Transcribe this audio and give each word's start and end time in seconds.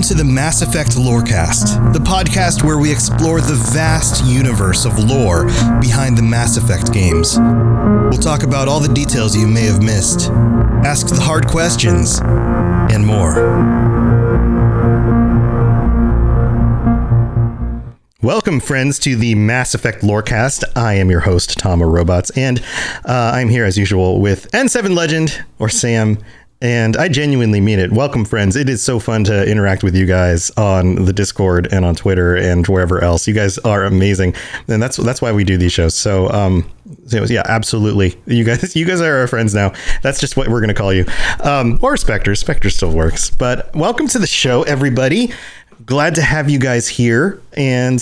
Welcome 0.00 0.16
to 0.16 0.24
the 0.24 0.32
Mass 0.32 0.62
Effect 0.62 0.92
Lorecast, 0.92 1.92
the 1.92 1.98
podcast 1.98 2.62
where 2.62 2.78
we 2.78 2.90
explore 2.90 3.42
the 3.42 3.62
vast 3.74 4.24
universe 4.24 4.86
of 4.86 4.98
lore 4.98 5.44
behind 5.78 6.16
the 6.16 6.22
Mass 6.22 6.56
Effect 6.56 6.90
games. 6.90 7.38
We'll 7.38 8.12
talk 8.12 8.42
about 8.42 8.66
all 8.66 8.80
the 8.80 8.88
details 8.94 9.36
you 9.36 9.46
may 9.46 9.66
have 9.66 9.82
missed, 9.82 10.30
ask 10.86 11.08
the 11.08 11.20
hard 11.20 11.46
questions, 11.46 12.18
and 12.18 13.06
more. 13.06 13.90
Welcome, 18.22 18.60
friends, 18.60 18.98
to 19.00 19.16
the 19.16 19.34
Mass 19.34 19.74
Effect 19.74 20.02
Lorecast. 20.02 20.64
I 20.76 20.94
am 20.94 21.10
your 21.10 21.20
host, 21.20 21.58
Tom 21.58 21.82
Robots, 21.82 22.30
and 22.30 22.60
uh, 23.04 23.32
I'm 23.34 23.50
here 23.50 23.66
as 23.66 23.76
usual 23.76 24.20
with 24.20 24.50
N7 24.52 24.94
Legend, 24.94 25.44
or 25.58 25.68
Sam, 25.68 26.16
and 26.60 26.96
I 26.96 27.08
genuinely 27.08 27.60
mean 27.60 27.78
it. 27.78 27.90
Welcome, 27.90 28.24
friends. 28.24 28.54
It 28.54 28.68
is 28.68 28.82
so 28.82 28.98
fun 28.98 29.24
to 29.24 29.48
interact 29.50 29.82
with 29.82 29.94
you 29.94 30.04
guys 30.04 30.50
on 30.58 31.06
the 31.06 31.12
Discord 31.12 31.68
and 31.72 31.84
on 31.84 31.94
Twitter 31.94 32.36
and 32.36 32.66
wherever 32.66 33.02
else. 33.02 33.26
You 33.26 33.34
guys 33.34 33.56
are 33.58 33.84
amazing, 33.84 34.34
and 34.68 34.82
that's 34.82 34.96
that's 34.98 35.22
why 35.22 35.32
we 35.32 35.44
do 35.44 35.56
these 35.56 35.72
shows. 35.72 35.94
So, 35.94 36.28
um, 36.30 36.70
yeah, 37.10 37.42
absolutely. 37.46 38.18
You 38.26 38.44
guys, 38.44 38.76
you 38.76 38.84
guys 38.84 39.00
are 39.00 39.18
our 39.20 39.26
friends 39.26 39.54
now. 39.54 39.72
That's 40.02 40.20
just 40.20 40.36
what 40.36 40.48
we're 40.48 40.60
gonna 40.60 40.74
call 40.74 40.92
you, 40.92 41.06
um, 41.42 41.78
or 41.82 41.96
Spectre. 41.96 42.34
Spectre 42.34 42.70
still 42.70 42.92
works. 42.92 43.30
But 43.30 43.74
welcome 43.74 44.06
to 44.08 44.18
the 44.18 44.26
show, 44.26 44.62
everybody. 44.64 45.32
Glad 45.86 46.14
to 46.16 46.22
have 46.22 46.50
you 46.50 46.58
guys 46.58 46.88
here. 46.88 47.40
And 47.54 47.98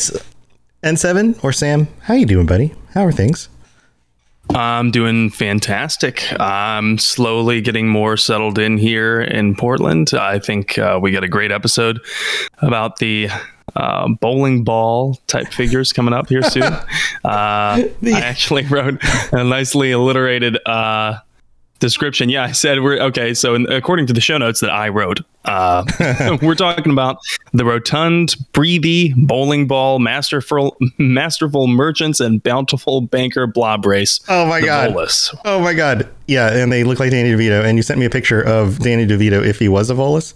N7 0.83 1.43
or 1.45 1.53
Sam, 1.53 1.89
how 2.01 2.15
you 2.15 2.27
doing, 2.27 2.47
buddy? 2.47 2.75
How 2.95 3.05
are 3.05 3.13
things? 3.13 3.49
I'm 4.51 4.91
doing 4.91 5.31
fantastic. 5.31 6.25
I'm 6.41 6.99
slowly 6.99 7.61
getting 7.61 7.89
more 7.89 8.17
settled 8.17 8.59
in 8.59 8.79
here 8.79 9.21
in 9.21 9.55
Portland. 9.55 10.13
I 10.15 10.39
think 10.39 10.79
uh, 10.79 10.99
we 11.01 11.13
got 11.13 11.25
a 11.25 11.29
great 11.29 11.53
episode 11.53 12.01
about 12.59 12.97
the 12.97 13.29
uh, 13.77 14.09
bowling 14.21 14.65
ball 14.65 15.19
type 15.27 15.49
figures 15.49 15.93
coming 15.93 16.15
up 16.15 16.29
here 16.29 16.43
soon. 16.43 16.63
uh, 16.63 16.83
I 17.25 17.91
actually 18.05 18.65
wrote 18.67 19.01
a 19.33 19.45
nicely 19.45 19.93
alliterated 19.93 20.59
uh, 20.67 21.19
description. 21.79 22.29
Yeah, 22.29 22.45
I 22.45 22.53
said 22.53 22.83
we're 22.83 22.99
okay. 23.01 23.35
So, 23.35 23.55
in, 23.55 23.71
according 23.71 24.07
to 24.09 24.13
the 24.13 24.21
show 24.21 24.39
notes 24.39 24.61
that 24.61 24.71
I 24.71 24.89
wrote, 24.89 25.21
uh, 25.45 25.85
we're 26.43 26.55
talking 26.55 26.93
about 26.93 27.19
the 27.53 27.65
rotund, 27.65 28.37
breathy, 28.53 29.13
bowling 29.17 29.67
ball, 29.67 29.99
masterful, 29.99 30.77
masterful 30.99 31.67
merchants, 31.67 32.21
and 32.21 32.43
bountiful 32.43 33.01
banker 33.01 33.47
blob 33.47 33.87
race. 33.87 34.21
Oh 34.29 34.47
my 34.47 34.61
god! 34.61 34.91
Volus. 34.93 35.37
Oh 35.45 35.61
my 35.61 35.75
god! 35.75 36.09
Yeah, 36.27 36.53
and 36.53 36.73
they 36.73 36.85
look 36.85 36.99
like 36.99 37.11
Danny 37.11 37.31
DeVito. 37.31 37.65
And 37.65 37.77
you 37.77 37.83
sent 37.83 37.99
me 37.99 38.07
a 38.07 38.11
picture 38.11 38.43
of 38.43 38.79
Danny 38.81 39.07
DeVito 39.07 39.45
if 39.45 39.59
he 39.59 39.69
was 39.69 39.91
a 39.91 39.95
Volus. 39.95 40.35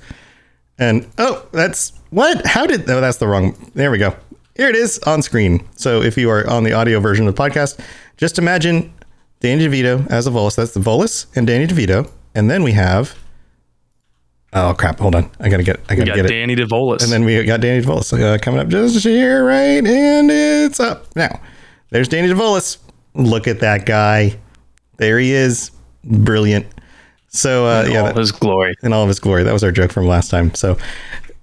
And 0.79 1.07
oh, 1.19 1.47
that's 1.53 1.93
what? 2.11 2.45
How 2.47 2.67
did? 2.67 2.89
Oh, 2.89 3.01
that's 3.01 3.19
the 3.19 3.29
wrong. 3.29 3.57
There 3.75 3.91
we 3.91 3.99
go. 3.99 4.17
Here 4.55 4.69
it 4.69 4.77
is 4.77 4.99
on 5.01 5.23
screen. 5.23 5.67
So 5.77 6.03
if 6.03 6.19
you 6.19 6.29
are 6.31 6.49
on 6.49 6.65
the 6.65 6.75
audio 6.75 7.01
version 7.01 7.27
of 7.27 7.35
the 7.35 7.43
podcast, 7.43 7.81
just 8.19 8.39
imagine 8.39 8.93
Danny 9.43 9.67
DeVito 9.67 10.09
as 10.09 10.29
a 10.29 10.31
Volus. 10.31 10.55
That's 10.55 10.73
the 10.73 10.79
Volus 10.79 11.27
and 11.35 11.49
Danny 11.49 11.67
DeVito. 11.67 12.09
And 12.35 12.49
then 12.49 12.63
we 12.63 12.73
have. 12.73 13.19
Oh 14.53 14.73
crap! 14.79 15.01
Hold 15.01 15.17
on, 15.17 15.31
I 15.41 15.49
gotta 15.49 15.65
get. 15.65 15.81
I 15.89 15.97
gotta 15.97 16.13
get 16.13 16.27
it. 16.27 16.29
Danny 16.29 16.53
it. 16.53 16.61
DeVolus. 16.61 17.03
And 17.03 17.11
then 17.11 17.25
we 17.25 17.43
got 17.45 17.61
Danny 17.61 17.85
DeVolus 17.85 18.13
uh, 18.19 18.39
coming 18.39 18.61
up 18.61 18.69
just 18.69 19.03
here, 19.03 19.45
right? 19.45 19.85
And 19.85 20.31
it's 20.31 20.79
up 20.79 21.15
now. 21.17 21.41
There's 21.91 22.09
Danny 22.09 22.29
DeVolus. 22.29 22.79
Look 23.15 23.49
at 23.49 23.61
that 23.61 23.85
guy. 23.85 24.39
There 24.99 25.19
he 25.19 25.33
is. 25.33 25.73
Brilliant. 26.05 26.67
So 27.29 27.67
uh, 27.67 27.85
in 27.85 27.93
yeah, 27.93 28.01
all 28.01 28.07
that, 28.07 28.17
his 28.17 28.31
glory. 28.31 28.75
In 28.83 28.93
all 28.93 29.03
of 29.03 29.09
his 29.09 29.19
glory. 29.19 29.43
That 29.43 29.53
was 29.53 29.65
our 29.65 29.73
joke 29.73 29.91
from 29.91 30.07
last 30.07 30.31
time. 30.31 30.55
So, 30.55 30.79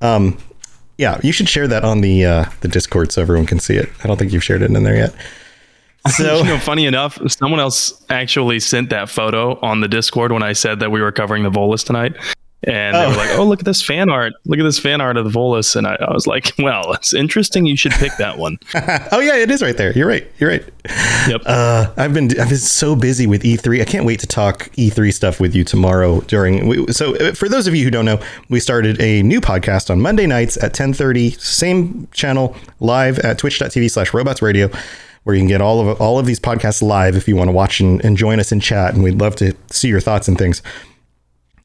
um, 0.01 0.37
yeah, 0.97 1.19
you 1.21 1.33
should 1.33 1.49
share 1.49 1.67
that 1.67 1.83
on 1.83 2.01
the 2.01 2.25
uh, 2.25 2.45
the 2.61 2.67
Discord 2.69 3.11
so 3.11 3.21
everyone 3.21 3.45
can 3.45 3.59
see 3.59 3.75
it. 3.75 3.89
I 4.03 4.07
don't 4.07 4.17
think 4.17 4.31
you've 4.31 4.43
shared 4.43 4.61
it 4.61 4.71
in 4.71 4.83
there 4.83 4.95
yet. 4.95 5.15
So, 6.09 6.37
you 6.37 6.45
know, 6.45 6.57
funny 6.57 6.85
enough, 6.85 7.19
someone 7.29 7.59
else 7.59 8.03
actually 8.09 8.59
sent 8.59 8.89
that 8.89 9.09
photo 9.09 9.59
on 9.59 9.81
the 9.81 9.87
Discord 9.87 10.31
when 10.31 10.43
I 10.43 10.53
said 10.53 10.79
that 10.79 10.91
we 10.91 11.01
were 11.01 11.11
covering 11.11 11.43
the 11.43 11.51
Volus 11.51 11.85
tonight. 11.85 12.15
And 12.63 12.95
oh. 12.95 12.99
they 12.99 13.07
were 13.07 13.15
like, 13.15 13.29
"Oh, 13.37 13.45
look 13.45 13.59
at 13.59 13.65
this 13.65 13.81
fan 13.81 14.09
art! 14.09 14.33
Look 14.45 14.59
at 14.59 14.63
this 14.63 14.77
fan 14.77 14.99
art 14.99 15.15
of 15.15 15.23
the 15.23 15.31
Volus." 15.31 15.77
And 15.77 15.87
I, 15.87 15.95
I 15.95 16.13
was 16.13 16.27
like, 16.27 16.51
"Well, 16.59 16.91
it's 16.91 17.13
interesting. 17.13 17.65
You 17.65 17.77
should 17.77 17.93
pick 17.93 18.11
that 18.17 18.37
one." 18.37 18.57
oh 19.13 19.21
yeah, 19.21 19.37
it 19.37 19.49
is 19.49 19.61
right 19.61 19.77
there. 19.77 19.93
You're 19.93 20.07
right. 20.07 20.29
You're 20.39 20.49
right. 20.49 20.65
Yep. 21.29 21.41
Uh, 21.45 21.93
I've 21.95 22.13
been 22.13 22.25
I've 22.37 22.49
been 22.49 22.57
so 22.57 22.97
busy 22.97 23.27
with 23.27 23.43
E3. 23.43 23.81
I 23.81 23.85
can't 23.85 24.05
wait 24.05 24.19
to 24.19 24.27
talk 24.27 24.69
E3 24.71 25.13
stuff 25.13 25.39
with 25.39 25.55
you 25.55 25.63
tomorrow. 25.63 26.19
During 26.21 26.91
so 26.91 27.15
uh, 27.15 27.31
for 27.33 27.47
those 27.47 27.65
of 27.65 27.75
you 27.75 27.85
who 27.85 27.91
don't 27.91 28.05
know, 28.05 28.19
we 28.49 28.59
started 28.59 28.99
a 29.01 29.23
new 29.23 29.39
podcast 29.39 29.89
on 29.89 30.01
Monday 30.01 30.27
nights 30.27 30.61
at 30.61 30.73
10:30, 30.73 31.39
same 31.39 32.09
channel, 32.11 32.57
live 32.81 33.19
at 33.19 33.37
twitch.tv 33.37 33.89
slash 33.89 34.13
robots 34.13 34.41
Radio 34.41 34.69
where 35.29 35.35
you 35.35 35.41
can 35.41 35.47
get 35.47 35.61
all 35.61 35.87
of 35.87 36.01
all 36.01 36.17
of 36.17 36.25
these 36.25 36.39
podcasts 36.39 36.81
live 36.81 37.15
if 37.15 37.27
you 37.27 37.35
want 37.35 37.49
to 37.49 37.51
watch 37.51 37.79
and, 37.79 38.03
and 38.03 38.17
join 38.17 38.39
us 38.39 38.51
in 38.51 38.59
chat. 38.59 38.95
And 38.95 39.03
we'd 39.03 39.21
love 39.21 39.35
to 39.35 39.55
see 39.69 39.87
your 39.87 40.01
thoughts 40.01 40.27
and 40.27 40.39
things 40.39 40.63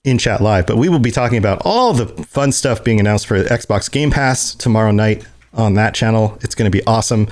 in 0.04 0.18
chat 0.18 0.42
live. 0.42 0.66
But 0.66 0.76
we 0.76 0.90
will 0.90 0.98
be 0.98 1.10
talking 1.10 1.38
about 1.38 1.62
all 1.64 1.94
the 1.94 2.06
fun 2.24 2.52
stuff 2.52 2.84
being 2.84 3.00
announced 3.00 3.26
for 3.26 3.42
Xbox 3.42 3.90
Game 3.90 4.10
Pass 4.10 4.54
tomorrow 4.54 4.90
night 4.90 5.26
on 5.54 5.72
that 5.74 5.94
channel. 5.94 6.38
It's 6.42 6.54
going 6.54 6.70
to 6.70 6.78
be 6.78 6.84
awesome. 6.86 7.26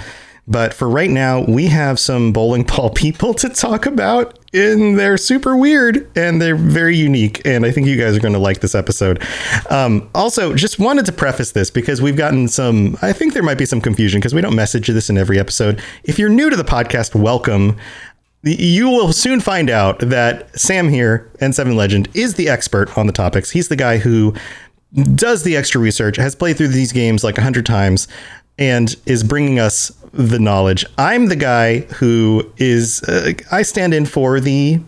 But 0.49 0.73
for 0.73 0.89
right 0.89 1.11
now, 1.11 1.45
we 1.45 1.67
have 1.67 2.01
some 2.01 2.33
bowling 2.33 2.63
ball 2.63 2.89
people 2.95 3.35
to 3.35 3.51
talk 3.51 3.85
about, 3.85 4.39
and 4.55 4.99
they're 4.99 5.17
super 5.17 5.57
weird 5.57 6.11
and 6.17 6.41
they're 6.41 6.57
very 6.57 6.97
unique. 6.97 7.41
And 7.47 7.65
I 7.65 7.71
think 7.71 7.87
you 7.87 7.97
guys 7.97 8.17
are 8.17 8.21
going 8.21 8.35
to 8.35 8.39
like 8.39 8.61
this 8.61 8.75
episode. 8.75 9.23
Um, 9.71 10.11
also, 10.15 10.55
just 10.55 10.79
wanted 10.79 11.07
to 11.07 11.13
preface 11.13 11.53
this 11.53 11.71
because 11.71 12.03
we've 12.03 12.17
gotten 12.17 12.49
some, 12.49 12.97
I 13.03 13.13
think 13.13 13.33
there 13.33 13.43
might 13.43 13.59
be 13.59 13.67
some 13.67 13.81
confusion 13.81 14.21
because 14.21 14.35
we 14.35 14.41
don't 14.41 14.55
message 14.55 14.89
this 14.89 15.09
in 15.09 15.17
every 15.17 15.39
episode. 15.39 15.83
If 16.05 16.19
you're 16.19 16.29
new 16.29 16.51
to 16.51 16.57
the 16.57 16.65
podcast, 16.65 17.15
welcome. 17.15 17.77
You 18.43 18.91
will 18.91 19.13
soon 19.13 19.41
find 19.41 19.71
out 19.71 20.01
that 20.01 20.59
Sam 20.59 20.89
here, 20.89 21.31
N7 21.39 21.75
Legend, 21.75 22.09
is 22.13 22.35
the 22.35 22.49
expert 22.49 22.99
on 22.99 23.07
the 23.07 23.13
topics. 23.13 23.51
He's 23.51 23.69
the 23.69 23.77
guy 23.77 23.99
who 23.99 24.35
does 25.15 25.43
the 25.43 25.57
extra 25.57 25.81
research, 25.81 26.17
has 26.17 26.35
played 26.35 26.59
through 26.59 26.69
these 26.69 26.93
games 26.93 27.25
like 27.25 27.39
a 27.39 27.43
hundred 27.43 27.65
times, 27.65 28.09
and 28.63 28.95
is 29.07 29.25
bringing 29.25 29.59
us 29.59 29.91
the 30.13 30.39
knowledge. 30.39 30.87
I'm 30.97 31.27
the 31.27 31.37
guy 31.37 31.81
who 31.81 32.49
is, 32.59 33.03
uh, 33.03 33.33
I 33.51 33.63
stand 33.63 33.93
in 33.93 34.07
for 34.07 34.39
the 34.39 34.81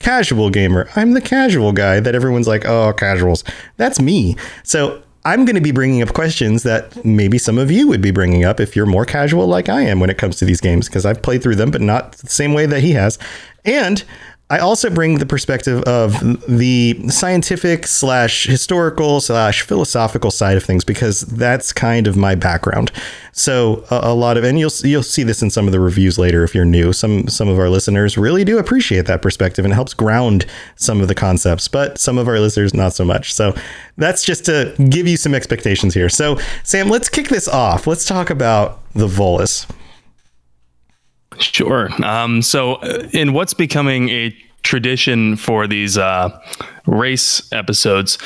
casual 0.00 0.50
gamer. 0.50 0.88
I'm 0.96 1.12
the 1.12 1.20
casual 1.20 1.72
guy 1.72 2.00
that 2.00 2.16
everyone's 2.16 2.48
like, 2.48 2.64
oh, 2.64 2.92
casuals. 2.94 3.44
That's 3.76 4.00
me. 4.00 4.36
So 4.64 5.02
I'm 5.24 5.44
going 5.44 5.54
to 5.54 5.60
be 5.60 5.70
bringing 5.70 6.02
up 6.02 6.14
questions 6.14 6.64
that 6.64 7.04
maybe 7.04 7.38
some 7.38 7.58
of 7.58 7.70
you 7.70 7.86
would 7.86 8.02
be 8.02 8.10
bringing 8.10 8.44
up 8.44 8.58
if 8.58 8.74
you're 8.74 8.86
more 8.86 9.04
casual 9.04 9.46
like 9.46 9.68
I 9.68 9.82
am 9.82 10.00
when 10.00 10.10
it 10.10 10.18
comes 10.18 10.36
to 10.36 10.44
these 10.44 10.60
games, 10.60 10.88
because 10.88 11.06
I've 11.06 11.22
played 11.22 11.44
through 11.44 11.56
them, 11.56 11.70
but 11.70 11.80
not 11.80 12.12
the 12.12 12.30
same 12.30 12.54
way 12.54 12.66
that 12.66 12.80
he 12.80 12.92
has. 12.92 13.18
And 13.64 14.02
I 14.48 14.58
also 14.58 14.90
bring 14.90 15.18
the 15.18 15.26
perspective 15.26 15.82
of 15.84 16.12
the 16.46 17.08
scientific 17.08 17.84
slash 17.84 18.44
historical 18.46 19.20
slash 19.20 19.62
philosophical 19.62 20.30
side 20.30 20.56
of 20.56 20.62
things 20.62 20.84
because 20.84 21.22
that's 21.22 21.72
kind 21.72 22.06
of 22.06 22.16
my 22.16 22.36
background. 22.36 22.92
So 23.32 23.84
a, 23.90 24.00
a, 24.04 24.14
lot 24.14 24.36
of 24.36 24.44
and 24.44 24.56
you'll 24.56 24.70
you'll 24.84 25.02
see 25.02 25.24
this 25.24 25.42
in 25.42 25.50
some 25.50 25.66
of 25.66 25.72
the 25.72 25.80
reviews 25.80 26.16
later 26.16 26.44
if 26.44 26.54
you're 26.54 26.64
new. 26.64 26.92
Some 26.92 27.26
some 27.26 27.48
of 27.48 27.58
our 27.58 27.68
listeners 27.68 28.16
really 28.16 28.44
do 28.44 28.58
appreciate 28.58 29.06
that 29.06 29.20
perspective 29.20 29.64
and 29.64 29.74
helps 29.74 29.94
ground 29.94 30.46
some 30.76 31.00
of 31.00 31.08
the 31.08 31.14
concepts, 31.16 31.66
but 31.66 31.98
some 31.98 32.16
of 32.16 32.28
our 32.28 32.38
listeners 32.38 32.72
not 32.72 32.92
so 32.92 33.04
much. 33.04 33.34
So 33.34 33.52
that's 33.96 34.24
just 34.24 34.44
to 34.44 34.76
give 34.88 35.08
you 35.08 35.16
some 35.16 35.34
expectations 35.34 35.92
here. 35.92 36.08
So 36.08 36.38
Sam, 36.62 36.88
let's 36.88 37.08
kick 37.08 37.28
this 37.28 37.48
off. 37.48 37.88
Let's 37.88 38.04
talk 38.04 38.30
about 38.30 38.80
the 38.92 39.08
Volus. 39.08 39.68
Sure. 41.38 41.90
Um, 42.04 42.42
so, 42.42 42.74
uh, 42.76 43.08
in 43.12 43.32
what's 43.32 43.54
becoming 43.54 44.08
a 44.08 44.36
tradition 44.62 45.36
for 45.36 45.66
these 45.66 45.96
uh, 45.96 46.30
race 46.86 47.50
episodes, 47.52 48.18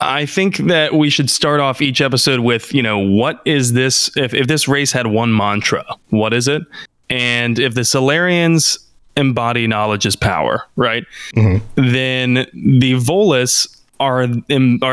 I 0.00 0.26
think 0.26 0.58
that 0.58 0.94
we 0.94 1.10
should 1.10 1.28
start 1.28 1.60
off 1.60 1.80
each 1.80 2.00
episode 2.00 2.40
with, 2.40 2.72
you 2.72 2.82
know, 2.82 2.98
what 2.98 3.40
is 3.44 3.72
this? 3.72 4.16
If, 4.16 4.32
if 4.32 4.46
this 4.46 4.68
race 4.68 4.92
had 4.92 5.08
one 5.08 5.36
mantra, 5.36 5.84
what 6.10 6.32
is 6.32 6.46
it? 6.46 6.62
And 7.10 7.58
if 7.58 7.74
the 7.74 7.80
Salarians 7.80 8.78
embody 9.16 9.66
knowledge 9.66 10.06
as 10.06 10.14
power, 10.14 10.64
right? 10.76 11.04
Mm-hmm. 11.34 11.92
Then 11.92 12.34
the 12.52 12.94
Volus 12.94 13.66
are, 13.98 14.22
are 14.22 14.28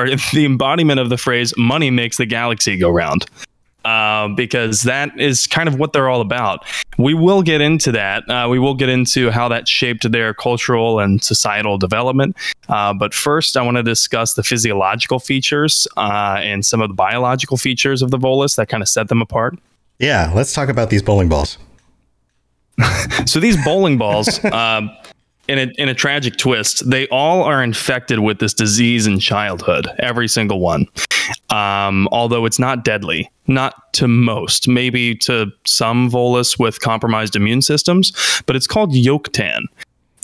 the 0.34 0.46
embodiment 0.46 1.00
of 1.00 1.10
the 1.10 1.18
phrase 1.18 1.54
money 1.58 1.92
makes 1.92 2.18
the 2.18 2.26
galaxy 2.26 2.78
go 2.78 2.90
round 2.90 3.26
uh, 3.86 4.28
because 4.30 4.82
that 4.82 5.18
is 5.20 5.46
kind 5.48 5.70
of 5.70 5.78
what 5.80 5.94
they're 5.94 6.10
all 6.10 6.22
about. 6.22 6.66
We 6.98 7.14
will 7.14 7.42
get 7.42 7.62
into 7.62 7.92
that. 7.94 8.30
Uh, 8.30 8.48
we 8.50 8.60
will 8.60 8.74
get 8.74 8.90
into 8.90 9.32
how 9.32 9.48
that 9.50 9.68
shaped 9.68 10.10
their 10.12 10.34
cultural 10.34 11.00
and 11.00 11.24
societal 11.24 11.78
development. 11.78 12.36
Uh, 12.70 12.94
but 12.94 13.14
first, 13.14 13.58
I 13.58 13.62
want 13.62 13.78
to 13.78 13.84
discuss 13.84 14.34
the 14.34 14.44
physiological 14.44 15.20
features 15.20 15.88
uh, 15.98 16.38
and 16.40 16.66
some 16.66 16.82
of 16.82 16.90
the 16.90 16.96
biological 16.96 17.58
features 17.58 18.02
of 18.02 18.12
the 18.12 18.18
Volus 18.18 18.56
that 18.56 18.70
kind 18.70 18.82
of 18.82 18.90
set 18.90 19.10
them 19.10 19.22
apart. 19.22 19.58
Yeah, 20.00 20.32
let's 20.34 20.54
talk 20.54 20.70
about 20.70 20.90
these 20.90 21.02
bowling 21.02 21.30
balls. 21.30 21.58
so 23.26 23.40
these 23.40 23.62
bowling 23.64 23.98
balls. 23.98 24.44
In 25.48 25.60
a, 25.60 25.72
in 25.78 25.90
a 25.90 25.94
tragic 25.94 26.38
twist, 26.38 26.90
they 26.90 27.08
all 27.10 27.44
are 27.44 27.64
infected 27.64 28.20
with 28.20 28.40
this 28.40 28.54
disease 28.54 29.06
in 29.06 29.20
childhood, 29.20 29.88
every 30.00 30.28
single 30.28 30.60
one. 30.60 30.88
Um, 31.52 32.08
although 32.12 32.46
it's 32.46 32.58
not 32.58 32.84
deadly, 32.84 33.30
not 33.48 33.94
to 33.94 34.08
most, 34.08 34.68
maybe 34.68 35.16
to 35.18 35.52
some 35.66 36.10
Volus 36.10 36.58
with 36.58 36.80
compromised 36.80 37.36
immune 37.36 37.62
systems, 37.62 38.12
but 38.48 38.56
it's 38.56 38.68
called 38.68 38.92
Yoktan. 38.94 39.66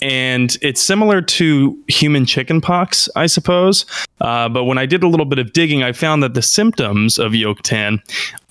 And 0.00 0.58
it's 0.62 0.82
similar 0.82 1.22
to 1.22 1.78
human 1.86 2.26
chickenpox, 2.26 3.08
I 3.14 3.26
suppose. 3.26 3.86
Uh, 4.20 4.48
but 4.48 4.64
when 4.64 4.76
I 4.76 4.86
did 4.86 5.04
a 5.04 5.08
little 5.08 5.26
bit 5.26 5.38
of 5.38 5.52
digging, 5.52 5.84
I 5.84 5.92
found 5.92 6.24
that 6.24 6.34
the 6.34 6.42
symptoms 6.42 7.18
of 7.18 7.32
Yoktan 7.32 8.00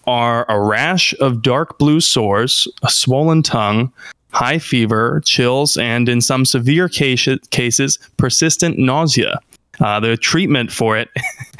are 0.07 0.45
a 0.50 0.59
rash 0.59 1.13
of 1.19 1.41
dark 1.41 1.77
blue 1.77 2.00
sores, 2.00 2.67
a 2.83 2.89
swollen 2.89 3.44
tongue, 3.44 3.91
high 4.31 4.60
fever, 4.60 5.22
chills, 5.25 5.78
and 5.78 6.07
in 6.10 6.22
some 6.22 6.45
severe 6.45 6.89
case, 6.89 7.28
cases, 7.50 8.00
persistent 8.18 8.78
nausea. 8.78 9.39
Uh, 9.80 10.00
the 10.00 10.16
treatment 10.18 10.72
for 10.72 10.98
it 10.98 11.10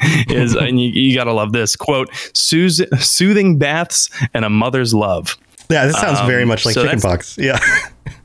is, 0.28 0.54
and 0.54 0.80
you, 0.80 0.88
you 0.90 1.16
got 1.16 1.24
to 1.24 1.32
love 1.32 1.52
this 1.52 1.74
quote, 1.74 2.08
soothing 2.34 3.58
baths 3.58 4.10
and 4.34 4.44
a 4.44 4.50
mother's 4.50 4.94
love. 4.94 5.36
Yeah, 5.70 5.86
this 5.86 5.98
sounds 5.98 6.20
um, 6.20 6.26
very 6.26 6.44
much 6.44 6.64
like 6.64 6.74
so 6.74 6.84
chickenpox. 6.84 7.38
Yeah. 7.38 7.58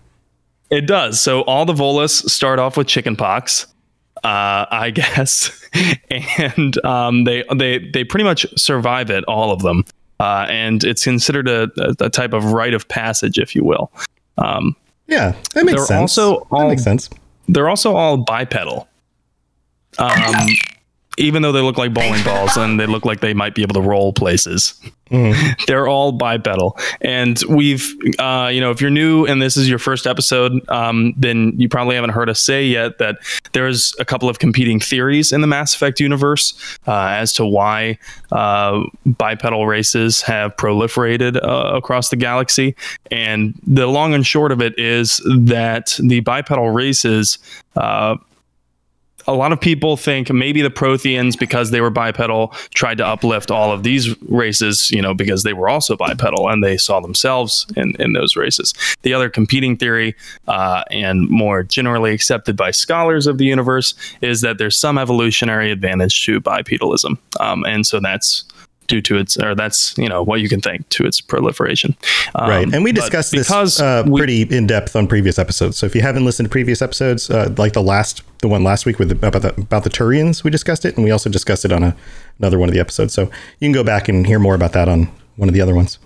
it 0.70 0.86
does. 0.86 1.20
So 1.20 1.42
all 1.42 1.66
the 1.66 1.74
Volus 1.74 2.30
start 2.30 2.60
off 2.60 2.78
with 2.78 2.88
chickenpox. 2.88 3.68
Uh, 4.24 4.66
I 4.70 4.90
guess, 4.94 5.52
and 6.48 6.84
um, 6.86 7.24
they 7.24 7.44
they 7.56 7.78
they 7.78 8.04
pretty 8.04 8.24
much 8.24 8.46
survive 8.58 9.10
it, 9.10 9.24
all 9.26 9.52
of 9.52 9.62
them, 9.62 9.86
uh, 10.20 10.48
and 10.50 10.84
it's 10.84 11.04
considered 11.04 11.48
a, 11.48 11.70
a, 12.00 12.10
type 12.10 12.34
of 12.34 12.52
rite 12.52 12.74
of 12.74 12.88
passage, 12.88 13.38
if 13.38 13.56
you 13.56 13.64
will. 13.64 13.92
Um, 14.38 14.76
yeah, 15.08 15.36
that 15.54 15.66
makes 15.66 15.88
sense. 15.88 16.18
Also 16.18 16.48
all, 16.52 16.62
that 16.62 16.68
makes 16.68 16.84
sense. 16.84 17.10
They're 17.48 17.70
also 17.70 17.96
all 17.96 18.18
bipedal. 18.18 18.88
Um, 19.98 20.48
even 21.18 21.42
though 21.42 21.52
they 21.52 21.62
look 21.62 21.78
like 21.78 21.94
bowling 21.94 22.24
balls 22.24 22.56
and 22.58 22.80
they 22.80 22.86
look 22.86 23.06
like 23.06 23.20
they 23.20 23.34
might 23.34 23.56
be 23.56 23.62
able 23.64 23.74
to 23.74 23.82
roll 23.82 24.14
places. 24.14 24.80
Mm. 25.10 25.66
They're 25.68 25.88
all 25.88 26.12
bipedal. 26.12 26.78
And 27.02 27.42
we've, 27.50 27.94
uh, 28.20 28.50
you 28.52 28.62
know, 28.62 28.72
if 28.72 28.82
you're 28.82 28.92
new 28.92 29.26
and 29.26 29.42
this 29.42 29.58
is 29.58 29.70
your 29.70 29.80
first 29.80 30.06
episode, 30.06 30.68
um, 30.70 31.14
then 31.18 31.54
you 31.58 31.70
probably 31.70 31.96
haven't 31.96 32.12
heard 32.12 32.30
us 32.30 32.44
say 32.44 32.66
yet 32.66 32.98
that 33.00 33.18
there's 33.54 33.96
a 34.00 34.06
couple 34.06 34.30
of 34.30 34.40
competing 34.40 34.80
theories 34.80 35.32
in 35.32 35.42
the 35.42 35.48
Mass 35.48 35.74
Effect 35.74 36.00
universe 36.00 36.78
uh, 36.88 37.08
as 37.08 37.34
to 37.34 37.46
why 37.46 37.98
uh, 38.32 38.84
bipedal 39.06 39.66
races 39.66 40.22
have 40.22 40.56
proliferated 40.56 41.38
uh, 41.44 41.76
across 41.76 42.10
the 42.10 42.16
galaxy. 42.16 42.76
And 43.10 43.60
the 43.66 43.88
long 43.88 44.14
and 44.14 44.26
short 44.26 44.52
of 44.52 44.62
it 44.62 44.78
is 44.78 45.22
that 45.38 45.98
the 46.02 46.20
bipedal 46.20 46.70
races 46.70 47.40
uh, 47.76 48.18
a 49.28 49.34
lot 49.34 49.52
of 49.52 49.60
people 49.60 49.98
think 49.98 50.32
maybe 50.32 50.62
the 50.62 50.70
Protheans, 50.70 51.38
because 51.38 51.72
they 51.72 51.82
were 51.82 51.90
bipedal, 51.90 52.54
tried 52.74 52.98
to 53.00 53.06
uplift 53.06 53.52
all 53.52 53.72
of 53.72 53.84
these 53.84 54.20
races, 54.24 54.90
you 54.92 55.02
know, 55.02 55.14
because 55.14 55.44
they 55.44 55.54
were 55.54 55.70
also 55.70 55.96
bipedal 55.98 56.50
and 56.50 56.64
they 56.64 56.78
saw 56.78 57.00
themselves 57.00 57.68
in, 57.76 57.96
in 58.00 58.14
those 58.14 58.36
races. 58.36 58.74
The 59.02 59.14
other 59.14 59.30
competing 59.30 59.78
theory, 59.78 60.16
uh, 60.48 60.84
and 60.92 61.30
more 61.30 61.64
generally 61.64 62.14
accepted 62.14 62.56
by 62.56 62.72
scholars 62.72 63.28
of 63.28 63.38
the 63.38 63.46
universe, 63.46 63.94
is 64.22 64.42
that 64.42 64.58
there's 64.58 64.78
some 64.78 64.98
evolutionary 64.98 65.72
advantage 65.72 66.24
to 66.26 66.40
bipedalism. 66.40 67.18
Um, 67.40 67.66
and 67.66 67.86
so 67.86 68.00
that's 68.00 68.46
due 68.88 69.02
to 69.02 69.18
its, 69.18 69.38
or 69.38 69.54
that's 69.56 69.98
you 69.98 70.10
know 70.10 70.24
what 70.24 70.42
you 70.42 70.50
can 70.50 70.62
think 70.62 70.88
to 70.90 71.06
its 71.06 71.22
proliferation. 71.22 71.96
Um, 72.36 72.50
right, 72.50 72.74
and 72.74 72.84
we 72.84 72.92
discussed 72.92 73.32
this 73.32 73.52
uh, 73.52 74.04
we, 74.08 74.20
pretty 74.20 74.42
in 74.44 74.68
depth 74.68 74.96
on 74.96 75.08
previous 75.08 75.38
episodes. 75.38 75.78
So 75.78 75.86
if 75.86 75.96
you 75.96 76.02
haven't 76.02 76.26
listened 76.26 76.48
to 76.48 76.52
previous 76.52 76.82
episodes, 76.82 77.30
uh, 77.30 77.54
like 77.58 77.74
the 77.74 77.84
last, 77.84 78.22
the 78.40 78.48
one 78.48 78.64
last 78.64 78.86
week 78.86 79.00
with 79.00 79.10
the, 79.10 79.28
about 79.28 79.42
the 79.42 79.54
about 79.54 79.84
the 79.84 79.90
Turians, 79.90 80.44
we 80.44 80.52
discussed 80.52 80.86
it, 80.86 80.96
and 80.96 81.04
we 81.04 81.12
also 81.12 81.30
discussed 81.30 81.66
it 81.66 81.72
on 81.72 81.84
a, 81.84 81.96
another 82.40 82.58
one 82.58 82.70
of 82.70 82.74
the 82.74 82.80
episodes. 82.80 83.14
So 83.14 83.24
you 83.24 83.66
can 83.66 83.74
go 83.74 83.84
back 83.84 84.10
and 84.10 84.26
hear 84.26 84.40
more 84.40 84.56
about 84.56 84.74
that 84.74 84.88
on 84.88 85.12
one 85.36 85.50
of 85.50 85.54
the 85.54 85.62
other 85.62 85.76
ones. 85.76 86.00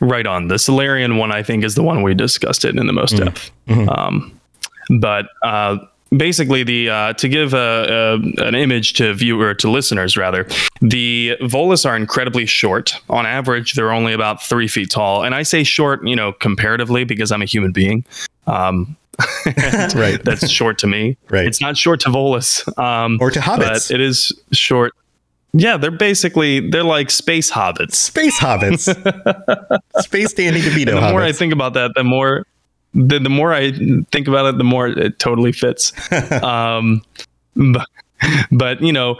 Right 0.00 0.26
on. 0.26 0.48
The 0.48 0.58
Salarian 0.58 1.18
one, 1.18 1.30
I 1.30 1.42
think, 1.42 1.64
is 1.64 1.74
the 1.74 1.82
one 1.82 2.02
we 2.02 2.14
discussed 2.14 2.64
it 2.64 2.76
in 2.76 2.86
the 2.86 2.92
most 2.92 3.14
mm-hmm. 3.14 3.26
depth. 3.26 3.50
Mm-hmm. 3.68 3.88
Um, 3.88 4.40
but 5.00 5.26
uh, 5.42 5.78
basically 6.16 6.62
the 6.62 6.88
uh, 6.88 7.12
to 7.14 7.28
give 7.28 7.54
a, 7.54 8.18
a, 8.38 8.46
an 8.46 8.54
image 8.54 8.94
to 8.94 9.12
viewer 9.14 9.54
to 9.54 9.70
listeners 9.70 10.16
rather 10.16 10.44
the 10.80 11.36
volus 11.42 11.84
are 11.84 11.96
incredibly 11.96 12.46
short 12.46 12.94
on 13.10 13.26
average 13.26 13.74
they're 13.74 13.92
only 13.92 14.12
about 14.12 14.42
three 14.42 14.68
feet 14.68 14.90
tall 14.90 15.22
and 15.22 15.34
i 15.34 15.42
say 15.42 15.62
short 15.62 16.06
you 16.06 16.16
know 16.16 16.32
comparatively 16.32 17.04
because 17.04 17.30
i'm 17.30 17.42
a 17.42 17.46
human 17.46 17.72
being 17.72 18.04
um, 18.46 18.96
right 19.94 20.20
that's 20.24 20.48
short 20.48 20.78
to 20.78 20.86
me 20.86 21.16
right 21.28 21.46
it's 21.46 21.60
not 21.60 21.76
short 21.76 22.00
to 22.00 22.08
volus 22.08 22.66
um, 22.78 23.18
or 23.20 23.30
to 23.30 23.40
hobbits 23.40 23.88
but 23.88 23.94
it 23.94 24.00
is 24.00 24.32
short 24.52 24.94
yeah, 25.54 25.78
they're 25.78 25.90
basically 25.90 26.68
they're 26.68 26.84
like 26.84 27.10
space 27.10 27.50
hobbits. 27.50 27.94
Space 27.94 28.38
hobbits. 28.38 28.84
space 30.02 30.32
Danny 30.34 30.60
DeVito. 30.60 30.84
The 30.84 30.92
hobbits. 30.92 31.10
more 31.10 31.22
I 31.22 31.32
think 31.32 31.52
about 31.52 31.72
that, 31.74 31.92
the 31.94 32.04
more 32.04 32.46
the, 32.94 33.18
the 33.18 33.28
more 33.28 33.52
I 33.52 33.72
think 34.10 34.28
about 34.28 34.46
it, 34.46 34.58
the 34.58 34.64
more 34.64 34.88
it 34.88 35.18
totally 35.18 35.52
fits. 35.52 35.92
um, 36.42 37.02
but, 37.54 37.86
but, 38.50 38.82
you 38.82 38.92
know, 38.92 39.18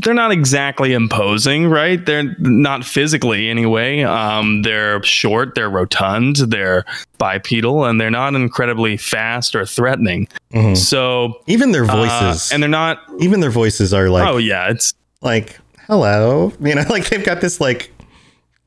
they're 0.00 0.14
not 0.14 0.32
exactly 0.32 0.92
imposing, 0.92 1.68
right? 1.68 2.04
They're 2.04 2.34
not 2.38 2.84
physically 2.84 3.48
anyway. 3.48 4.02
Um, 4.02 4.62
they're 4.62 5.02
short, 5.02 5.54
they're 5.54 5.70
rotund, 5.70 6.36
they're 6.36 6.84
bipedal, 7.18 7.84
and 7.84 8.00
they're 8.00 8.10
not 8.10 8.34
incredibly 8.34 8.96
fast 8.96 9.54
or 9.54 9.66
threatening. 9.66 10.28
Mm-hmm. 10.52 10.74
So 10.74 11.42
even 11.46 11.72
their 11.72 11.84
uh, 11.84 11.96
voices, 11.96 12.50
uh, 12.50 12.54
and 12.54 12.62
they're 12.62 12.70
not 12.70 13.02
even 13.18 13.40
their 13.40 13.50
voices 13.50 13.92
are 13.92 14.08
like, 14.08 14.26
oh 14.26 14.38
yeah, 14.38 14.70
it's 14.70 14.94
like 15.20 15.58
hello, 15.86 16.52
you 16.60 16.74
know, 16.74 16.84
like 16.90 17.08
they've 17.08 17.24
got 17.24 17.40
this 17.40 17.60
like 17.60 17.92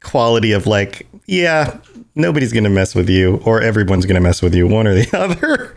quality 0.01 0.51
of 0.51 0.67
like, 0.67 1.07
yeah, 1.25 1.77
nobody's 2.15 2.53
going 2.53 2.63
to 2.63 2.69
mess 2.69 2.95
with 2.95 3.09
you, 3.09 3.41
or 3.45 3.61
everyone's 3.61 4.05
going 4.05 4.15
to 4.15 4.21
mess 4.21 4.41
with 4.41 4.53
you, 4.53 4.67
one 4.67 4.87
or 4.87 4.93
the 4.93 5.09
other. 5.17 5.75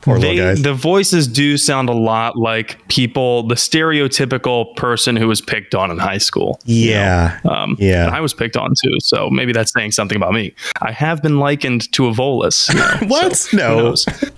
Poor 0.00 0.18
they, 0.18 0.34
little 0.34 0.54
guys. 0.54 0.62
The 0.62 0.72
voices 0.72 1.28
do 1.28 1.58
sound 1.58 1.90
a 1.90 1.94
lot 1.94 2.36
like 2.36 2.86
people, 2.88 3.46
the 3.46 3.54
stereotypical 3.54 4.74
person 4.76 5.14
who 5.14 5.28
was 5.28 5.42
picked 5.42 5.74
on 5.74 5.90
in 5.90 5.98
high 5.98 6.18
school. 6.18 6.58
Yeah. 6.64 7.38
You 7.44 7.50
know? 7.50 7.56
um, 7.56 7.76
yeah. 7.78 8.08
I 8.10 8.20
was 8.20 8.32
picked 8.32 8.56
on 8.56 8.72
too. 8.82 8.96
So 9.00 9.28
maybe 9.28 9.52
that's 9.52 9.72
saying 9.72 9.92
something 9.92 10.16
about 10.16 10.32
me. 10.32 10.54
I 10.80 10.92
have 10.92 11.22
been 11.22 11.38
likened 11.38 11.92
to 11.92 12.06
a 12.06 12.12
Volus. 12.12 12.72
You 12.72 12.78
know, 12.78 13.08
what? 13.08 13.36
So, 13.36 13.56
no. 13.56 13.94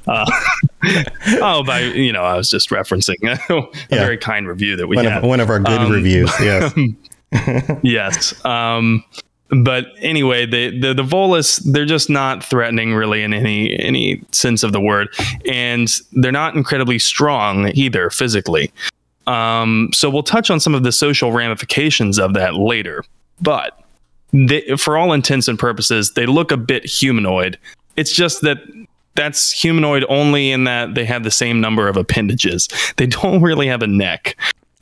Uh, 0.09 0.31
oh, 1.41 1.63
by, 1.63 1.81
you 1.81 2.13
know, 2.13 2.25
I 2.25 2.37
was 2.37 2.51
just 2.51 2.71
referencing 2.71 3.23
a 3.23 3.39
yeah. 3.49 3.69
very 3.89 4.19
kind 4.19 4.49
review 4.49 4.77
that 4.77 4.89
we 4.89 4.97
one 4.97 5.05
had. 5.05 5.19
Of, 5.19 5.25
one 5.25 5.39
of 5.39 5.49
our 5.49 5.61
good 5.61 5.81
um, 5.81 5.93
reviews. 5.93 6.33
Yes. 6.41 6.75
yes. 7.83 8.45
Um, 8.45 9.05
but 9.53 9.89
anyway, 9.99 10.47
the, 10.47 10.79
the 10.79 10.95
the 10.95 11.03
Volus 11.03 11.61
they're 11.73 11.85
just 11.85 12.09
not 12.09 12.43
threatening 12.43 12.95
really 12.95 13.23
in 13.23 13.35
any 13.35 13.79
any 13.79 14.23
sense 14.33 14.63
of 14.63 14.73
the 14.73 14.81
word, 14.81 15.09
and 15.47 15.89
they're 16.13 16.33
not 16.33 16.55
incredibly 16.55 16.99
strong 16.99 17.71
either 17.75 18.09
physically. 18.09 18.73
Um, 19.27 19.91
so 19.93 20.09
we'll 20.09 20.23
touch 20.23 20.51
on 20.51 20.59
some 20.59 20.75
of 20.75 20.83
the 20.83 20.93
social 20.93 21.33
ramifications 21.33 22.19
of 22.19 22.35
that 22.35 22.55
later. 22.55 23.05
But 23.41 23.79
they, 24.33 24.63
for 24.77 24.97
all 24.97 25.13
intents 25.13 25.49
and 25.49 25.59
purposes, 25.59 26.13
they 26.13 26.27
look 26.27 26.51
a 26.51 26.57
bit 26.57 26.85
humanoid. 26.87 27.59
It's 27.97 28.13
just 28.13 28.41
that 28.43 28.59
that's 29.15 29.53
humanoid 29.53 30.07
only 30.09 30.51
in 30.51 30.65
that 30.65 30.95
they 30.95 31.05
have 31.05 31.25
the 31.25 31.31
same 31.31 31.61
number 31.61 31.89
of 31.89 31.97
appendages. 31.99 32.69
They 32.97 33.07
don't 33.23 33.43
really 33.43 33.67
have 33.67 33.83
a 33.83 33.87
neck. 33.87 34.37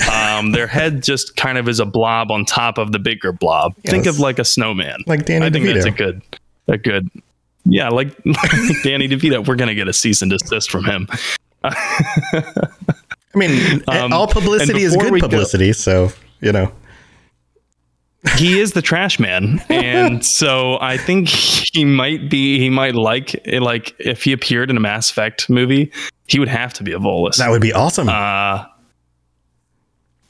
Um, 0.09 0.53
their 0.53 0.67
head 0.67 1.03
just 1.03 1.37
kind 1.37 1.59
of 1.59 1.69
is 1.69 1.81
a 1.81 1.87
blob 1.87 2.31
on 2.31 2.45
top 2.45 2.79
of 2.79 2.93
the 2.93 2.99
bigger 2.99 3.33
blob. 3.33 3.75
Yes. 3.83 3.93
Think 3.93 4.07
of 4.07 4.19
like 4.19 4.39
a 4.39 4.45
snowman. 4.45 5.01
Like 5.07 5.27
Danny 5.27 5.47
I 5.47 5.51
think 5.51 5.67
DeVito. 5.67 5.75
that's 5.75 5.87
a 5.87 5.91
good, 5.91 6.23
a 6.69 6.79
good, 6.79 7.11
yeah, 7.65 7.89
like, 7.89 8.09
like 8.25 8.83
Danny 8.83 9.09
DeVito. 9.09 9.47
We're 9.47 9.57
gonna 9.57 9.75
get 9.75 9.89
a 9.89 9.93
cease 9.93 10.23
and 10.23 10.31
desist 10.31 10.71
from 10.71 10.85
him. 10.85 11.09
I 13.35 13.39
mean, 13.39 13.83
um, 13.89 14.13
all 14.13 14.27
publicity 14.27 14.83
is 14.83 14.97
good 14.97 15.21
publicity, 15.21 15.69
go, 15.69 15.73
so 15.73 16.13
you 16.41 16.53
know. 16.53 16.73
he 18.37 18.61
is 18.61 18.73
the 18.73 18.83
trash 18.83 19.19
man, 19.19 19.63
and 19.69 20.25
so 20.41 20.79
I 20.81 20.97
think 20.97 21.29
he 21.29 21.85
might 21.85 22.31
be. 22.31 22.59
He 22.59 22.71
might 22.71 22.95
like 22.95 23.41
like 23.47 23.95
if 23.99 24.25
he 24.25 24.33
appeared 24.33 24.71
in 24.71 24.77
a 24.77 24.81
Mass 24.81 25.11
Effect 25.11 25.49
movie, 25.49 25.93
he 26.27 26.39
would 26.39 26.49
have 26.49 26.73
to 26.75 26.83
be 26.83 26.93
a 26.93 26.99
Volus. 26.99 27.37
That 27.37 27.51
would 27.51 27.63
be 27.63 27.73
awesome. 27.73 28.09
Uh, 28.09 28.65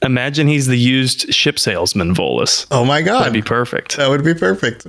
Imagine 0.02 0.46
he's 0.46 0.66
the 0.66 0.78
used 0.78 1.32
ship 1.32 1.58
salesman, 1.58 2.14
Volus. 2.14 2.66
Oh 2.70 2.84
my 2.84 3.02
god, 3.02 3.20
that'd 3.20 3.32
be 3.32 3.42
perfect. 3.42 3.96
That 3.96 4.08
would 4.08 4.24
be 4.24 4.34
perfect. 4.34 4.86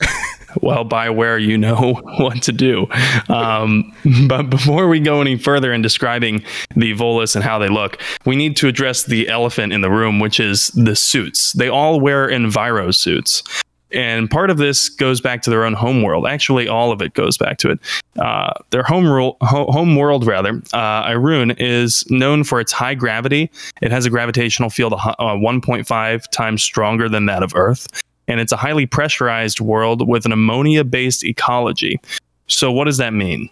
well, 0.62 0.84
Bioware, 0.84 1.44
you 1.44 1.58
know 1.58 2.00
what 2.18 2.42
to 2.42 2.52
do. 2.52 2.86
Um, 3.28 3.94
but 4.28 4.50
before 4.50 4.88
we 4.88 5.00
go 5.00 5.20
any 5.20 5.36
further 5.36 5.72
in 5.72 5.82
describing 5.82 6.44
the 6.76 6.94
Volus 6.94 7.34
and 7.34 7.44
how 7.44 7.58
they 7.58 7.68
look, 7.68 8.00
we 8.24 8.36
need 8.36 8.56
to 8.56 8.68
address 8.68 9.04
the 9.04 9.28
elephant 9.28 9.72
in 9.72 9.80
the 9.80 9.90
room, 9.90 10.18
which 10.18 10.40
is 10.40 10.68
the 10.68 10.96
suits. 10.96 11.52
They 11.52 11.68
all 11.68 12.00
wear 12.00 12.28
Enviro 12.28 12.94
suits. 12.94 13.42
And 13.92 14.30
part 14.30 14.50
of 14.50 14.58
this 14.58 14.88
goes 14.88 15.20
back 15.20 15.42
to 15.42 15.50
their 15.50 15.64
own 15.64 15.74
home 15.74 16.02
world. 16.02 16.26
Actually, 16.26 16.68
all 16.68 16.92
of 16.92 17.02
it 17.02 17.14
goes 17.14 17.36
back 17.36 17.58
to 17.58 17.70
it. 17.70 17.78
Uh, 18.18 18.52
their 18.70 18.82
home, 18.82 19.04
ho- 19.40 19.70
home 19.70 19.96
world, 19.96 20.26
rather, 20.26 20.62
uh, 20.72 21.04
Irune, 21.04 21.54
is 21.58 22.04
known 22.10 22.44
for 22.44 22.60
its 22.60 22.72
high 22.72 22.94
gravity. 22.94 23.50
It 23.80 23.90
has 23.90 24.06
a 24.06 24.10
gravitational 24.10 24.70
field 24.70 24.94
uh, 24.94 25.14
1.5 25.18 26.30
times 26.30 26.62
stronger 26.62 27.08
than 27.08 27.26
that 27.26 27.42
of 27.42 27.52
Earth. 27.54 27.86
And 28.28 28.40
it's 28.40 28.52
a 28.52 28.56
highly 28.56 28.86
pressurized 28.86 29.60
world 29.60 30.08
with 30.08 30.24
an 30.24 30.32
ammonia 30.32 30.84
based 30.84 31.24
ecology. 31.24 32.00
So, 32.46 32.70
what 32.70 32.84
does 32.84 32.98
that 32.98 33.12
mean? 33.12 33.50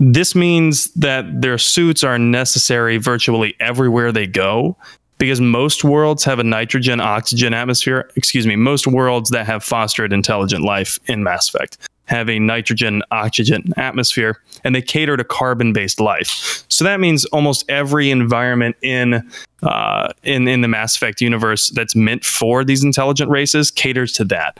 This 0.00 0.34
means 0.34 0.92
that 0.94 1.40
their 1.40 1.58
suits 1.58 2.02
are 2.02 2.18
necessary 2.18 2.96
virtually 2.96 3.54
everywhere 3.60 4.12
they 4.12 4.26
go 4.26 4.76
because 5.18 5.40
most 5.40 5.84
worlds 5.84 6.24
have 6.24 6.38
a 6.38 6.44
nitrogen 6.44 7.00
oxygen 7.00 7.54
atmosphere. 7.54 8.10
Excuse 8.16 8.46
me, 8.46 8.56
most 8.56 8.86
worlds 8.86 9.30
that 9.30 9.46
have 9.46 9.62
fostered 9.62 10.12
intelligent 10.12 10.64
life 10.64 10.98
in 11.06 11.22
Mass 11.22 11.48
Effect 11.48 11.78
have 12.06 12.28
a 12.28 12.38
nitrogen 12.38 13.02
oxygen 13.10 13.72
atmosphere 13.76 14.38
and 14.62 14.74
they 14.74 14.82
cater 14.82 15.16
to 15.16 15.24
carbon 15.24 15.72
based 15.72 16.00
life. 16.00 16.64
So 16.68 16.84
that 16.84 17.00
means 17.00 17.24
almost 17.26 17.64
every 17.68 18.10
environment 18.10 18.76
in 18.82 19.28
uh, 19.62 20.12
in 20.22 20.46
in 20.46 20.60
the 20.60 20.68
Mass 20.68 20.96
Effect 20.96 21.20
universe 21.20 21.70
that's 21.70 21.96
meant 21.96 22.24
for 22.24 22.64
these 22.64 22.84
intelligent 22.84 23.30
races 23.30 23.70
caters 23.70 24.12
to 24.12 24.24
that. 24.24 24.58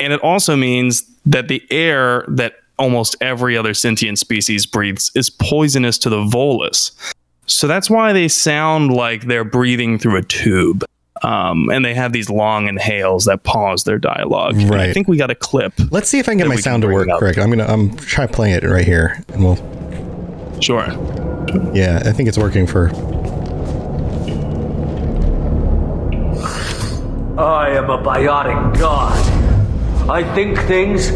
And 0.00 0.12
it 0.12 0.20
also 0.22 0.56
means 0.56 1.04
that 1.26 1.48
the 1.48 1.62
air 1.70 2.24
that 2.28 2.54
almost 2.78 3.14
every 3.20 3.56
other 3.56 3.74
sentient 3.74 4.18
species 4.18 4.64
breathes 4.64 5.12
is 5.14 5.28
poisonous 5.28 5.98
to 5.98 6.08
the 6.08 6.24
volus. 6.24 6.90
So 7.50 7.66
that's 7.66 7.90
why 7.90 8.12
they 8.12 8.28
sound 8.28 8.92
like 8.92 9.22
they're 9.26 9.44
breathing 9.44 9.98
through 9.98 10.16
a 10.16 10.22
tube. 10.22 10.84
Um, 11.22 11.68
and 11.68 11.84
they 11.84 11.92
have 11.94 12.12
these 12.12 12.30
long 12.30 12.68
inhales 12.68 13.26
that 13.26 13.42
pause 13.42 13.84
their 13.84 13.98
dialogue. 13.98 14.54
And 14.56 14.70
Right. 14.70 14.88
I 14.88 14.92
think 14.94 15.06
we 15.08 15.16
got 15.18 15.30
a 15.30 15.34
clip. 15.34 15.74
Let's 15.90 16.08
see 16.08 16.18
if 16.18 16.28
I 16.28 16.32
can 16.32 16.38
get 16.38 16.48
my 16.48 16.56
sound 16.56 16.82
to 16.82 16.88
work 16.88 17.08
correct. 17.18 17.38
I'm 17.38 17.50
gonna 17.50 17.66
I'm 17.66 17.94
try 17.96 18.26
playing 18.26 18.54
it 18.54 18.62
right 18.62 18.84
here, 18.86 19.22
and 19.34 19.44
we'll. 19.44 19.56
Sure. 20.60 20.86
Yeah, 21.74 22.02
I 22.06 22.12
think 22.12 22.28
it's 22.28 22.38
working 22.38 22.66
for. 22.66 22.88
I 27.38 27.70
am 27.70 27.90
a 27.90 27.98
biotic 27.98 28.78
god. 28.78 29.18
I 30.08 30.22
think 30.34 30.58
things, 30.60 31.08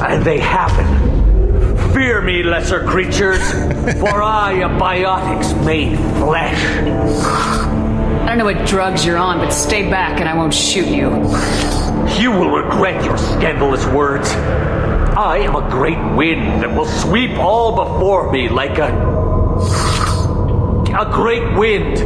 and 0.00 0.24
they 0.24 0.38
happen. 0.38 1.11
Fear 2.02 2.22
me, 2.22 2.42
lesser 2.42 2.84
creatures, 2.84 3.38
for 4.00 4.20
I 4.20 4.54
am 4.54 4.76
biotics 4.76 5.54
made 5.64 5.96
flesh. 6.18 6.60
I 6.82 8.24
don't 8.26 8.38
know 8.38 8.44
what 8.44 8.66
drugs 8.66 9.06
you're 9.06 9.16
on, 9.16 9.38
but 9.38 9.52
stay 9.52 9.88
back 9.88 10.18
and 10.18 10.28
I 10.28 10.34
won't 10.34 10.52
shoot 10.52 10.88
you. 10.88 11.10
You 12.20 12.32
will 12.32 12.50
regret 12.50 13.04
your 13.04 13.16
scandalous 13.16 13.86
words. 13.86 14.28
I 14.30 15.42
am 15.44 15.54
a 15.54 15.70
great 15.70 16.16
wind 16.16 16.64
that 16.64 16.74
will 16.74 16.86
sweep 16.86 17.38
all 17.38 17.76
before 17.76 18.32
me 18.32 18.48
like 18.48 18.78
a. 18.78 18.88
a 20.98 21.08
great 21.12 21.56
wind. 21.56 21.98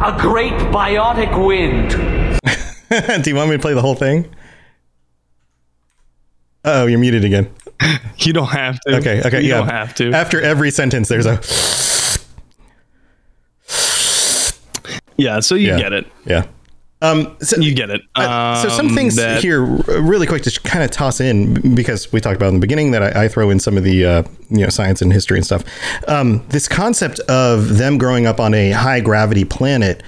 A 0.00 0.16
great 0.16 0.52
biotic 0.70 1.44
wind. 1.44 1.90
Do 3.24 3.30
you 3.30 3.34
want 3.34 3.50
me 3.50 3.56
to 3.56 3.60
play 3.60 3.74
the 3.74 3.82
whole 3.82 3.96
thing? 3.96 4.32
Oh, 6.64 6.86
you're 6.86 7.00
muted 7.00 7.24
again. 7.24 7.52
You 8.18 8.32
don't 8.32 8.48
have 8.50 8.78
to. 8.80 8.96
Okay, 8.96 9.20
okay, 9.24 9.42
you 9.42 9.48
yeah. 9.48 9.58
don't 9.58 9.68
have 9.68 9.94
to. 9.96 10.12
After 10.12 10.40
every 10.40 10.70
sentence, 10.70 11.08
there's 11.08 11.26
a 11.26 11.40
yeah, 15.16 15.40
so 15.40 15.54
you 15.54 15.68
yeah, 15.68 15.78
get 15.78 15.92
it. 15.92 16.06
Yeah. 16.26 16.46
Um. 17.02 17.36
So, 17.42 17.60
You 17.60 17.74
get 17.74 17.90
it. 17.90 18.00
Uh, 18.14 18.62
so 18.62 18.68
some 18.70 18.88
Um, 18.88 18.94
things 18.94 19.16
that- 19.16 19.42
here, 19.42 19.62
really 19.62 20.26
quick, 20.26 20.42
to 20.44 20.60
kind 20.60 20.82
of 20.82 20.90
toss 20.90 21.20
in 21.20 21.74
because 21.74 22.10
we 22.12 22.20
talked 22.20 22.36
about 22.36 22.48
in 22.48 22.54
the 22.54 22.60
beginning 22.60 22.92
that 22.92 23.02
I, 23.02 23.24
I 23.24 23.28
throw 23.28 23.50
in 23.50 23.58
some 23.60 23.76
of 23.76 23.84
the 23.84 24.04
uh, 24.06 24.22
you 24.48 24.62
know 24.62 24.68
science 24.70 25.02
and 25.02 25.12
history 25.12 25.36
and 25.36 25.44
stuff. 25.44 25.64
Um, 26.08 26.42
this 26.48 26.66
concept 26.66 27.20
of 27.20 27.76
them 27.76 27.98
growing 27.98 28.26
up 28.26 28.40
on 28.40 28.54
a 28.54 28.70
high 28.70 29.00
gravity 29.00 29.44
planet 29.44 30.02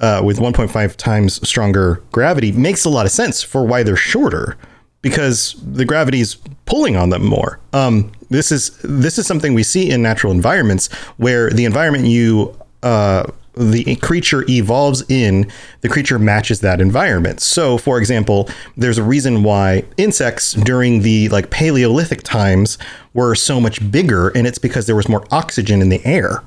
uh, 0.00 0.22
with 0.24 0.38
1.5 0.38 0.96
times 0.96 1.46
stronger 1.48 2.02
gravity 2.12 2.52
makes 2.52 2.84
a 2.84 2.90
lot 2.90 3.06
of 3.06 3.12
sense 3.12 3.42
for 3.42 3.64
why 3.66 3.82
they're 3.82 3.96
shorter 3.96 4.56
because 5.02 5.54
the 5.62 5.84
gravity 5.84 6.20
is 6.20 6.36
pulling 6.64 6.96
on 6.96 7.10
them 7.10 7.24
more. 7.24 7.60
Um, 7.72 8.12
this 8.30 8.50
is 8.50 8.76
this 8.82 9.18
is 9.18 9.26
something 9.26 9.54
we 9.54 9.62
see 9.62 9.90
in 9.90 10.02
natural 10.02 10.32
environments 10.32 10.92
where 11.16 11.50
the 11.50 11.64
environment 11.64 12.06
you 12.06 12.56
uh, 12.82 13.24
the 13.56 13.96
creature 13.96 14.44
evolves 14.50 15.02
in, 15.08 15.50
the 15.80 15.88
creature 15.88 16.18
matches 16.18 16.60
that 16.60 16.80
environment. 16.80 17.40
So, 17.40 17.78
for 17.78 17.98
example, 17.98 18.50
there's 18.76 18.98
a 18.98 19.02
reason 19.02 19.42
why 19.42 19.84
insects 19.96 20.52
during 20.52 21.00
the 21.00 21.28
like 21.30 21.50
Paleolithic 21.50 22.22
times 22.22 22.76
were 23.14 23.34
so 23.34 23.60
much 23.60 23.90
bigger, 23.90 24.28
and 24.28 24.46
it's 24.46 24.58
because 24.58 24.86
there 24.86 24.96
was 24.96 25.08
more 25.08 25.26
oxygen 25.30 25.80
in 25.80 25.88
the 25.88 26.04
air, 26.04 26.42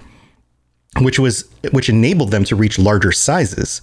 which 1.01 1.17
was 1.17 1.49
which 1.71 1.89
enabled 1.89 2.29
them 2.31 2.43
to 2.43 2.55
reach 2.55 2.77
larger 2.77 3.11
sizes. 3.11 3.81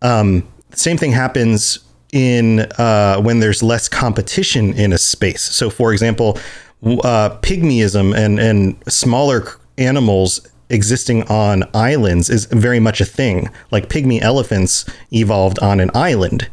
Um, 0.00 0.48
same 0.72 0.96
thing 0.96 1.12
happens 1.12 1.80
in 2.12 2.60
uh, 2.78 3.20
when 3.20 3.40
there's 3.40 3.62
less 3.62 3.88
competition 3.88 4.74
in 4.74 4.92
a 4.92 4.98
space. 4.98 5.42
So, 5.42 5.70
for 5.70 5.92
example, 5.92 6.38
uh, 6.84 7.38
pygmyism 7.40 8.14
and 8.16 8.38
and 8.38 8.76
smaller 8.88 9.48
animals 9.78 10.46
existing 10.68 11.22
on 11.24 11.64
islands 11.74 12.30
is 12.30 12.46
very 12.46 12.80
much 12.80 13.00
a 13.00 13.04
thing. 13.04 13.50
Like 13.70 13.88
pygmy 13.88 14.20
elephants 14.20 14.84
evolved 15.12 15.58
on 15.60 15.80
an 15.80 15.90
island, 15.94 16.48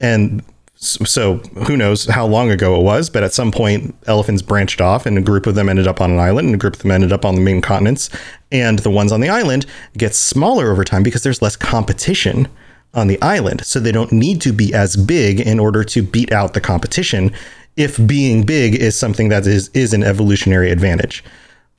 and 0.00 0.42
so 0.82 1.36
who 1.66 1.76
knows 1.76 2.06
how 2.06 2.26
long 2.26 2.50
ago 2.50 2.74
it 2.78 2.82
was, 2.82 3.08
but 3.08 3.22
at 3.22 3.32
some 3.32 3.52
point 3.52 3.94
elephants 4.08 4.42
branched 4.42 4.80
off 4.80 5.06
and 5.06 5.16
a 5.16 5.20
group 5.20 5.46
of 5.46 5.54
them 5.54 5.68
ended 5.68 5.86
up 5.86 6.00
on 6.00 6.10
an 6.10 6.18
island 6.18 6.46
and 6.46 6.56
a 6.56 6.58
group 6.58 6.74
of 6.74 6.82
them 6.82 6.90
ended 6.90 7.12
up 7.12 7.24
on 7.24 7.36
the 7.36 7.40
main 7.40 7.60
continents. 7.60 8.10
And 8.50 8.80
the 8.80 8.90
ones 8.90 9.12
on 9.12 9.20
the 9.20 9.28
island 9.28 9.64
get 9.96 10.12
smaller 10.12 10.72
over 10.72 10.82
time 10.82 11.04
because 11.04 11.22
there's 11.22 11.40
less 11.40 11.54
competition 11.54 12.48
on 12.94 13.06
the 13.06 13.20
island. 13.22 13.64
So 13.64 13.80
they 13.80 13.92
don't 13.92 14.12
need 14.12 14.40
to 14.42 14.52
be 14.52 14.74
as 14.74 14.96
big 14.96 15.40
in 15.40 15.58
order 15.58 15.82
to 15.84 16.02
beat 16.02 16.32
out 16.32 16.54
the 16.54 16.60
competition 16.60 17.32
if 17.76 18.04
being 18.06 18.44
big 18.44 18.74
is 18.74 18.98
something 18.98 19.28
that 19.30 19.46
is, 19.46 19.70
is 19.72 19.94
an 19.94 20.02
evolutionary 20.02 20.70
advantage. 20.70 21.24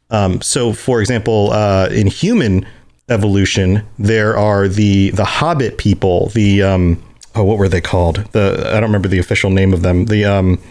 Um, 0.09 0.41
so, 0.41 0.73
for 0.73 1.01
example, 1.01 1.51
uh, 1.51 1.87
in 1.91 2.07
human 2.07 2.65
evolution, 3.09 3.83
there 3.99 4.37
are 4.37 4.67
the 4.67 5.09
the 5.11 5.25
Hobbit 5.25 5.77
people. 5.77 6.29
The 6.29 6.63
um, 6.63 7.03
oh, 7.35 7.43
what 7.43 7.57
were 7.57 7.69
they 7.69 7.81
called? 7.81 8.17
The 8.31 8.63
I 8.67 8.73
don't 8.73 8.83
remember 8.83 9.07
the 9.07 9.19
official 9.19 9.49
name 9.49 9.73
of 9.73 9.81
them. 9.81 10.05
The 10.05 10.25
um, 10.25 10.61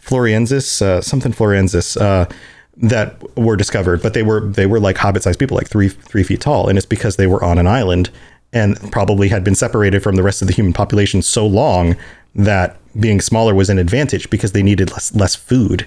Floriensis, 0.00 0.80
uh, 0.82 1.02
something 1.02 1.32
Floriensis, 1.32 2.00
uh, 2.00 2.26
that 2.78 3.22
were 3.36 3.56
discovered, 3.56 4.02
but 4.02 4.14
they 4.14 4.22
were 4.22 4.40
they 4.40 4.66
were 4.66 4.80
like 4.80 4.96
hobbit-sized 4.96 5.38
people, 5.38 5.56
like 5.56 5.68
three 5.68 5.88
three 5.88 6.22
feet 6.22 6.40
tall, 6.40 6.68
and 6.68 6.78
it's 6.78 6.86
because 6.86 7.16
they 7.16 7.26
were 7.26 7.42
on 7.44 7.58
an 7.58 7.66
island 7.66 8.10
and 8.56 8.90
probably 8.90 9.28
had 9.28 9.44
been 9.44 9.54
separated 9.54 10.02
from 10.02 10.16
the 10.16 10.22
rest 10.22 10.40
of 10.40 10.48
the 10.48 10.54
human 10.54 10.72
population 10.72 11.20
so 11.20 11.46
long 11.46 11.96
that 12.34 12.78
being 12.98 13.20
smaller 13.20 13.54
was 13.54 13.68
an 13.68 13.78
advantage 13.78 14.30
because 14.30 14.52
they 14.52 14.62
needed 14.62 14.90
less 14.92 15.14
less 15.14 15.34
food 15.34 15.86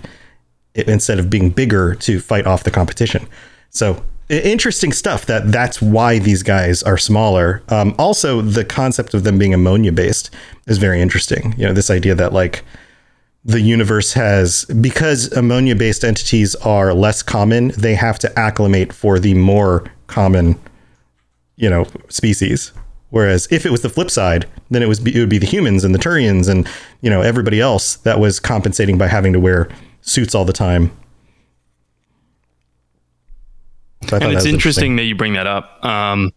instead 0.76 1.20
of 1.20 1.30
being 1.30 1.50
bigger 1.50 1.96
to 1.96 2.20
fight 2.20 2.46
off 2.46 2.64
the 2.64 2.72
competition. 2.72 3.28
So 3.72 4.04
interesting 4.30 4.92
stuff. 4.92 5.26
That 5.26 5.52
that's 5.52 5.82
why 5.82 6.20
these 6.20 6.44
guys 6.44 6.84
are 6.84 6.98
smaller. 6.98 7.64
Um, 7.70 7.96
also, 7.98 8.42
the 8.42 8.66
concept 8.66 9.14
of 9.14 9.24
them 9.24 9.40
being 9.40 9.54
ammonia 9.54 9.92
based 9.92 10.30
is 10.68 10.78
very 10.78 11.02
interesting. 11.02 11.56
You 11.58 11.66
know, 11.68 11.74
this 11.74 11.90
idea 11.90 12.16
that 12.16 12.34
like 12.34 12.64
the 13.46 13.62
universe 13.62 14.14
has 14.14 14.66
because 14.66 15.32
ammonia 15.32 15.76
based 15.76 16.04
entities 16.04 16.56
are 16.56 16.94
less 16.94 17.24
common, 17.24 17.70
they 17.70 17.96
have 17.96 18.20
to 18.20 18.40
acclimate 18.40 18.94
for 18.94 19.18
the 19.18 19.34
more 19.34 19.86
common, 20.08 20.60
you 21.60 21.70
know, 21.70 21.86
species. 22.08 22.72
Whereas 23.12 23.48
if 23.52 23.66
it 23.66 23.72
was 23.72 23.82
the 23.82 23.90
flip 23.90 24.10
side, 24.10 24.48
then 24.72 24.82
it 24.82 24.88
was 24.88 25.00
it 25.06 25.20
would 25.20 25.30
be 25.30 25.38
the 25.38 25.46
humans 25.46 25.84
and 25.84 25.94
the 25.94 26.00
Turians 26.00 26.50
and 26.50 26.68
you 27.02 27.10
know 27.10 27.22
everybody 27.22 27.60
else 27.60 27.98
that 27.98 28.20
was 28.20 28.40
compensating 28.40 28.98
by 28.98 29.08
having 29.08 29.34
to 29.34 29.40
wear 29.40 29.70
suits 30.02 30.34
all 30.34 30.46
the 30.46 30.54
time. 30.54 30.92
So 34.08 34.16
and 34.16 34.26
it's 34.26 34.36
was 34.36 34.46
interesting 34.46 34.96
that 34.96 35.04
you 35.04 35.16
bring 35.16 35.34
that 35.34 35.48
up. 35.48 35.84
Um, 35.84 36.32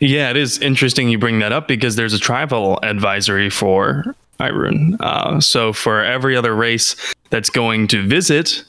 yeah, 0.00 0.30
it 0.30 0.36
is 0.36 0.58
interesting 0.58 1.08
you 1.08 1.18
bring 1.18 1.40
that 1.40 1.52
up 1.52 1.68
because 1.68 1.96
there's 1.96 2.14
a 2.14 2.18
tribal 2.18 2.78
advisory 2.82 3.50
for 3.50 4.04
Irune. 4.40 4.96
Uh, 5.00 5.40
so 5.40 5.72
for 5.72 6.02
every 6.02 6.36
other 6.36 6.54
race 6.54 7.14
that's 7.30 7.50
going 7.50 7.88
to 7.88 8.06
visit 8.06 8.64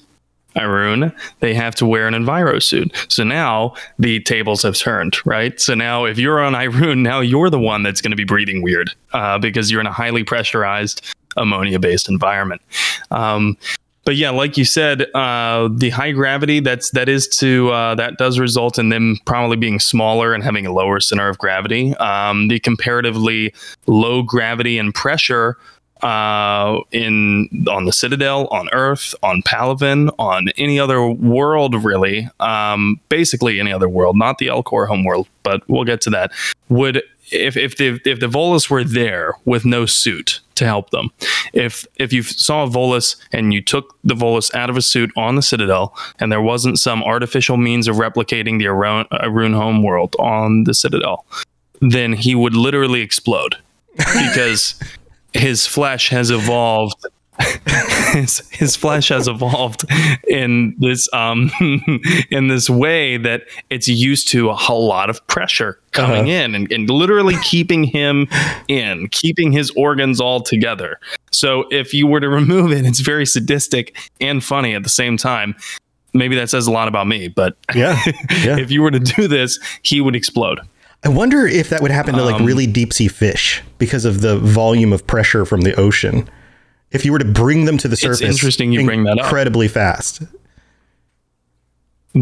Irune, 0.58 1.14
they 1.40 1.54
have 1.54 1.76
to 1.76 1.86
wear 1.86 2.08
an 2.08 2.14
Enviro 2.14 2.62
suit. 2.62 2.94
So 3.10 3.24
now 3.24 3.76
the 4.00 4.20
tables 4.22 4.64
have 4.64 4.78
turned, 4.78 5.18
right? 5.26 5.60
So 5.60 5.74
now 5.74 6.06
if 6.06 6.18
you're 6.18 6.40
on 6.40 6.54
Irune, 6.54 7.00
now 7.00 7.20
you're 7.20 7.50
the 7.50 7.60
one 7.60 7.84
that's 7.84 8.02
going 8.02 8.12
to 8.12 8.18
be 8.18 8.26
breathing 8.26 8.62
weird 8.62 8.92
uh, 9.14 9.38
because 9.38 9.72
you're 9.72 9.82
in 9.82 9.88
a 9.88 9.92
highly 9.92 10.24
pressurized 10.24 11.02
ammonia-based 11.38 12.10
environment. 12.10 12.62
Um, 13.12 13.58
but 14.08 14.16
yeah, 14.16 14.30
like 14.30 14.56
you 14.56 14.64
said, 14.64 15.02
uh, 15.14 15.68
the 15.70 15.90
high 15.90 16.14
gravity 16.14 16.62
that's 16.62 16.92
that 16.92 17.10
is 17.10 17.28
to 17.40 17.70
uh, 17.72 17.94
that 17.96 18.18
does 18.18 18.40
result 18.40 18.80
in 18.80 18.88
them 18.88 19.18
probably 19.26 19.58
being 19.58 19.82
smaller 19.82 20.34
and 20.34 20.42
having 20.46 20.66
a 20.66 20.72
lower 20.72 21.02
center 21.02 21.28
of 21.28 21.38
gravity. 21.38 21.94
Um, 21.98 22.48
the 22.48 22.60
comparatively 22.62 23.54
low 23.86 24.24
gravity 24.24 24.80
and 24.80 24.94
pressure 24.94 25.58
uh, 26.04 26.82
in 26.92 27.66
on 27.70 27.86
the 27.86 27.94
Citadel, 27.94 28.48
on 28.48 28.70
Earth, 28.72 29.16
on 29.24 29.42
Palaven, 29.42 30.14
on 30.20 30.50
any 30.58 30.80
other 30.80 31.06
world, 31.06 31.84
really, 31.84 32.30
um, 32.40 33.00
basically 33.10 33.60
any 33.60 33.72
other 33.72 33.90
world, 33.90 34.18
not 34.18 34.38
the 34.38 34.48
Elcor 34.48 34.88
homeworld, 34.88 35.28
but 35.44 35.62
we'll 35.68 35.84
get 35.84 36.02
to 36.02 36.10
that. 36.12 36.32
Would 36.70 37.04
if 37.32 37.58
if 37.58 37.78
the 37.78 38.00
if 38.06 38.20
the 38.20 38.28
Volus 38.28 38.70
were 38.70 38.84
there 38.84 39.34
with 39.46 39.66
no 39.66 39.86
suit 39.86 40.40
to 40.56 40.66
help 40.66 40.92
them, 40.92 41.10
if 41.54 41.86
if 41.98 42.14
you 42.14 42.24
saw 42.24 42.64
a 42.64 42.68
Volus 42.68 43.16
and 43.32 43.54
you 43.54 43.62
took 43.62 43.98
the 44.04 44.16
Volus 44.16 44.54
out 44.56 44.70
of 44.70 44.78
a 44.78 44.82
suit 44.82 45.12
on 45.16 45.36
the 45.36 45.42
Citadel, 45.42 45.96
and 46.20 46.32
there 46.32 46.42
wasn't 46.42 46.80
some 46.80 47.04
artificial 47.04 47.58
means 47.58 47.88
of 47.88 47.98
replicating 47.98 48.60
the 48.60 48.68
Arun, 48.68 49.06
Arun 49.12 49.54
homeworld 49.54 50.16
on 50.20 50.64
the 50.64 50.74
Citadel, 50.74 51.26
then 51.82 52.14
he 52.14 52.36
would 52.36 52.56
literally 52.56 53.02
explode 53.02 53.56
because 53.98 54.80
his 55.34 55.68
flesh 55.68 56.10
has 56.10 56.32
evolved 56.32 57.06
his, 58.14 58.40
his 58.50 58.76
flesh 58.76 59.10
has 59.10 59.28
evolved 59.28 59.86
in 60.28 60.76
this 60.80 61.08
um 61.14 61.52
in 62.32 62.48
this 62.48 62.68
way 62.70 63.18
that 63.18 63.44
it's 63.70 63.88
used 63.88 64.28
to 64.30 64.50
a 64.50 64.56
whole 64.56 64.88
lot 64.88 65.10
of 65.10 65.26
pressure 65.28 65.80
coming 65.92 66.22
Uh-huh. 66.22 66.30
in 66.46 66.56
and, 66.56 66.72
and 66.72 66.90
literally 66.90 67.36
keeping 67.44 67.84
him 67.84 68.28
in 68.68 69.08
keeping 69.10 69.52
his 69.52 69.70
organs 69.78 70.20
all 70.20 70.42
together 70.42 71.00
so 71.32 71.66
if 71.70 71.94
you 71.94 72.08
were 72.08 72.20
to 72.20 72.30
remove 72.30 72.72
it 72.72 72.86
it's 72.86 73.02
very 73.02 73.26
sadistic 73.26 73.96
and 74.20 74.44
funny 74.44 74.74
at 74.74 74.82
the 74.82 74.90
same 74.90 75.16
time 75.16 75.56
maybe 76.14 76.36
that 76.36 76.50
says 76.50 76.66
a 76.66 76.72
lot 76.72 76.88
about 76.88 77.06
me 77.06 77.28
but 77.28 77.56
Yeah. 77.76 78.02
Yeah. 78.44 78.58
if 78.58 78.72
you 78.72 78.82
were 78.82 78.92
to 78.92 79.00
do 79.00 79.28
this 79.28 79.60
he 79.84 80.02
would 80.02 80.16
explode 80.16 80.60
I 81.04 81.10
wonder 81.10 81.46
if 81.46 81.70
that 81.70 81.82
would 81.82 81.92
happen 81.92 82.16
to 82.16 82.24
like 82.24 82.36
Um, 82.36 82.46
really 82.46 82.68
deep 82.68 82.92
sea 82.92 83.08
fish 83.08 83.62
because 83.78 84.04
of 84.06 84.22
the 84.22 84.38
volume 84.38 84.92
of 84.92 85.06
pressure 85.08 85.46
from 85.46 85.62
the 85.62 85.74
ocean. 85.80 86.28
If 86.92 87.06
you 87.06 87.12
were 87.12 87.20
to 87.20 87.26
bring 87.26 87.66
them 87.66 87.78
to 87.80 87.88
the 87.88 87.96
surface, 87.96 88.22
interesting 88.22 88.72
you 88.72 88.86
bring 88.86 89.04
that 89.04 89.20
up. 89.20 89.26
incredibly 89.26 89.68
fast. 89.68 90.22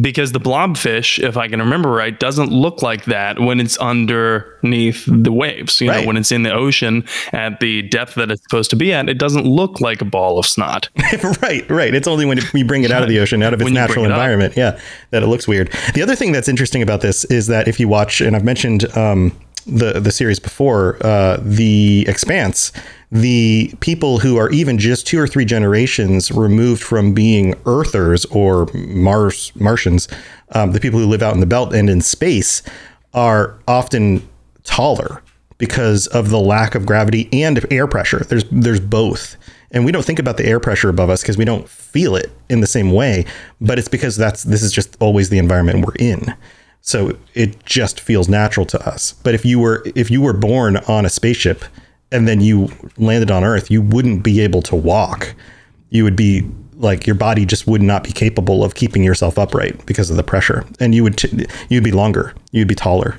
Because 0.01 0.33
the 0.33 0.39
blobfish, 0.39 1.23
if 1.23 1.37
I 1.37 1.47
can 1.47 1.59
remember 1.59 1.89
right, 1.89 2.19
doesn't 2.19 2.51
look 2.51 2.81
like 2.81 3.05
that 3.05 3.39
when 3.39 3.59
it's 3.61 3.77
underneath 3.77 5.05
the 5.07 5.31
waves. 5.31 5.79
You 5.79 5.89
Right. 5.89 6.01
know, 6.01 6.07
when 6.07 6.17
it's 6.17 6.31
in 6.31 6.43
the 6.43 6.51
ocean 6.53 7.05
at 7.31 7.59
the 7.59 7.83
depth 7.83 8.15
that 8.15 8.29
it's 8.31 8.41
supposed 8.43 8.69
to 8.71 8.75
be 8.75 8.91
at, 8.93 9.07
it 9.09 9.17
doesn't 9.17 9.45
look 9.45 9.79
like 9.79 10.01
a 10.01 10.05
ball 10.05 10.37
of 10.37 10.45
snot. 10.45 10.89
right, 11.41 11.69
right. 11.69 11.93
It's 11.95 12.07
only 12.07 12.25
when 12.25 12.39
you 12.53 12.65
bring 12.65 12.83
it 12.83 12.91
out 12.91 13.03
of 13.03 13.09
the 13.09 13.19
ocean, 13.19 13.41
out 13.41 13.53
of 13.53 13.61
its 13.61 13.65
When 13.65 13.73
you 13.73 13.77
bring 13.79 13.87
natural 13.87 14.05
it 14.05 14.11
up. 14.11 14.15
environment, 14.17 14.57
yeah, 14.57 14.77
that 15.11 15.23
it 15.23 15.27
looks 15.27 15.47
weird. 15.47 15.71
The 15.93 16.01
other 16.01 16.15
thing 16.15 16.31
that's 16.31 16.49
interesting 16.49 16.81
about 16.81 17.01
this 17.01 17.23
is 17.25 17.47
that 17.47 17.67
if 17.67 17.79
you 17.79 17.87
watch, 17.87 18.19
and 18.21 18.35
I've 18.35 18.43
mentioned 18.43 18.85
um, 18.97 19.31
the 19.65 19.99
the 19.99 20.11
series 20.11 20.39
before, 20.39 20.97
uh, 21.05 21.37
the 21.41 22.05
Expanse, 22.07 22.71
the 23.11 23.73
people 23.79 24.19
who 24.19 24.37
are 24.37 24.49
even 24.49 24.77
just 24.77 25.07
two 25.07 25.19
or 25.19 25.27
three 25.27 25.45
generations 25.45 26.31
removed 26.31 26.81
from 26.81 27.13
being 27.13 27.55
Earthers 27.65 28.25
or 28.25 28.67
Mars 28.73 29.51
Martians, 29.55 30.07
um, 30.51 30.71
the 30.71 30.79
people 30.79 30.99
who 30.99 31.05
live 31.05 31.21
out 31.21 31.33
in 31.33 31.39
the 31.39 31.45
belt 31.45 31.73
and 31.73 31.89
in 31.89 32.01
space, 32.01 32.61
are 33.13 33.57
often 33.67 34.27
taller 34.63 35.21
because 35.57 36.07
of 36.07 36.29
the 36.29 36.39
lack 36.39 36.75
of 36.75 36.85
gravity 36.85 37.29
and 37.31 37.65
air 37.71 37.87
pressure. 37.87 38.19
There's 38.19 38.45
there's 38.51 38.79
both. 38.79 39.37
And 39.71 39.83
we 39.83 39.91
don't 39.91 40.05
think 40.05 40.19
about 40.19 40.37
the 40.37 40.45
air 40.45 40.59
pressure 40.59 40.89
above 40.89 41.09
us 41.09 41.21
because 41.21 41.37
we 41.37 41.45
don't 41.45 41.67
feel 41.67 42.15
it 42.15 42.31
in 42.49 42.61
the 42.61 42.67
same 42.67 42.91
way, 42.91 43.25
but 43.59 43.77
it's 43.77 43.87
because 43.87 44.15
that's 44.15 44.43
this 44.43 44.63
is 44.63 44.71
just 44.71 44.95
always 45.01 45.29
the 45.29 45.37
environment 45.37 45.85
we're 45.85 45.95
in. 45.95 46.35
So 46.81 47.17
it 47.33 47.65
just 47.65 47.99
feels 47.99 48.29
natural 48.29 48.65
to 48.67 48.87
us. 48.87 49.13
But 49.23 49.33
if 49.33 49.43
you 49.43 49.59
were 49.59 49.83
if 49.95 50.11
you 50.11 50.21
were 50.21 50.33
born 50.33 50.77
on 50.77 51.05
a 51.05 51.09
spaceship 51.09 51.65
and 52.11 52.27
then 52.27 52.41
you 52.41 52.69
landed 52.97 53.31
on 53.31 53.43
Earth, 53.43 53.69
you 53.71 53.81
wouldn't 53.81 54.23
be 54.23 54.39
able 54.41 54.61
to 54.63 54.75
walk. 54.75 55.33
You 55.89 56.03
would 56.03 56.15
be 56.15 56.43
like 56.77 57.07
your 57.07 57.15
body 57.15 57.45
just 57.45 57.67
would 57.67 57.81
not 57.81 58.03
be 58.03 58.11
capable 58.11 58.63
of 58.63 58.75
keeping 58.75 59.03
yourself 59.03 59.37
upright 59.37 59.85
because 59.85 60.09
of 60.09 60.17
the 60.17 60.23
pressure, 60.23 60.65
and 60.79 60.93
you 60.93 61.03
would 61.03 61.17
t- 61.17 61.45
you'd 61.69 61.83
be 61.83 61.91
longer, 61.91 62.33
you'd 62.51 62.67
be 62.67 62.75
taller. 62.75 63.17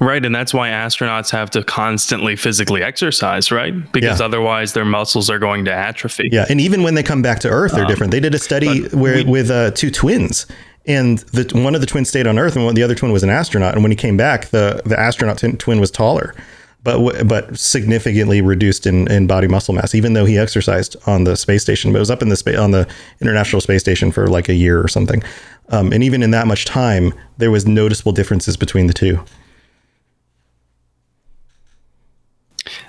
Right. 0.00 0.24
And 0.24 0.34
that's 0.34 0.52
why 0.52 0.68
astronauts 0.70 1.30
have 1.30 1.48
to 1.50 1.62
constantly 1.62 2.36
physically 2.36 2.82
exercise, 2.82 3.50
right? 3.50 3.72
Because 3.92 4.20
Yeah. 4.20 4.26
otherwise 4.26 4.72
their 4.72 4.84
muscles 4.84 5.30
are 5.30 5.38
going 5.38 5.64
to 5.66 5.72
atrophy. 5.72 6.28
Yeah, 6.32 6.44
and 6.50 6.60
even 6.60 6.82
when 6.82 6.94
they 6.96 7.02
come 7.02 7.22
back 7.22 7.38
to 7.40 7.48
Earth, 7.48 7.72
they're 7.72 7.86
different. 7.86 8.10
They 8.10 8.20
did 8.20 8.34
a 8.34 8.38
study 8.38 8.82
where 8.88 9.24
with 9.24 9.50
uh, 9.50 9.70
two 9.70 9.90
twins, 9.90 10.46
and 10.86 11.18
the 11.18 11.50
one 11.60 11.74
of 11.74 11.80
the 11.80 11.86
twins 11.86 12.08
stayed 12.08 12.26
on 12.26 12.38
Earth, 12.38 12.56
and 12.56 12.64
one, 12.64 12.74
the 12.74 12.82
other 12.82 12.94
twin 12.94 13.12
was 13.12 13.22
an 13.22 13.30
astronaut. 13.30 13.74
And 13.74 13.82
when 13.82 13.92
he 13.92 13.96
came 13.96 14.16
back, 14.16 14.46
the 14.46 14.82
the 14.84 14.98
astronaut 14.98 15.38
twin, 15.38 15.56
twin 15.56 15.80
was 15.80 15.90
taller, 15.90 16.34
but 16.82 17.26
but 17.26 17.58
significantly 17.58 18.40
reduced 18.40 18.86
in, 18.86 19.10
in 19.10 19.26
body 19.26 19.48
muscle 19.48 19.74
mass, 19.74 19.94
even 19.94 20.12
though 20.12 20.24
he 20.24 20.38
exercised 20.38 20.96
on 21.06 21.24
the 21.24 21.36
space 21.36 21.62
station. 21.62 21.92
But 21.92 21.98
it 21.98 22.00
was 22.00 22.10
up 22.10 22.22
in 22.22 22.28
the 22.28 22.36
space 22.36 22.58
on 22.58 22.70
the 22.70 22.88
International 23.20 23.60
Space 23.60 23.80
Station 23.80 24.12
for 24.12 24.26
like 24.26 24.48
a 24.48 24.54
year 24.54 24.80
or 24.82 24.88
something. 24.88 25.22
Um, 25.70 25.92
and 25.92 26.04
even 26.04 26.22
in 26.22 26.30
that 26.30 26.46
much 26.46 26.64
time, 26.64 27.12
there 27.38 27.50
was 27.50 27.66
noticeable 27.66 28.12
differences 28.12 28.56
between 28.56 28.86
the 28.86 28.94
two. 28.94 29.18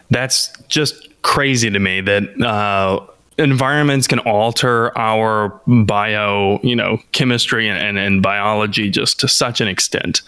that's 0.09 0.51
just 0.67 1.09
crazy 1.21 1.69
to 1.69 1.79
me 1.79 2.01
that 2.01 2.41
uh, 2.41 3.05
environments 3.37 4.07
can 4.07 4.19
alter 4.19 4.97
our 4.97 5.61
bio, 5.67 6.59
you 6.63 6.75
know, 6.75 6.97
chemistry 7.11 7.69
and, 7.69 7.77
and, 7.77 7.97
and 7.97 8.21
biology 8.21 8.89
just 8.89 9.19
to 9.19 9.27
such 9.27 9.61
an 9.61 9.67
extent. 9.67 10.21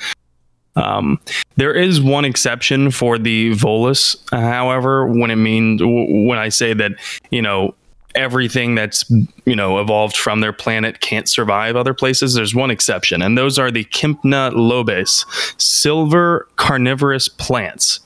Um, 0.76 1.20
there 1.58 1.74
is 1.74 2.02
one 2.02 2.26
exception 2.26 2.92
for 2.92 3.18
the 3.18 3.52
Volus, 3.52 4.16
however, 4.32 5.08
when 5.08 5.32
it 5.32 5.36
means 5.36 5.82
when 5.84 6.38
I 6.38 6.50
say 6.50 6.74
that, 6.74 6.94
you 7.32 7.42
know, 7.42 7.76
everything 8.16 8.74
that's 8.76 9.08
you 9.46 9.56
know 9.56 9.80
evolved 9.80 10.18
from 10.18 10.42
their 10.42 10.52
planet 10.52 11.00
can't 11.00 11.30
survive 11.30 11.76
other 11.76 11.94
places 11.94 12.34
there's 12.34 12.56
one 12.56 12.72
exception 12.72 13.22
and 13.22 13.38
those 13.38 13.60
are 13.60 13.70
the 13.70 13.84
Kympna 13.86 14.52
lobes 14.56 15.28
silver 15.60 16.48
carnivorous 16.56 17.28
plants 17.28 18.00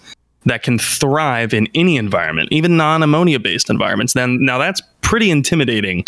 that 0.45 0.63
can 0.63 0.77
thrive 0.77 1.53
in 1.53 1.67
any 1.73 1.97
environment, 1.97 2.49
even 2.51 2.77
non-ammonia 2.77 3.39
based 3.39 3.69
environments. 3.69 4.13
Then 4.13 4.43
now 4.43 4.57
that's 4.57 4.81
pretty 5.01 5.31
intimidating 5.31 6.05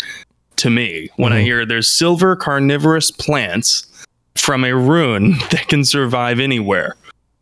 to 0.56 0.70
me 0.70 1.10
when 1.16 1.32
I 1.32 1.42
hear 1.42 1.66
there's 1.66 1.88
silver 1.88 2.34
carnivorous 2.34 3.10
plants 3.10 3.86
from 4.34 4.64
Irune 4.64 5.38
that 5.50 5.68
can 5.68 5.84
survive 5.84 6.40
anywhere. 6.40 6.96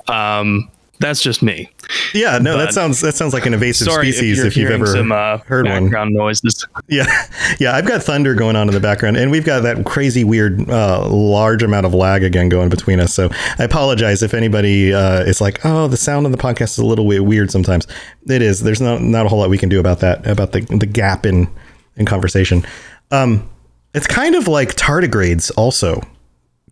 Um, 0.09 0.71
that's 1.05 1.21
just 1.21 1.43
me. 1.43 1.71
Yeah, 2.15 2.39
no, 2.39 2.57
that 2.57 2.73
sounds 2.73 3.01
that 3.03 3.15
sounds 3.15 3.35
like 3.35 3.45
an 3.47 3.55
invasive 3.55 3.93
species 3.93 4.41
if, 4.41 4.47
if, 4.47 4.57
you've 4.57 4.71
ever 4.71 4.87
some 4.87 5.13
uh, 5.13 5.39
heard 5.39 5.67
one. 5.67 5.85
background 5.85 6.15
noises. 6.15 6.67
Yeah, 6.89 7.07
yeah. 7.61 7.77
I've 7.77 7.87
got 7.87 8.03
thunder 8.03 8.35
going 8.35 8.57
on 8.57 8.69
in 8.69 8.75
the 8.75 8.81
background, 8.81 9.17
and 9.17 9.31
we've 9.31 9.45
got 9.45 9.61
that 9.61 9.85
crazy, 9.85 10.25
weird, 10.25 10.69
uh, 10.71 11.07
large 11.09 11.63
amount 11.63 11.87
of 11.87 11.93
lag 11.93 12.25
again 12.25 12.49
going 12.49 12.71
between 12.71 13.01
us. 13.01 13.13
So 13.13 13.29
I 13.59 13.65
apologize 13.65 14.23
if 14.23 14.33
anybody 14.33 14.95
uh, 14.95 15.21
is 15.21 15.41
like, 15.41 15.65
"Oh, 15.65 15.89
the 15.89 15.97
sound 15.97 16.25
on 16.25 16.33
the 16.33 16.39
podcast 16.39 16.73
is 16.73 16.79
a 16.79 16.87
little 16.87 17.09
bit 17.09 17.25
weird." 17.25 17.51
Sometimes 17.51 17.87
it 18.27 18.41
is. 18.41 18.61
There's 18.61 18.81
not 18.81 19.03
not 19.03 19.27
a 19.27 19.29
whole 19.29 19.41
lot 19.41 19.51
we 19.51 19.59
can 19.59 19.69
do 19.69 19.81
about 19.81 20.01
that. 20.01 20.27
About 20.27 20.53
the 20.53 20.61
the 20.61 20.87
gap 20.87 21.27
in 21.27 21.49
in 21.97 22.07
conversation. 22.07 22.65
Um, 23.11 23.49
it's 23.93 24.07
kind 24.07 24.35
of 24.35 24.49
like 24.49 24.75
tardigrades, 24.75 25.53
also. 25.57 26.03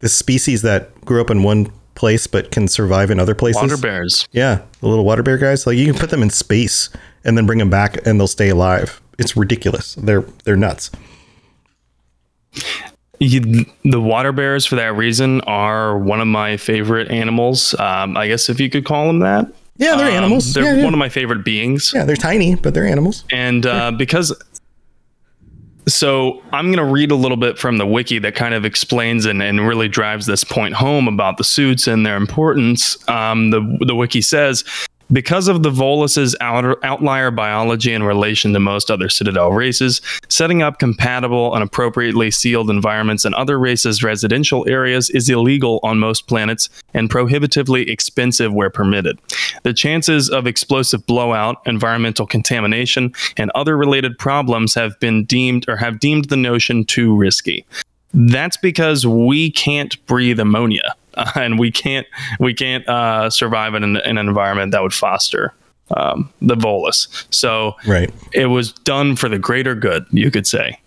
This 0.01 0.15
species 0.15 0.63
that 0.63 1.01
grew 1.05 1.21
up 1.21 1.31
in 1.31 1.45
one 1.45 1.71
place 1.95 2.27
but 2.27 2.51
can 2.51 2.69
survive 2.69 3.11
in 3.11 3.19
other 3.21 3.35
places. 3.35 3.63
Water 3.63 3.77
bears. 3.77 4.27
Yeah, 4.33 4.61
the 4.81 4.89
little 4.89 5.05
water 5.05 5.23
bear 5.23 5.39
guys. 5.39 5.67
Like 5.67 5.77
you 5.77 5.87
can 5.87 5.99
put 5.99 6.11
them 6.11 6.23
in 6.23 6.31
space 6.31 6.89
and 7.25 7.37
then 7.37 7.47
bring 7.47 7.59
them 7.59 7.71
back, 7.71 8.05
and 8.07 8.19
they'll 8.19 8.27
stay 8.27 8.49
alive. 8.49 9.01
It's 9.19 9.37
ridiculous. 9.37 9.95
They're 9.95 10.25
they're 10.45 10.57
nuts. 10.57 10.91
You, 13.19 13.67
the 13.85 14.01
water 14.01 14.33
bears, 14.33 14.67
for 14.67 14.75
that 14.77 14.97
reason, 14.97 15.43
are 15.43 15.97
one 15.97 16.21
of 16.21 16.27
my 16.27 16.57
favorite 16.57 17.09
animals. 17.11 17.73
Um, 17.79 18.17
I 18.17 18.27
guess 18.27 18.49
if 18.49 18.59
you 18.59 18.69
could 18.69 18.85
call 18.85 19.07
them 19.07 19.21
that. 19.21 19.47
Yeah, 19.77 19.95
they're 19.97 20.09
Um, 20.09 20.15
animals. 20.25 20.53
They're 20.53 20.65
yeah, 20.65 20.75
yeah. 20.79 20.85
one 20.85 20.93
of 20.93 20.99
my 20.99 21.09
favorite 21.09 21.45
beings. 21.45 21.93
yeah, 21.95 22.05
they're 22.05 22.17
tiny, 22.17 22.57
but 22.57 22.75
they're 22.75 22.87
animals. 22.87 23.25
And 23.31 23.65
uh, 23.65 23.93
because, 23.93 24.33
so 25.89 26.43
I'm 26.53 26.67
going 26.67 26.79
to 26.79 26.85
read 26.85 27.11
a 27.11 27.17
little 27.17 27.37
bit 27.37 27.59
from 27.59 27.79
the 27.79 27.87
wiki 27.87 28.19
that 28.21 28.35
kind 28.35 28.55
of 28.55 28.65
explains 28.65 29.27
and, 29.27 29.43
and 29.43 29.67
really 29.67 29.89
drives 29.89 30.27
this 30.27 30.45
point 30.45 30.75
home 30.75 31.09
about 31.09 31.39
the 31.39 31.45
suits 31.45 31.87
and 31.87 32.07
their 32.07 32.17
importance. 32.17 32.97
Um, 33.09 33.51
the, 33.51 33.79
the 33.81 33.95
wiki 33.95 34.23
says, 34.23 34.65
because 35.13 35.49
of 35.49 35.63
the 35.63 35.71
Volus's 35.71 36.35
outlier 36.41 37.31
biology 37.31 37.93
in 37.93 38.03
relation 38.03 38.53
to 38.53 38.61
most 38.61 38.91
other 38.91 39.09
Citadel 39.09 39.53
races, 39.53 40.01
setting 40.29 40.63
up 40.63 40.79
compatible 40.79 41.55
and 41.55 41.63
appropriately 41.63 42.31
sealed 42.31 42.71
environments 42.71 43.25
in 43.25 43.35
other 43.35 43.59
races' 43.59 44.03
residential 44.03 44.67
areas 44.69 45.11
is 45.11 45.29
illegal 45.29 45.81
on 45.83 45.99
most 45.99 46.27
planets 46.27 46.69
and 46.95 47.11
prohibitively 47.11 47.91
expensive 47.91 48.53
where 48.53 48.71
permitted. 48.71 49.19
The 49.63 49.75
chances 49.75 50.31
of 50.31 50.47
explosive 50.47 51.07
blowout, 51.07 51.59
environmental 51.67 52.27
contamination, 52.27 53.13
and 53.37 53.51
other 53.55 53.77
related 53.77 54.19
problems 54.19 54.75
have 54.75 54.99
been 55.01 55.25
deemed 55.25 55.69
or 55.69 55.77
have 55.77 56.01
deemed 56.01 56.27
the 56.27 56.37
notion 56.37 56.85
too 56.85 57.15
risky. 57.15 57.67
That's 58.15 58.57
because 58.57 59.07
we 59.07 59.51
can't 59.51 60.05
breathe 60.07 60.39
ammonia, 60.39 60.95
uh, 61.15 61.31
and 61.37 61.59
we 61.59 61.71
can't 61.71 62.07
we 62.41 62.55
can't 62.55 62.89
uh, 62.89 63.31
survive 63.31 63.75
in 63.75 63.85
an, 63.85 63.97
in 63.99 64.19
an 64.19 64.29
environment 64.29 64.73
that 64.73 64.83
would 64.83 64.95
foster 64.95 65.53
um, 65.97 66.33
the 66.41 66.55
Volus. 66.55 67.27
So 67.35 67.75
Right. 67.87 68.13
it 68.33 68.47
was 68.47 68.73
done 68.73 69.17
for 69.17 69.29
the 69.29 69.39
greater 69.39 69.75
good, 69.75 70.07
you 70.11 70.31
could 70.31 70.47
say. 70.47 70.79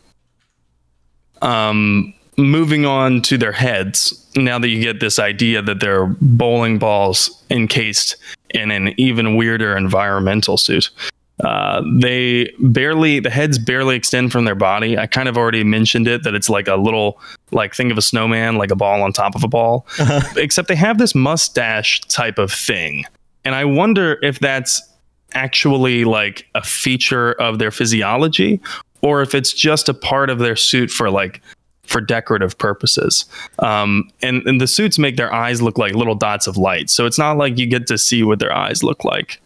Um, 1.41 2.13
moving 2.38 2.85
on 2.85 3.21
to 3.23 3.38
their 3.38 3.51
heads, 3.51 4.25
now 4.35 4.57
that 4.59 4.69
you 4.69 4.81
get 4.81 4.99
this 4.99 5.19
idea 5.19 5.61
that 5.61 5.79
they're 5.79 6.07
bowling 6.21 6.79
balls 6.79 7.43
encased 7.49 8.15
in 8.49 8.71
an 8.71 8.93
even 8.99 9.35
weirder 9.35 9.75
environmental 9.77 10.57
suit. 10.57 10.89
Uh, 11.43 11.82
they 12.00 12.54
barely, 12.60 13.19
the 13.19 13.30
heads 13.30 13.58
barely 13.58 13.95
extend 13.95 14.32
from 14.32 14.45
their 14.45 14.56
body. 14.56 14.98
I 14.98 15.06
kind 15.06 15.28
of 15.28 15.38
already 15.38 15.63
mentioned 15.63 16.08
it 16.08 16.24
that 16.24 16.34
it's 16.34 16.50
like 16.50 16.67
a 16.67 16.76
little, 16.76 17.19
like 17.52 17.76
think 17.76 17.91
of 17.91 17.98
a 17.98 18.02
snowman, 18.02 18.56
like 18.56 18.71
a 18.71 18.76
ball 18.76 19.02
on 19.02 19.12
top 19.12 19.36
of 19.36 19.43
a 19.43 19.48
ball, 19.48 19.86
except 20.38 20.69
they 20.69 20.76
have 20.76 20.98
this 20.98 21.13
mustache 21.13 22.00
type 22.02 22.38
of 22.38 22.52
thing. 22.52 23.04
And 23.43 23.54
I 23.54 23.65
wonder 23.65 24.17
if 24.21 24.39
that's 24.39 24.82
actually 25.34 26.06
like 26.06 26.48
a 26.56 26.63
feature 26.63 27.34
of 27.34 27.60
their 27.60 27.71
physiology 27.71 28.62
or 29.02 29.21
if 29.21 29.36
it's 29.36 29.52
just 29.52 29.89
a 29.89 29.93
part 29.93 30.30
of 30.30 30.39
their 30.39 30.56
suit 30.56 30.89
for 30.89 31.10
like 31.10 31.41
for 31.84 32.02
decorative 32.02 32.58
purposes. 32.58 33.26
Um, 33.60 34.10
and, 34.21 34.41
and 34.48 34.60
the 34.60 34.67
suits 34.67 34.98
make 34.98 35.17
their 35.17 35.32
eyes 35.32 35.62
look 35.62 35.78
like 35.78 35.93
little 35.93 36.15
dots 36.15 36.48
of 36.48 36.58
light. 36.58 36.89
So 36.89 37.06
it's 37.06 37.19
not 37.19 37.38
like 37.38 37.60
you 37.60 37.67
get 37.67 37.86
to 37.88 37.98
see 37.98 38.24
what 38.24 38.39
their 38.39 38.52
eyes 38.52 38.84
look 38.84 39.04
like. 39.04 39.39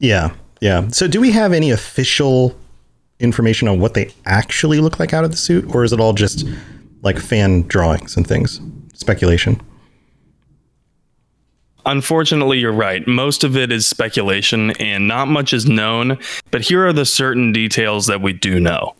Yeah. 0.00 0.34
Yeah. 0.60 0.88
So 0.88 1.06
do 1.06 1.20
we 1.20 1.30
have 1.32 1.52
any 1.52 1.70
official 1.70 2.56
information 3.18 3.68
on 3.68 3.80
what 3.80 3.94
they 3.94 4.12
actually 4.24 4.80
look 4.80 4.98
like 4.98 5.12
out 5.12 5.24
of 5.24 5.30
the 5.30 5.36
suit 5.36 5.74
or 5.74 5.84
is 5.84 5.92
it 5.92 6.00
all 6.00 6.12
just 6.12 6.46
like 7.02 7.18
fan 7.18 7.62
drawings 7.62 8.16
and 8.16 8.26
things? 8.26 8.60
Speculation. 8.94 9.60
Unfortunately, 11.86 12.58
you're 12.58 12.72
right. 12.72 13.06
Most 13.06 13.44
of 13.44 13.56
it 13.56 13.70
is 13.70 13.86
speculation 13.86 14.72
and 14.72 15.06
not 15.06 15.28
much 15.28 15.52
is 15.52 15.66
known, 15.66 16.18
but 16.50 16.62
here 16.62 16.84
are 16.84 16.92
the 16.92 17.04
certain 17.06 17.52
details 17.52 18.06
that 18.06 18.20
we 18.20 18.32
do 18.32 18.58
know. 18.58 18.92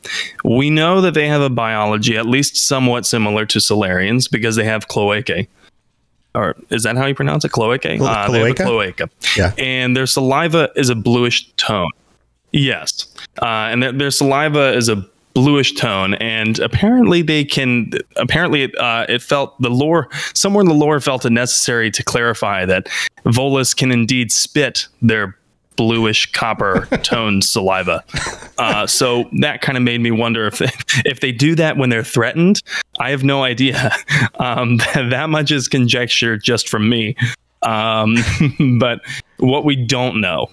We 0.44 0.70
know 0.70 1.00
that 1.00 1.14
they 1.14 1.26
have 1.26 1.40
a 1.40 1.50
biology 1.50 2.16
at 2.16 2.26
least 2.26 2.56
somewhat 2.56 3.04
similar 3.04 3.44
to 3.46 3.58
Salarians 3.58 4.30
because 4.30 4.54
they 4.54 4.64
have 4.64 4.86
cloacae. 4.86 5.48
Or 6.36 6.54
is 6.70 6.82
that 6.84 6.96
how 6.96 7.06
you 7.06 7.14
pronounce 7.14 7.44
it? 7.44 7.50
Cloacae? 7.52 7.98
Clo- 7.98 8.06
Uh, 8.06 8.30
they 8.30 8.38
have 8.40 8.48
a 8.50 8.54
cloaca? 8.54 8.64
cloaca. 8.64 9.10
Yeah. 9.36 9.52
And 9.58 9.96
their 9.96 10.06
saliva 10.06 10.70
is 10.76 10.90
a 10.90 10.94
bluish 10.94 11.50
tone. 11.56 11.90
Yes. 12.52 13.06
Uh, 13.42 13.46
and 13.70 13.82
their, 13.82 13.92
their 13.92 14.10
saliva 14.10 14.72
is 14.74 14.88
a 14.88 15.04
bluish 15.34 15.74
tone 15.74 16.14
and 16.14 16.58
apparently 16.60 17.20
they 17.20 17.44
can 17.44 17.90
apparently 18.16 18.74
uh, 18.76 19.04
it 19.06 19.20
felt 19.20 19.60
the 19.60 19.68
lore 19.68 20.08
somewhere 20.32 20.62
in 20.62 20.66
the 20.66 20.72
lore 20.74 20.98
felt 20.98 21.26
it 21.26 21.30
necessary 21.30 21.90
to 21.90 22.02
clarify 22.02 22.64
that 22.64 22.86
volus 23.26 23.76
can 23.76 23.92
indeed 23.92 24.32
spit 24.32 24.88
their 25.02 25.36
bluish 25.76 26.32
copper 26.32 26.86
toned 27.02 27.44
saliva 27.44 28.02
uh, 28.56 28.86
so 28.86 29.28
that 29.40 29.60
kind 29.60 29.76
of 29.76 29.84
made 29.84 30.00
me 30.00 30.10
wonder 30.10 30.46
if 30.46 30.56
they, 30.56 30.70
if 31.04 31.20
they 31.20 31.32
do 31.32 31.54
that 31.54 31.76
when 31.76 31.90
they're 31.90 32.02
threatened 32.02 32.62
i 32.98 33.10
have 33.10 33.24
no 33.24 33.42
idea 33.42 33.92
um, 34.38 34.76
that 34.94 35.28
much 35.30 35.50
is 35.50 35.68
conjecture 35.68 36.36
just 36.36 36.68
from 36.68 36.88
me 36.88 37.16
um, 37.62 38.16
but 38.78 39.00
what 39.38 39.64
we 39.64 39.76
don't 39.76 40.20
know 40.20 40.48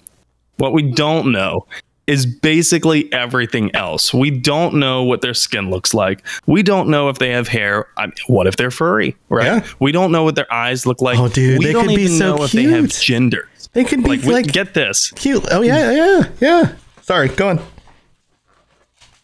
what 0.56 0.72
we 0.72 0.82
don't 0.82 1.32
know 1.32 1.66
is 2.06 2.26
basically 2.26 3.10
everything 3.14 3.74
else. 3.74 4.12
We 4.12 4.30
don't 4.30 4.74
know 4.74 5.02
what 5.04 5.22
their 5.22 5.32
skin 5.32 5.70
looks 5.70 5.94
like. 5.94 6.22
We 6.46 6.62
don't 6.62 6.88
know 6.90 7.08
if 7.08 7.18
they 7.18 7.30
have 7.30 7.48
hair. 7.48 7.86
I 7.96 8.06
mean, 8.06 8.14
what 8.26 8.46
if 8.46 8.56
they're 8.56 8.70
furry? 8.70 9.16
Right? 9.30 9.46
Yeah. 9.46 9.66
We 9.80 9.90
don't 9.90 10.12
know 10.12 10.22
what 10.22 10.34
their 10.34 10.52
eyes 10.52 10.84
look 10.84 11.00
like. 11.00 11.18
Oh, 11.18 11.28
dude, 11.28 11.60
we 11.60 11.64
they 11.64 11.72
don't 11.72 11.86
could 11.86 11.96
be 11.96 12.06
so 12.08 12.36
know 12.36 12.44
if 12.44 12.52
they 12.52 12.64
have 12.64 12.90
cute. 12.90 13.00
gender. 13.02 13.48
They 13.72 13.84
could 13.84 14.02
be 14.04 14.10
Like, 14.10 14.24
like, 14.24 14.46
get 14.52 14.74
this. 14.74 15.12
cute. 15.12 15.44
Oh 15.50 15.62
yeah, 15.62 15.90
yeah, 15.92 16.28
yeah. 16.40 16.74
Sorry, 17.00 17.28
go 17.28 17.48
on. 17.48 17.60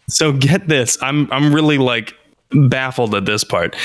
So 0.08 0.32
get 0.32 0.66
this. 0.66 0.96
I'm 1.02 1.30
I'm 1.32 1.54
really 1.54 1.76
like 1.78 2.14
baffled 2.52 3.14
at 3.14 3.26
this 3.26 3.44
part. 3.44 3.76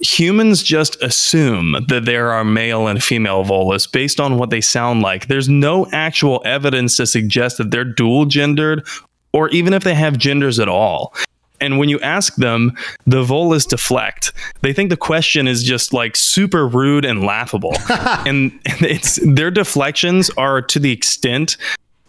Humans 0.00 0.62
just 0.62 1.02
assume 1.02 1.84
that 1.88 2.04
there 2.04 2.30
are 2.30 2.44
male 2.44 2.86
and 2.86 3.02
female 3.02 3.44
volus 3.44 3.90
based 3.90 4.20
on 4.20 4.36
what 4.36 4.50
they 4.50 4.60
sound 4.60 5.00
like. 5.00 5.28
There's 5.28 5.48
no 5.48 5.86
actual 5.92 6.42
evidence 6.44 6.96
to 6.96 7.06
suggest 7.06 7.56
that 7.58 7.70
they're 7.70 7.84
dual 7.84 8.26
gendered 8.26 8.86
or 9.32 9.48
even 9.50 9.72
if 9.72 9.84
they 9.84 9.94
have 9.94 10.18
genders 10.18 10.58
at 10.58 10.68
all. 10.68 11.14
And 11.60 11.78
when 11.78 11.88
you 11.88 11.98
ask 12.00 12.36
them, 12.36 12.76
the 13.06 13.22
volus 13.22 13.66
deflect. 13.66 14.32
They 14.60 14.72
think 14.72 14.90
the 14.90 14.96
question 14.96 15.48
is 15.48 15.62
just 15.62 15.92
like 15.92 16.16
super 16.16 16.68
rude 16.68 17.04
and 17.04 17.22
laughable. 17.22 17.74
and 18.26 18.52
it's 18.64 19.18
their 19.24 19.50
deflections 19.50 20.30
are 20.36 20.60
to 20.62 20.78
the 20.78 20.92
extent 20.92 21.56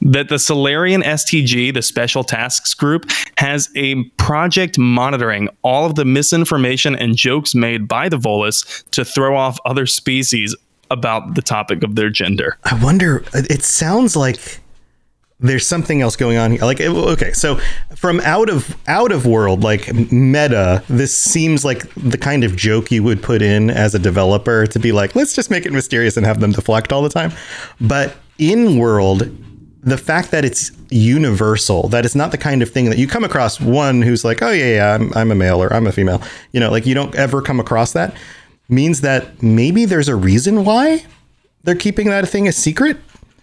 that 0.01 0.29
the 0.29 0.39
Salarian 0.39 1.01
STG, 1.01 1.73
the 1.73 1.81
Special 1.81 2.23
Tasks 2.23 2.73
Group, 2.73 3.09
has 3.38 3.69
a 3.76 4.04
project 4.17 4.78
monitoring 4.78 5.50
all 5.62 5.86
of 5.86 5.95
the 5.95 6.06
misinformation 6.06 6.95
and 6.95 7.15
jokes 7.15 7.54
made 7.54 7.88
by 7.88 8.10
the 8.10 8.17
Volus 8.17 8.84
to 8.91 9.06
throw 9.06 9.38
off 9.38 9.60
other 9.65 9.86
species 9.86 10.56
about 10.89 11.36
the 11.36 11.41
topic 11.41 11.84
of 11.84 11.95
their 11.95 12.10
gender. 12.10 12.58
I 12.63 12.82
wonder. 12.84 13.23
It 13.34 13.63
sounds 13.63 14.15
like 14.15 14.60
there's 15.39 15.67
something 15.67 16.02
else 16.02 16.15
going 16.15 16.38
on 16.38 16.52
here. 16.52 16.62
Like, 16.62 16.82
okay, 16.82 17.32
so 17.34 17.60
from 17.95 18.19
out 18.21 18.50
of 18.50 18.76
out 18.88 19.12
of 19.12 19.26
world, 19.26 19.63
like 19.63 19.93
meta, 20.12 20.84
this 20.89 21.15
seems 21.15 21.63
like 21.63 21.93
the 21.95 22.17
kind 22.17 22.43
of 22.43 22.56
joke 22.56 22.89
you 22.91 23.04
would 23.04 23.21
put 23.21 23.41
in 23.41 23.69
as 23.69 23.93
a 23.93 24.00
developer 24.00 24.65
to 24.65 24.80
be 24.80 24.91
like, 24.91 25.15
let's 25.15 25.36
just 25.36 25.52
make 25.52 25.65
it 25.65 25.71
mysterious 25.71 26.17
and 26.17 26.26
have 26.26 26.39
them 26.39 26.54
deflect 26.54 26.91
all 26.91 27.04
the 27.04 27.10
time. 27.10 27.32
But 27.80 28.15
in 28.39 28.78
world, 28.78 29.30
the 29.88 29.97
fact 29.97 30.32
that 30.32 30.43
it's 30.43 30.71
universal, 30.89 31.88
that 31.88 32.06
it's 32.06 32.13
not 32.13 32.32
the 32.32 32.38
kind 32.38 32.62
of 32.62 32.69
thing 32.69 32.89
that 32.89 32.97
you 32.97 33.08
come 33.08 33.23
across 33.23 33.62
one 33.62 34.02
who's 34.02 34.26
like, 34.26 34.41
oh 34.41 34.52
yeah, 34.52 34.76
yeah, 34.76 34.93
I'm, 34.93 35.13
I'm 35.13 35.32
a 35.32 35.36
male 35.36 35.63
or 35.63 35.71
I'm 35.71 35.88
a 35.88 35.93
female, 35.93 36.21
you 36.52 36.60
know, 36.60 36.69
like 36.69 36.86
you 36.86 36.93
don't 36.93 37.15
ever 37.15 37.41
come 37.41 37.58
across 37.58 37.93
that, 37.93 38.13
means 38.67 39.00
that 39.00 39.41
maybe 39.41 39.86
there's 39.86 40.10
a 40.10 40.15
reason 40.15 40.65
why 40.65 41.06
they're 41.63 41.73
keeping 41.73 42.08
that 42.10 42.28
thing 42.28 42.50
a 42.50 42.52
secret. 42.52 42.97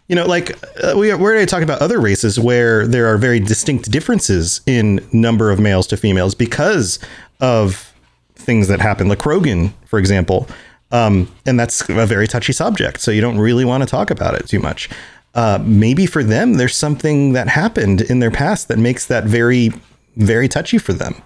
You 0.09 0.17
know, 0.17 0.27
like 0.27 0.53
uh, 0.85 0.93
we 0.99 1.15
we're 1.15 1.33
already 1.33 1.47
talking 1.47 1.65
about 1.65 1.81
other 1.81 1.99
races 1.99 2.39
where 2.39 2.87
there 2.87 3.07
are 3.07 3.17
very 3.17 3.41
distinct 3.41 3.91
differences 3.91 4.61
in 4.67 5.01
number 5.15 5.51
of 5.51 5.59
males 5.59 5.87
to 5.87 5.97
females 5.97 6.35
because 6.35 6.99
of 7.41 7.95
things 8.35 8.69
that 8.69 8.81
happen, 8.81 9.09
like 9.09 9.19
Krogan, 9.19 9.73
for 9.87 9.99
example. 9.99 10.47
Um, 10.93 11.35
and 11.47 11.59
that's 11.59 11.89
a 11.89 12.05
very 12.07 12.29
touchy 12.29 12.53
subject, 12.53 13.01
so 13.01 13.11
you 13.11 13.23
don't 13.23 13.39
really 13.39 13.65
want 13.65 13.83
to 13.83 13.89
talk 13.89 14.11
about 14.11 14.35
it 14.35 14.47
too 14.47 14.61
much. 14.61 14.91
Uh, 15.35 15.59
maybe 15.65 16.07
for 16.07 16.23
them, 16.23 16.55
there's 16.55 16.77
something 16.77 17.33
that 17.33 17.49
happened 17.49 18.01
in 18.01 18.21
their 18.21 18.31
past 18.31 18.69
that 18.69 18.79
makes 18.79 19.07
that 19.07 19.25
very, 19.25 19.71
very 20.17 20.49
touchy 20.49 20.79
for 20.79 20.93
them, 20.93 21.21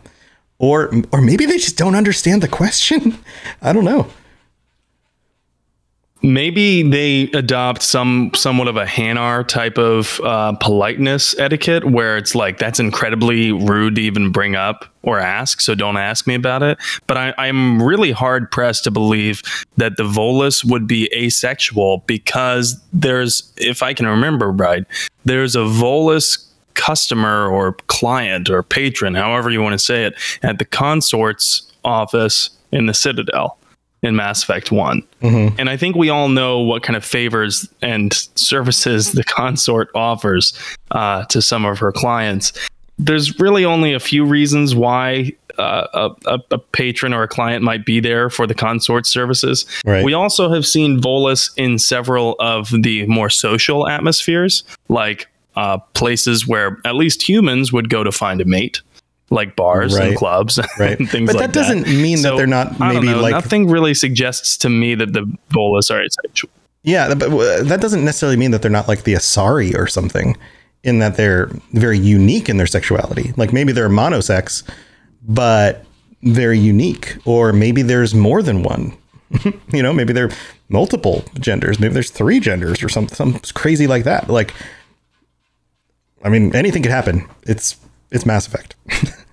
or 0.59 0.91
or 1.13 1.21
maybe 1.21 1.45
they 1.45 1.59
just 1.59 1.77
don't 1.77 1.95
understand 1.95 2.43
the 2.43 2.49
question. 2.49 3.19
I 3.63 3.73
don't 3.73 3.85
know. 3.85 4.09
Maybe 6.21 6.83
they 6.83 7.31
adopt 7.33 7.83
some 7.83 8.33
somewhat 8.35 8.67
of 8.67 8.77
a 8.77 8.85
Hanar 8.85 9.47
type 9.47 9.79
of 9.79 10.21
uh, 10.25 10.53
politeness 10.55 11.39
etiquette, 11.39 11.85
where 11.85 12.17
it's 12.17 12.35
like 12.35 12.59
that's 12.59 12.81
incredibly 12.81 13.53
rude 13.53 13.97
to 13.97 14.03
even 14.03 14.33
bring 14.33 14.57
up 14.57 14.87
or 15.03 15.21
ask, 15.21 15.61
so 15.61 15.75
don't 15.75 15.97
ask 15.97 16.27
me 16.27 16.35
about 16.35 16.63
it. 16.63 16.79
But 17.07 17.17
I, 17.17 17.35
I'm 17.39 17.83
really 17.83 18.11
hard 18.11 18.51
pressed 18.51 18.85
to 18.85 18.91
believe 18.91 19.43
that 19.77 19.97
the 19.97 20.03
Volus 20.03 20.65
would 20.65 20.87
be 20.87 21.09
asexual 21.15 22.05
because 22.07 22.81
there's, 22.93 23.53
if 23.57 23.83
I 23.83 23.95
can 23.95 24.07
remember 24.07 24.51
right, 24.51 24.85
there's 25.25 25.55
a 25.55 25.61
Volus 25.61 26.47
customer 26.75 27.47
or 27.49 27.73
client 27.87 28.51
or 28.51 28.63
patron, 28.63 29.15
however 29.15 29.51
you 29.51 29.61
want 29.63 29.73
to 29.73 29.79
say 29.79 30.05
it, 30.05 30.15
at 30.43 30.59
the 30.59 30.65
consort's 30.65 31.73
office 31.85 32.51
in 32.73 32.87
the 32.87 32.95
Citadel 32.95 33.58
in 34.03 34.17
Mass 34.17 34.43
Effect 34.43 34.71
one 34.71 35.03
And 35.59 35.69
I 35.69 35.77
think 35.77 35.97
we 35.97 36.09
all 36.09 36.29
know 36.29 36.61
what 36.61 36.83
kind 36.83 36.97
of 36.97 37.05
favors 37.05 37.69
and 37.83 38.13
services 38.37 39.13
the 39.13 39.25
consort 39.25 39.89
offers 39.95 40.53
uh, 40.93 41.25
to 41.27 41.43
some 41.43 41.65
of 41.65 41.79
her 41.79 41.93
clients. 41.93 42.53
There's 42.99 43.39
really 43.39 43.65
only 43.65 43.95
a 43.95 44.01
few 44.01 44.25
reasons 44.25 44.75
why 44.75 45.33
uh, 45.59 45.87
a, 45.93 46.35
a, 46.35 46.39
a 46.53 46.59
patron 46.59 47.13
or 47.13 47.23
a 47.25 47.29
client 47.29 47.65
might 47.65 47.85
be 47.85 48.01
there 48.01 48.31
for 48.31 48.47
the 48.47 48.55
consort 48.55 49.07
services. 49.07 49.67
Right. 49.85 50.05
We 50.05 50.15
also 50.15 50.51
have 50.53 50.65
seen 50.67 51.01
Volus 51.01 51.51
in 51.57 51.79
several 51.79 52.37
of 52.39 52.71
the 52.71 53.07
more 53.07 53.31
social 53.31 53.89
atmospheres, 53.89 54.65
like 54.89 55.27
uh, 55.57 55.79
places 55.95 56.47
where 56.47 56.79
at 56.85 56.95
least 56.95 57.29
humans 57.29 57.73
would 57.73 57.91
go 57.91 58.05
to 58.05 58.13
find 58.13 58.41
a 58.41 58.45
mate, 58.45 58.81
like 59.31 59.57
bars 59.57 59.95
Right. 59.97 60.09
and 60.09 60.17
clubs 60.17 60.59
Right. 60.79 60.99
and 60.99 61.09
things 61.09 61.27
But 61.27 61.37
like 61.37 61.47
that 61.53 61.55
But 61.55 61.55
that 61.69 61.75
doesn't 61.83 61.87
mean 62.03 62.23
that 62.23 62.37
they're 62.37 62.47
not 62.47 62.81
I 62.81 62.93
don't 62.93 63.05
maybe 63.05 63.07
know, 63.15 63.21
like- 63.21 63.33
nothing 63.33 63.69
really 63.69 63.95
suggests 63.95 64.57
to 64.59 64.69
me 64.71 64.95
that 64.95 65.13
the 65.13 65.31
Volus 65.51 65.91
are 65.91 66.03
asexual. 66.03 66.51
Yeah, 66.83 67.13
but 67.15 67.31
uh, 67.33 67.63
that 67.65 67.81
doesn't 67.81 68.05
necessarily 68.05 68.37
mean 68.37 68.53
that 68.53 68.63
they're 68.63 68.71
not 68.71 68.89
like 68.89 69.03
the 69.05 69.13
Asari 69.15 69.77
or 69.77 69.87
something, 69.87 70.37
in 70.85 71.01
that 71.01 71.17
they're 71.17 71.51
very 71.73 71.99
unique 71.99 72.49
in 72.49 72.57
their 72.57 72.67
sexuality. 72.69 73.33
Like 73.37 73.53
maybe 73.53 73.73
they're 73.73 73.89
monosex, 73.91 74.63
but 75.27 75.85
very 76.23 76.59
unique, 76.59 77.17
or 77.27 77.53
maybe 77.53 77.83
there's 77.83 78.15
more 78.15 78.43
than 78.43 78.63
one. 78.63 78.97
you 79.73 79.83
know, 79.83 79.93
maybe 79.93 80.13
they're 80.15 80.31
multiple 80.71 81.25
genders. 81.41 81.79
Maybe 81.81 81.93
there's 81.95 82.11
three 82.11 82.41
genders 82.41 82.83
or 82.83 82.89
something, 82.89 83.15
something 83.15 83.43
crazy 83.55 83.87
like 83.87 84.05
that. 84.05 84.31
Like, 84.31 84.55
I 86.25 86.29
mean, 86.29 86.55
anything 86.55 86.83
could 86.83 86.93
happen. 86.93 87.29
It's 87.43 87.77
it's 88.11 88.27
Mass 88.27 88.47
Effect. 88.47 88.77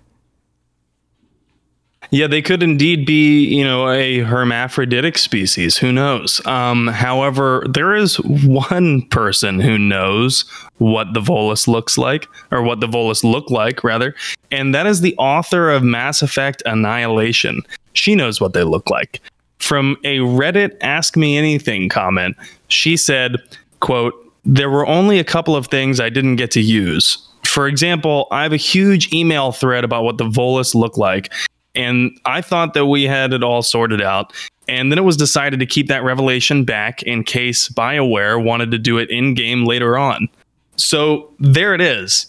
Yeah, 2.11 2.27
they 2.27 2.41
could 2.41 2.63
indeed 2.63 3.05
be, 3.05 3.45
you 3.45 3.63
know, 3.63 3.89
a 3.89 4.19
hermaphroditic 4.19 5.17
species. 5.17 5.77
Who 5.77 5.91
knows? 5.91 6.39
Um, 6.45 6.87
however, 6.87 7.65
there 7.69 7.93
is 7.93 8.15
one 8.17 9.01
person 9.09 9.59
who 9.59 9.77
knows 9.77 10.45
what 10.77 11.13
the 11.13 11.19
Volus 11.19 11.67
looks 11.67 11.97
like, 11.97 12.27
or 12.51 12.61
what 12.61 12.79
the 12.79 12.87
Volus 12.87 13.23
look 13.23 13.49
like, 13.49 13.83
rather, 13.83 14.15
and 14.51 14.73
that 14.73 14.87
is 14.87 15.01
the 15.01 15.15
author 15.17 15.69
of 15.69 15.83
Mass 15.83 16.21
Effect 16.21 16.63
Annihilation. 16.65 17.61
She 17.93 18.15
knows 18.15 18.39
what 18.39 18.53
they 18.53 18.63
look 18.63 18.89
like. 18.89 19.19
From 19.59 19.97
a 20.03 20.19
Reddit 20.19 20.77
Ask 20.81 21.17
Me 21.17 21.37
Anything 21.37 21.89
comment, 21.89 22.37
she 22.67 22.97
said, 22.97 23.35
quote, 23.79 24.13
there 24.45 24.69
were 24.69 24.85
only 24.85 25.17
a 25.17 25.23
couple 25.23 25.55
of 25.55 25.67
things 25.67 25.99
I 25.99 26.09
didn't 26.09 26.35
get 26.35 26.51
to 26.51 26.61
use. 26.61 27.17
For 27.55 27.69
example, 27.69 28.27
I 28.31 28.43
have 28.43 28.51
a 28.51 28.57
huge 28.57 29.13
email 29.13 29.53
thread 29.53 29.85
about 29.85 30.03
what 30.03 30.17
the 30.17 30.25
Volus 30.25 30.75
look 30.75 30.97
like, 30.97 31.31
and 31.73 32.11
I 32.25 32.41
thought 32.41 32.73
that 32.73 32.87
we 32.87 33.03
had 33.03 33.31
it 33.31 33.43
all 33.43 33.63
sorted 33.63 34.01
out. 34.01 34.33
And 34.67 34.91
then 34.91 34.99
it 34.99 35.05
was 35.05 35.15
decided 35.15 35.61
to 35.61 35.65
keep 35.65 35.87
that 35.87 36.03
revelation 36.03 36.65
back 36.65 37.01
in 37.03 37.23
case 37.23 37.69
BioWare 37.69 38.43
wanted 38.43 38.71
to 38.71 38.77
do 38.77 38.97
it 38.97 39.09
in 39.09 39.35
game 39.35 39.63
later 39.63 39.97
on. 39.97 40.27
So 40.75 41.31
there 41.39 41.73
it 41.73 41.79
is. 41.79 42.25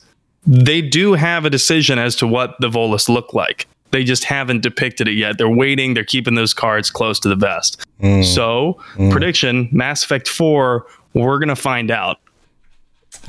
They 0.47 0.81
do 0.81 1.15
have 1.15 1.45
a 1.45 1.51
decision 1.51 1.99
as 1.99 2.15
to 2.17 2.27
what 2.29 2.55
the 2.61 2.69
Volus 2.69 3.09
look 3.09 3.35
like. 3.35 3.67
They 3.91 4.05
just 4.05 4.23
haven't 4.23 4.63
depicted 4.63 5.09
it 5.09 5.15
yet. 5.15 5.39
They're 5.39 5.49
waiting. 5.49 5.95
They're 5.95 6.05
keeping 6.05 6.37
those 6.37 6.55
cards 6.55 6.89
close 6.89 7.19
to 7.19 7.29
the 7.29 7.35
vest. 7.35 7.85
Mm. 8.01 8.25
So, 8.25 8.79
mm. 8.95 9.11
prediction 9.11 9.69
Mass 9.73 10.05
Effect 10.05 10.29
4, 10.29 10.87
we're 11.15 11.41
going 11.41 11.49
to 11.49 11.57
find 11.57 11.91
out. 11.91 12.21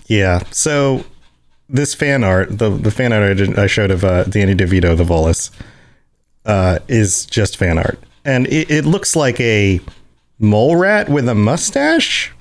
Yeah. 0.05 0.43
So 0.51 1.03
this 1.69 1.93
fan 1.93 2.23
art, 2.23 2.57
the 2.57 2.69
the 2.69 2.91
fan 2.91 3.13
art 3.13 3.31
I, 3.31 3.33
did, 3.33 3.57
I 3.59 3.67
showed 3.67 3.91
of 3.91 4.03
uh, 4.03 4.23
Danny 4.25 4.55
DeVito, 4.55 4.95
the 4.95 5.03
Volus, 5.03 5.51
uh, 6.45 6.79
is 6.87 7.25
just 7.25 7.57
fan 7.57 7.77
art, 7.77 7.99
and 8.25 8.47
it, 8.47 8.69
it 8.71 8.85
looks 8.85 9.15
like 9.15 9.39
a 9.39 9.79
mole 10.39 10.75
rat 10.75 11.09
with 11.09 11.27
a 11.27 11.35
mustache, 11.35 12.31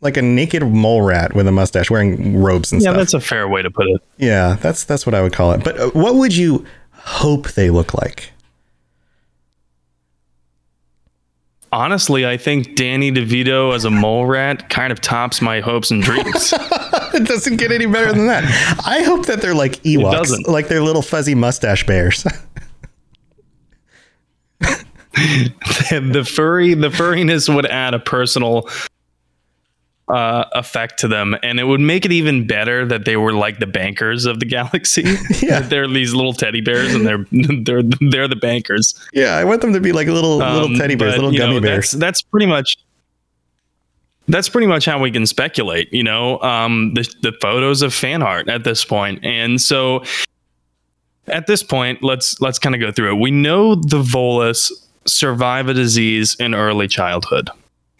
like 0.00 0.16
a 0.16 0.22
naked 0.22 0.62
mole 0.62 1.02
rat 1.02 1.34
with 1.34 1.46
a 1.46 1.52
mustache, 1.52 1.90
wearing 1.90 2.36
robes 2.42 2.72
and 2.72 2.80
Yeah, 2.82 2.86
stuff. 2.90 2.94
Yeah, 2.94 2.98
that's 2.98 3.14
a 3.14 3.20
fair 3.20 3.48
way 3.48 3.62
to 3.62 3.70
put 3.70 3.86
it. 3.88 4.02
yeah, 4.18 4.56
that's 4.60 4.84
that's 4.84 5.06
what 5.06 5.14
I 5.14 5.22
would 5.22 5.32
call 5.32 5.52
it. 5.52 5.64
But 5.64 5.78
uh, 5.78 5.90
what 5.90 6.14
would 6.16 6.34
you 6.36 6.66
hope 6.92 7.52
they 7.52 7.70
look 7.70 7.94
like? 7.94 8.32
Honestly, 11.70 12.26
I 12.26 12.38
think 12.38 12.76
Danny 12.76 13.12
DeVito 13.12 13.74
as 13.74 13.84
a 13.84 13.90
mole 13.90 14.24
rat 14.24 14.70
kind 14.70 14.90
of 14.90 15.02
tops 15.02 15.42
my 15.42 15.60
hopes 15.60 15.90
and 15.90 16.02
dreams. 16.02 16.54
It 17.14 17.26
doesn't 17.26 17.56
get 17.56 17.72
any 17.72 17.86
better 17.86 18.12
than 18.12 18.26
that. 18.26 18.44
I 18.86 19.02
hope 19.02 19.26
that 19.26 19.40
they're 19.40 19.54
like 19.54 19.82
Ewoks, 19.82 20.46
like 20.46 20.68
they're 20.68 20.82
little 20.82 21.02
fuzzy 21.02 21.34
mustache 21.34 21.84
bears. 21.86 22.24
the 25.90 26.28
furry 26.28 26.74
the 26.74 26.88
furriness 26.90 27.52
would 27.52 27.66
add 27.66 27.94
a 27.94 27.98
personal 27.98 28.68
uh, 30.08 30.44
effect 30.52 31.00
to 31.00 31.08
them, 31.08 31.36
and 31.42 31.58
it 31.58 31.64
would 31.64 31.80
make 31.80 32.04
it 32.04 32.12
even 32.12 32.46
better 32.46 32.86
that 32.86 33.04
they 33.04 33.16
were 33.16 33.32
like 33.32 33.58
the 33.58 33.66
bankers 33.66 34.24
of 34.26 34.40
the 34.40 34.46
galaxy. 34.46 35.04
Yeah. 35.42 35.60
they're 35.60 35.88
these 35.88 36.14
little 36.14 36.32
teddy 36.32 36.60
bears, 36.60 36.94
and 36.94 37.06
they're 37.06 37.26
they're 37.62 37.82
they're 38.10 38.28
the 38.28 38.38
bankers. 38.40 38.94
yeah, 39.12 39.36
I 39.36 39.44
want 39.44 39.60
them 39.60 39.72
to 39.72 39.80
be 39.80 39.92
like 39.92 40.08
little 40.08 40.38
little 40.38 40.64
Um, 40.64 40.74
teddy 40.74 40.94
bears, 40.94 41.14
but, 41.14 41.22
little 41.22 41.36
gummy 41.36 41.54
know, 41.54 41.60
bears. 41.60 41.92
That's, 41.92 42.00
that's 42.00 42.22
pretty 42.22 42.46
much. 42.46 42.76
That's 44.28 44.48
pretty 44.48 44.66
much 44.66 44.84
how 44.84 45.00
we 45.00 45.10
can 45.10 45.26
speculate, 45.26 45.92
you 45.92 46.02
know, 46.04 46.38
um, 46.42 46.92
the, 46.94 47.10
the 47.22 47.32
photos 47.40 47.82
of 47.82 47.94
fan 47.94 48.22
art 48.22 48.48
at 48.48 48.62
this 48.62 48.84
point. 48.84 49.24
And 49.24 49.60
so 49.60 50.04
at 51.28 51.46
this 51.46 51.62
point, 51.62 52.02
let's 52.02 52.40
let's 52.40 52.58
kind 52.58 52.74
of 52.74 52.80
go 52.80 52.92
through 52.92 53.16
it. 53.16 53.20
We 53.20 53.30
know 53.30 53.74
the 53.74 54.02
Volus 54.02 54.70
survive 55.06 55.68
a 55.68 55.74
disease 55.74 56.36
in 56.38 56.54
early 56.54 56.88
childhood. 56.88 57.50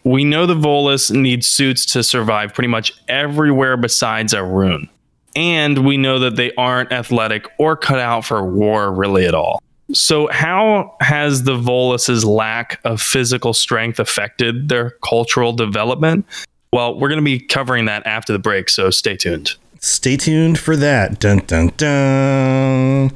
We 0.03 0.23
know 0.23 0.45
the 0.45 0.55
Volus 0.55 1.11
need 1.11 1.43
suits 1.43 1.85
to 1.87 2.03
survive 2.03 2.53
pretty 2.53 2.67
much 2.67 2.93
everywhere 3.07 3.77
besides 3.77 4.33
Irune. 4.33 4.87
And 5.35 5.85
we 5.85 5.97
know 5.97 6.19
that 6.19 6.35
they 6.35 6.53
aren't 6.55 6.91
athletic 6.91 7.45
or 7.57 7.75
cut 7.75 7.99
out 7.99 8.25
for 8.25 8.43
war 8.43 8.91
really 8.91 9.25
at 9.25 9.35
all. 9.35 9.61
So, 9.91 10.27
how 10.31 10.95
has 11.01 11.43
the 11.43 11.55
Volus's 11.55 12.23
lack 12.23 12.79
of 12.83 13.01
physical 13.01 13.53
strength 13.53 13.99
affected 13.99 14.69
their 14.69 14.91
cultural 15.03 15.51
development? 15.51 16.25
Well, 16.71 16.99
we're 16.99 17.09
going 17.09 17.19
to 17.19 17.25
be 17.25 17.39
covering 17.39 17.85
that 17.85 18.05
after 18.05 18.31
the 18.31 18.39
break, 18.39 18.69
so 18.69 18.91
stay 18.91 19.15
tuned. 19.15 19.55
Stay 19.79 20.17
tuned 20.17 20.59
for 20.59 20.75
that. 20.75 21.19
Dun 21.19 21.39
dun 21.39 21.71
dun. 21.77 23.11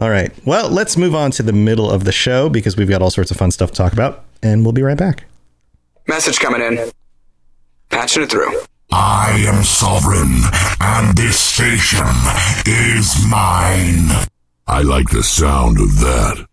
All 0.00 0.10
right. 0.10 0.32
Well, 0.44 0.68
let's 0.68 0.96
move 0.96 1.14
on 1.14 1.30
to 1.32 1.44
the 1.44 1.52
middle 1.52 1.88
of 1.88 2.02
the 2.02 2.10
show 2.10 2.48
because 2.48 2.76
we've 2.76 2.88
got 2.88 3.00
all 3.00 3.10
sorts 3.10 3.30
of 3.30 3.36
fun 3.36 3.52
stuff 3.52 3.70
to 3.70 3.76
talk 3.76 3.92
about, 3.92 4.24
and 4.42 4.64
we'll 4.64 4.72
be 4.72 4.82
right 4.82 4.98
back. 4.98 5.24
Message 6.08 6.40
coming 6.40 6.60
in. 6.60 6.90
Patching 7.90 8.24
it 8.24 8.30
through. 8.30 8.60
I 8.90 9.44
am 9.46 9.62
sovereign, 9.62 10.40
and 10.80 11.16
this 11.16 11.38
station 11.38 12.06
is 12.66 13.24
mine. 13.28 14.26
I 14.66 14.80
like 14.80 15.10
the 15.10 15.22
sound 15.22 15.78
of 15.78 16.00
that. 16.00 16.46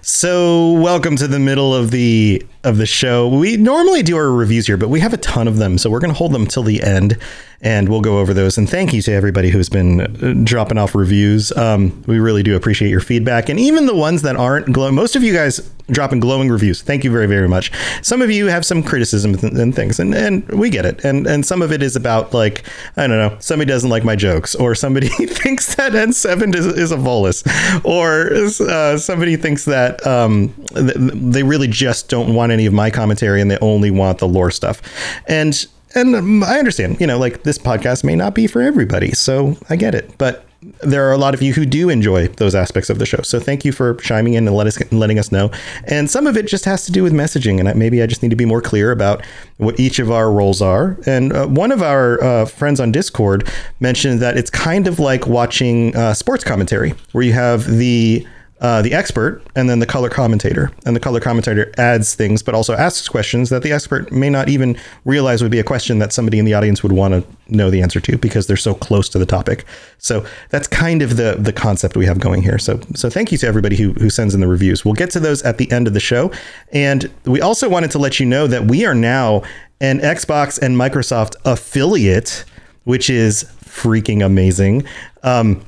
So, 0.00 0.72
welcome 0.72 1.16
to 1.16 1.26
the 1.26 1.40
middle 1.40 1.74
of 1.74 1.90
the 1.90 2.46
of 2.64 2.76
the 2.76 2.86
show. 2.86 3.28
We 3.28 3.56
normally 3.56 4.02
do 4.02 4.16
our 4.16 4.30
reviews 4.30 4.66
here, 4.66 4.76
but 4.76 4.88
we 4.88 5.00
have 5.00 5.12
a 5.12 5.16
ton 5.16 5.48
of 5.48 5.56
them, 5.56 5.78
so 5.78 5.90
we're 5.90 6.00
going 6.00 6.12
to 6.12 6.18
hold 6.18 6.32
them 6.32 6.46
till 6.46 6.62
the 6.62 6.82
end, 6.82 7.18
and 7.60 7.88
we'll 7.88 8.00
go 8.00 8.18
over 8.18 8.32
those. 8.32 8.56
And 8.56 8.68
thank 8.68 8.92
you 8.92 9.02
to 9.02 9.12
everybody 9.12 9.50
who's 9.50 9.68
been 9.68 10.00
uh, 10.00 10.44
dropping 10.44 10.78
off 10.78 10.94
reviews. 10.94 11.50
Um, 11.56 12.02
we 12.06 12.18
really 12.18 12.42
do 12.42 12.54
appreciate 12.54 12.90
your 12.90 13.00
feedback, 13.00 13.48
and 13.48 13.58
even 13.58 13.86
the 13.86 13.94
ones 13.94 14.22
that 14.22 14.36
aren't 14.36 14.72
glowing. 14.72 14.94
Most 14.94 15.16
of 15.16 15.22
you 15.22 15.32
guys 15.32 15.60
dropping 15.90 16.20
glowing 16.20 16.48
reviews. 16.48 16.80
Thank 16.82 17.04
you 17.04 17.10
very 17.10 17.26
very 17.26 17.48
much. 17.48 17.72
Some 18.02 18.22
of 18.22 18.30
you 18.30 18.46
have 18.46 18.64
some 18.64 18.82
criticisms 18.82 19.42
and, 19.42 19.74
things, 19.74 19.98
and 19.98 20.14
and 20.14 20.48
we 20.48 20.70
get 20.70 20.86
it. 20.86 21.04
And 21.04 21.26
and 21.26 21.44
some 21.44 21.62
of 21.62 21.72
it 21.72 21.82
is 21.82 21.96
about 21.96 22.32
like 22.32 22.64
I 22.96 23.06
don't 23.06 23.18
know, 23.18 23.36
somebody 23.40 23.68
doesn't 23.68 23.90
like 23.90 24.04
my 24.04 24.16
jokes, 24.16 24.54
or 24.54 24.74
somebody 24.74 25.08
thinks 25.08 25.74
that 25.74 25.92
N7 25.92 26.54
is, 26.54 26.66
is 26.66 26.92
a 26.92 26.96
volus, 26.96 27.44
or 27.84 28.32
uh, 28.68 28.98
somebody 28.98 29.36
thinks 29.36 29.64
that 29.64 30.04
um, 30.06 30.54
th- 30.74 30.96
they 30.96 31.42
really 31.42 31.68
just 31.68 32.08
don't 32.08 32.34
want 32.34 32.51
any 32.52 32.66
of 32.66 32.72
my 32.72 32.90
commentary 32.90 33.40
and 33.40 33.50
they 33.50 33.58
only 33.60 33.90
want 33.90 34.18
the 34.18 34.28
lore 34.28 34.50
stuff. 34.50 34.80
And 35.26 35.66
and 35.94 36.44
I 36.44 36.58
understand, 36.58 37.00
you 37.00 37.06
know, 37.06 37.18
like 37.18 37.42
this 37.42 37.58
podcast 37.58 38.02
may 38.02 38.16
not 38.16 38.34
be 38.34 38.46
for 38.46 38.62
everybody, 38.62 39.12
so 39.12 39.58
I 39.68 39.76
get 39.76 39.94
it, 39.94 40.16
but 40.16 40.46
there 40.80 41.08
are 41.08 41.12
a 41.12 41.18
lot 41.18 41.34
of 41.34 41.42
you 41.42 41.52
who 41.52 41.66
do 41.66 41.88
enjoy 41.88 42.28
those 42.28 42.54
aspects 42.54 42.88
of 42.88 42.98
the 42.98 43.06
show. 43.06 43.20
So 43.22 43.40
thank 43.40 43.64
you 43.64 43.72
for 43.72 43.94
chiming 43.96 44.34
in 44.34 44.46
and 44.46 44.56
let 44.56 44.66
us, 44.66 44.92
letting 44.92 45.18
us 45.18 45.32
know. 45.32 45.50
And 45.84 46.08
some 46.08 46.26
of 46.26 46.36
it 46.36 46.46
just 46.46 46.64
has 46.64 46.84
to 46.86 46.92
do 46.92 47.02
with 47.02 47.12
messaging. 47.12 47.58
And 47.58 47.78
maybe 47.78 48.00
I 48.00 48.06
just 48.06 48.22
need 48.22 48.30
to 48.30 48.36
be 48.36 48.44
more 48.44 48.62
clear 48.62 48.92
about 48.92 49.24
what 49.56 49.78
each 49.80 49.98
of 49.98 50.10
our 50.10 50.30
roles 50.30 50.62
are. 50.62 50.98
And 51.04 51.32
uh, 51.32 51.46
one 51.48 51.72
of 51.72 51.82
our 51.82 52.22
uh, 52.22 52.44
friends 52.46 52.78
on 52.78 52.92
Discord 52.92 53.48
mentioned 53.80 54.20
that 54.20 54.36
it's 54.36 54.50
kind 54.50 54.86
of 54.86 55.00
like 55.00 55.26
watching 55.26 55.96
uh, 55.96 56.14
sports 56.14 56.44
commentary, 56.44 56.94
where 57.10 57.24
you 57.24 57.32
have 57.32 57.66
the 57.66 58.24
uh, 58.62 58.80
the 58.80 58.94
expert 58.94 59.42
and 59.56 59.68
then 59.68 59.80
the 59.80 59.86
color 59.86 60.08
commentator. 60.08 60.70
And 60.86 60.94
the 60.94 61.00
color 61.00 61.18
commentator 61.18 61.72
adds 61.78 62.14
things, 62.14 62.44
but 62.44 62.54
also 62.54 62.74
asks 62.74 63.08
questions 63.08 63.50
that 63.50 63.64
the 63.64 63.72
expert 63.72 64.12
may 64.12 64.30
not 64.30 64.48
even 64.48 64.78
realize 65.04 65.42
would 65.42 65.50
be 65.50 65.58
a 65.58 65.64
question 65.64 65.98
that 65.98 66.12
somebody 66.12 66.38
in 66.38 66.44
the 66.44 66.54
audience 66.54 66.80
would 66.84 66.92
want 66.92 67.12
to 67.12 67.52
know 67.52 67.70
the 67.70 67.82
answer 67.82 67.98
to 68.00 68.16
because 68.16 68.46
they're 68.46 68.56
so 68.56 68.72
close 68.72 69.08
to 69.08 69.18
the 69.18 69.26
topic. 69.26 69.64
So 69.98 70.24
that's 70.50 70.68
kind 70.68 71.02
of 71.02 71.16
the 71.16 71.36
the 71.38 71.52
concept 71.52 71.96
we 71.96 72.06
have 72.06 72.20
going 72.20 72.40
here. 72.40 72.56
So 72.56 72.80
so 72.94 73.10
thank 73.10 73.32
you 73.32 73.38
to 73.38 73.48
everybody 73.48 73.74
who 73.74 73.94
who 73.94 74.08
sends 74.08 74.32
in 74.32 74.40
the 74.40 74.46
reviews. 74.46 74.84
We'll 74.84 74.94
get 74.94 75.10
to 75.10 75.20
those 75.20 75.42
at 75.42 75.58
the 75.58 75.70
end 75.72 75.88
of 75.88 75.92
the 75.92 76.00
show. 76.00 76.30
And 76.72 77.10
we 77.24 77.40
also 77.40 77.68
wanted 77.68 77.90
to 77.90 77.98
let 77.98 78.20
you 78.20 78.26
know 78.26 78.46
that 78.46 78.66
we 78.66 78.86
are 78.86 78.94
now 78.94 79.42
an 79.80 79.98
Xbox 79.98 80.62
and 80.62 80.76
Microsoft 80.76 81.34
affiliate, 81.44 82.44
which 82.84 83.10
is 83.10 83.42
freaking 83.64 84.24
amazing. 84.24 84.84
Um, 85.24 85.64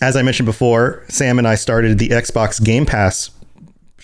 as 0.00 0.16
I 0.16 0.22
mentioned 0.22 0.46
before, 0.46 1.04
Sam 1.08 1.38
and 1.38 1.46
I 1.46 1.54
started 1.54 1.98
the 1.98 2.08
Xbox 2.08 2.62
Game 2.62 2.86
Pass 2.86 3.30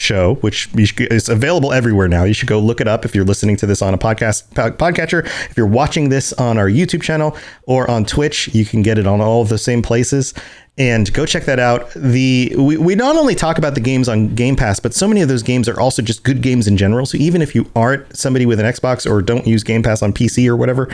show, 0.01 0.37
which 0.37 0.71
is 0.75 1.29
available 1.29 1.75
everywhere 1.75 2.09
now. 2.09 2.25
You 2.25 2.33
should 2.33 2.49
go 2.49 2.59
look 2.59 2.81
it 2.81 2.89
up 2.89 3.05
if 3.05 3.15
you're 3.15 3.25
listening 3.25 3.57
to 3.57 3.67
this 3.67 3.83
on 3.83 3.93
a 3.93 3.99
podcast 3.99 4.49
podcatcher. 4.55 5.27
If 5.51 5.57
you're 5.57 5.67
watching 5.67 6.09
this 6.09 6.33
on 6.35 6.57
our 6.57 6.69
YouTube 6.69 7.03
channel 7.03 7.37
or 7.65 7.91
on 7.91 8.07
Twitch, 8.07 8.49
you 8.55 8.65
can 8.65 8.81
get 8.81 8.99
it 8.99 9.07
on 9.07 9.21
all 9.21 9.43
of 9.43 9.51
the 9.51 9.59
same 9.59 9.83
places. 9.83 10.33
And 10.79 11.13
go 11.13 11.27
check 11.27 11.45
that 11.45 11.59
out. 11.59 11.91
The 11.95 12.55
we, 12.57 12.77
we 12.79 12.95
not 12.95 13.17
only 13.17 13.35
talk 13.35 13.59
about 13.59 13.75
the 13.75 13.81
games 13.81 14.09
on 14.09 14.35
Game 14.35 14.57
Pass, 14.57 14.81
but 14.81 14.95
so 14.95 15.07
many 15.07 15.21
of 15.21 15.29
those 15.29 15.43
games 15.43 15.69
are 15.69 15.79
also 15.79 16.01
just 16.01 16.23
good 16.23 16.41
games 16.41 16.67
in 16.67 16.77
general. 16.77 17.05
So 17.05 17.19
even 17.19 17.43
if 17.43 17.55
you 17.55 17.71
aren't 17.77 18.17
somebody 18.17 18.47
with 18.47 18.61
an 18.61 18.67
Xbox 18.67 19.11
or 19.11 19.21
don't 19.21 19.47
use 19.47 19.63
Game 19.63 19.83
Pass 19.83 20.01
on 20.01 20.13
PC 20.13 20.47
or 20.49 20.57
whatever, 20.57 20.89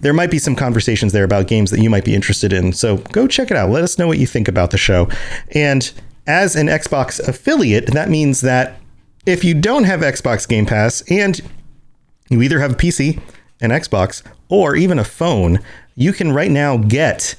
there 0.00 0.12
might 0.12 0.30
be 0.30 0.38
some 0.38 0.56
conversations 0.56 1.12
there 1.12 1.24
about 1.24 1.46
games 1.46 1.70
that 1.70 1.80
you 1.80 1.88
might 1.88 2.04
be 2.04 2.14
interested 2.14 2.52
in. 2.52 2.72
So 2.72 2.96
go 3.12 3.28
check 3.28 3.50
it 3.50 3.56
out. 3.56 3.70
Let 3.70 3.84
us 3.84 3.98
know 3.98 4.08
what 4.08 4.18
you 4.18 4.26
think 4.26 4.48
about 4.48 4.72
the 4.72 4.78
show. 4.78 5.08
And 5.52 5.88
as 6.26 6.56
an 6.56 6.66
Xbox 6.66 7.20
affiliate, 7.26 7.92
that 7.92 8.08
means 8.08 8.40
that 8.40 8.80
if 9.24 9.44
you 9.44 9.54
don't 9.54 9.84
have 9.84 10.00
Xbox 10.00 10.48
Game 10.48 10.66
Pass 10.66 11.02
and 11.10 11.40
you 12.28 12.42
either 12.42 12.60
have 12.60 12.72
a 12.72 12.76
PC, 12.76 13.20
an 13.60 13.70
Xbox, 13.70 14.22
or 14.48 14.74
even 14.74 14.98
a 14.98 15.04
phone, 15.04 15.60
you 15.94 16.12
can 16.12 16.32
right 16.32 16.50
now 16.50 16.76
get 16.76 17.34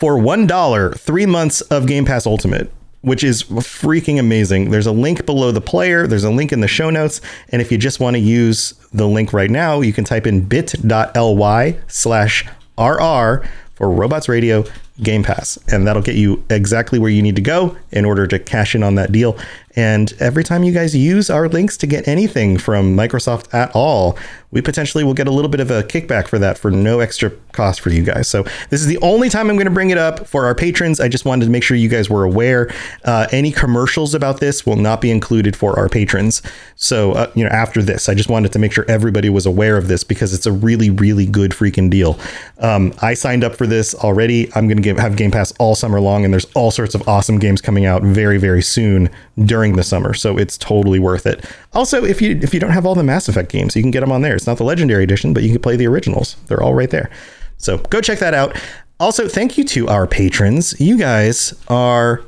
for 0.00 0.14
$1 0.14 0.98
three 0.98 1.26
months 1.26 1.60
of 1.60 1.86
Game 1.86 2.04
Pass 2.04 2.26
Ultimate. 2.26 2.72
Which 3.02 3.24
is 3.24 3.44
freaking 3.44 4.18
amazing. 4.18 4.70
There's 4.70 4.86
a 4.86 4.92
link 4.92 5.24
below 5.24 5.52
the 5.52 5.60
player, 5.62 6.06
there's 6.06 6.24
a 6.24 6.30
link 6.30 6.52
in 6.52 6.60
the 6.60 6.68
show 6.68 6.90
notes. 6.90 7.22
And 7.48 7.62
if 7.62 7.72
you 7.72 7.78
just 7.78 7.98
want 7.98 8.16
to 8.16 8.20
use 8.20 8.74
the 8.92 9.08
link 9.08 9.32
right 9.32 9.48
now, 9.50 9.80
you 9.80 9.94
can 9.94 10.04
type 10.04 10.26
in 10.26 10.44
bit.ly 10.44 11.78
slash 11.88 12.46
RR 12.78 13.42
for 13.74 13.90
Robots 13.90 14.28
Radio 14.28 14.64
Game 15.02 15.22
Pass. 15.22 15.58
And 15.68 15.86
that'll 15.86 16.02
get 16.02 16.16
you 16.16 16.42
exactly 16.50 16.98
where 16.98 17.10
you 17.10 17.22
need 17.22 17.36
to 17.36 17.42
go 17.42 17.76
in 17.92 18.04
order 18.04 18.26
to 18.26 18.38
cash 18.38 18.74
in 18.74 18.82
on 18.82 18.94
that 18.96 19.12
deal. 19.12 19.38
And 19.76 20.12
every 20.18 20.42
time 20.42 20.64
you 20.64 20.72
guys 20.72 20.96
use 20.96 21.30
our 21.30 21.48
links 21.48 21.76
to 21.78 21.86
get 21.86 22.08
anything 22.08 22.58
from 22.58 22.96
Microsoft 22.96 23.52
at 23.54 23.70
all, 23.74 24.18
we 24.50 24.60
potentially 24.60 25.04
will 25.04 25.14
get 25.14 25.28
a 25.28 25.30
little 25.30 25.48
bit 25.48 25.60
of 25.60 25.70
a 25.70 25.84
kickback 25.84 26.26
for 26.26 26.38
that 26.40 26.58
for 26.58 26.72
no 26.72 26.98
extra 26.98 27.30
cost 27.52 27.80
for 27.80 27.90
you 27.90 28.02
guys. 28.02 28.26
So 28.26 28.42
this 28.70 28.80
is 28.80 28.86
the 28.86 28.98
only 28.98 29.28
time 29.28 29.48
I'm 29.48 29.54
going 29.56 29.66
to 29.66 29.72
bring 29.72 29.90
it 29.90 29.98
up 29.98 30.26
for 30.26 30.44
our 30.44 30.56
patrons. 30.56 30.98
I 30.98 31.08
just 31.08 31.24
wanted 31.24 31.44
to 31.44 31.52
make 31.52 31.62
sure 31.62 31.76
you 31.76 31.88
guys 31.88 32.10
were 32.10 32.24
aware. 32.24 32.72
Uh, 33.04 33.28
any 33.30 33.52
commercials 33.52 34.12
about 34.12 34.40
this 34.40 34.66
will 34.66 34.76
not 34.76 35.00
be 35.00 35.10
included 35.10 35.54
for 35.54 35.78
our 35.78 35.88
patrons. 35.88 36.42
So 36.74 37.12
uh, 37.12 37.30
you 37.36 37.44
know, 37.44 37.50
after 37.50 37.80
this, 37.80 38.08
I 38.08 38.14
just 38.14 38.28
wanted 38.28 38.52
to 38.52 38.58
make 38.58 38.72
sure 38.72 38.84
everybody 38.88 39.28
was 39.28 39.46
aware 39.46 39.76
of 39.76 39.86
this 39.86 40.02
because 40.02 40.34
it's 40.34 40.46
a 40.46 40.52
really, 40.52 40.90
really 40.90 41.26
good 41.26 41.52
freaking 41.52 41.88
deal. 41.90 42.18
Um, 42.58 42.92
I 43.00 43.14
signed 43.14 43.44
up 43.44 43.54
for 43.54 43.68
this 43.68 43.94
already. 43.94 44.52
I'm 44.54 44.66
going 44.66 44.78
to 44.78 44.82
have 44.98 45.16
Game 45.16 45.30
Pass 45.30 45.52
all 45.58 45.74
summer 45.74 46.00
long, 46.00 46.24
and 46.24 46.32
there's 46.32 46.46
all 46.54 46.70
sorts 46.70 46.94
of 46.94 47.06
awesome 47.08 47.38
games 47.38 47.60
coming 47.60 47.84
out 47.84 48.02
very, 48.02 48.38
very 48.38 48.62
soon 48.62 49.08
during 49.44 49.76
the 49.76 49.82
summer. 49.82 50.14
So 50.14 50.36
it's 50.38 50.56
totally 50.58 50.98
worth 50.98 51.26
it. 51.26 51.44
Also, 51.72 52.04
if 52.04 52.20
you 52.20 52.38
if 52.42 52.54
you 52.54 52.60
don't 52.60 52.72
have 52.72 52.86
all 52.86 52.94
the 52.94 53.04
Mass 53.04 53.28
Effect 53.28 53.50
games, 53.50 53.76
you 53.76 53.82
can 53.82 53.90
get 53.90 54.00
them 54.00 54.12
on 54.12 54.22
there. 54.22 54.34
It's 54.34 54.46
not 54.46 54.58
the 54.58 54.64
Legendary 54.64 55.04
Edition, 55.04 55.32
but 55.32 55.42
you 55.42 55.50
can 55.50 55.62
play 55.62 55.76
the 55.76 55.86
originals. 55.86 56.36
They're 56.46 56.62
all 56.62 56.74
right 56.74 56.90
there. 56.90 57.10
So 57.56 57.78
go 57.78 58.00
check 58.00 58.18
that 58.20 58.34
out. 58.34 58.56
Also, 58.98 59.28
thank 59.28 59.56
you 59.56 59.64
to 59.64 59.88
our 59.88 60.06
patrons. 60.06 60.78
You 60.80 60.96
guys 60.98 61.54
are 61.68 62.22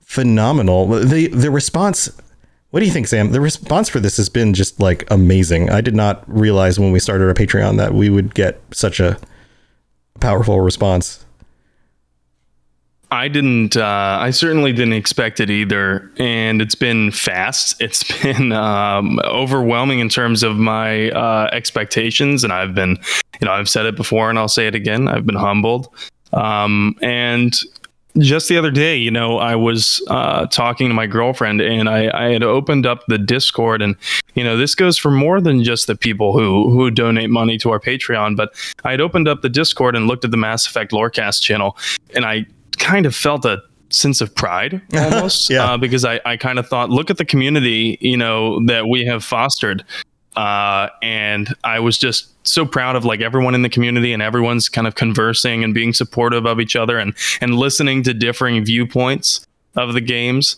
phenomenal. 0.00 0.86
The 0.86 1.28
the 1.28 1.50
response 1.50 2.10
what 2.70 2.80
do 2.80 2.86
you 2.86 2.92
think, 2.92 3.06
Sam? 3.06 3.32
The 3.32 3.40
response 3.40 3.88
for 3.88 3.98
this 3.98 4.18
has 4.18 4.28
been 4.28 4.52
just 4.52 4.78
like 4.78 5.10
amazing. 5.10 5.70
I 5.70 5.80
did 5.80 5.94
not 5.94 6.22
realize 6.26 6.78
when 6.78 6.92
we 6.92 7.00
started 7.00 7.26
our 7.26 7.34
Patreon 7.34 7.78
that 7.78 7.94
we 7.94 8.10
would 8.10 8.34
get 8.34 8.60
such 8.72 9.00
a 9.00 9.18
powerful 10.20 10.60
response. 10.60 11.24
I 13.10 13.28
didn't. 13.28 13.76
Uh, 13.76 14.18
I 14.20 14.30
certainly 14.30 14.72
didn't 14.72 14.92
expect 14.92 15.40
it 15.40 15.48
either, 15.48 16.10
and 16.18 16.60
it's 16.60 16.74
been 16.74 17.10
fast. 17.10 17.80
It's 17.88 18.04
been 18.22 18.52
um, 18.52 19.18
overwhelming 19.24 20.00
in 20.00 20.08
terms 20.08 20.42
of 20.42 20.56
my 20.56 21.10
uh, 21.10 21.48
expectations, 21.52 22.44
and 22.44 22.52
I've 22.52 22.74
been, 22.74 22.98
you 23.40 23.46
know, 23.46 23.52
I've 23.52 23.68
said 23.68 23.86
it 23.86 23.96
before, 23.96 24.28
and 24.28 24.38
I'll 24.38 24.48
say 24.48 24.66
it 24.66 24.74
again. 24.74 25.08
I've 25.08 25.24
been 25.24 25.36
humbled, 25.36 25.88
um, 26.34 26.96
and 27.00 27.54
just 28.18 28.48
the 28.48 28.58
other 28.58 28.70
day, 28.70 28.96
you 28.96 29.10
know, 29.10 29.38
I 29.38 29.54
was 29.54 30.02
uh, 30.08 30.46
talking 30.46 30.88
to 30.88 30.94
my 30.94 31.06
girlfriend, 31.06 31.60
and 31.60 31.88
I, 31.88 32.10
I 32.12 32.32
had 32.32 32.42
opened 32.42 32.84
up 32.84 33.04
the 33.08 33.18
Discord, 33.18 33.80
and 33.80 33.96
you 34.34 34.44
know, 34.44 34.56
this 34.56 34.74
goes 34.74 34.98
for 34.98 35.10
more 35.10 35.40
than 35.40 35.64
just 35.64 35.86
the 35.86 35.96
people 35.96 36.32
who 36.32 36.70
who 36.70 36.90
donate 36.90 37.30
money 37.30 37.56
to 37.58 37.70
our 37.70 37.80
Patreon. 37.80 38.36
But 38.36 38.52
I 38.84 38.90
had 38.90 39.00
opened 39.00 39.28
up 39.28 39.40
the 39.40 39.48
Discord 39.48 39.96
and 39.96 40.06
looked 40.06 40.24
at 40.24 40.30
the 40.30 40.36
Mass 40.36 40.66
Effect 40.66 40.92
Lorecast 40.92 41.42
channel, 41.42 41.76
and 42.14 42.24
I 42.26 42.46
kind 42.78 43.06
of 43.06 43.14
felt 43.14 43.44
a 43.44 43.60
sense 43.90 44.20
of 44.20 44.34
pride 44.34 44.80
almost 44.94 45.48
Yeah. 45.50 45.64
uh, 45.72 45.76
because 45.78 46.04
I, 46.04 46.20
I 46.24 46.36
kind 46.36 46.58
of 46.58 46.66
thought 46.68 46.90
look 46.90 47.10
at 47.10 47.16
the 47.16 47.24
community 47.24 47.96
you 48.00 48.16
know 48.16 48.64
that 48.66 48.86
we 48.88 49.04
have 49.06 49.24
fostered 49.24 49.84
uh, 50.36 50.88
and 51.02 51.52
I 51.64 51.80
was 51.80 51.98
just 51.98 52.28
so 52.46 52.64
proud 52.64 52.94
of 52.96 53.04
like 53.04 53.20
everyone 53.20 53.54
in 53.54 53.62
the 53.62 53.68
community 53.68 54.12
and 54.12 54.22
everyone's 54.22 54.68
kind 54.68 54.86
of 54.86 54.94
conversing 54.94 55.64
and 55.64 55.74
being 55.74 55.92
supportive 55.92 56.46
of 56.46 56.60
each 56.60 56.76
other 56.76 56.98
and 56.98 57.14
and 57.40 57.54
listening 57.54 58.02
to 58.04 58.14
differing 58.14 58.64
viewpoints 58.64 59.44
of 59.76 59.94
the 59.94 60.00
games 60.00 60.56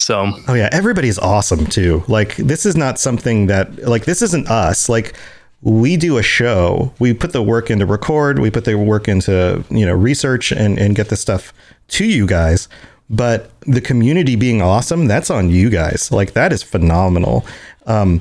so 0.00 0.30
Oh 0.46 0.54
yeah, 0.54 0.68
everybody's 0.70 1.18
awesome 1.18 1.66
too. 1.66 2.04
Like 2.06 2.36
this 2.36 2.64
is 2.64 2.76
not 2.76 3.00
something 3.00 3.48
that 3.48 3.86
like 3.88 4.04
this 4.04 4.22
isn't 4.22 4.48
us. 4.48 4.88
Like 4.88 5.14
we 5.62 5.96
do 5.96 6.18
a 6.18 6.22
show. 6.22 6.92
We 6.98 7.14
put 7.14 7.32
the 7.32 7.42
work 7.42 7.70
into 7.70 7.86
record, 7.86 8.38
we 8.38 8.50
put 8.50 8.64
the 8.64 8.76
work 8.76 9.08
into, 9.08 9.64
you 9.70 9.84
know, 9.86 9.94
research 9.94 10.52
and 10.52 10.78
and 10.78 10.94
get 10.94 11.08
this 11.08 11.20
stuff 11.20 11.52
to 11.88 12.04
you 12.04 12.26
guys. 12.26 12.68
But 13.10 13.50
the 13.62 13.80
community 13.80 14.36
being 14.36 14.60
awesome, 14.60 15.06
that's 15.06 15.30
on 15.30 15.50
you 15.50 15.70
guys. 15.70 16.12
Like 16.12 16.32
that 16.34 16.52
is 16.52 16.62
phenomenal. 16.62 17.46
Um 17.86 18.20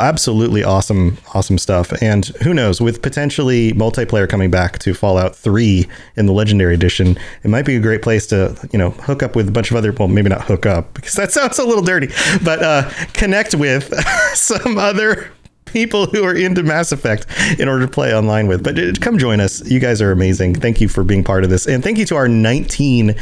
absolutely 0.00 0.62
awesome 0.62 1.16
awesome 1.34 1.56
stuff 1.56 1.90
and 2.02 2.26
who 2.42 2.52
knows 2.52 2.80
with 2.80 3.00
potentially 3.00 3.72
multiplayer 3.72 4.28
coming 4.28 4.50
back 4.50 4.78
to 4.78 4.92
fallout 4.92 5.34
3 5.34 5.86
in 6.16 6.26
the 6.26 6.32
legendary 6.32 6.74
edition 6.74 7.16
it 7.42 7.48
might 7.48 7.64
be 7.64 7.76
a 7.76 7.80
great 7.80 8.02
place 8.02 8.26
to 8.26 8.54
you 8.72 8.78
know 8.78 8.90
hook 8.90 9.22
up 9.22 9.34
with 9.34 9.48
a 9.48 9.52
bunch 9.52 9.70
of 9.70 9.76
other 9.76 9.92
well 9.92 10.08
maybe 10.08 10.28
not 10.28 10.42
hook 10.42 10.66
up 10.66 10.92
because 10.92 11.14
that 11.14 11.32
sounds 11.32 11.58
a 11.58 11.64
little 11.64 11.82
dirty 11.82 12.08
but 12.44 12.62
uh 12.62 12.88
connect 13.14 13.54
with 13.54 13.94
some 14.34 14.76
other 14.76 15.30
people 15.66 16.06
who 16.06 16.24
are 16.24 16.34
into 16.34 16.62
Mass 16.62 16.92
Effect 16.92 17.26
in 17.58 17.68
order 17.68 17.84
to 17.84 17.90
play 17.90 18.14
online 18.14 18.46
with. 18.46 18.64
But 18.64 18.78
uh, 18.78 18.92
come 19.00 19.18
join 19.18 19.40
us. 19.40 19.64
You 19.68 19.78
guys 19.78 20.00
are 20.00 20.12
amazing. 20.12 20.54
Thank 20.54 20.80
you 20.80 20.88
for 20.88 21.04
being 21.04 21.22
part 21.22 21.44
of 21.44 21.50
this. 21.50 21.66
And 21.66 21.84
thank 21.84 21.98
you 21.98 22.06
to 22.06 22.16
our 22.16 22.28
19 22.28 23.14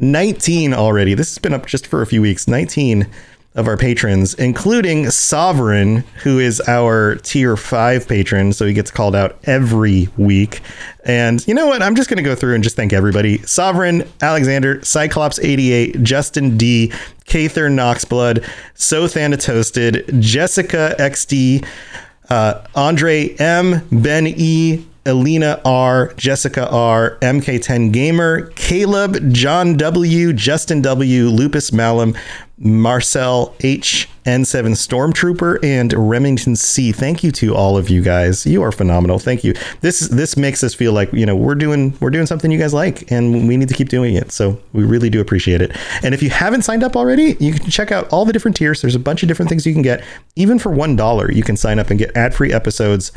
19 0.00 0.74
already. 0.74 1.14
This 1.14 1.28
has 1.30 1.38
been 1.38 1.52
up 1.52 1.66
just 1.66 1.86
for 1.86 2.02
a 2.02 2.06
few 2.06 2.22
weeks. 2.22 2.46
19 2.46 3.08
of 3.58 3.66
our 3.66 3.76
patrons, 3.76 4.34
including 4.34 5.10
Sovereign, 5.10 5.98
who 6.22 6.38
is 6.38 6.62
our 6.68 7.16
tier 7.16 7.56
five 7.56 8.06
patron. 8.06 8.52
So 8.52 8.64
he 8.64 8.72
gets 8.72 8.90
called 8.90 9.16
out 9.16 9.36
every 9.44 10.08
week. 10.16 10.60
And 11.04 11.46
you 11.46 11.54
know 11.54 11.66
what? 11.66 11.82
I'm 11.82 11.96
just 11.96 12.08
going 12.08 12.18
to 12.18 12.22
go 12.22 12.36
through 12.36 12.54
and 12.54 12.62
just 12.62 12.76
thank 12.76 12.92
everybody 12.92 13.38
Sovereign, 13.38 14.08
Alexander, 14.22 14.76
Cyclops88, 14.78 16.02
Justin 16.02 16.56
D, 16.56 16.92
Kather 17.26 17.68
Knoxblood, 17.68 18.48
So 18.74 19.06
Thanatoasted, 19.06 20.20
Jessica 20.20 20.94
XD, 20.98 21.66
uh, 22.30 22.64
Andre 22.76 23.34
M, 23.36 23.86
Ben 23.90 24.26
E, 24.28 24.86
Elena 25.08 25.58
R, 25.64 26.12
Jessica 26.14 26.68
R, 26.70 27.16
MK10 27.22 27.92
Gamer, 27.92 28.50
Caleb, 28.50 29.32
John 29.32 29.76
W, 29.78 30.34
Justin 30.34 30.82
W, 30.82 31.28
Lupus 31.28 31.72
Malum, 31.72 32.14
Marcel 32.58 33.54
H, 33.60 34.08
N7 34.26 34.72
Stormtrooper, 34.72 35.64
and 35.64 35.94
Remington 35.94 36.56
C. 36.56 36.92
Thank 36.92 37.24
you 37.24 37.30
to 37.32 37.54
all 37.54 37.78
of 37.78 37.88
you 37.88 38.02
guys. 38.02 38.44
You 38.44 38.62
are 38.62 38.72
phenomenal. 38.72 39.18
Thank 39.18 39.44
you. 39.44 39.54
This 39.80 40.00
this 40.08 40.36
makes 40.36 40.62
us 40.62 40.74
feel 40.74 40.92
like 40.92 41.10
you 41.12 41.24
know 41.24 41.36
we're 41.36 41.54
doing 41.54 41.96
we're 42.00 42.10
doing 42.10 42.26
something 42.26 42.50
you 42.50 42.58
guys 42.58 42.74
like, 42.74 43.10
and 43.10 43.48
we 43.48 43.56
need 43.56 43.68
to 43.68 43.74
keep 43.74 43.88
doing 43.88 44.14
it. 44.14 44.30
So 44.32 44.60
we 44.74 44.84
really 44.84 45.08
do 45.08 45.20
appreciate 45.20 45.62
it. 45.62 45.74
And 46.02 46.14
if 46.14 46.22
you 46.22 46.30
haven't 46.30 46.62
signed 46.62 46.82
up 46.82 46.96
already, 46.96 47.36
you 47.40 47.54
can 47.54 47.70
check 47.70 47.92
out 47.92 48.12
all 48.12 48.26
the 48.26 48.32
different 48.32 48.56
tiers. 48.56 48.82
There's 48.82 48.96
a 48.96 49.00
bunch 49.00 49.22
of 49.22 49.28
different 49.28 49.48
things 49.48 49.64
you 49.64 49.72
can 49.72 49.82
get. 49.82 50.04
Even 50.36 50.58
for 50.58 50.70
one 50.70 50.96
dollar, 50.96 51.32
you 51.32 51.42
can 51.42 51.56
sign 51.56 51.78
up 51.78 51.88
and 51.88 51.98
get 51.98 52.14
ad 52.14 52.34
free 52.34 52.52
episodes 52.52 53.12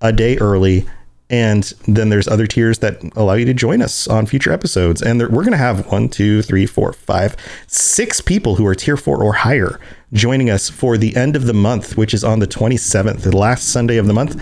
a 0.00 0.12
day 0.12 0.36
early 0.38 0.86
and 1.30 1.64
then 1.86 2.08
there's 2.08 2.26
other 2.26 2.46
tiers 2.46 2.78
that 2.78 3.02
allow 3.16 3.34
you 3.34 3.44
to 3.44 3.54
join 3.54 3.82
us 3.82 4.08
on 4.08 4.24
future 4.26 4.52
episodes. 4.52 5.02
And 5.02 5.20
there, 5.20 5.28
we're 5.28 5.42
going 5.42 5.52
to 5.52 5.58
have 5.58 5.86
one 5.92 6.08
two 6.08 6.42
three 6.42 6.66
four 6.66 6.92
five 6.92 7.36
six 7.66 8.20
people 8.20 8.56
who 8.56 8.66
are 8.66 8.74
tier 8.74 8.96
four 8.96 9.22
or 9.22 9.32
higher 9.34 9.78
joining 10.12 10.48
us 10.48 10.70
for 10.70 10.96
the 10.96 11.14
end 11.16 11.36
of 11.36 11.44
the 11.44 11.52
month 11.52 11.98
which 11.98 12.14
is 12.14 12.24
on 12.24 12.38
the 12.38 12.46
27th 12.46 13.20
the 13.20 13.36
last 13.36 13.68
sunday 13.68 13.98
of 13.98 14.06
the 14.06 14.14
month. 14.14 14.36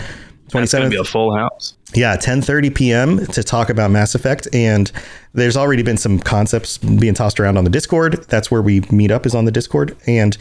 That's 0.53 0.71
going 0.71 0.85
to 0.85 0.89
be 0.89 0.95
27th 0.95 1.01
a 1.01 1.03
full 1.03 1.35
house. 1.35 1.73
yeah 1.93 2.15
10:30 2.15 2.73
p.m. 2.73 3.25
to 3.27 3.43
talk 3.43 3.69
about 3.69 3.91
Mass 3.91 4.15
Effect. 4.15 4.47
And 4.53 4.89
there's 5.33 5.57
already 5.57 5.83
been 5.83 5.97
some 5.97 6.19
concepts 6.19 6.77
being 6.77 7.13
tossed 7.13 7.39
around 7.41 7.57
on 7.57 7.65
the 7.65 7.69
Discord. 7.69 8.23
That's 8.29 8.49
where 8.49 8.61
we 8.61 8.79
meet 8.91 9.11
up 9.11 9.25
is 9.25 9.35
on 9.35 9.43
the 9.43 9.51
Discord. 9.51 9.97
And 10.07 10.37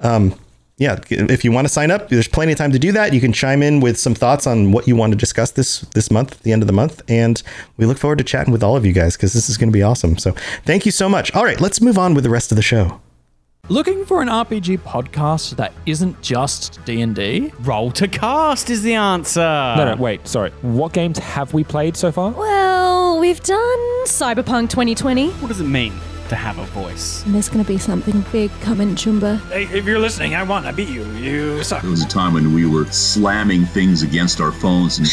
um 0.00 0.38
yeah, 0.78 0.98
if 1.08 1.42
you 1.42 1.52
want 1.52 1.66
to 1.66 1.72
sign 1.72 1.90
up, 1.90 2.10
there's 2.10 2.28
plenty 2.28 2.52
of 2.52 2.58
time 2.58 2.70
to 2.72 2.78
do 2.78 2.92
that. 2.92 3.14
You 3.14 3.20
can 3.20 3.32
chime 3.32 3.62
in 3.62 3.80
with 3.80 3.98
some 3.98 4.14
thoughts 4.14 4.46
on 4.46 4.72
what 4.72 4.86
you 4.86 4.94
want 4.94 5.12
to 5.12 5.16
discuss 5.16 5.50
this 5.52 5.80
this 5.94 6.10
month, 6.10 6.32
at 6.32 6.42
the 6.42 6.52
end 6.52 6.62
of 6.62 6.66
the 6.66 6.74
month, 6.74 7.02
and 7.08 7.42
we 7.78 7.86
look 7.86 7.96
forward 7.96 8.18
to 8.18 8.24
chatting 8.24 8.52
with 8.52 8.62
all 8.62 8.76
of 8.76 8.84
you 8.84 8.92
guys 8.92 9.16
because 9.16 9.32
this 9.32 9.48
is 9.48 9.56
going 9.56 9.70
to 9.70 9.72
be 9.72 9.82
awesome. 9.82 10.18
So, 10.18 10.32
thank 10.64 10.84
you 10.84 10.92
so 10.92 11.08
much. 11.08 11.34
All 11.34 11.44
right, 11.44 11.60
let's 11.60 11.80
move 11.80 11.96
on 11.96 12.12
with 12.12 12.24
the 12.24 12.30
rest 12.30 12.52
of 12.52 12.56
the 12.56 12.62
show. 12.62 13.00
Looking 13.68 14.04
for 14.04 14.22
an 14.22 14.28
RPG 14.28 14.78
podcast 14.80 15.56
that 15.56 15.72
isn't 15.86 16.22
just 16.22 16.78
D&D? 16.84 17.52
Roll 17.62 17.90
to 17.92 18.06
cast 18.06 18.70
is 18.70 18.82
the 18.82 18.94
answer. 18.94 19.40
No, 19.40 19.92
no, 19.92 19.96
wait, 19.96 20.28
sorry. 20.28 20.50
What 20.62 20.92
games 20.92 21.18
have 21.18 21.52
we 21.52 21.64
played 21.64 21.96
so 21.96 22.12
far? 22.12 22.30
Well, 22.30 23.18
we've 23.18 23.42
done 23.42 23.78
Cyberpunk 24.04 24.70
2020. 24.70 25.30
What 25.30 25.48
does 25.48 25.60
it 25.60 25.64
mean? 25.64 25.92
To 26.28 26.36
have 26.36 26.58
a 26.58 26.64
voice. 26.66 27.24
And 27.24 27.34
there's 27.34 27.48
gonna 27.48 27.64
be 27.64 27.78
something 27.78 28.24
big 28.32 28.50
coming, 28.60 28.94
Chumba. 28.96 29.36
Hey, 29.50 29.64
if 29.64 29.84
you're 29.84 29.98
listening, 29.98 30.34
I 30.34 30.42
won. 30.42 30.66
I 30.66 30.72
beat 30.72 30.88
you. 30.88 31.04
You 31.12 31.62
suck. 31.62 31.82
There 31.82 31.90
was 31.90 32.02
a 32.02 32.08
time 32.08 32.34
when 32.34 32.54
we 32.54 32.66
were 32.66 32.86
slamming 32.86 33.64
things 33.66 34.02
against 34.02 34.40
our 34.40 34.52
phones 34.52 34.98
and. 34.98 35.06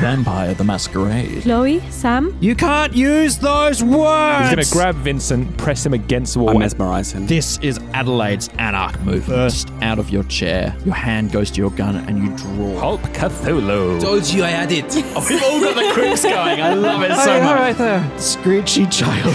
Vampire 0.00 0.54
the 0.54 0.64
Masquerade. 0.64 1.42
Chloe, 1.42 1.80
Sam, 1.90 2.36
You 2.40 2.54
can't 2.54 2.94
use 2.94 3.38
those 3.38 3.82
words! 3.82 4.50
He's 4.50 4.70
gonna 4.70 4.84
grab 4.84 4.94
Vincent, 4.96 5.56
press 5.58 5.84
him 5.84 5.92
against 5.94 6.34
the 6.34 6.40
wall. 6.40 6.56
I 6.56 6.58
mesmerize 6.58 7.12
him. 7.12 7.26
This 7.26 7.58
is 7.58 7.78
Adelaide's 7.94 8.48
Anarch 8.58 8.98
move. 9.00 9.26
Burst 9.26 9.70
out 9.82 9.98
of 9.98 10.10
your 10.10 10.24
chair. 10.24 10.74
Your 10.84 10.94
hand 10.94 11.32
goes 11.32 11.50
to 11.52 11.58
your 11.60 11.70
gun 11.70 11.96
and 11.96 12.18
you 12.18 12.36
draw. 12.36 12.78
Hulk 12.78 13.00
Cthulhu. 13.12 14.00
Told 14.00 14.26
you 14.28 14.44
I 14.44 14.48
had 14.48 14.72
it. 14.72 14.84
Oh, 15.14 15.26
we've 15.28 15.42
all 15.42 15.60
got 15.60 15.74
the 15.74 15.92
quips 15.94 16.22
going. 16.22 16.60
I 16.60 16.74
love 16.74 17.02
it 17.02 17.14
so 17.14 17.40
much. 17.40 17.48
All 17.48 17.54
right 17.54 17.76
there. 17.76 18.00
Screechy 18.18 18.86
child. 18.86 19.34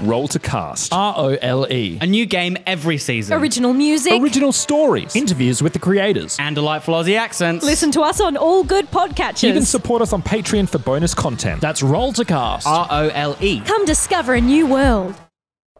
Roll 0.00 0.26
to 0.28 0.38
cast. 0.38 0.92
R 0.92 1.14
O 1.16 1.28
L 1.40 1.66
E. 1.70 1.98
A 2.00 2.06
new 2.06 2.26
game 2.26 2.56
every 2.66 2.98
season. 2.98 3.38
Original 3.40 3.72
music. 3.72 4.12
Original 4.20 4.52
stories. 4.52 5.14
Interviews 5.14 5.62
with 5.62 5.72
the 5.72 5.78
creators. 5.78 6.36
and 6.40 6.54
delightful 6.54 6.94
Aussie 6.94 7.16
accents. 7.18 7.64
Listen 7.64 7.90
to 7.92 8.00
us 8.02 8.20
on 8.20 8.36
all 8.36 8.64
good 8.64 8.90
podcatchers. 8.90 9.44
Even 9.44 9.64
support 9.64 10.02
us 10.02 10.12
on 10.12 10.22
Patreon 10.22 10.68
for 10.68 10.78
bonus 10.78 11.14
content. 11.14 11.60
That's 11.60 11.82
Roll 11.82 12.12
to 12.14 12.24
Cast. 12.24 12.66
R 12.66 12.86
O 12.90 13.08
L 13.08 13.36
E. 13.40 13.60
Come 13.60 13.84
discover 13.84 14.34
a 14.34 14.40
new 14.40 14.66
world. 14.66 15.14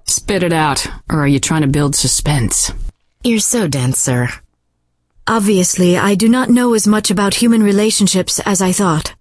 Spit 0.07 0.43
it 0.43 0.53
out, 0.53 0.87
or 1.11 1.21
are 1.21 1.27
you 1.29 1.41
trying 1.41 1.63
to 1.63 1.69
build 1.69 1.97
suspense? 1.97 2.73
You're 3.25 3.41
so 3.41 3.67
dense, 3.67 3.99
sir. 3.99 4.29
Obviously, 5.27 5.97
I 5.97 6.15
do 6.15 6.29
not 6.29 6.51
know 6.51 6.75
as 6.75 6.87
much 6.87 7.11
about 7.11 7.35
human 7.35 7.63
relationships 7.63 8.39
as 8.41 8.61
I 8.61 8.73
thought. 8.73 9.15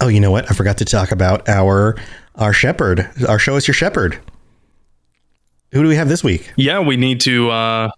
Oh, 0.00 0.08
you 0.08 0.18
know 0.18 0.32
what? 0.32 0.50
I 0.50 0.54
forgot 0.54 0.78
to 0.78 0.84
talk 0.84 1.12
about 1.12 1.48
our 1.48 1.96
our 2.42 2.52
shepherd. 2.52 3.08
Our 3.28 3.38
show 3.38 3.56
is 3.56 3.66
your 3.66 3.74
shepherd. 3.74 4.18
Who 5.72 5.82
do 5.82 5.88
we 5.88 5.96
have 5.96 6.08
this 6.08 6.22
week? 6.22 6.52
Yeah, 6.56 6.80
we 6.80 6.96
need 6.96 7.20
to 7.22 7.50
uh 7.50 7.90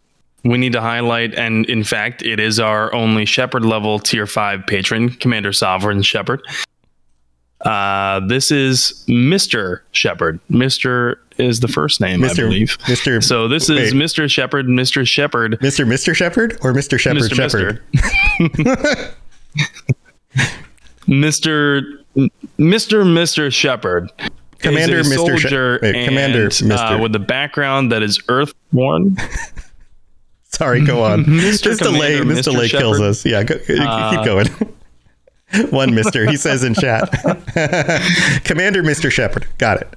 we 0.45 0.59
need 0.59 0.73
to 0.75 0.81
highlight 0.81 1.35
and 1.35 1.65
in 1.67 1.83
fact 1.83 2.23
it 2.23 2.39
is 2.39 2.61
our 2.61 2.95
only 2.95 3.25
shepherd 3.25 3.65
level 3.65 3.99
tier 3.99 4.27
5 4.27 4.67
patron, 4.67 5.09
Commander 5.09 5.53
Sovereign 5.53 6.03
Shepherd. 6.03 6.43
Uh 7.63 8.21
this 8.29 8.53
is 8.53 9.05
Mr. 9.09 9.81
Shepherd. 9.93 10.39
Mr. 10.51 11.17
is 11.39 11.61
the 11.61 11.69
first 11.69 12.01
name, 12.01 12.23
I 12.23 12.29
Mr. 12.29 12.37
believe. 12.37 12.79
Mr. 12.83 13.25
So 13.25 13.49
this 13.49 13.69
is 13.71 13.93
wait. 13.93 14.03
Mr. 14.03 14.31
Shepherd, 14.31 14.67
Mr. 14.67 15.07
Shepherd. 15.07 15.59
Mr. 15.61 15.87
Mr. 15.87 16.15
Shepherd 16.15 16.59
or 16.61 16.73
Mr. 16.73 16.99
Shepherd 16.99 17.23
Mr. 17.23 17.35
Shepherd? 17.35 17.83
Mr. 21.09 22.04
Mr. 22.17 23.05
Mr. 23.05 23.53
Shepard. 23.53 24.11
Commander 24.59 24.99
is 24.99 25.11
a 25.11 25.15
Mr. 25.15 25.17
Soldier 25.17 25.77
and, 25.77 26.09
Commander 26.09 26.49
uh, 26.75 26.99
with 27.01 27.15
a 27.15 27.19
background 27.19 27.93
that 27.93 28.03
is 28.03 28.19
earthborn. 28.29 29.17
Sorry, 30.45 30.85
go 30.85 31.03
on. 31.03 31.25
Mr. 31.25 31.65
This 31.65 31.79
delay, 31.79 32.19
Commander, 32.19 32.35
this 32.35 32.47
Mr. 32.47 32.53
delay 32.53 32.69
kills 32.69 33.01
us. 33.01 33.25
Yeah, 33.27 33.43
go, 33.43 33.59
keep 33.59 33.81
Uh, 33.81 34.25
going. 34.25 34.47
One 35.71 35.95
Mister, 35.95 36.29
he 36.29 36.37
says 36.37 36.65
in 36.65 36.75
chat. 36.75 37.11
Commander 38.45 38.83
Mr. 38.83 39.11
Shepard, 39.11 39.47
Got 39.59 39.83
it. 39.83 39.89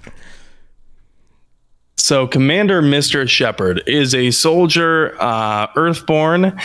So, 1.96 2.28
Commander 2.28 2.82
Mr. 2.82 3.28
Shepard 3.28 3.84
is 3.88 4.14
a 4.16 4.32
soldier, 4.32 5.16
uh, 5.20 5.68
Earthborn. 5.76 6.58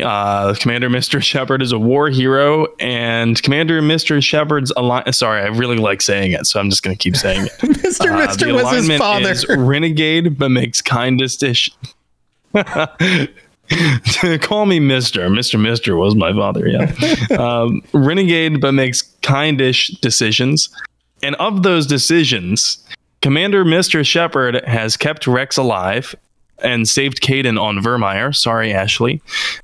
Uh, 0.00 0.54
Commander 0.54 0.88
Mr. 0.88 1.22
Shepard 1.22 1.60
is 1.60 1.70
a 1.70 1.78
war 1.78 2.08
hero, 2.08 2.66
and 2.80 3.42
Commander 3.42 3.82
Mr. 3.82 4.22
Shepard's 4.22 4.72
alliance. 4.74 5.18
Sorry, 5.18 5.42
I 5.42 5.48
really 5.48 5.76
like 5.76 6.00
saying 6.00 6.32
it, 6.32 6.46
so 6.46 6.58
I'm 6.58 6.70
just 6.70 6.82
going 6.82 6.96
to 6.96 7.02
keep 7.02 7.14
saying 7.14 7.46
it. 7.46 7.52
Mr. 7.60 8.10
Uh, 8.10 8.26
Mr. 8.26 8.54
was 8.54 8.86
his 8.86 8.98
father. 8.98 9.30
is 9.30 9.46
renegade, 9.48 10.38
but 10.38 10.48
makes 10.48 10.80
kindest 10.80 11.40
dish. 11.40 11.70
Call 14.40 14.66
me 14.66 14.80
Mister. 14.80 15.28
Mister 15.28 15.58
Mister 15.58 15.96
was 15.96 16.14
my 16.14 16.32
father. 16.32 16.66
Yeah, 16.66 16.92
um, 17.38 17.82
renegade, 17.92 18.60
but 18.60 18.72
makes 18.72 19.02
kindish 19.20 19.88
decisions. 20.00 20.74
And 21.22 21.34
of 21.36 21.62
those 21.62 21.86
decisions, 21.86 22.82
Commander 23.20 23.64
Mister 23.64 24.02
Shepard 24.04 24.64
has 24.66 24.96
kept 24.96 25.26
Rex 25.26 25.56
alive 25.58 26.14
and 26.58 26.86
saved 26.88 27.20
Kaidan 27.22 27.60
on 27.60 27.78
Virmire. 27.78 28.34
Sorry, 28.34 28.72
Ashley. 28.72 29.20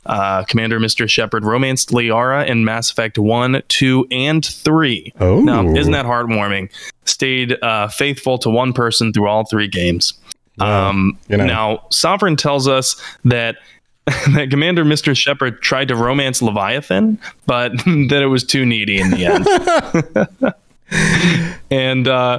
Uh, 0.07 0.45
Commander 0.45 0.81
Mister 0.81 1.07
Shepard 1.09 1.45
romanced 1.45 1.91
Liara 1.91 2.47
in 2.47 2.65
Mass 2.65 2.91
Effect 2.91 3.19
One, 3.19 3.63
Two, 3.69 4.07
and 4.11 4.45
Three. 4.45 5.13
Oh. 5.21 5.41
now 5.41 5.69
isn't 5.69 5.93
that 5.93 6.07
heartwarming? 6.07 6.71
Stayed 7.05 7.63
uh, 7.63 7.89
faithful 7.89 8.39
to 8.39 8.51
one 8.51 8.73
person 8.73 9.13
through 9.13 9.29
all 9.29 9.45
three 9.45 9.69
games. 9.69 10.15
Um, 10.61 11.19
you 11.29 11.37
know. 11.37 11.47
Now, 11.47 11.87
Sovereign 11.91 12.37
tells 12.37 12.67
us 12.67 13.01
that 13.25 13.57
that 14.07 14.49
Commander 14.51 14.85
Mr. 14.85 15.17
Shepard 15.17 15.61
tried 15.63 15.89
to 15.89 15.97
romance 15.97 16.41
Leviathan, 16.43 17.19
but 17.47 17.73
that 17.85 18.21
it 18.23 18.29
was 18.29 18.45
too 18.45 18.65
needy 18.65 18.99
in 18.99 19.11
the 19.11 19.27
end. 19.27 20.55
and 21.71 22.09
uh, 22.09 22.39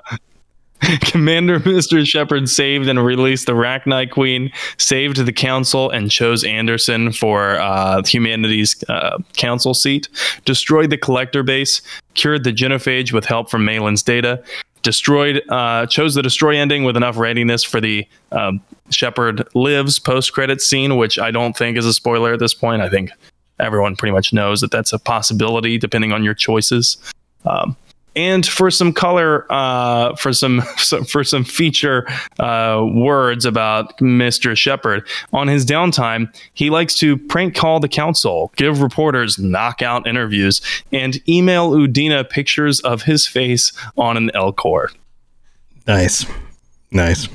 Commander 1.02 1.60
Mr. 1.60 2.06
Shepard 2.06 2.48
saved 2.50 2.88
and 2.88 3.04
released 3.04 3.48
the 3.48 3.54
Rachni 3.54 4.10
Queen, 4.10 4.52
saved 4.78 5.18
the 5.18 5.34
Council, 5.34 5.90
and 5.90 6.10
chose 6.10 6.44
Anderson 6.44 7.12
for 7.12 7.60
uh, 7.60 8.04
humanity's 8.04 8.82
uh, 8.88 9.18
council 9.34 9.74
seat, 9.74 10.08
destroyed 10.46 10.90
the 10.90 10.98
Collector 10.98 11.44
base, 11.44 11.82
cured 12.14 12.44
the 12.44 12.54
Genophage 12.54 13.12
with 13.12 13.26
help 13.26 13.50
from 13.50 13.66
Maelon's 13.66 14.02
data, 14.02 14.42
destroyed, 14.82 15.42
uh, 15.50 15.86
chose 15.86 16.16
the 16.16 16.24
destroy 16.24 16.56
ending 16.56 16.86
with 16.86 16.96
enough 16.96 17.18
readiness 17.18 17.64
for 17.64 17.82
the 17.82 18.08
um, 18.32 18.62
Shepard 18.90 19.48
lives 19.54 20.00
post 20.00 20.34
credit 20.34 20.62
scene, 20.62 20.96
which 20.96 21.20
I 21.20 21.32
don't 21.32 21.58
think 21.58 21.78
is 21.78 21.86
a 21.86 21.94
spoiler 21.94 22.34
at 22.34 22.40
this 22.40 22.54
point. 22.54 22.82
I 22.82 22.90
think 22.90 23.12
everyone 23.60 23.96
pretty 23.96 24.14
much 24.14 24.32
knows 24.32 24.62
that 24.62 24.72
that's 24.72 24.94
a 24.94 25.00
possibility 25.00 25.78
depending 25.78 26.14
on 26.14 26.24
your 26.24 26.34
choices. 26.34 26.98
Um, 27.46 27.76
and 28.16 28.46
for 28.46 28.72
some 28.72 28.94
color, 28.94 29.46
uh, 29.52 30.16
for 30.16 30.34
some 30.34 30.62
for 31.08 31.24
some 31.24 31.44
feature 31.44 32.08
uh, 32.40 32.86
words 32.94 33.46
about 33.46 33.98
Mr. 34.00 34.56
Shepard 34.56 35.08
on 35.34 35.48
his 35.48 35.66
downtime, 35.66 36.34
he 36.54 36.70
likes 36.70 36.96
to 36.96 37.18
prank 37.18 37.56
call 37.56 37.80
the 37.80 37.88
council, 37.88 38.52
give 38.56 38.82
reporters 38.82 39.38
knockout 39.40 40.08
interviews, 40.08 40.62
and 40.92 41.28
email 41.28 41.72
Udina 41.72 42.30
pictures 42.30 42.80
of 42.82 43.04
his 43.04 43.28
face 43.28 43.72
on 43.98 44.18
an 44.18 44.32
Elcor. 44.36 44.94
Nice. 45.88 46.26
Nice. 46.92 47.28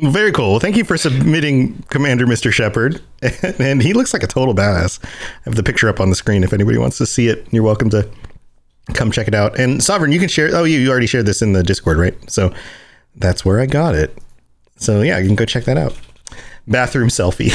Very 0.00 0.32
cool. 0.32 0.60
Thank 0.60 0.76
you 0.76 0.84
for 0.84 0.96
submitting 0.96 1.82
Commander 1.90 2.26
Mr. 2.26 2.50
Shepard. 2.50 3.02
and 3.58 3.82
he 3.82 3.92
looks 3.92 4.14
like 4.14 4.22
a 4.22 4.26
total 4.26 4.54
badass. 4.54 4.98
I 5.04 5.08
have 5.44 5.56
the 5.56 5.62
picture 5.62 5.90
up 5.90 6.00
on 6.00 6.08
the 6.08 6.16
screen 6.16 6.42
if 6.42 6.54
anybody 6.54 6.78
wants 6.78 6.96
to 6.98 7.06
see 7.06 7.28
it. 7.28 7.46
You're 7.50 7.62
welcome 7.62 7.90
to 7.90 8.08
come 8.94 9.10
check 9.10 9.28
it 9.28 9.34
out. 9.34 9.58
And 9.58 9.82
Sovereign, 9.82 10.12
you 10.12 10.18
can 10.18 10.28
share. 10.28 10.50
Oh, 10.52 10.64
you, 10.64 10.78
you 10.78 10.90
already 10.90 11.06
shared 11.06 11.26
this 11.26 11.42
in 11.42 11.52
the 11.52 11.62
Discord, 11.62 11.98
right? 11.98 12.14
So 12.30 12.52
that's 13.16 13.44
where 13.44 13.60
I 13.60 13.66
got 13.66 13.94
it. 13.94 14.16
So 14.76 15.02
yeah, 15.02 15.18
you 15.18 15.26
can 15.26 15.36
go 15.36 15.44
check 15.44 15.64
that 15.64 15.76
out. 15.76 15.98
Bathroom 16.66 17.08
selfie. 17.08 17.52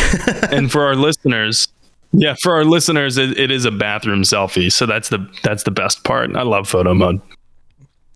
and 0.52 0.72
for 0.72 0.86
our 0.86 0.96
listeners, 0.96 1.68
yeah, 2.12 2.36
for 2.42 2.56
our 2.56 2.66
listeners, 2.66 3.18
it, 3.18 3.38
it 3.38 3.52
is 3.52 3.66
a 3.66 3.72
bathroom 3.72 4.24
selfie. 4.24 4.72
So 4.72 4.86
that's 4.86 5.10
the 5.10 5.30
that's 5.44 5.64
the 5.64 5.72
best 5.72 6.04
part. 6.04 6.36
I 6.36 6.44
love 6.44 6.68
photo 6.68 6.94
mode. 6.94 7.22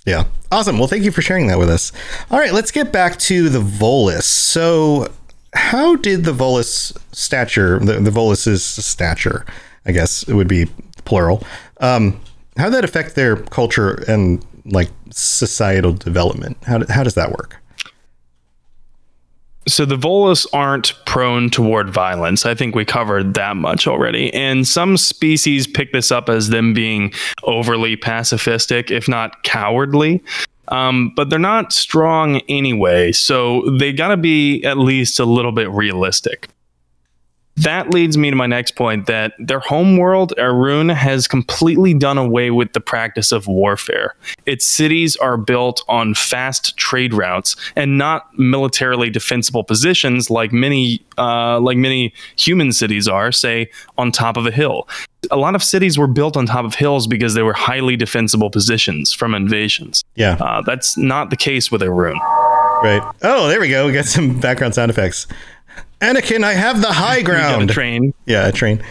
Yeah. 0.05 0.26
Awesome. 0.51 0.80
Well, 0.80 0.88
thank 0.88 1.03
you 1.03 1.11
for 1.11 1.22
sharing 1.22 1.47
that 1.47 1.59
with 1.59 1.70
us. 1.70 1.91
All 2.32 2.39
right, 2.39 2.53
let's 2.53 2.72
get 2.72 2.91
back 2.91 3.20
to 3.20 3.49
the 3.49 3.59
Volus. 3.59 4.24
So, 4.24 5.11
how 5.53 5.95
did 5.95 6.24
the 6.24 6.32
Volus 6.32 6.97
stature, 7.11 7.80
the, 7.80 7.99
the 7.99 8.09
Volus's 8.09 8.63
stature, 8.63 9.45
I 9.86 9.91
guess 9.91 10.24
it 10.24 10.34
would 10.34 10.47
be 10.47 10.67
plural, 11.05 11.43
um, 11.82 12.20
how 12.60 12.70
that 12.70 12.84
affect 12.84 13.16
their 13.16 13.36
culture 13.36 14.03
and 14.07 14.45
like 14.66 14.89
societal 15.12 15.93
development? 15.93 16.57
How, 16.64 16.86
how 16.89 17.03
does 17.03 17.16
that 17.16 17.32
work? 17.32 17.57
So 19.68 19.86
the 19.86 19.97
Volus 19.97 20.47
aren't 20.51 20.93
prone 21.05 21.49
toward 21.49 21.89
violence. 21.89 22.45
I 22.45 22.55
think 22.55 22.76
we 22.76 22.86
covered 22.86 23.36
that 23.36 23.55
much 23.55 23.88
already. 23.88 24.34
And 24.34 24.68
some 24.68 24.97
species 24.97 25.68
pick 25.68 25.91
this 25.91 26.12
up 26.12 26.28
as 26.28 26.49
them 26.49 26.74
being 26.74 27.14
overly 27.43 27.95
pacifistic, 27.95 28.89
if 28.89 29.07
not 29.07 29.43
cowardly. 29.43 30.24
Um, 30.70 31.12
but 31.16 31.30
they're 31.30 31.39
not 31.39 31.74
strong 31.74 32.41
anyway, 32.47 33.12
so 33.12 33.62
they 33.80 33.91
got 33.91 34.10
to 34.10 34.18
be 34.18 34.64
at 34.64 34.78
least 34.78 35.20
a 35.20 35.26
little 35.26 35.51
bit 35.51 35.70
realistic. 35.72 36.47
That 37.60 37.93
leads 37.93 38.18
me 38.18 38.30
to 38.30 38.36
my 38.36 38.47
next 38.47 38.72
point 38.72 39.05
that 39.07 39.34
their 39.38 39.60
homeworld, 39.60 40.34
Irune, 40.38 40.93
has 40.93 41.28
completely 41.28 41.93
done 41.93 42.18
away 42.18 42.51
with 42.51 42.74
the 42.74 42.80
practice 42.80 43.32
of 43.32 43.47
warfare. 43.47 44.16
Its 44.45 44.66
cities 44.66 45.16
are 45.18 45.36
built 45.36 45.84
on 45.88 46.14
fast 46.14 46.78
trade 46.78 47.14
routes 47.14 47.55
and 47.76 47.97
not 47.97 48.28
militarily 48.38 49.10
defensible 49.10 49.64
positions 49.64 50.30
like 50.30 50.53
many, 50.53 51.03
uh, 51.18 51.60
like 51.60 51.78
many 51.78 52.14
human 52.38 52.72
cities 52.72 53.07
are, 53.07 53.32
say 53.32 53.70
on 53.97 54.12
top 54.12 54.38
of 54.38 54.45
a 54.45 54.51
hill. 54.51 54.88
A 55.32 55.38
lot 55.38 55.53
of 55.53 55.62
cities 55.62 55.97
were 55.97 56.07
built 56.07 56.38
on 56.38 56.45
top 56.45 56.64
of 56.64 56.76
hills 56.76 57.07
because 57.07 57.34
they 57.34 57.43
were 57.43 57.53
highly 57.53 57.97
defensible 57.97 58.49
positions 58.49 59.12
from 59.12 59.36
invasions. 59.36 60.01
Yeah. 60.16 60.38
Uh, 60.39 60.62
that's 60.62 60.97
not 60.97 61.30
the 61.30 61.36
case 61.36 61.70
with 61.70 61.82
Irune. 61.82 62.18
Right. 62.82 63.01
Oh, 63.24 63.49
there 63.49 63.60
we 63.60 63.68
go. 63.68 63.86
We 63.88 63.91
got 63.91 64.05
some 64.05 64.39
background 64.39 64.76
sound 64.76 64.89
effects. 64.89 65.28
Anakin, 66.02 66.43
I 66.43 66.54
have 66.54 66.82
the 66.82 66.91
high 66.91 67.22
ground. 67.30 67.70
train. 67.70 68.14
Yeah, 68.26 68.47
a 68.47 68.52
train. 68.52 68.84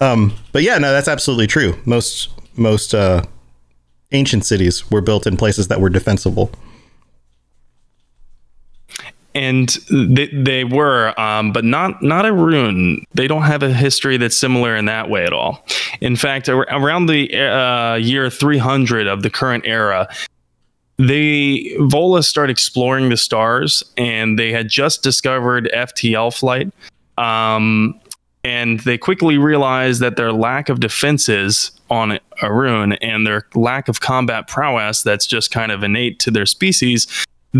Um, 0.00 0.34
but 0.52 0.62
yeah, 0.62 0.78
no, 0.78 0.92
that's 0.92 1.08
absolutely 1.08 1.46
true. 1.46 1.78
Most 1.84 2.28
most 2.58 2.94
uh, 2.94 3.22
ancient 4.12 4.44
cities 4.44 4.90
were 4.90 5.00
built 5.00 5.26
in 5.26 5.36
places 5.36 5.68
that 5.68 5.80
were 5.80 5.90
defensible. 5.90 6.50
and 9.34 9.68
they, 9.90 10.28
they 10.28 10.64
were, 10.64 11.18
um, 11.20 11.52
but 11.52 11.62
not 11.64 12.02
not 12.02 12.24
Irune. 12.24 13.02
They 13.14 13.26
don't 13.28 13.42
have 13.42 13.62
a 13.62 13.72
history 13.72 14.16
that's 14.16 14.36
similar 14.36 14.74
in 14.76 14.86
that 14.86 15.10
way 15.10 15.24
at 15.24 15.32
all. 15.34 15.64
In 16.00 16.16
fact, 16.16 16.48
ar- 16.48 16.66
around 16.70 17.06
the 17.06 17.34
uh, 17.36 17.94
year 17.96 18.30
300 18.30 19.06
of 19.06 19.22
the 19.22 19.28
current 19.30 19.64
era, 19.66 20.08
they 20.98 21.74
Volus 21.78 22.24
started 22.24 22.50
exploring 22.50 23.10
the 23.10 23.16
stars, 23.16 23.82
and 23.96 24.38
they 24.38 24.52
had 24.52 24.68
just 24.68 25.02
discovered 25.02 25.70
FTL 25.74 26.36
flight. 26.36 26.72
Um, 27.18 27.98
and 28.44 28.80
they 28.80 28.96
quickly 28.96 29.38
realized 29.38 30.00
that 30.02 30.16
their 30.16 30.32
lack 30.32 30.68
of 30.68 30.80
defenses 30.80 31.72
on 31.90 32.20
Irune 32.40 32.96
and 33.00 33.26
their 33.26 33.46
lack 33.54 33.88
of 33.88 34.00
combat 34.00 34.46
prowess 34.46 35.02
that's 35.02 35.26
just 35.26 35.50
kind 35.50 35.72
of 35.72 35.82
innate 35.82 36.20
to 36.20 36.30
their 36.30 36.46
species 36.46 37.08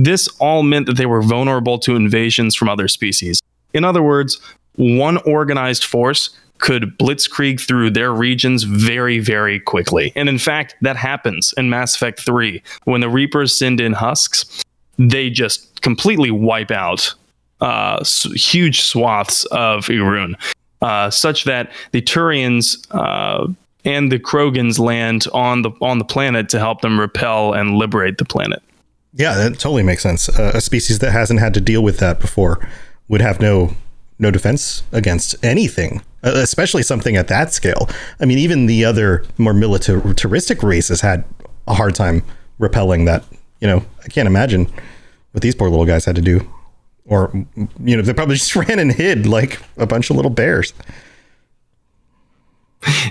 this 0.05 0.29
all 0.39 0.63
meant 0.63 0.87
that 0.87 0.97
they 0.97 1.07
were 1.07 1.23
vulnerable 1.23 1.79
to 1.81 1.97
invasions 1.97 2.55
from 2.55 2.69
other 2.69 2.89
species. 2.89 3.41
In 3.73 3.85
other 3.85 4.03
words, 4.03 4.39
one 4.77 5.17
organized 5.19 5.85
force 5.85 6.31
could 6.59 6.97
blitzkrieg 6.99 7.61
through 7.61 7.91
their 7.91 8.13
regions 8.13 8.65
very, 8.65 9.19
very 9.19 9.61
quickly. 9.61 10.13
And 10.17 10.29
in 10.29 10.39
fact, 10.39 10.75
that 10.83 10.97
happens 10.97 11.53
in 11.57 11.71
Mass 11.71 11.95
Effect 11.95 12.21
3. 12.21 12.63
When 12.85 13.01
the 13.01 13.09
Reapers 13.09 13.57
send 13.57 13.81
in 13.81 13.93
husks, 13.93 14.65
they 14.99 15.31
just 15.31 15.81
completely 15.83 16.31
wipe 16.31 16.71
out 16.71 17.15
uh, 17.61 18.05
huge 18.35 18.83
swaths 18.83 19.45
of 19.47 19.87
Irune, 19.87 20.35
uh, 20.83 21.11
such 21.11 21.45
that 21.45 21.73
the 21.93 22.03
Turians 22.03 22.87
uh, 22.91 23.53
and 23.85 24.13
the 24.13 24.19
Krogans 24.19 24.79
land 24.79 25.27
on 25.33 25.63
the 25.63 25.71
on 25.81 25.99
the 25.99 26.05
planet 26.05 26.49
to 26.51 26.59
help 26.59 26.81
them 26.81 27.01
repel 27.01 27.55
and 27.55 27.77
liberate 27.77 28.19
the 28.19 28.25
planet. 28.25 28.63
Yeah, 29.15 29.35
that 29.35 29.59
totally 29.59 29.83
makes 29.83 30.03
sense. 30.03 30.29
Uh, 30.29 30.53
a 30.55 30.61
species 30.61 30.99
that 30.99 31.13
hasn't 31.13 31.41
had 31.41 31.55
to 31.55 31.61
deal 31.61 31.83
with 31.83 31.99
that 31.99 32.21
before 32.21 32.67
would 33.09 33.23
have 33.23 33.41
no 33.41 33.75
no 34.19 34.31
defense 34.31 34.83
against 34.93 35.43
anything, 35.45 36.03
especially 36.27 36.83
something 36.83 37.17
at 37.17 37.29
that 37.29 37.53
scale. 37.53 37.89
I 38.21 38.25
mean, 38.25 38.39
even 38.39 38.67
the 38.67 38.85
other 38.85 39.25
more 39.39 39.55
militaristic 39.55 40.63
races 40.63 41.01
had 41.01 41.25
a 41.67 41.75
hard 41.75 41.95
time 41.95 42.23
repelling 42.59 43.05
that. 43.07 43.25
You 43.61 43.69
know, 43.69 43.85
I 44.05 44.09
can't 44.09 44.27
imagine 44.27 44.71
what 45.33 45.43
these 45.43 45.55
poor 45.55 45.71
little 45.71 45.87
guys 45.87 46.05
had 46.05 46.17
to 46.17 46.23
do. 46.23 46.47
Or, 47.07 47.31
you 47.83 47.97
know, 47.97 48.03
they 48.03 48.13
probably 48.13 48.35
just 48.37 48.55
ran 48.57 48.79
and 48.79 48.93
hid 48.93 49.27
like 49.27 49.61
a 49.77 49.87
bunch 49.87 50.11
of 50.11 50.17
little 50.17 50.31
bears. 50.31 50.73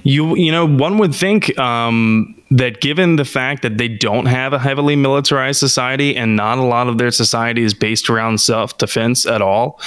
You 0.04 0.36
you 0.38 0.52
know 0.52 0.66
one 0.66 0.98
would 1.00 1.14
think 1.14 1.58
um, 1.60 2.42
that 2.52 2.80
given 2.80 3.18
the 3.18 3.26
fact 3.26 3.62
that 3.64 3.78
they 3.78 3.90
don't 3.90 4.28
have 4.28 4.54
a 4.54 4.60
heavily 4.60 4.96
militarized 4.96 5.60
society 5.60 6.16
and 6.16 6.36
not 6.36 6.60
a 6.60 6.64
lot 6.64 6.88
of 6.88 6.98
their 6.98 7.12
society 7.12 7.64
is 7.64 7.74
based 7.74 8.10
around 8.10 8.40
self 8.40 8.78
defense 8.78 9.26
at 9.26 9.42
all, 9.42 9.82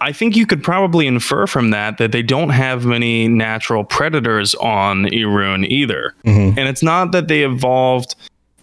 I 0.00 0.12
think 0.12 0.36
you 0.36 0.46
could 0.46 0.62
probably 0.62 1.06
infer 1.06 1.46
from 1.46 1.70
that 1.70 1.98
that 1.98 2.12
they 2.12 2.22
don't 2.22 2.50
have 2.50 2.86
many 2.86 3.28
natural 3.28 3.84
predators 3.84 4.54
on 4.56 5.04
Irune 5.06 5.66
either. 5.66 6.14
And 6.58 6.68
it's 6.68 6.82
not 6.82 7.12
that 7.12 7.28
they 7.28 7.42
evolved 7.42 8.14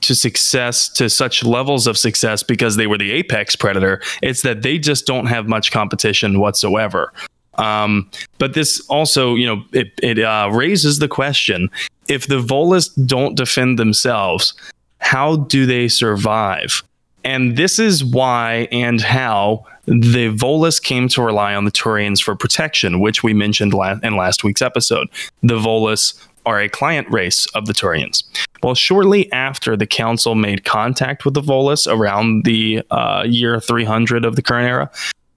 to 0.02 0.16
success 0.16 0.90
to 0.90 1.10
such 1.10 1.44
levels 1.44 1.88
of 1.88 1.98
success 1.98 2.44
because 2.44 2.76
they 2.76 2.88
were 2.88 2.98
the 2.98 3.12
apex 3.12 3.56
predator. 3.56 4.02
It's 4.22 4.42
that 4.42 4.62
they 4.62 4.78
just 4.80 5.06
don't 5.06 5.26
have 5.28 5.48
much 5.48 5.72
competition 5.72 6.40
whatsoever. 6.40 7.14
Um, 7.58 8.10
but 8.38 8.54
this 8.54 8.80
also, 8.88 9.36
you 9.36 9.48
know, 9.48 9.64
it, 9.74 9.92
it 10.04 10.20
uh, 10.20 10.50
raises 10.54 11.00
the 11.00 11.08
question 11.08 11.70
if 12.08 12.28
the 12.28 12.40
Volus 12.42 12.90
don't 13.06 13.36
defend 13.36 13.80
themselves, 13.80 14.54
how 15.00 15.38
do 15.38 15.66
they 15.66 15.88
survive? 15.88 16.84
And 17.24 17.58
this 17.58 17.80
is 17.80 18.04
why 18.04 18.68
and 18.72 19.02
how 19.02 19.66
the 19.86 20.30
Volus 20.30 20.82
came 20.82 21.08
to 21.10 21.22
rely 21.22 21.56
on 21.56 21.66
the 21.66 21.72
Turians 21.72 22.22
for 22.22 22.36
protection, 22.36 23.00
which 23.00 23.24
we 23.24 23.34
mentioned 23.34 23.74
in 24.04 24.16
last 24.16 24.44
week's 24.44 24.62
episode. 24.62 25.08
The 25.42 25.58
Volus 25.58 26.22
are 26.46 26.62
a 26.62 26.70
client 26.70 27.10
race 27.12 27.46
of 27.48 27.66
the 27.66 27.74
Turians. 27.74 28.24
Well, 28.64 28.76
shortly 28.76 29.32
after 29.32 29.76
the 29.76 29.86
Council 29.86 30.36
made 30.36 30.64
contact 30.64 31.26
with 31.26 31.34
the 31.34 31.42
Volus 31.42 31.92
around 31.92 32.46
the 32.46 32.82
uh, 32.90 33.24
year 33.28 33.60
300 33.60 34.24
of 34.24 34.36
the 34.36 34.42
current 34.42 34.68
era, 34.68 34.90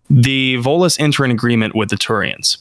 the 0.09 0.57
Volus 0.57 0.99
enter 1.01 1.25
an 1.25 1.31
agreement 1.31 1.75
with 1.75 1.91
the 1.91 1.97
Turians. 1.97 2.59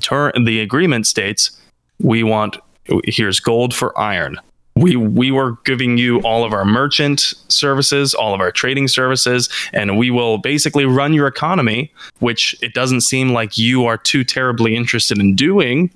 Tur- 0.00 0.32
the 0.44 0.60
agreement 0.60 1.06
states, 1.06 1.52
"We 2.00 2.22
want 2.22 2.56
here's 3.04 3.40
gold 3.40 3.74
for 3.74 3.96
iron. 3.98 4.38
We 4.74 4.96
we 4.96 5.30
were 5.30 5.58
giving 5.64 5.98
you 5.98 6.20
all 6.22 6.44
of 6.44 6.52
our 6.52 6.64
merchant 6.64 7.34
services, 7.48 8.14
all 8.14 8.34
of 8.34 8.40
our 8.40 8.50
trading 8.50 8.88
services, 8.88 9.48
and 9.72 9.98
we 9.98 10.10
will 10.10 10.38
basically 10.38 10.86
run 10.86 11.12
your 11.12 11.26
economy, 11.26 11.92
which 12.20 12.56
it 12.62 12.72
doesn't 12.72 13.02
seem 13.02 13.30
like 13.30 13.58
you 13.58 13.84
are 13.84 13.98
too 13.98 14.24
terribly 14.24 14.74
interested 14.74 15.18
in 15.18 15.36
doing. 15.36 15.90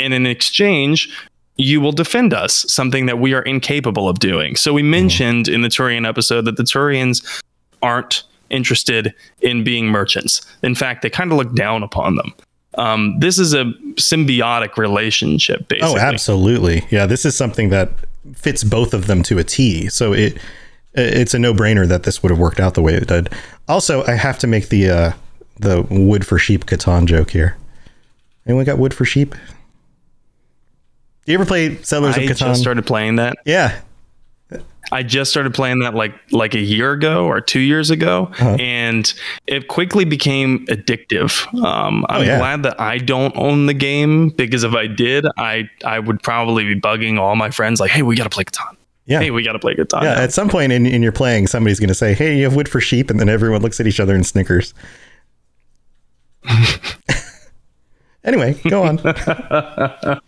And 0.00 0.12
in 0.14 0.26
exchange, 0.26 1.08
you 1.56 1.80
will 1.80 1.92
defend 1.92 2.32
us, 2.32 2.64
something 2.68 3.06
that 3.06 3.18
we 3.18 3.34
are 3.34 3.42
incapable 3.42 4.08
of 4.08 4.20
doing. 4.20 4.56
So 4.56 4.72
we 4.72 4.82
mm-hmm. 4.82 4.90
mentioned 4.90 5.48
in 5.48 5.60
the 5.60 5.68
Turian 5.68 6.08
episode 6.08 6.44
that 6.44 6.56
the 6.56 6.62
Turians 6.62 7.42
aren't 7.82 8.24
interested 8.50 9.14
in 9.42 9.62
being 9.64 9.86
merchants. 9.86 10.40
In 10.62 10.74
fact, 10.74 11.02
they 11.02 11.10
kind 11.10 11.30
of 11.30 11.36
look 11.36 11.54
down 11.54 11.82
upon 11.82 12.16
them. 12.16 12.32
Um, 12.78 13.18
this 13.18 13.38
is 13.38 13.54
a 13.54 13.64
symbiotic 13.96 14.76
relationship, 14.76 15.68
basically. 15.68 16.00
Oh, 16.00 16.02
absolutely. 16.02 16.86
Yeah, 16.90 17.06
this 17.06 17.24
is 17.24 17.36
something 17.36 17.70
that 17.70 17.90
fits 18.34 18.62
both 18.64 18.94
of 18.94 19.06
them 19.06 19.22
to 19.24 19.38
a 19.38 19.44
T. 19.44 19.88
So 19.88 20.12
it 20.12 20.38
it's 20.94 21.34
a 21.34 21.38
no 21.38 21.52
brainer 21.52 21.86
that 21.86 22.04
this 22.04 22.22
would 22.22 22.30
have 22.30 22.38
worked 22.38 22.60
out 22.60 22.74
the 22.74 22.82
way 22.82 22.94
it 22.94 23.06
did. 23.08 23.30
Also, 23.68 24.04
I 24.06 24.12
have 24.12 24.38
to 24.40 24.46
make 24.46 24.68
the 24.68 24.90
uh, 24.90 25.12
the 25.56 25.82
wood 25.90 26.26
for 26.26 26.38
sheep 26.38 26.66
Catan 26.66 27.06
joke 27.06 27.30
here. 27.30 27.56
Anyone 28.46 28.64
got 28.64 28.78
wood 28.78 28.94
for 28.94 29.04
sheep? 29.04 29.34
Do 31.26 31.32
you 31.32 31.38
ever 31.38 31.44
play 31.46 31.76
Settlers 31.82 32.16
I 32.16 32.22
of 32.22 32.30
Catan? 32.30 32.38
just 32.38 32.60
started 32.60 32.86
playing 32.86 33.16
that. 33.16 33.36
Yeah. 33.44 33.78
I 34.90 35.02
just 35.02 35.30
started 35.30 35.52
playing 35.54 35.80
that 35.80 35.94
like 35.94 36.14
like 36.32 36.54
a 36.54 36.60
year 36.60 36.92
ago 36.92 37.26
or 37.26 37.40
two 37.40 37.60
years 37.60 37.90
ago, 37.90 38.28
Uh-huh. 38.32 38.56
and 38.58 39.12
it 39.46 39.68
quickly 39.68 40.04
became 40.04 40.66
addictive. 40.66 41.46
Um, 41.62 42.06
I'm 42.08 42.20
Oh, 42.20 42.24
yeah. 42.24 42.38
glad 42.38 42.62
that 42.62 42.80
I 42.80 42.98
don't 42.98 43.36
own 43.36 43.66
the 43.66 43.74
game 43.74 44.30
because 44.30 44.64
if 44.64 44.74
I 44.74 44.86
did, 44.86 45.26
I 45.36 45.68
I 45.84 45.98
would 45.98 46.22
probably 46.22 46.64
be 46.64 46.80
bugging 46.80 47.18
all 47.18 47.36
my 47.36 47.50
friends 47.50 47.80
like, 47.80 47.90
"Hey, 47.90 48.02
we 48.02 48.16
got 48.16 48.24
to 48.24 48.30
play 48.30 48.44
Catan. 48.44 48.76
Yeah. 49.06 49.20
Hey, 49.20 49.30
we 49.30 49.42
got 49.42 49.52
to 49.52 49.58
play 49.58 49.74
Catan." 49.74 50.02
Yeah, 50.02 50.14
now." 50.14 50.20
at 50.22 50.32
some 50.32 50.48
point 50.48 50.72
in, 50.72 50.86
in 50.86 51.02
your 51.02 51.12
playing, 51.12 51.46
somebody's 51.48 51.78
going 51.80 51.88
to 51.88 51.94
say, 51.94 52.14
"Hey, 52.14 52.36
you 52.38 52.44
have 52.44 52.54
wood 52.56 52.68
for 52.68 52.80
sheep," 52.80 53.10
and 53.10 53.20
then 53.20 53.28
everyone 53.28 53.60
looks 53.62 53.80
at 53.80 53.86
each 53.86 54.00
other 54.00 54.14
and 54.14 54.26
snickers. 54.26 54.72
anyway, 58.24 58.54
go 58.68 58.82
on. 58.84 58.98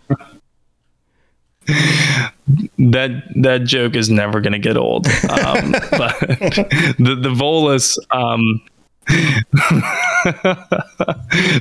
that 2.78 3.11
that 3.36 3.64
joke 3.64 3.94
is 3.96 4.11
never 4.11 4.40
going 4.40 4.53
to 4.53 4.59
get 4.59 4.76
old. 4.76 5.07
Um, 5.07 5.72
but 5.90 6.18
the 6.20 7.16
the 7.20 7.34
Volus, 7.34 7.98
um, 8.11 8.61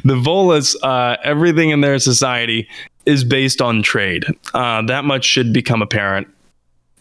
the 0.03 0.15
Volus, 0.15 0.75
uh, 0.83 1.17
everything 1.23 1.69
in 1.71 1.81
their 1.81 1.99
society 1.99 2.67
is 3.05 3.23
based 3.23 3.61
on 3.61 3.81
trade. 3.81 4.25
Uh, 4.53 4.81
that 4.83 5.05
much 5.05 5.25
should 5.25 5.53
become 5.53 5.81
apparent. 5.81 6.27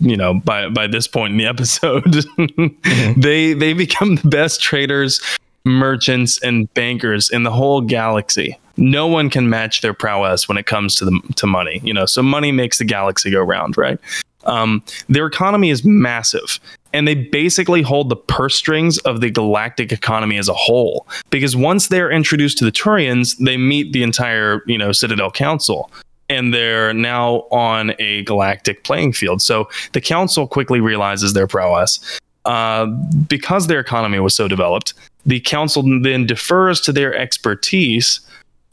You 0.00 0.16
know, 0.16 0.34
by 0.34 0.68
by 0.68 0.86
this 0.86 1.08
point 1.08 1.32
in 1.32 1.38
the 1.38 1.46
episode, 1.46 2.24
they 3.16 3.52
they 3.52 3.72
become 3.72 4.14
the 4.16 4.28
best 4.28 4.62
traders, 4.62 5.20
merchants, 5.64 6.40
and 6.40 6.72
bankers 6.74 7.30
in 7.30 7.42
the 7.42 7.50
whole 7.50 7.80
galaxy. 7.80 8.56
No 8.78 9.06
one 9.06 9.28
can 9.28 9.50
match 9.50 9.82
their 9.82 9.92
prowess 9.92 10.48
when 10.48 10.56
it 10.56 10.66
comes 10.66 10.94
to 10.96 11.04
the 11.04 11.20
to 11.36 11.46
money. 11.46 11.80
You 11.84 11.92
know, 11.92 12.06
so 12.06 12.22
money 12.22 12.52
makes 12.52 12.78
the 12.78 12.84
galaxy 12.84 13.30
go 13.30 13.42
round, 13.42 13.76
right? 13.76 13.98
Um, 14.44 14.82
their 15.08 15.26
economy 15.26 15.68
is 15.68 15.84
massive. 15.84 16.58
and 16.92 17.06
they 17.06 17.14
basically 17.14 17.82
hold 17.82 18.08
the 18.08 18.16
purse 18.16 18.56
strings 18.56 18.98
of 18.98 19.20
the 19.20 19.30
galactic 19.30 19.92
economy 19.92 20.38
as 20.38 20.48
a 20.48 20.54
whole. 20.54 21.06
Because 21.30 21.54
once 21.54 21.88
they're 21.88 22.10
introduced 22.10 22.58
to 22.58 22.64
the 22.64 22.72
Turians, 22.72 23.36
they 23.38 23.56
meet 23.56 23.92
the 23.92 24.02
entire, 24.02 24.62
you 24.66 24.78
know, 24.78 24.92
Citadel 24.92 25.30
Council. 25.30 25.90
And 26.30 26.52
they're 26.52 26.92
now 26.92 27.46
on 27.50 27.94
a 27.98 28.22
galactic 28.24 28.84
playing 28.84 29.14
field. 29.14 29.40
So 29.40 29.68
the 29.92 30.00
council 30.00 30.46
quickly 30.46 30.80
realizes 30.80 31.32
their 31.32 31.46
prowess. 31.46 32.00
Uh, 32.44 32.86
because 33.28 33.66
their 33.66 33.80
economy 33.80 34.18
was 34.18 34.34
so 34.34 34.48
developed, 34.48 34.94
the 35.26 35.40
council 35.40 35.82
then 36.00 36.26
defers 36.26 36.80
to 36.80 36.92
their 36.92 37.14
expertise 37.14 38.20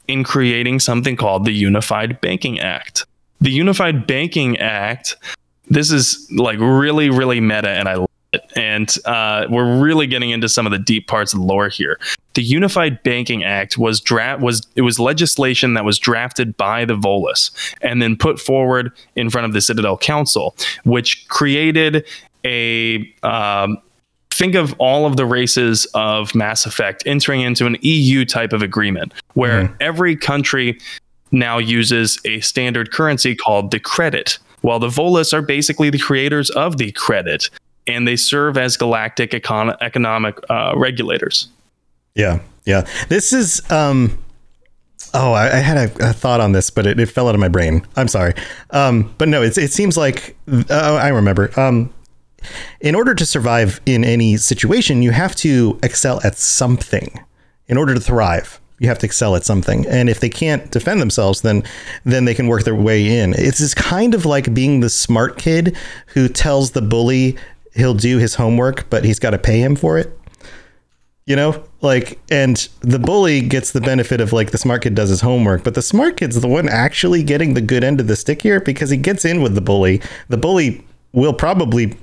in 0.08 0.24
creating 0.24 0.80
something 0.80 1.16
called 1.16 1.44
the 1.44 1.52
Unified 1.52 2.20
Banking 2.20 2.60
Act. 2.60 3.06
The 3.40 3.50
Unified 3.50 4.06
Banking 4.06 4.58
Act, 4.58 5.16
this 5.68 5.90
is 5.90 6.26
like 6.32 6.58
really, 6.58 7.10
really 7.10 7.40
meta, 7.40 7.70
and 7.70 7.88
I 7.88 7.94
love 7.94 8.10
it. 8.32 8.42
And 8.56 8.94
uh, 9.04 9.46
we're 9.50 9.78
really 9.78 10.06
getting 10.06 10.30
into 10.30 10.48
some 10.48 10.66
of 10.66 10.72
the 10.72 10.78
deep 10.78 11.06
parts 11.06 11.32
of 11.32 11.40
the 11.40 11.46
lore 11.46 11.68
here. 11.68 11.98
The 12.34 12.42
Unified 12.42 13.02
Banking 13.02 13.44
Act 13.44 13.78
was 13.78 14.00
draft 14.00 14.42
was 14.42 14.66
it 14.74 14.82
was 14.82 14.98
legislation 14.98 15.74
that 15.74 15.84
was 15.84 15.98
drafted 15.98 16.56
by 16.56 16.84
the 16.84 16.94
Volus 16.94 17.50
and 17.82 18.00
then 18.00 18.16
put 18.16 18.38
forward 18.38 18.92
in 19.14 19.30
front 19.30 19.46
of 19.46 19.52
the 19.52 19.60
Citadel 19.60 19.96
Council, 19.96 20.54
which 20.84 21.26
created 21.28 22.06
a 22.44 23.12
um, 23.22 23.78
think 24.36 24.54
of 24.54 24.74
all 24.78 25.06
of 25.06 25.16
the 25.16 25.26
races 25.26 25.86
of 25.94 26.34
Mass 26.34 26.66
Effect 26.66 27.02
entering 27.06 27.40
into 27.40 27.66
an 27.66 27.76
EU 27.80 28.24
type 28.24 28.52
of 28.52 28.62
agreement 28.62 29.12
where 29.34 29.74
every 29.80 30.16
country 30.16 30.78
now 31.32 31.58
uses 31.58 32.20
a 32.24 32.40
standard 32.40 32.92
currency 32.92 33.34
called 33.34 33.70
the 33.70 33.80
credit, 33.80 34.38
while 34.60 34.78
the 34.78 34.88
Volus 34.88 35.32
are 35.32 35.42
basically 35.42 35.90
the 35.90 35.98
creators 35.98 36.50
of 36.50 36.76
the 36.78 36.92
credit 36.92 37.50
and 37.86 38.06
they 38.06 38.16
serve 38.16 38.58
as 38.58 38.76
galactic 38.76 39.30
econ- 39.30 39.76
economic 39.80 40.38
uh, 40.50 40.72
regulators. 40.76 41.48
Yeah, 42.14 42.40
yeah. 42.64 42.86
This 43.08 43.32
is 43.32 43.62
um 43.70 44.18
oh, 45.14 45.32
I, 45.32 45.46
I 45.46 45.58
had 45.58 45.76
a, 45.76 46.10
a 46.10 46.12
thought 46.12 46.40
on 46.40 46.52
this, 46.52 46.70
but 46.70 46.86
it, 46.86 46.98
it 47.00 47.06
fell 47.06 47.28
out 47.28 47.34
of 47.34 47.40
my 47.40 47.48
brain. 47.48 47.86
I'm 47.96 48.08
sorry. 48.08 48.34
Um, 48.70 49.14
but 49.18 49.28
no, 49.28 49.42
it's, 49.42 49.56
it 49.56 49.72
seems 49.72 49.96
like 49.96 50.36
uh, 50.70 50.98
I 51.00 51.08
remember. 51.08 51.58
Um, 51.58 51.92
in 52.80 52.94
order 52.94 53.14
to 53.14 53.26
survive 53.26 53.80
in 53.86 54.04
any 54.04 54.36
situation, 54.36 55.02
you 55.02 55.10
have 55.10 55.34
to 55.36 55.78
excel 55.82 56.20
at 56.24 56.36
something. 56.36 57.20
In 57.68 57.76
order 57.76 57.94
to 57.94 58.00
thrive, 58.00 58.60
you 58.78 58.88
have 58.88 58.98
to 58.98 59.06
excel 59.06 59.34
at 59.36 59.44
something. 59.44 59.86
And 59.86 60.08
if 60.08 60.20
they 60.20 60.28
can't 60.28 60.70
defend 60.70 61.00
themselves, 61.00 61.40
then 61.40 61.64
then 62.04 62.24
they 62.24 62.34
can 62.34 62.46
work 62.46 62.64
their 62.64 62.74
way 62.74 63.18
in. 63.20 63.34
It's 63.36 63.58
just 63.58 63.76
kind 63.76 64.14
of 64.14 64.24
like 64.24 64.54
being 64.54 64.80
the 64.80 64.90
smart 64.90 65.38
kid 65.38 65.76
who 66.08 66.28
tells 66.28 66.72
the 66.72 66.82
bully 66.82 67.36
he'll 67.74 67.94
do 67.94 68.18
his 68.18 68.34
homework, 68.34 68.88
but 68.90 69.04
he's 69.04 69.18
got 69.18 69.30
to 69.30 69.38
pay 69.38 69.60
him 69.60 69.76
for 69.76 69.98
it. 69.98 70.18
You 71.26 71.34
know, 71.34 71.64
like, 71.80 72.20
and 72.30 72.56
the 72.80 73.00
bully 73.00 73.40
gets 73.40 73.72
the 73.72 73.80
benefit 73.80 74.20
of 74.20 74.32
like 74.32 74.52
the 74.52 74.58
smart 74.58 74.82
kid 74.82 74.94
does 74.94 75.10
his 75.10 75.20
homework, 75.20 75.64
but 75.64 75.74
the 75.74 75.82
smart 75.82 76.16
kid's 76.16 76.40
the 76.40 76.46
one 76.46 76.68
actually 76.68 77.24
getting 77.24 77.54
the 77.54 77.60
good 77.60 77.82
end 77.82 78.00
of 78.00 78.06
the 78.06 78.14
stick 78.14 78.42
here 78.42 78.60
because 78.60 78.90
he 78.90 78.96
gets 78.96 79.24
in 79.24 79.42
with 79.42 79.56
the 79.56 79.60
bully. 79.60 80.00
The 80.28 80.36
bully 80.36 80.84
will 81.12 81.32
probably 81.32 81.96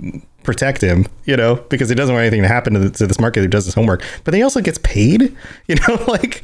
protect 0.43 0.81
him, 0.81 1.05
you 1.25 1.35
know, 1.35 1.55
because 1.69 1.89
he 1.89 1.95
doesn't 1.95 2.13
want 2.13 2.23
anything 2.23 2.41
to 2.41 2.47
happen 2.47 2.73
to 2.73 2.79
the, 2.79 2.89
to 2.89 3.07
the 3.07 3.13
smart 3.13 3.33
kid 3.33 3.41
who 3.41 3.47
does 3.47 3.65
his 3.65 3.73
homework. 3.73 4.03
But 4.23 4.33
he 4.33 4.41
also 4.41 4.61
gets 4.61 4.77
paid, 4.79 5.35
you 5.67 5.75
know, 5.75 6.03
like 6.07 6.43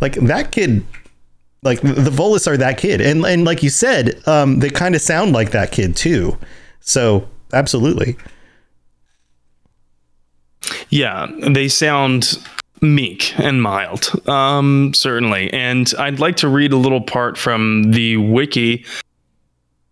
like 0.00 0.14
that 0.14 0.52
kid. 0.52 0.84
Like 1.62 1.80
the 1.80 2.10
Volus 2.10 2.46
are 2.46 2.58
that 2.58 2.76
kid, 2.76 3.00
and 3.00 3.24
and 3.24 3.44
like 3.44 3.62
you 3.62 3.70
said, 3.70 4.20
um, 4.28 4.58
they 4.58 4.68
kind 4.68 4.94
of 4.94 5.00
sound 5.00 5.32
like 5.32 5.52
that 5.52 5.72
kid 5.72 5.96
too. 5.96 6.36
So 6.80 7.26
absolutely, 7.54 8.18
Yeah, 10.90 11.26
they 11.48 11.68
sound 11.68 12.38
meek 12.82 13.38
and 13.38 13.62
mild, 13.62 14.10
um, 14.28 14.92
certainly. 14.94 15.52
And 15.52 15.92
I'd 15.98 16.20
like 16.20 16.36
to 16.36 16.48
read 16.48 16.72
a 16.72 16.76
little 16.76 17.00
part 17.00 17.38
from 17.38 17.92
the 17.92 18.18
wiki 18.18 18.84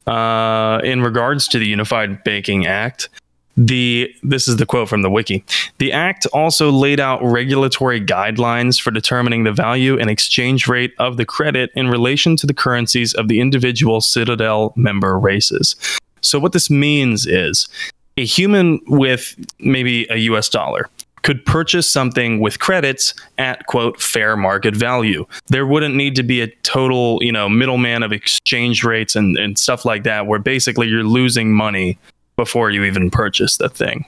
uh, 0.07 0.80
in 0.84 1.01
regards 1.03 1.49
to 1.49 1.59
the 1.59 1.66
Unified 1.66 2.22
Banking 2.24 2.66
Act. 2.66 3.09
The 3.57 4.14
this 4.22 4.48
is 4.48 4.57
the 4.57 4.66
quote 4.66 4.88
from 4.88 5.03
the 5.03 5.11
wiki. 5.11 5.44
The 5.78 5.92
act 5.92 6.26
also 6.32 6.70
laid 6.70 7.00
out 7.00 7.22
regulatory 7.22 8.00
guidelines 8.00 8.80
for 8.80 8.90
determining 8.90 9.44
the 9.44 9.53
value 9.53 9.98
and 9.98 10.09
exchange 10.09 10.68
rate 10.68 10.94
of 10.98 11.18
the 11.18 11.26
credit 11.26 11.70
in 11.74 11.88
relation 11.88 12.36
to 12.36 12.46
the 12.46 12.55
currencies 12.55 13.12
of 13.14 13.28
the 13.28 13.40
individual 13.40 14.00
Citadel 14.00 14.72
member 14.74 15.18
races. 15.18 15.76
So 16.22 16.38
what 16.38 16.53
this 16.53 16.70
means 16.70 17.26
is 17.26 17.68
a 18.16 18.24
human 18.24 18.80
with 18.86 19.36
maybe 19.59 20.07
a 20.09 20.16
US 20.16 20.48
dollar 20.48 20.88
could 21.22 21.44
purchase 21.46 21.90
something 21.90 22.40
with 22.40 22.59
credits 22.59 23.14
at 23.38 23.66
quote 23.66 24.00
fair 24.00 24.36
market 24.36 24.74
value. 24.74 25.26
There 25.48 25.66
wouldn't 25.66 25.94
need 25.94 26.16
to 26.16 26.22
be 26.22 26.40
a 26.40 26.48
total, 26.62 27.18
you 27.22 27.32
know, 27.32 27.48
middleman 27.48 28.03
of 28.03 28.12
exchange 28.12 28.82
rates 28.82 29.14
and, 29.14 29.36
and 29.36 29.59
stuff 29.59 29.84
like 29.84 30.03
that 30.03 30.26
where 30.26 30.38
basically 30.38 30.88
you're 30.88 31.05
losing 31.05 31.53
money 31.53 31.98
before 32.37 32.70
you 32.70 32.85
even 32.85 33.11
purchase 33.11 33.57
the 33.57 33.68
thing. 33.68 34.05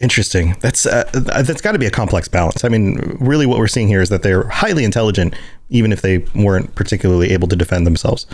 interesting. 0.00 0.56
That's 0.60 0.84
uh, 0.84 1.08
that's 1.12 1.60
got 1.60 1.72
to 1.72 1.78
be 1.78 1.86
a 1.86 1.90
complex 1.90 2.28
balance. 2.28 2.64
I 2.64 2.68
mean, 2.68 3.16
really, 3.20 3.46
what 3.46 3.58
we're 3.58 3.68
seeing 3.68 3.88
here 3.88 4.02
is 4.02 4.08
that 4.10 4.22
they're 4.22 4.48
highly 4.48 4.84
intelligent, 4.84 5.34
even 5.70 5.92
if 5.92 6.02
they 6.02 6.18
weren't 6.34 6.74
particularly 6.74 7.30
able 7.30 7.48
to 7.48 7.56
defend 7.56 7.86
themselves. 7.86 8.26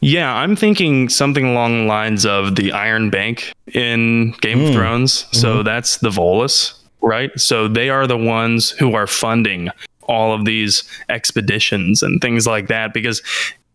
Yeah, 0.00 0.34
I'm 0.34 0.56
thinking 0.56 1.08
something 1.08 1.46
along 1.46 1.82
the 1.82 1.86
lines 1.86 2.26
of 2.26 2.56
the 2.56 2.72
Iron 2.72 3.08
Bank 3.08 3.52
in 3.72 4.32
Game 4.40 4.64
of 4.64 4.72
Thrones. 4.74 5.26
So 5.30 5.62
that's 5.62 5.98
the 5.98 6.10
Volus, 6.10 6.74
right? 7.02 7.30
So 7.38 7.68
they 7.68 7.88
are 7.88 8.08
the 8.08 8.18
ones 8.18 8.70
who 8.70 8.94
are 8.96 9.06
funding 9.06 9.68
all 10.08 10.34
of 10.34 10.44
these 10.44 10.82
expeditions 11.08 12.02
and 12.02 12.20
things 12.20 12.48
like 12.48 12.66
that 12.66 12.92
because 12.92 13.22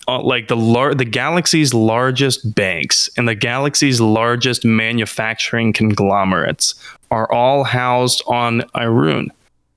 uh, 0.08 0.22
like 0.22 0.48
the 0.48 0.56
lar- 0.56 0.96
the 0.96 1.06
galaxy's 1.06 1.74
largest 1.74 2.56
banks 2.56 3.10
and 3.18 3.28
the 3.28 3.36
galaxy's 3.36 4.00
largest 4.00 4.64
manufacturing 4.64 5.74
conglomerates 5.74 6.76
are 7.12 7.32
all 7.32 7.64
housed 7.64 8.24
on 8.28 8.62
Irune. 8.76 9.30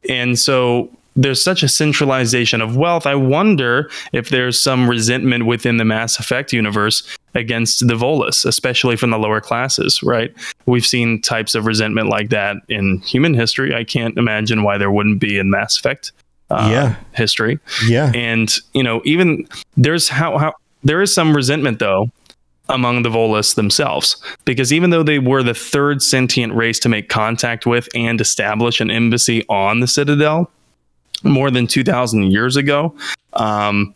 And 0.08 0.38
so 0.38 0.90
there's 1.16 1.42
such 1.42 1.62
a 1.62 1.68
centralization 1.68 2.60
of 2.60 2.76
wealth. 2.76 3.06
I 3.06 3.14
wonder 3.14 3.90
if 4.12 4.28
there's 4.28 4.62
some 4.62 4.88
resentment 4.88 5.46
within 5.46 5.76
the 5.76 5.84
Mass 5.84 6.18
Effect 6.18 6.52
universe 6.52 7.02
against 7.34 7.86
the 7.86 7.94
Volus, 7.94 8.44
especially 8.44 8.96
from 8.96 9.10
the 9.10 9.18
lower 9.18 9.40
classes, 9.40 10.02
right? 10.02 10.32
We've 10.66 10.86
seen 10.86 11.20
types 11.20 11.54
of 11.54 11.66
resentment 11.66 12.08
like 12.08 12.30
that 12.30 12.56
in 12.68 12.98
human 13.00 13.34
history. 13.34 13.74
I 13.74 13.84
can't 13.84 14.16
imagine 14.16 14.62
why 14.62 14.78
there 14.78 14.90
wouldn't 14.90 15.20
be 15.20 15.38
in 15.38 15.50
Mass 15.50 15.76
Effect 15.76 16.12
uh, 16.50 16.68
Yeah. 16.70 16.96
history. 17.14 17.58
Yeah. 17.86 18.12
And, 18.14 18.54
you 18.74 18.82
know, 18.82 19.00
even 19.04 19.46
there's 19.76 20.08
how, 20.08 20.38
how 20.38 20.54
there 20.82 21.00
is 21.02 21.14
some 21.14 21.34
resentment 21.34 21.78
though 21.78 22.10
among 22.68 23.02
the 23.02 23.08
Volus 23.08 23.54
themselves 23.56 24.16
because 24.44 24.72
even 24.72 24.90
though 24.90 25.02
they 25.02 25.18
were 25.18 25.42
the 25.42 25.54
third 25.54 26.02
sentient 26.02 26.54
race 26.54 26.78
to 26.80 26.88
make 26.88 27.08
contact 27.08 27.66
with 27.66 27.88
and 27.94 28.20
establish 28.20 28.80
an 28.80 28.90
embassy 28.90 29.44
on 29.48 29.80
the 29.80 29.86
Citadel 29.88 30.50
more 31.24 31.50
than 31.50 31.66
2000 31.66 32.30
years 32.30 32.56
ago, 32.56 32.94
um, 33.34 33.92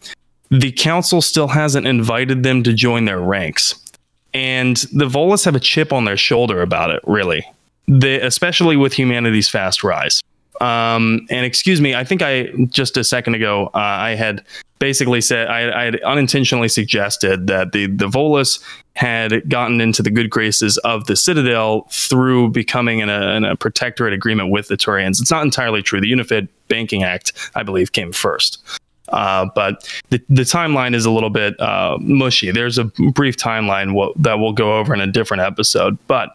the 0.50 0.72
council 0.72 1.22
still 1.22 1.48
hasn't 1.48 1.86
invited 1.86 2.42
them 2.42 2.62
to 2.64 2.72
join 2.72 3.04
their 3.06 3.20
ranks. 3.20 3.74
And 4.34 4.76
the 4.92 5.06
Volus 5.06 5.44
have 5.44 5.54
a 5.54 5.60
chip 5.60 5.92
on 5.92 6.04
their 6.04 6.16
shoulder 6.16 6.60
about 6.60 6.90
it, 6.90 7.00
really. 7.06 7.46
They, 7.86 8.20
especially 8.20 8.76
with 8.76 8.92
humanity's 8.92 9.48
fast 9.48 9.84
rise. 9.84 10.20
Um, 10.60 11.26
and 11.30 11.44
excuse 11.44 11.80
me, 11.80 11.94
I 11.94 12.04
think 12.04 12.22
I 12.22 12.48
just 12.68 12.96
a 12.96 13.04
second 13.04 13.34
ago 13.34 13.66
uh, 13.74 13.78
I 13.78 14.14
had 14.14 14.44
basically 14.78 15.20
said 15.20 15.48
I, 15.48 15.80
I 15.80 15.84
had 15.84 16.00
unintentionally 16.02 16.68
suggested 16.68 17.46
that 17.46 17.72
the 17.72 17.86
the 17.86 18.06
Volus 18.06 18.62
had 18.94 19.48
gotten 19.48 19.80
into 19.80 20.02
the 20.02 20.10
good 20.10 20.30
graces 20.30 20.76
of 20.78 21.06
the 21.06 21.16
Citadel 21.16 21.88
through 21.90 22.50
becoming 22.50 23.00
in 23.00 23.08
a, 23.08 23.36
in 23.36 23.44
a 23.44 23.56
protectorate 23.56 24.12
agreement 24.12 24.50
with 24.50 24.68
the 24.68 24.76
Turians. 24.76 25.20
It's 25.20 25.30
not 25.30 25.42
entirely 25.42 25.82
true. 25.82 26.00
The 26.00 26.08
Unified 26.08 26.48
Banking 26.68 27.02
Act, 27.02 27.32
I 27.56 27.64
believe, 27.64 27.92
came 27.92 28.12
first. 28.12 28.62
Uh, 29.08 29.46
but 29.54 29.88
the, 30.10 30.22
the 30.28 30.42
timeline 30.42 30.94
is 30.94 31.04
a 31.04 31.10
little 31.10 31.30
bit 31.30 31.60
uh, 31.60 31.98
mushy. 32.00 32.50
There's 32.52 32.78
a 32.78 32.84
brief 32.84 33.36
timeline 33.36 34.12
that 34.22 34.38
we'll 34.38 34.52
go 34.52 34.78
over 34.78 34.94
in 34.94 35.00
a 35.00 35.06
different 35.06 35.42
episode. 35.42 35.98
But 36.06 36.30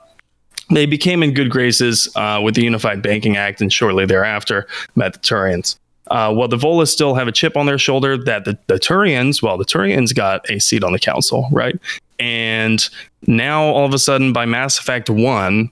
they 0.69 0.85
became 0.85 1.23
in 1.23 1.33
good 1.33 1.49
graces 1.49 2.09
uh, 2.15 2.39
with 2.43 2.55
the 2.55 2.63
Unified 2.63 3.01
Banking 3.01 3.37
Act 3.37 3.61
and 3.61 3.71
shortly 3.71 4.05
thereafter 4.05 4.67
met 4.95 5.13
the 5.13 5.19
Turians. 5.19 5.77
Uh, 6.07 6.33
well, 6.35 6.47
the 6.47 6.57
Volus 6.57 6.87
still 6.87 7.13
have 7.13 7.27
a 7.27 7.31
chip 7.31 7.55
on 7.55 7.65
their 7.65 7.77
shoulder 7.77 8.17
that 8.17 8.45
the, 8.45 8.57
the 8.67 8.75
Turians, 8.75 9.43
well, 9.43 9.57
the 9.57 9.65
Turians 9.65 10.15
got 10.15 10.49
a 10.49 10.59
seat 10.59 10.83
on 10.83 10.91
the 10.91 10.99
council, 10.99 11.47
right? 11.51 11.79
And 12.19 12.87
now 13.27 13.63
all 13.63 13.85
of 13.85 13.93
a 13.93 13.99
sudden, 13.99 14.33
by 14.33 14.45
Mass 14.45 14.79
Effect 14.79 15.09
1, 15.09 15.69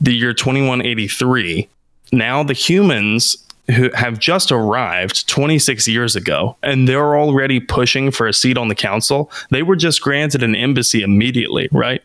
the 0.00 0.14
year 0.14 0.32
2183, 0.32 1.68
now 2.12 2.42
the 2.42 2.54
humans 2.54 3.36
who 3.74 3.90
have 3.94 4.18
just 4.18 4.50
arrived 4.50 5.28
26 5.28 5.86
years 5.86 6.16
ago 6.16 6.56
and 6.62 6.88
they're 6.88 7.16
already 7.16 7.60
pushing 7.60 8.10
for 8.10 8.26
a 8.26 8.32
seat 8.32 8.56
on 8.56 8.68
the 8.68 8.74
council. 8.74 9.30
They 9.50 9.62
were 9.62 9.76
just 9.76 10.00
granted 10.00 10.42
an 10.42 10.54
embassy 10.54 11.02
immediately, 11.02 11.68
right? 11.70 12.02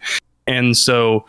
and 0.47 0.75
so 0.75 1.25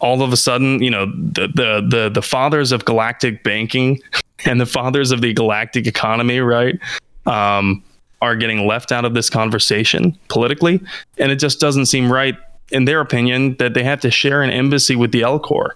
all 0.00 0.22
of 0.22 0.32
a 0.32 0.36
sudden, 0.36 0.82
you 0.82 0.90
know, 0.90 1.06
the 1.06 1.48
the 1.48 1.86
the, 1.88 2.10
the 2.12 2.22
fathers 2.22 2.72
of 2.72 2.84
galactic 2.84 3.42
banking 3.42 4.00
and 4.44 4.60
the 4.60 4.66
fathers 4.66 5.10
of 5.10 5.20
the 5.20 5.32
galactic 5.32 5.86
economy, 5.86 6.40
right, 6.40 6.78
um, 7.26 7.82
are 8.22 8.36
getting 8.36 8.66
left 8.66 8.92
out 8.92 9.04
of 9.04 9.14
this 9.14 9.30
conversation 9.30 10.16
politically, 10.28 10.80
and 11.18 11.32
it 11.32 11.36
just 11.36 11.60
doesn't 11.60 11.86
seem 11.86 12.12
right, 12.12 12.36
in 12.70 12.84
their 12.84 13.00
opinion, 13.00 13.56
that 13.56 13.74
they 13.74 13.82
have 13.82 14.00
to 14.00 14.10
share 14.10 14.42
an 14.42 14.50
embassy 14.50 14.96
with 14.96 15.12
the 15.12 15.22
Elcor. 15.22 15.70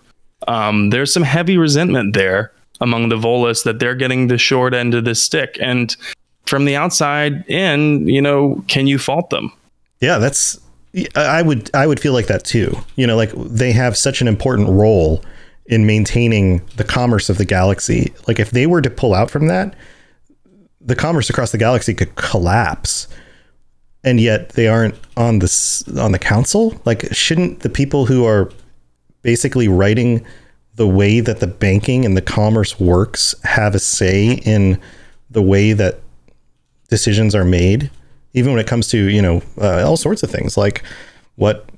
Um, 0.48 0.90
there's 0.90 1.12
some 1.12 1.22
heavy 1.22 1.58
resentment 1.58 2.14
there 2.14 2.52
among 2.80 3.10
the 3.10 3.16
Volus 3.16 3.64
that 3.64 3.78
they're 3.78 3.94
getting 3.94 4.28
the 4.28 4.38
short 4.38 4.72
end 4.72 4.94
of 4.94 5.04
the 5.04 5.14
stick, 5.14 5.58
and 5.60 5.96
from 6.46 6.64
the 6.64 6.76
outside 6.76 7.48
in, 7.48 8.08
you 8.08 8.20
know, 8.20 8.64
can 8.66 8.86
you 8.86 8.98
fault 8.98 9.30
them? 9.30 9.52
Yeah, 10.00 10.18
that's 10.18 10.58
I 11.14 11.42
would 11.42 11.70
I 11.74 11.86
would 11.86 12.00
feel 12.00 12.12
like 12.12 12.26
that 12.26 12.44
too. 12.44 12.76
You 12.96 13.06
know, 13.06 13.16
like 13.16 13.32
they 13.34 13.72
have 13.72 13.96
such 13.96 14.20
an 14.20 14.28
important 14.28 14.68
role 14.68 15.24
in 15.66 15.86
maintaining 15.86 16.58
the 16.76 16.84
commerce 16.84 17.30
of 17.30 17.38
the 17.38 17.44
galaxy. 17.44 18.12
Like 18.26 18.40
if 18.40 18.50
they 18.50 18.66
were 18.66 18.82
to 18.82 18.90
pull 18.90 19.14
out 19.14 19.30
from 19.30 19.46
that, 19.46 19.74
the 20.80 20.96
commerce 20.96 21.30
across 21.30 21.52
the 21.52 21.58
galaxy 21.58 21.94
could 21.94 22.14
collapse. 22.16 23.06
And 24.02 24.18
yet 24.18 24.50
they 24.50 24.66
aren't 24.66 24.96
on 25.16 25.38
this 25.38 25.86
on 25.96 26.12
the 26.12 26.18
council. 26.18 26.80
Like 26.84 27.14
shouldn't 27.14 27.60
the 27.60 27.68
people 27.68 28.06
who 28.06 28.24
are 28.24 28.50
basically 29.22 29.68
writing 29.68 30.26
the 30.74 30.88
way 30.88 31.20
that 31.20 31.40
the 31.40 31.46
banking 31.46 32.04
and 32.04 32.16
the 32.16 32.22
commerce 32.22 32.80
works 32.80 33.34
have 33.44 33.74
a 33.74 33.78
say 33.78 34.40
in 34.44 34.80
the 35.30 35.42
way 35.42 35.72
that 35.72 36.00
decisions 36.88 37.34
are 37.34 37.44
made? 37.44 37.90
Even 38.32 38.52
when 38.52 38.60
it 38.60 38.66
comes 38.66 38.88
to 38.88 39.08
you 39.08 39.22
know 39.22 39.42
uh, 39.60 39.84
all 39.86 39.96
sorts 39.96 40.22
of 40.22 40.30
things 40.30 40.56
like 40.56 40.82
what 41.36 41.68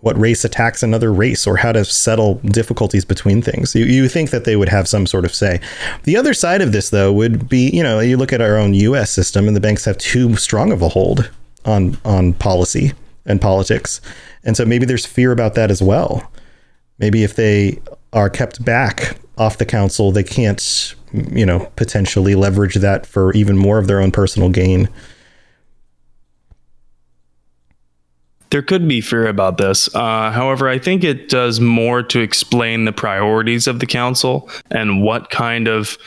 what 0.00 0.18
race 0.18 0.44
attacks 0.44 0.82
another 0.82 1.12
race 1.12 1.46
or 1.46 1.56
how 1.56 1.72
to 1.72 1.84
settle 1.84 2.34
difficulties 2.44 3.04
between 3.04 3.42
things. 3.42 3.74
You, 3.74 3.84
you 3.84 4.08
think 4.08 4.30
that 4.30 4.44
they 4.44 4.54
would 4.54 4.68
have 4.68 4.86
some 4.86 5.06
sort 5.06 5.24
of 5.24 5.34
say. 5.34 5.60
The 6.04 6.16
other 6.16 6.34
side 6.34 6.62
of 6.62 6.70
this 6.72 6.90
though 6.90 7.12
would 7.12 7.48
be 7.48 7.70
you 7.70 7.82
know 7.82 8.00
you 8.00 8.16
look 8.16 8.32
at 8.32 8.40
our 8.40 8.56
own 8.56 8.74
us 8.74 9.10
system 9.10 9.46
and 9.46 9.56
the 9.56 9.60
banks 9.60 9.84
have 9.84 9.98
too 9.98 10.36
strong 10.36 10.72
of 10.72 10.82
a 10.82 10.88
hold 10.88 11.30
on 11.64 11.98
on 12.04 12.32
policy 12.34 12.92
and 13.26 13.40
politics. 13.40 14.00
And 14.44 14.56
so 14.56 14.64
maybe 14.64 14.86
there's 14.86 15.04
fear 15.04 15.32
about 15.32 15.54
that 15.54 15.70
as 15.70 15.82
well. 15.82 16.30
Maybe 16.98 17.24
if 17.24 17.36
they 17.36 17.80
are 18.12 18.30
kept 18.30 18.64
back 18.64 19.18
off 19.36 19.58
the 19.58 19.66
council 19.66 20.10
they 20.10 20.24
can't 20.24 20.94
you 21.12 21.46
know 21.46 21.70
potentially 21.76 22.34
leverage 22.34 22.74
that 22.76 23.06
for 23.06 23.32
even 23.34 23.56
more 23.56 23.78
of 23.78 23.86
their 23.86 24.00
own 24.00 24.10
personal 24.10 24.48
gain 24.48 24.88
There 28.50 28.62
could 28.62 28.88
be 28.88 29.00
fear 29.00 29.26
about 29.26 29.58
this. 29.58 29.94
Uh, 29.94 30.30
however, 30.30 30.68
I 30.68 30.78
think 30.78 31.04
it 31.04 31.28
does 31.28 31.60
more 31.60 32.02
to 32.04 32.20
explain 32.20 32.86
the 32.86 32.92
priorities 32.92 33.66
of 33.66 33.80
the 33.80 33.86
council 33.86 34.48
and 34.70 35.02
what 35.02 35.30
kind 35.30 35.68
of 35.68 35.98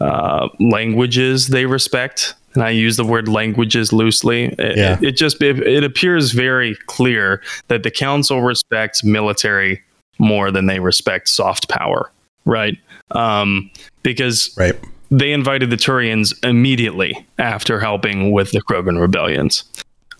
uh, 0.00 0.48
languages 0.60 1.48
they 1.48 1.66
respect. 1.66 2.34
And 2.54 2.62
I 2.62 2.70
use 2.70 2.96
the 2.96 3.04
word 3.04 3.28
languages 3.28 3.92
loosely. 3.92 4.54
It, 4.58 4.76
Yeah. 4.76 4.98
it, 5.00 5.12
just 5.12 5.42
it, 5.42 5.60
it 5.60 5.84
appears 5.84 6.32
very 6.32 6.76
clear 6.86 7.42
that 7.68 7.82
the 7.82 7.90
council 7.90 8.42
respects 8.42 9.02
military 9.02 9.82
more 10.18 10.50
than 10.50 10.66
they 10.66 10.80
respect 10.80 11.28
soft 11.28 11.68
power, 11.68 12.10
right? 12.44 12.76
Um, 13.12 13.70
because 14.02 14.54
right. 14.58 14.74
they 15.10 15.32
invited 15.32 15.70
the 15.70 15.76
Turians 15.76 16.34
immediately 16.44 17.26
after 17.38 17.80
helping 17.80 18.32
with 18.32 18.50
the 18.50 18.60
Krogan 18.60 19.00
rebellions. 19.00 19.64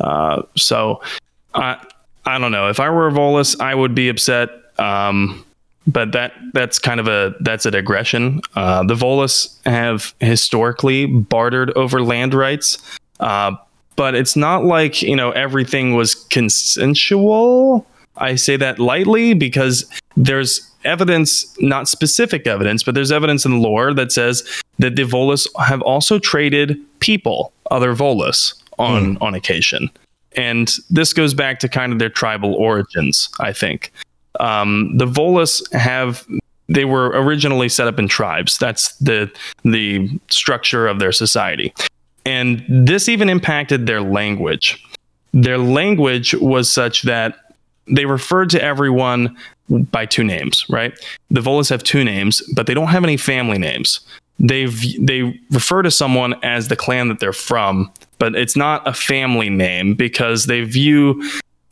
Uh, 0.00 0.42
so 0.56 1.02
I 1.54 1.84
I 2.24 2.38
don't 2.38 2.52
know. 2.52 2.68
If 2.68 2.80
I 2.80 2.90
were 2.90 3.08
a 3.08 3.12
Volus, 3.12 3.58
I 3.60 3.74
would 3.74 3.94
be 3.94 4.08
upset. 4.08 4.50
Um, 4.78 5.44
but 5.88 6.12
that 6.12 6.34
that's 6.52 6.78
kind 6.78 7.00
of 7.00 7.08
a 7.08 7.34
that's 7.40 7.64
a 7.64 7.70
digression. 7.70 8.42
Uh, 8.54 8.84
the 8.84 8.94
Volus 8.94 9.56
have 9.64 10.14
historically 10.20 11.06
bartered 11.06 11.70
over 11.76 12.02
land 12.02 12.34
rights, 12.34 12.78
uh, 13.20 13.52
but 13.96 14.14
it's 14.14 14.36
not 14.36 14.64
like 14.64 15.02
you 15.02 15.16
know 15.16 15.30
everything 15.30 15.94
was 15.94 16.14
consensual. 16.14 17.86
I 18.18 18.34
say 18.34 18.56
that 18.56 18.78
lightly 18.78 19.32
because 19.32 19.88
there's 20.16 20.68
evidence, 20.84 21.56
not 21.60 21.88
specific 21.88 22.46
evidence, 22.46 22.82
but 22.82 22.94
there's 22.94 23.12
evidence 23.12 23.44
in 23.44 23.60
lore 23.60 23.94
that 23.94 24.12
says 24.12 24.46
that 24.78 24.96
the 24.96 25.04
Volus 25.04 25.46
have 25.60 25.82
also 25.82 26.18
traded 26.18 26.78
people, 27.00 27.52
other 27.70 27.94
Volus, 27.94 28.57
on 28.78 29.18
on 29.20 29.34
occasion, 29.34 29.90
and 30.36 30.72
this 30.90 31.12
goes 31.12 31.34
back 31.34 31.58
to 31.60 31.68
kind 31.68 31.92
of 31.92 31.98
their 31.98 32.10
tribal 32.10 32.54
origins. 32.54 33.28
I 33.40 33.52
think 33.52 33.92
um, 34.40 34.96
the 34.96 35.06
Volus 35.06 35.70
have 35.72 36.26
they 36.68 36.84
were 36.84 37.08
originally 37.08 37.68
set 37.68 37.88
up 37.88 37.98
in 37.98 38.08
tribes. 38.08 38.58
That's 38.58 38.94
the 38.96 39.30
the 39.64 40.08
structure 40.30 40.86
of 40.86 40.98
their 40.98 41.12
society, 41.12 41.72
and 42.24 42.64
this 42.68 43.08
even 43.08 43.28
impacted 43.28 43.86
their 43.86 44.00
language. 44.00 44.84
Their 45.32 45.58
language 45.58 46.34
was 46.34 46.72
such 46.72 47.02
that 47.02 47.54
they 47.86 48.06
referred 48.06 48.50
to 48.50 48.62
everyone 48.62 49.36
by 49.68 50.06
two 50.06 50.24
names, 50.24 50.64
right? 50.68 50.98
The 51.30 51.40
Volus 51.40 51.70
have 51.70 51.82
two 51.82 52.04
names, 52.04 52.42
but 52.54 52.66
they 52.66 52.74
don't 52.74 52.88
have 52.88 53.04
any 53.04 53.16
family 53.16 53.58
names. 53.58 54.00
They've 54.38 55.04
they 55.04 55.40
refer 55.50 55.82
to 55.82 55.90
someone 55.90 56.34
as 56.44 56.68
the 56.68 56.76
clan 56.76 57.08
that 57.08 57.18
they're 57.18 57.32
from, 57.32 57.92
but 58.18 58.34
it's 58.34 58.56
not 58.56 58.86
a 58.86 58.92
family 58.92 59.50
name 59.50 59.94
because 59.94 60.46
they 60.46 60.62
view 60.62 61.22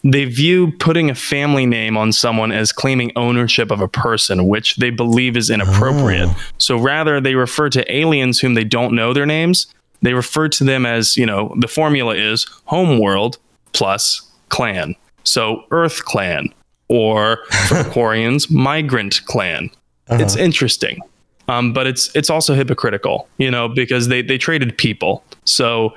they 0.03 0.25
view 0.25 0.73
putting 0.73 1.11
a 1.11 1.15
family 1.15 1.67
name 1.67 1.97
on 1.97 2.13
someone 2.13 2.53
as 2.53 2.73
claiming 2.73 3.13
ownership 3.17 3.71
of 3.71 3.81
a 3.81 3.89
person, 3.89 4.47
which 4.47 4.77
they 4.77 4.91
believe 4.91 5.37
is 5.37 5.51
inappropriate. 5.51 6.29
Oh. 6.29 6.43
So 6.59 6.77
rather, 6.77 7.21
they 7.21 7.35
refer 7.35 7.69
to 7.71 7.95
aliens 7.95 8.41
whom 8.41 8.55
they 8.55 8.65
don't 8.65 8.95
know 8.95 9.13
their 9.13 9.27
names. 9.27 9.67
They 10.03 10.15
refer 10.15 10.49
to 10.49 10.65
them 10.65 10.87
as, 10.87 11.17
you 11.17 11.27
know, 11.27 11.55
the 11.59 11.69
formula 11.69 12.15
is 12.15 12.47
homeworld 12.67 13.39
plus 13.73 14.23
clan. 14.49 14.95
So 15.25 15.65
Earth 15.71 16.05
clan 16.05 16.55
or 16.89 17.39
for 17.69 17.83
Quarians, 17.85 18.51
migrant 18.51 19.25
clan. 19.27 19.71
It's 20.09 20.35
uh-huh. 20.35 20.45
interesting. 20.45 21.01
Um, 21.49 21.73
but 21.73 21.87
it's 21.87 22.15
it's 22.17 22.29
also 22.31 22.55
hypocritical, 22.55 23.29
you 23.39 23.51
know, 23.51 23.69
because 23.69 24.09
they, 24.09 24.21
they 24.23 24.37
traded 24.39 24.77
people. 24.77 25.23
So 25.45 25.95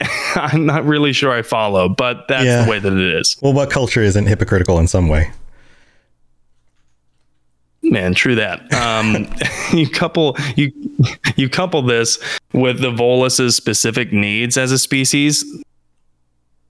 I'm 0.34 0.66
not 0.66 0.84
really 0.84 1.12
sure 1.12 1.32
I 1.32 1.42
follow, 1.42 1.88
but 1.88 2.26
that's 2.28 2.44
Yeah. 2.44 2.64
the 2.64 2.70
way 2.70 2.78
that 2.78 2.92
it 2.92 3.14
is. 3.20 3.36
well 3.40 3.52
what 3.52 3.70
culture 3.70 4.02
isn't 4.02 4.26
hypocritical 4.26 4.78
in 4.78 4.86
some 4.88 5.08
way 5.08 5.30
Man, 7.84 8.14
true 8.14 8.36
that. 8.36 8.72
Um, 8.72 9.26
you 9.76 9.88
couple 9.88 10.36
you 10.56 10.70
you 11.36 11.48
couple 11.48 11.82
this 11.82 12.18
with 12.52 12.80
the 12.80 12.92
Volus's 12.92 13.56
specific 13.56 14.12
needs 14.12 14.56
as 14.56 14.70
a 14.70 14.78
species, 14.78 15.44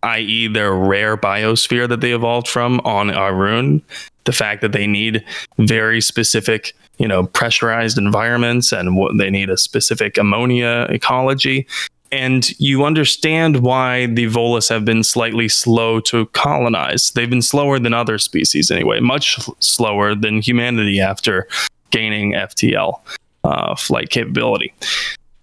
i.e., 0.03 0.49
their 0.49 0.73
rare 0.73 1.19
biosphere 1.19 1.87
that 1.89 2.01
they 2.01 2.13
evolved 2.13 2.49
from 2.49 2.81
on 2.81 3.09
Irune, 3.11 3.83
the 4.25 4.33
fact 4.33 4.61
that 4.61 4.73
they 4.73 4.87
need 4.87 5.25
very 5.59 6.01
specific, 6.01 6.75
you 6.99 7.09
know, 7.09 7.25
pressurized 7.27 7.99
environments 7.99 8.73
and 8.73 8.97
what 8.97 9.17
they 9.19 9.31
need 9.31 9.51
a 9.51 9.57
specific 9.57 10.19
ammonia 10.19 10.87
ecology. 10.91 11.67
And 12.11 12.49
you 12.61 12.85
understand 12.85 13.63
why 13.63 14.07
the 14.07 14.27
Volus 14.27 14.69
have 14.69 14.85
been 14.85 15.03
slightly 15.03 15.49
slow 15.49 15.99
to 16.01 16.27
colonize. 16.27 17.11
They've 17.15 17.31
been 17.31 17.41
slower 17.41 17.79
than 17.79 17.95
other 17.95 18.19
species 18.19 18.71
anyway, 18.71 19.01
much 19.01 19.39
slower 19.61 20.15
than 20.15 20.43
humanity 20.43 21.01
after 21.01 21.49
gaining 21.91 22.33
FTL 22.33 23.01
uh, 23.45 23.75
flight 23.77 24.11
capability. 24.11 24.75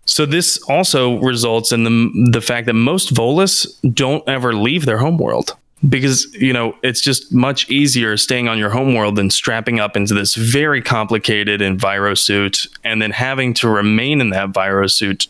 So 0.05 0.25
this 0.25 0.61
also 0.63 1.19
results 1.19 1.71
in 1.71 1.84
the 1.84 2.30
the 2.32 2.41
fact 2.41 2.65
that 2.65 2.73
most 2.73 3.13
Volus 3.13 3.67
don't 3.93 4.27
ever 4.27 4.53
leave 4.53 4.86
their 4.86 4.97
homeworld 4.97 5.55
because 5.88 6.25
you 6.34 6.51
know 6.51 6.75
it's 6.84 6.99
just 7.01 7.32
much 7.34 7.69
easier 7.69 8.17
staying 8.17 8.47
on 8.49 8.57
your 8.57 8.69
homeworld 8.69 9.15
than 9.15 9.30
strapping 9.30 9.80
up 9.80 9.95
into 9.95 10.13
this 10.13 10.36
very 10.36 10.82
complicated 10.82 11.61
enviro 11.61 12.17
suit 12.17 12.67
and 12.84 13.01
then 13.01 13.11
having 13.11 13.53
to 13.53 13.69
remain 13.69 14.19
in 14.19 14.30
that 14.32 14.49
virosuit 14.49 15.27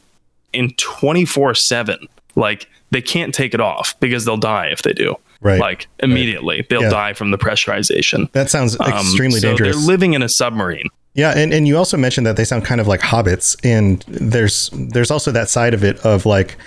in 0.54 0.70
24/7 0.72 2.08
like 2.36 2.68
they 2.92 3.02
can't 3.02 3.34
take 3.36 3.54
it 3.54 3.60
off 3.62 4.00
because 4.00 4.26
they'll 4.26 4.38
die 4.38 4.68
if 4.68 4.82
they 4.82 4.94
do. 4.94 5.16
Right. 5.42 5.60
like 5.60 5.88
immediately. 6.00 6.66
They'll 6.70 6.82
Yeah. 6.82 6.90
die 6.90 7.14
from 7.14 7.32
the 7.32 7.38
pressurization. 7.38 8.30
That 8.34 8.50
sounds 8.50 8.78
Um, 8.78 8.92
extremely 8.92 9.40
so 9.40 9.48
dangerous. 9.48 9.74
they're 9.78 9.86
living 9.88 10.14
in 10.14 10.22
a 10.22 10.28
submarine. 10.28 10.90
Yeah, 11.14 11.32
and, 11.34 11.54
and 11.54 11.66
you 11.66 11.78
also 11.78 11.96
mentioned 11.96 12.28
that 12.28 12.36
they 12.36 12.44
sound 12.44 12.66
kind 12.66 12.82
of 12.82 12.88
like 12.88 13.00
hobbits, 13.00 13.56
and 13.64 14.04
there's 14.10 14.70
there's 14.74 15.10
also 15.12 15.32
that 15.32 15.50
side 15.50 15.74
of 15.74 15.82
it 15.82 15.98
of 16.00 16.26
like 16.26 16.58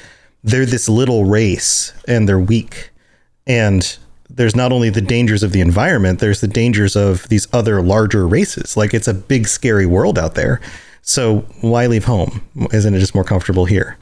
they're 0.42 0.64
this 0.64 0.88
little 0.88 1.26
race 1.26 1.92
and 2.08 2.26
they're 2.26 2.38
weak, 2.40 2.88
and 3.47 3.97
there's 4.30 4.57
not 4.57 4.72
only 4.72 4.90
the 4.90 5.01
dangers 5.01 5.43
of 5.43 5.53
the 5.53 5.61
environment, 5.61 6.18
there's 6.20 6.40
the 6.40 6.49
dangers 6.49 6.97
of 6.97 7.28
these 7.28 7.47
other 7.53 7.82
larger 7.82 8.26
races. 8.26 8.76
Like 8.76 8.95
it's 8.95 9.09
a 9.09 9.14
big 9.14 9.47
scary 9.47 9.86
world 9.86 10.18
out 10.18 10.34
there. 10.34 10.61
So 11.03 11.40
why 11.61 11.86
leave 11.86 12.05
home? 12.05 12.43
Isn't 12.72 12.95
it 12.95 13.01
just 13.01 13.14
more 13.14 13.24
comfortable 13.24 13.64
here? 13.64 13.99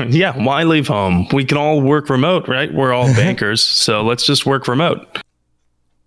yeah, 0.08 0.36
why 0.36 0.64
leave 0.64 0.88
home? 0.88 1.28
We 1.32 1.44
can 1.44 1.56
all 1.56 1.80
work 1.80 2.10
remote, 2.10 2.48
right? 2.48 2.72
We're 2.72 2.92
all 2.92 3.06
bankers, 3.14 3.62
so 3.62 4.02
let's 4.02 4.26
just 4.26 4.44
work 4.44 4.66
remote. 4.68 5.06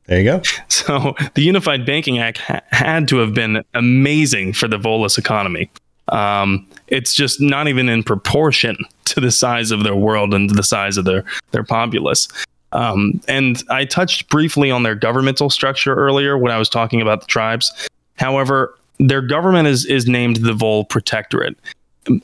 There 0.05 0.19
you 0.19 0.25
go. 0.25 0.41
So 0.69 1.15
the 1.33 1.41
Unified 1.41 1.83
Banking 1.85 2.19
Act 2.19 2.37
ha- 2.37 2.61
had 2.71 3.07
to 3.07 3.17
have 3.17 3.33
been 3.33 3.63
amazing 3.73 4.53
for 4.53 4.67
the 4.67 4.77
Volus 4.77 5.17
economy. 5.17 5.71
Um, 6.09 6.67
it's 6.87 7.13
just 7.13 7.41
not 7.41 7.67
even 7.67 7.89
in 7.89 8.03
proportion 8.03 8.77
to 9.05 9.19
the 9.19 9.31
size 9.31 9.71
of 9.71 9.83
their 9.83 9.95
world 9.95 10.33
and 10.33 10.49
the 10.49 10.63
size 10.63 10.97
of 10.97 11.05
their 11.05 11.23
their 11.51 11.63
populace. 11.63 12.27
Um, 12.71 13.21
and 13.27 13.63
I 13.69 13.85
touched 13.85 14.29
briefly 14.29 14.69
on 14.69 14.83
their 14.83 14.95
governmental 14.95 15.49
structure 15.49 15.95
earlier 15.95 16.37
when 16.37 16.51
I 16.51 16.57
was 16.57 16.67
talking 16.67 17.01
about 17.01 17.21
the 17.21 17.27
tribes. 17.27 17.71
However, 18.17 18.77
their 18.99 19.21
government 19.21 19.67
is 19.67 19.85
is 19.85 20.07
named 20.07 20.37
the 20.37 20.53
Vol 20.53 20.85
Protectorate, 20.85 21.57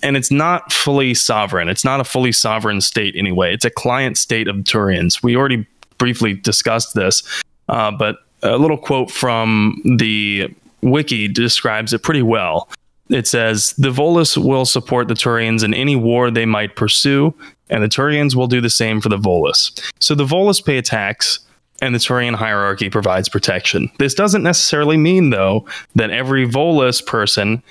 and 0.04 0.18
it's 0.18 0.32
not 0.32 0.72
fully 0.72 1.14
sovereign. 1.14 1.70
It's 1.70 1.86
not 1.86 2.00
a 2.00 2.04
fully 2.04 2.32
sovereign 2.32 2.82
state 2.82 3.16
anyway. 3.16 3.54
It's 3.54 3.66
a 3.66 3.70
client 3.70 4.18
state 4.18 4.48
of 4.48 4.58
Turians. 4.58 5.24
We 5.24 5.36
already 5.36 5.66
briefly 5.98 6.34
discussed 6.34 6.96
this, 6.96 7.24
uh, 7.70 7.92
but 7.92 8.18
a 8.44 8.58
little 8.58 8.78
quote 8.78 9.12
from 9.12 9.82
the 9.98 10.54
wiki 10.82 11.28
describes 11.28 11.94
it 11.94 12.04
pretty 12.04 12.24
well. 12.24 12.68
It 13.12 13.28
says 13.28 13.74
the 13.78 13.92
Volus 13.92 14.38
will 14.38 14.66
support 14.66 15.08
the 15.08 15.14
Turians 15.14 15.64
in 15.64 15.74
any 15.74 15.96
war 15.96 16.32
they 16.32 16.46
might 16.46 16.76
pursue, 16.76 17.34
and 17.70 17.84
the 17.84 17.90
Turians 17.90 18.36
will 18.36 18.48
do 18.48 18.62
the 18.62 18.70
same 18.70 19.02
for 19.02 19.10
the 19.10 19.18
Volus. 19.18 19.80
So 20.00 20.16
the 20.16 20.26
Volus 20.26 20.64
pay 20.64 20.78
a 20.78 20.82
tax, 20.82 21.40
and 21.82 21.94
the 21.94 22.00
Turian 22.00 22.36
hierarchy 22.36 22.90
provides 22.90 23.28
protection. 23.28 23.92
This 24.00 24.14
doesn't 24.14 24.44
necessarily 24.44 24.98
mean, 24.98 25.30
though, 25.32 25.68
that 25.96 26.10
every 26.10 26.48
Volus 26.48 27.06
person 27.06 27.62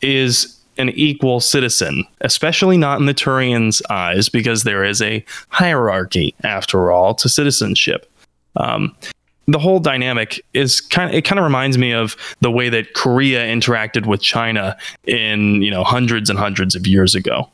is 0.00 0.58
an 0.78 0.90
equal 0.90 1.40
citizen, 1.40 2.04
especially 2.20 2.76
not 2.76 3.00
in 3.00 3.06
the 3.06 3.14
Turians' 3.14 3.82
eyes, 3.90 4.28
because 4.28 4.62
there 4.62 4.84
is 4.84 5.02
a 5.02 5.24
hierarchy, 5.48 6.34
after 6.44 6.92
all, 6.92 7.14
to 7.16 7.28
citizenship. 7.28 8.10
Um, 8.56 8.94
the 9.48 9.58
whole 9.58 9.80
dynamic 9.80 10.44
is 10.52 10.80
kind 10.80 11.10
of 11.10 11.16
it 11.16 11.22
kind 11.24 11.38
of 11.38 11.42
reminds 11.42 11.78
me 11.78 11.92
of 11.92 12.16
the 12.40 12.50
way 12.50 12.68
that 12.68 12.92
Korea 12.94 13.44
interacted 13.46 14.06
with 14.06 14.20
China 14.20 14.76
in 15.06 15.62
you 15.62 15.70
know 15.70 15.82
hundreds 15.82 16.30
and 16.30 16.38
hundreds 16.38 16.76
of 16.76 16.86
years 16.86 17.14
ago. 17.14 17.48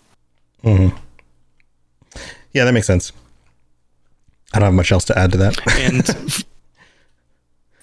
hmm 0.62 0.88
Yeah, 2.52 2.64
that 2.64 2.72
makes 2.72 2.86
sense. 2.86 3.12
I 4.52 4.58
don't 4.58 4.66
have 4.66 4.74
much 4.74 4.92
else 4.92 5.04
to 5.06 5.18
add 5.18 5.32
to 5.32 5.38
that. 5.38 5.58
And 5.78 6.44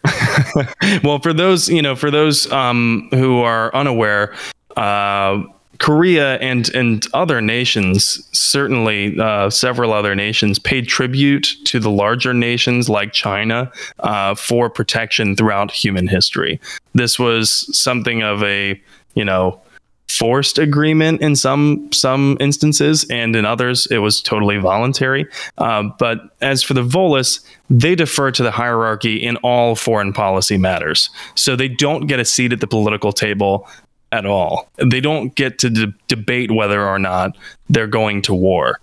well, 1.03 1.19
for 1.19 1.33
those 1.33 1.69
you 1.69 1.81
know, 1.81 1.95
for 1.95 2.11
those 2.11 2.51
um, 2.51 3.07
who 3.11 3.39
are 3.39 3.73
unaware, 3.73 4.35
uh, 4.75 5.41
Korea 5.81 6.35
and 6.35 6.69
and 6.75 7.05
other 7.13 7.41
nations, 7.41 8.23
certainly 8.31 9.19
uh, 9.19 9.49
several 9.49 9.93
other 9.93 10.13
nations, 10.13 10.59
paid 10.59 10.87
tribute 10.87 11.55
to 11.65 11.79
the 11.79 11.89
larger 11.89 12.35
nations 12.35 12.87
like 12.87 13.13
China 13.13 13.71
uh, 13.99 14.35
for 14.35 14.69
protection 14.69 15.35
throughout 15.35 15.71
human 15.71 16.07
history. 16.07 16.61
This 16.93 17.17
was 17.17 17.67
something 17.75 18.21
of 18.21 18.43
a 18.43 18.79
you 19.15 19.25
know 19.25 19.59
forced 20.07 20.59
agreement 20.59 21.19
in 21.19 21.35
some 21.35 21.91
some 21.91 22.37
instances, 22.39 23.03
and 23.09 23.35
in 23.35 23.43
others 23.43 23.87
it 23.87 23.97
was 23.97 24.21
totally 24.21 24.57
voluntary. 24.57 25.25
Uh, 25.57 25.85
but 25.97 26.19
as 26.41 26.61
for 26.61 26.75
the 26.75 26.83
Volus, 26.83 27.43
they 27.71 27.95
defer 27.95 28.29
to 28.29 28.43
the 28.43 28.51
hierarchy 28.51 29.15
in 29.17 29.35
all 29.37 29.73
foreign 29.75 30.13
policy 30.13 30.59
matters, 30.59 31.09
so 31.33 31.55
they 31.55 31.69
don't 31.69 32.05
get 32.05 32.19
a 32.19 32.25
seat 32.25 32.53
at 32.53 32.59
the 32.59 32.67
political 32.67 33.11
table 33.11 33.67
at 34.11 34.25
all. 34.25 34.69
They 34.77 34.99
don't 34.99 35.33
get 35.35 35.59
to 35.59 35.69
de- 35.69 35.93
debate 36.07 36.51
whether 36.51 36.85
or 36.85 36.99
not 36.99 37.37
they're 37.69 37.87
going 37.87 38.21
to 38.23 38.33
war. 38.33 38.79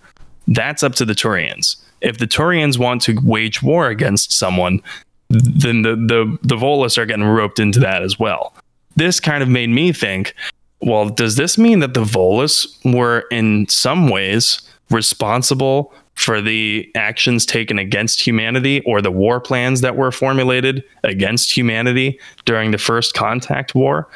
That's 0.47 0.83
up 0.83 0.95
to 0.95 1.05
the 1.05 1.13
Turians. 1.13 1.75
If 2.01 2.17
the 2.17 2.25
Turians 2.25 2.77
want 2.77 3.01
to 3.03 3.19
wage 3.23 3.61
war 3.61 3.89
against 3.89 4.31
someone, 4.31 4.81
then 5.29 5.83
the 5.83 5.95
the 5.95 6.37
the 6.41 6.55
Volus 6.55 6.97
are 6.97 7.05
getting 7.05 7.25
roped 7.25 7.59
into 7.59 7.79
that 7.81 8.01
as 8.01 8.17
well. 8.17 8.55
This 8.95 9.19
kind 9.19 9.43
of 9.43 9.49
made 9.49 9.69
me 9.69 9.91
think, 9.91 10.33
well, 10.81 11.09
does 11.09 11.35
this 11.35 11.57
mean 11.57 11.79
that 11.79 11.93
the 11.93 12.03
Volus 12.03 12.67
were 12.83 13.25
in 13.31 13.67
some 13.69 14.09
ways 14.09 14.61
responsible 14.89 15.93
for 16.15 16.41
the 16.41 16.91
actions 16.95 17.45
taken 17.45 17.79
against 17.79 18.19
humanity 18.19 18.81
or 18.81 19.01
the 19.01 19.11
war 19.11 19.39
plans 19.39 19.81
that 19.81 19.95
were 19.95 20.11
formulated 20.11 20.83
against 21.03 21.55
humanity 21.55 22.19
during 22.45 22.71
the 22.71 22.77
first 22.77 23.13
contact 23.13 23.75
war? 23.75 24.09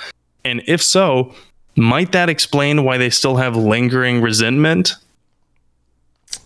And 0.45 0.61
if 0.67 0.81
so, 0.81 1.33
might 1.75 2.11
that 2.11 2.29
explain 2.29 2.83
why 2.83 2.97
they 2.97 3.09
still 3.09 3.37
have 3.37 3.55
lingering 3.55 4.21
resentment? 4.21 4.95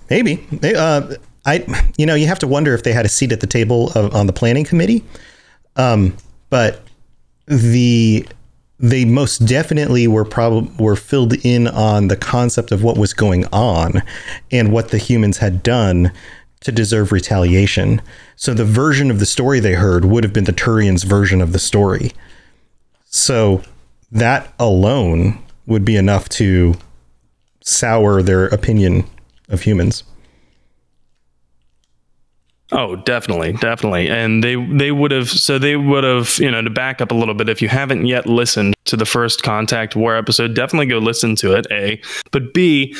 Maybe. 0.10 0.46
Uh, 0.64 1.16
I, 1.46 1.66
you 1.98 2.06
know, 2.06 2.16
you 2.16 2.28
have 2.28 2.40
to 2.40 2.48
wonder 2.48 2.74
if 2.74 2.84
they 2.84 2.94
had 2.94 3.06
a 3.06 3.10
seat 3.10 3.32
at 3.32 3.40
the 3.40 3.48
table 3.48 3.92
of, 3.94 4.14
on 4.16 4.28
the 4.28 4.34
planning 4.34 4.66
committee. 4.66 5.04
Um, 5.76 6.16
but 6.50 6.82
the 7.46 8.28
they 8.80 9.06
most 9.06 9.40
definitely 9.40 10.08
were 10.08 10.26
probably 10.26 10.72
were 10.78 10.96
filled 10.96 11.34
in 11.44 11.68
on 11.68 12.10
the 12.10 12.16
concept 12.16 12.72
of 12.72 12.84
what 12.84 12.98
was 12.98 13.12
going 13.12 13.46
on 13.48 14.04
and 14.52 14.72
what 14.72 14.90
the 14.90 15.00
humans 15.00 15.40
had 15.40 15.64
done 15.64 16.12
to 16.60 16.72
deserve 16.72 17.12
retaliation. 17.12 18.02
So 18.36 18.54
the 18.54 18.66
version 18.66 19.10
of 19.10 19.20
the 19.20 19.26
story 19.26 19.60
they 19.60 19.74
heard 19.74 20.06
would 20.06 20.24
have 20.24 20.34
been 20.34 20.44
the 20.44 20.54
Turians' 20.54 21.04
version 21.04 21.42
of 21.42 21.54
the 21.54 21.60
story. 21.60 22.12
So 23.06 23.64
that 24.12 24.54
alone 24.60 25.40
would 25.66 25.84
be 25.84 25.96
enough 25.96 26.30
to 26.30 26.76
sour 27.62 28.22
their 28.22 28.46
opinion 28.48 29.06
of 29.50 29.62
humans. 29.62 30.04
Oh, 32.72 32.98
definitely, 32.98 33.54
definitely. 33.54 34.10
And 34.10 34.44
they 34.44 34.56
they 34.56 34.92
would 34.92 35.12
have 35.12 35.30
so 35.30 35.58
they 35.58 35.78
would 35.78 36.04
have, 36.04 36.38
you 36.38 36.52
know, 36.52 36.62
to 36.62 36.70
back 36.70 37.00
up 37.00 37.12
a 37.12 37.16
little 37.16 37.34
bit, 37.34 37.48
if 37.48 37.62
you 37.62 37.70
haven't 37.70 38.06
yet 38.06 38.26
listened 38.26 38.76
to 38.86 38.98
the 38.98 39.06
first 39.06 39.42
Contact 39.42 39.96
War 39.96 40.18
episode, 40.18 40.54
definitely 40.54 40.88
go 40.88 40.98
listen 40.98 41.36
to 41.38 41.54
it, 41.54 41.66
A. 41.72 42.02
But 42.32 42.54
B, 42.54 42.94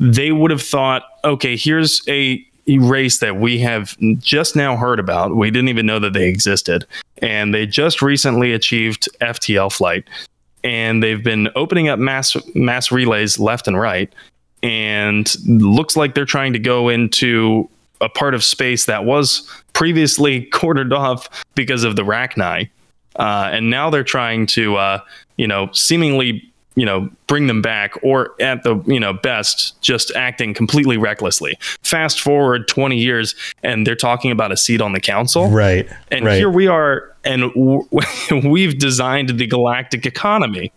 they 0.00 0.32
would 0.32 0.50
have 0.50 0.62
thought, 0.62 1.04
okay, 1.24 1.56
here's 1.56 2.02
a 2.08 2.44
race 2.66 3.18
that 3.18 3.36
we 3.36 3.58
have 3.60 3.96
just 4.18 4.56
now 4.56 4.76
heard 4.76 4.98
about. 4.98 5.36
We 5.36 5.50
didn't 5.50 5.68
even 5.68 5.86
know 5.86 5.98
that 6.00 6.12
they 6.12 6.28
existed. 6.28 6.86
And 7.18 7.54
they 7.54 7.66
just 7.66 8.02
recently 8.02 8.52
achieved 8.52 9.08
FTL 9.20 9.72
flight. 9.72 10.08
And 10.64 11.02
they've 11.02 11.22
been 11.22 11.48
opening 11.54 11.88
up 11.88 11.98
mass 11.98 12.36
mass 12.54 12.90
relays 12.90 13.38
left 13.38 13.68
and 13.68 13.78
right. 13.78 14.12
And 14.62 15.32
looks 15.46 15.96
like 15.96 16.14
they're 16.14 16.24
trying 16.24 16.52
to 16.54 16.58
go 16.58 16.88
into 16.88 17.68
a 18.00 18.08
part 18.08 18.34
of 18.34 18.42
space 18.44 18.86
that 18.86 19.04
was 19.04 19.48
previously 19.72 20.42
quartered 20.52 20.92
off 20.92 21.28
because 21.54 21.84
of 21.84 21.96
the 21.96 22.02
Rachni. 22.02 22.68
Uh, 23.16 23.48
and 23.52 23.70
now 23.70 23.88
they're 23.90 24.04
trying 24.04 24.46
to, 24.46 24.76
uh, 24.76 25.00
you 25.36 25.46
know, 25.46 25.70
seemingly, 25.72 26.52
you 26.76 26.84
know, 26.84 27.10
bring 27.26 27.48
them 27.48 27.62
back, 27.62 27.94
or 28.02 28.34
at 28.40 28.62
the, 28.62 28.76
you 28.86 29.00
know, 29.00 29.12
best, 29.12 29.80
just 29.80 30.12
acting 30.14 30.54
completely 30.54 30.96
recklessly. 30.96 31.58
Fast 31.82 32.20
forward 32.20 32.68
20 32.68 32.96
years, 32.96 33.34
and 33.62 33.86
they're 33.86 33.96
talking 33.96 34.30
about 34.30 34.52
a 34.52 34.56
seat 34.56 34.80
on 34.80 34.92
the 34.92 35.00
council. 35.00 35.48
Right. 35.48 35.88
And 36.12 36.26
right. 36.26 36.36
here 36.36 36.50
we 36.50 36.68
are, 36.68 37.14
and 37.24 37.52
w- 37.54 37.88
we've 38.48 38.78
designed 38.78 39.30
the 39.30 39.46
galactic 39.46 40.06
economy. 40.06 40.70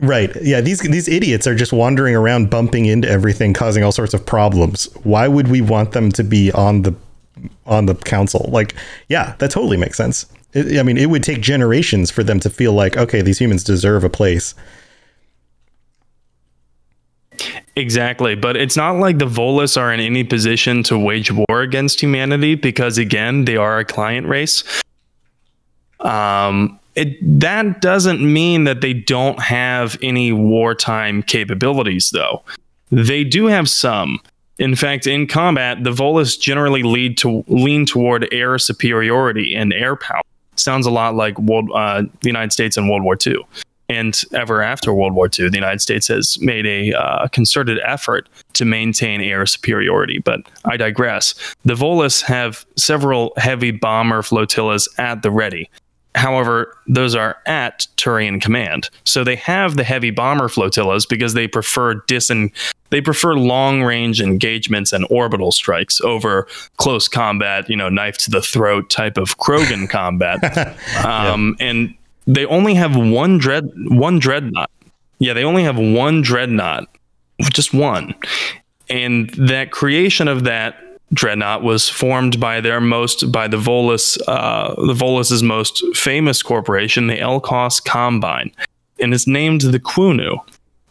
Right. 0.00 0.34
Yeah, 0.40 0.62
these 0.62 0.80
these 0.80 1.08
idiots 1.08 1.46
are 1.46 1.54
just 1.54 1.72
wandering 1.72 2.14
around 2.14 2.48
bumping 2.48 2.86
into 2.86 3.06
everything 3.08 3.52
causing 3.52 3.84
all 3.84 3.92
sorts 3.92 4.14
of 4.14 4.24
problems. 4.24 4.86
Why 5.02 5.28
would 5.28 5.48
we 5.48 5.60
want 5.60 5.92
them 5.92 6.10
to 6.12 6.24
be 6.24 6.50
on 6.52 6.82
the 6.82 6.94
on 7.66 7.84
the 7.84 7.94
council? 7.94 8.48
Like, 8.50 8.74
yeah, 9.08 9.34
that 9.38 9.50
totally 9.50 9.76
makes 9.76 9.98
sense. 9.98 10.24
It, 10.54 10.78
I 10.78 10.82
mean, 10.82 10.96
it 10.96 11.10
would 11.10 11.22
take 11.22 11.42
generations 11.42 12.10
for 12.10 12.24
them 12.24 12.40
to 12.40 12.50
feel 12.50 12.72
like, 12.72 12.96
okay, 12.96 13.20
these 13.20 13.38
humans 13.38 13.62
deserve 13.62 14.02
a 14.02 14.08
place. 14.08 14.54
Exactly, 17.76 18.34
but 18.34 18.56
it's 18.56 18.76
not 18.76 18.96
like 18.96 19.18
the 19.18 19.26
Volus 19.26 19.76
are 19.76 19.92
in 19.92 20.00
any 20.00 20.24
position 20.24 20.82
to 20.84 20.98
wage 20.98 21.30
war 21.30 21.60
against 21.62 22.00
humanity 22.00 22.54
because 22.54 22.98
again, 22.98 23.44
they 23.44 23.56
are 23.56 23.78
a 23.78 23.84
client 23.84 24.26
race. 24.26 24.64
Um 26.00 26.78
it 26.96 27.16
that 27.40 27.80
doesn't 27.80 28.20
mean 28.20 28.64
that 28.64 28.80
they 28.80 28.92
don't 28.92 29.40
have 29.40 29.96
any 30.02 30.32
wartime 30.32 31.22
capabilities 31.22 32.10
though. 32.10 32.42
They 32.90 33.22
do 33.24 33.46
have 33.46 33.68
some. 33.68 34.18
In 34.58 34.74
fact, 34.74 35.06
in 35.06 35.26
combat, 35.26 35.84
the 35.84 35.90
Volus 35.90 36.38
generally 36.38 36.82
lead 36.82 37.16
to 37.18 37.44
lean 37.48 37.86
toward 37.86 38.28
air 38.32 38.58
superiority 38.58 39.54
and 39.54 39.72
air 39.72 39.96
power. 39.96 40.20
Sounds 40.56 40.84
a 40.84 40.90
lot 40.90 41.14
like 41.14 41.38
world, 41.38 41.70
uh, 41.72 42.02
the 42.20 42.28
United 42.28 42.52
States 42.52 42.76
in 42.76 42.88
World 42.88 43.02
War 43.02 43.16
II. 43.24 43.36
And 43.90 44.22
ever 44.32 44.62
after 44.62 44.94
World 44.94 45.14
War 45.14 45.26
II, 45.26 45.48
the 45.48 45.56
United 45.56 45.80
States 45.80 46.06
has 46.06 46.40
made 46.40 46.64
a 46.64 46.92
uh, 46.92 47.26
concerted 47.28 47.80
effort 47.84 48.28
to 48.52 48.64
maintain 48.64 49.20
air 49.20 49.44
superiority. 49.46 50.20
But 50.20 50.42
I 50.64 50.76
digress. 50.76 51.34
The 51.64 51.74
Volus 51.74 52.22
have 52.22 52.64
several 52.76 53.32
heavy 53.36 53.72
bomber 53.72 54.22
flotillas 54.22 54.88
at 54.96 55.22
the 55.22 55.32
ready. 55.32 55.68
However, 56.14 56.76
those 56.86 57.16
are 57.16 57.38
at 57.46 57.86
Turian 57.96 58.40
command. 58.40 58.90
So 59.04 59.24
they 59.24 59.36
have 59.36 59.76
the 59.76 59.84
heavy 59.84 60.10
bomber 60.10 60.48
flotillas 60.48 61.06
because 61.06 61.34
they 61.34 61.48
prefer 61.48 61.96
disen- 62.02 62.52
they 62.90 63.00
prefer 63.00 63.34
long 63.34 63.82
range 63.82 64.20
engagements 64.20 64.92
and 64.92 65.06
orbital 65.10 65.52
strikes 65.52 66.00
over 66.00 66.46
close 66.76 67.08
combat, 67.08 67.68
you 67.68 67.76
know, 67.76 67.88
knife 67.88 68.18
to 68.18 68.30
the 68.30 68.42
throat 68.42 68.90
type 68.90 69.16
of 69.16 69.38
Krogan 69.38 69.88
combat. 69.88 70.76
Um, 71.04 71.56
and 71.60 71.94
they 72.34 72.46
only 72.46 72.74
have 72.74 72.96
one 72.96 73.38
dread 73.38 73.70
one 73.88 74.18
dreadnought. 74.18 74.70
Yeah, 75.18 75.34
they 75.34 75.44
only 75.44 75.64
have 75.64 75.78
one 75.78 76.22
dreadnought. 76.22 76.88
Just 77.52 77.74
one. 77.74 78.14
And 78.88 79.30
that 79.30 79.70
creation 79.70 80.28
of 80.28 80.44
that 80.44 80.76
dreadnought 81.12 81.62
was 81.62 81.88
formed 81.88 82.38
by 82.38 82.60
their 82.60 82.80
most 82.80 83.32
by 83.32 83.48
the 83.48 83.56
Volus 83.56 84.18
uh, 84.28 84.74
the 84.74 84.94
Volus's 84.94 85.42
most 85.42 85.82
famous 85.94 86.42
corporation, 86.42 87.06
the 87.06 87.18
Elkoss 87.18 87.84
Combine, 87.84 88.52
and 89.00 89.12
it's 89.12 89.26
named 89.26 89.62
the 89.62 89.80
Kwunu. 89.80 90.38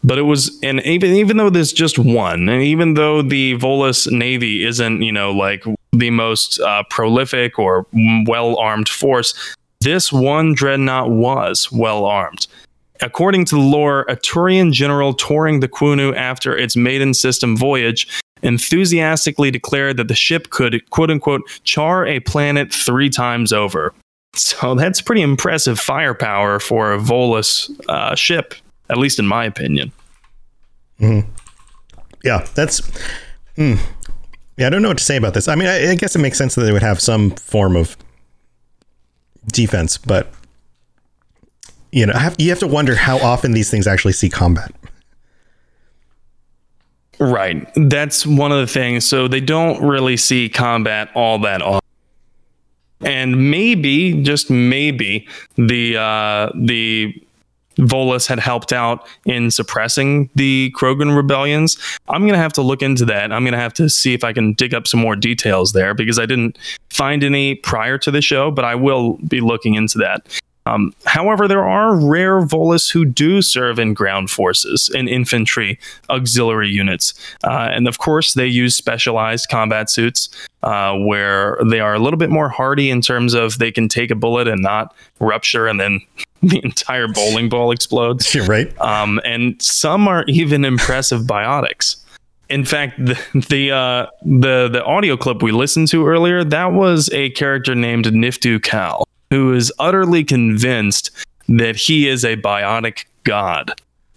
But 0.02 0.18
it 0.18 0.24
was, 0.24 0.58
and 0.64 0.82
even 0.86 1.14
even 1.14 1.38
though 1.38 1.50
there's 1.50 1.74
just 1.74 2.00
one, 2.00 2.48
and 2.48 2.62
even 2.62 2.94
though 2.94 3.22
the 3.22 3.58
Volus 3.58 4.10
Navy 4.10 4.66
isn't, 4.66 5.02
you 5.02 5.12
know, 5.12 5.32
like 5.32 5.64
the 5.92 6.10
most 6.10 6.60
uh, 6.62 6.84
prolific 6.90 7.60
or 7.60 7.86
well 8.26 8.58
armed 8.58 8.88
force, 8.88 9.34
this 9.82 10.12
one 10.12 10.54
dreadnought 10.54 11.10
was 11.10 11.72
well 11.72 12.06
armed. 12.06 12.48
According 13.02 13.46
to 13.46 13.56
the 13.56 13.62
lore, 13.62 14.02
a 14.10 14.18
Turian 14.18 14.74
general 14.74 15.14
touring 15.14 15.62
the 15.62 15.70
Kwunu 15.70 16.14
after 16.16 16.58
its 16.58 16.76
maiden 16.76 17.14
system 17.14 17.56
voyage 17.56 18.08
enthusiastically 18.42 19.52
declared 19.52 19.98
that 19.98 20.10
the 20.10 20.16
ship 20.16 20.50
could, 20.50 20.88
quote 20.90 21.10
unquote, 21.10 21.42
char 21.64 22.06
a 22.06 22.20
planet 22.22 22.74
three 22.74 23.10
times 23.10 23.54
over. 23.54 23.94
So 24.36 24.76
that's 24.76 25.02
pretty 25.02 25.22
impressive 25.22 25.80
firepower 25.80 26.60
for 26.60 26.94
a 26.94 26.98
Volus 27.00 27.70
uh, 27.88 28.16
ship, 28.16 28.54
at 28.90 28.98
least 28.98 29.18
in 29.18 29.26
my 29.28 29.46
opinion. 29.46 29.92
Mhm. 31.00 31.26
Yeah, 32.24 32.46
that's. 32.54 32.82
hmm. 33.56 33.76
Yeah, 34.58 34.68
I 34.68 34.70
don't 34.70 34.82
know 34.82 34.90
what 34.90 34.98
to 34.98 35.04
say 35.04 35.16
about 35.16 35.34
this. 35.34 35.48
I 35.48 35.56
mean, 35.56 35.70
I, 35.70 35.92
I 35.92 35.96
guess 35.96 36.18
it 36.18 36.20
makes 36.20 36.38
sense 36.38 36.56
that 36.56 36.64
they 36.64 36.74
would 36.74 36.82
have 36.82 37.00
some 37.00 37.32
form 37.32 37.78
of 37.78 37.96
defense, 39.48 39.98
but 39.98 40.32
you 41.92 42.06
know, 42.06 42.14
have, 42.14 42.36
you 42.38 42.50
have 42.50 42.60
to 42.60 42.68
wonder 42.68 42.96
how 42.96 43.18
often 43.18 43.54
these 43.54 43.72
things 43.72 43.88
actually 43.88 44.14
see 44.14 44.30
combat. 44.30 44.72
Right. 47.20 47.68
That's 47.76 48.26
one 48.26 48.52
of 48.52 48.60
the 48.60 48.68
things. 48.68 49.06
So 49.06 49.28
they 49.28 49.42
don't 49.42 49.84
really 49.84 50.16
see 50.16 50.50
combat 50.50 51.10
all 51.16 51.40
that 51.40 51.62
often. 51.62 51.86
And 53.02 53.50
maybe, 53.50 54.22
just 54.24 54.50
maybe, 54.50 55.28
the 55.56 55.98
uh, 55.98 56.52
the 56.54 57.14
Volus 57.80 58.28
had 58.28 58.40
helped 58.40 58.74
out 58.74 59.08
in 59.26 59.52
suppressing 59.52 60.30
the 60.36 60.74
Krogan 60.76 61.16
rebellions. 61.16 61.78
I'm 62.08 62.26
gonna 62.26 62.38
have 62.38 62.54
to 62.54 62.62
look 62.62 62.82
into 62.82 63.06
that. 63.06 63.32
I'm 63.32 63.46
gonna 63.46 63.58
have 63.58 63.74
to 63.76 63.90
see 63.90 64.14
if 64.14 64.24
I 64.24 64.34
can 64.34 64.54
dig 64.54 64.74
up 64.74 64.88
some 64.88 65.00
more 65.00 65.16
details 65.16 65.72
there 65.72 65.94
because 65.94 66.20
I 66.20 66.26
didn't 66.26 66.58
find 66.90 67.24
any 67.24 67.56
prior 67.56 67.98
to 68.00 68.12
the 68.12 68.22
show, 68.22 68.52
but 68.52 68.66
I 68.66 68.76
will 68.76 69.18
be 69.28 69.42
looking 69.42 69.76
into 69.76 69.98
that. 70.00 70.28
Um, 70.66 70.94
however, 71.06 71.48
there 71.48 71.68
are 71.68 71.96
rare 71.96 72.42
Volus 72.42 72.92
who 72.92 73.06
do 73.06 73.42
serve 73.42 73.80
in 73.80 73.94
ground 73.94 74.30
forces 74.30 74.90
and 74.94 75.10
infantry 75.10 75.80
auxiliary 76.10 76.70
units. 76.70 77.14
Uh, 77.44 77.70
and 77.72 77.88
of 77.88 77.98
course, 77.98 78.34
they 78.34 78.48
use 78.48 78.76
specialized 78.76 79.50
combat 79.50 79.90
suits 79.90 80.30
uh, 80.64 80.96
where 80.98 81.58
they 81.70 81.80
are 81.80 81.96
a 81.96 82.00
little 82.00 82.18
bit 82.18 82.30
more 82.30 82.50
hardy 82.50 82.90
in 82.90 83.02
terms 83.02 83.34
of 83.34 83.58
they 83.58 83.72
can 83.72 83.88
take 83.88 84.12
a 84.12 84.16
bullet 84.16 84.48
and 84.48 84.62
not 84.62 84.94
rupture 85.20 85.68
and 85.68 85.80
then 85.80 86.02
the 86.42 86.62
entire 86.64 87.08
bowling 87.08 87.50
ball 87.50 87.72
explodes. 87.72 88.34
You're 88.34 88.46
right. 88.58 88.80
Um, 88.80 89.20
and 89.26 89.62
some 89.62 90.08
are 90.08 90.24
even 90.28 90.66
impressive 90.66 91.24
biotics. 91.24 91.98
In 92.50 92.66
fact, 92.66 92.98
the 92.98 93.20
the, 93.50 93.72
uh, 93.72 94.08
the 94.24 94.70
the 94.70 94.84
audio 94.84 95.16
clip 95.16 95.44
we 95.44 95.52
listened 95.52 95.88
to 95.90 96.08
earlier 96.08 96.44
that 96.44 96.74
was 96.74 97.10
a 97.14 97.30
character 97.32 97.76
named 97.76 98.06
Niftu 98.06 98.62
Cal, 98.64 99.08
who 99.30 99.54
is 99.54 99.72
utterly 99.80 100.24
convinced 100.24 101.12
that 101.48 101.76
he 101.76 102.08
is 102.08 102.24
a 102.26 102.36
biotic 102.38 103.06
god. 103.24 103.72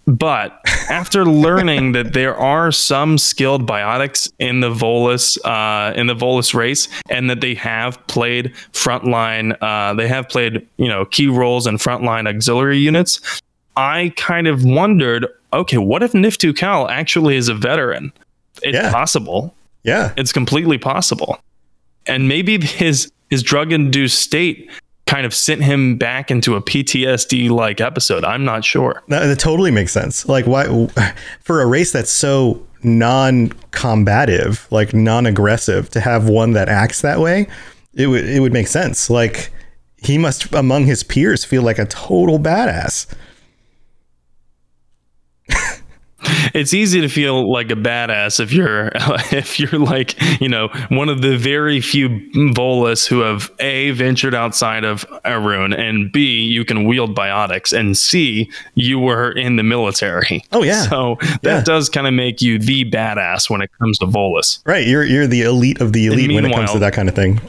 But 0.05 0.59
after 0.89 1.25
learning 1.25 1.93
that 1.93 2.13
there 2.13 2.35
are 2.35 2.71
some 2.71 3.17
skilled 3.17 3.65
biotics 3.67 4.31
in 4.39 4.59
the 4.59 4.69
Volus 4.69 5.37
uh, 5.45 5.93
in 5.95 6.07
the 6.07 6.15
Volus 6.15 6.53
race, 6.53 6.87
and 7.09 7.29
that 7.29 7.41
they 7.41 7.55
have 7.55 8.05
played 8.07 8.53
frontline, 8.73 9.57
uh, 9.61 9.93
they 9.93 10.07
have 10.07 10.27
played 10.29 10.67
you 10.77 10.87
know 10.87 11.05
key 11.05 11.27
roles 11.27 11.65
in 11.67 11.77
frontline 11.77 12.27
auxiliary 12.27 12.79
units. 12.79 13.41
I 13.75 14.13
kind 14.17 14.45
of 14.47 14.63
wondered, 14.63 15.25
okay, 15.51 15.77
what 15.79 16.03
if 16.03 16.11
Niftu 16.11 16.55
Cal 16.55 16.87
actually 16.89 17.35
is 17.37 17.47
a 17.49 17.55
veteran? 17.55 18.13
It's 18.61 18.75
Yeah. 18.75 18.91
possible. 18.91 19.55
Yeah. 19.83 20.13
It's 20.15 20.31
completely 20.31 20.77
possible. 20.77 21.39
And 22.05 22.27
maybe 22.27 22.59
his 22.63 23.09
his 23.29 23.41
drug 23.41 23.71
induced 23.71 24.19
state 24.21 24.69
kind 25.05 25.25
of 25.25 25.33
sent 25.33 25.63
him 25.63 25.97
back 25.97 26.31
into 26.31 26.55
a 26.55 26.61
PTSD 26.61 27.49
like 27.49 27.81
episode. 27.81 28.23
I'm 28.23 28.45
not 28.45 28.63
sure. 28.63 29.03
That, 29.09 29.25
that 29.25 29.39
totally 29.39 29.71
makes 29.71 29.91
sense. 29.91 30.27
Like, 30.27 30.47
why 30.47 30.87
for 31.41 31.61
a 31.61 31.65
race 31.65 31.91
that's 31.91 32.11
so 32.11 32.65
non-combative, 32.83 34.67
like 34.71 34.93
non-aggressive, 34.93 35.89
to 35.91 35.99
have 35.99 36.29
one 36.29 36.51
that 36.51 36.69
acts 36.69 37.01
that 37.01 37.19
way, 37.19 37.47
it 37.93 38.07
would 38.07 38.25
it 38.27 38.39
would 38.39 38.53
make 38.53 38.67
sense. 38.67 39.09
Like, 39.09 39.51
he 39.97 40.17
must 40.17 40.53
among 40.53 40.85
his 40.85 41.03
peers 41.03 41.45
feel 41.45 41.61
like 41.63 41.79
a 41.79 41.85
total 41.85 42.39
badass. 42.39 43.07
It's 46.53 46.73
easy 46.73 47.01
to 47.01 47.07
feel 47.09 47.51
like 47.51 47.71
a 47.71 47.75
badass 47.75 48.39
if 48.39 48.51
you're 48.53 48.91
if 49.31 49.59
you're 49.59 49.79
like, 49.79 50.15
you 50.41 50.49
know, 50.49 50.69
one 50.89 51.09
of 51.09 51.21
the 51.21 51.37
very 51.37 51.81
few 51.81 52.09
Volus 52.53 53.07
who 53.07 53.19
have 53.21 53.51
A 53.59 53.91
ventured 53.91 54.33
outside 54.35 54.83
of 54.83 55.05
Irune 55.25 55.73
and 55.77 56.11
B 56.11 56.41
you 56.41 56.65
can 56.65 56.85
wield 56.85 57.15
biotics 57.15 57.77
and 57.77 57.97
C 57.97 58.49
you 58.75 58.99
were 58.99 59.31
in 59.31 59.55
the 59.55 59.63
military. 59.63 60.43
Oh, 60.51 60.63
yeah. 60.63 60.83
So 60.83 61.17
that 61.21 61.43
Yeah. 61.43 61.61
does 61.63 61.89
kind 61.89 62.07
of 62.07 62.13
make 62.13 62.41
you 62.41 62.59
the 62.59 62.89
badass 62.89 63.49
when 63.49 63.61
it 63.61 63.69
comes 63.79 63.97
to 63.99 64.05
Volus. 64.05 64.59
Right. 64.65 64.85
You're 64.87 65.03
you're 65.03 65.27
the 65.27 65.41
elite 65.43 65.81
of 65.81 65.93
the 65.93 66.07
elite 66.07 66.31
when 66.33 66.45
it 66.45 66.53
comes 66.53 66.71
to 66.71 66.79
that 66.79 66.93
kind 66.93 67.09
of 67.09 67.15
thing. 67.15 67.39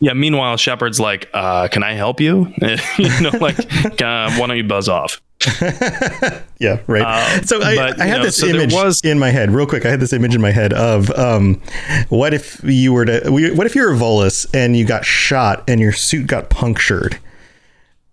Yeah. 0.00 0.14
Meanwhile, 0.14 0.56
Shepard's 0.56 0.98
like, 0.98 1.28
uh, 1.34 1.68
"Can 1.68 1.82
I 1.82 1.92
help 1.92 2.20
you?" 2.20 2.52
you 2.98 3.20
know, 3.20 3.30
like, 3.40 3.58
uh, 4.02 4.30
"Why 4.32 4.46
don't 4.46 4.56
you 4.56 4.64
buzz 4.64 4.88
off?" 4.88 5.20
Yeah, 6.60 6.78
right. 6.86 7.00
Uh, 7.02 7.42
so 7.46 7.62
I, 7.62 7.74
but, 7.74 8.00
I 8.00 8.04
had 8.04 8.18
know, 8.18 8.24
this 8.24 8.36
so 8.36 8.46
image 8.46 8.74
was- 8.74 9.00
in 9.02 9.18
my 9.18 9.30
head, 9.30 9.50
real 9.50 9.66
quick. 9.66 9.86
I 9.86 9.88
had 9.90 9.98
this 9.98 10.12
image 10.12 10.34
in 10.34 10.42
my 10.42 10.50
head 10.50 10.74
of 10.74 11.10
um, 11.12 11.58
what 12.10 12.34
if 12.34 12.62
you 12.62 12.92
were 12.92 13.06
to, 13.06 13.30
what 13.30 13.66
if 13.66 13.74
you're 13.74 13.94
a 13.94 13.96
Volus 13.96 14.46
and 14.52 14.76
you 14.76 14.84
got 14.84 15.06
shot 15.06 15.64
and 15.66 15.80
your 15.80 15.92
suit 15.92 16.26
got 16.26 16.50
punctured, 16.50 17.18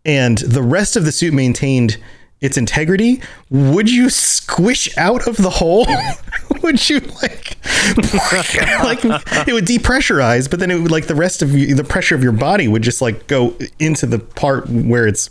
and 0.06 0.38
the 0.38 0.64
rest 0.64 0.96
of 0.96 1.04
the 1.04 1.12
suit 1.12 1.34
maintained 1.34 1.98
its 2.40 2.56
integrity? 2.58 3.22
Would 3.50 3.92
you 3.92 4.10
squish 4.10 4.98
out 4.98 5.28
of 5.28 5.36
the 5.36 5.50
hole? 5.50 5.86
would 6.64 6.90
you 6.90 7.02
like, 7.22 7.58
like 8.82 9.04
it 9.46 9.52
would 9.52 9.66
depressurize, 9.66 10.50
but 10.50 10.62
then 10.62 10.72
it 10.72 10.80
would 10.80 10.92
like 10.92 11.08
the 11.08 11.16
rest 11.16 11.42
of 11.42 11.54
you, 11.54 11.76
the 11.76 11.84
pressure 11.84 12.16
of 12.16 12.24
your 12.24 12.32
body 12.32 12.70
would 12.70 12.82
just 12.82 13.02
like 13.02 13.28
go 13.28 13.58
into 13.78 14.06
the 14.06 14.20
part 14.20 14.70
where 14.70 15.06
it's. 15.06 15.30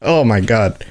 Oh 0.00 0.24
my 0.24 0.40
god. 0.40 0.82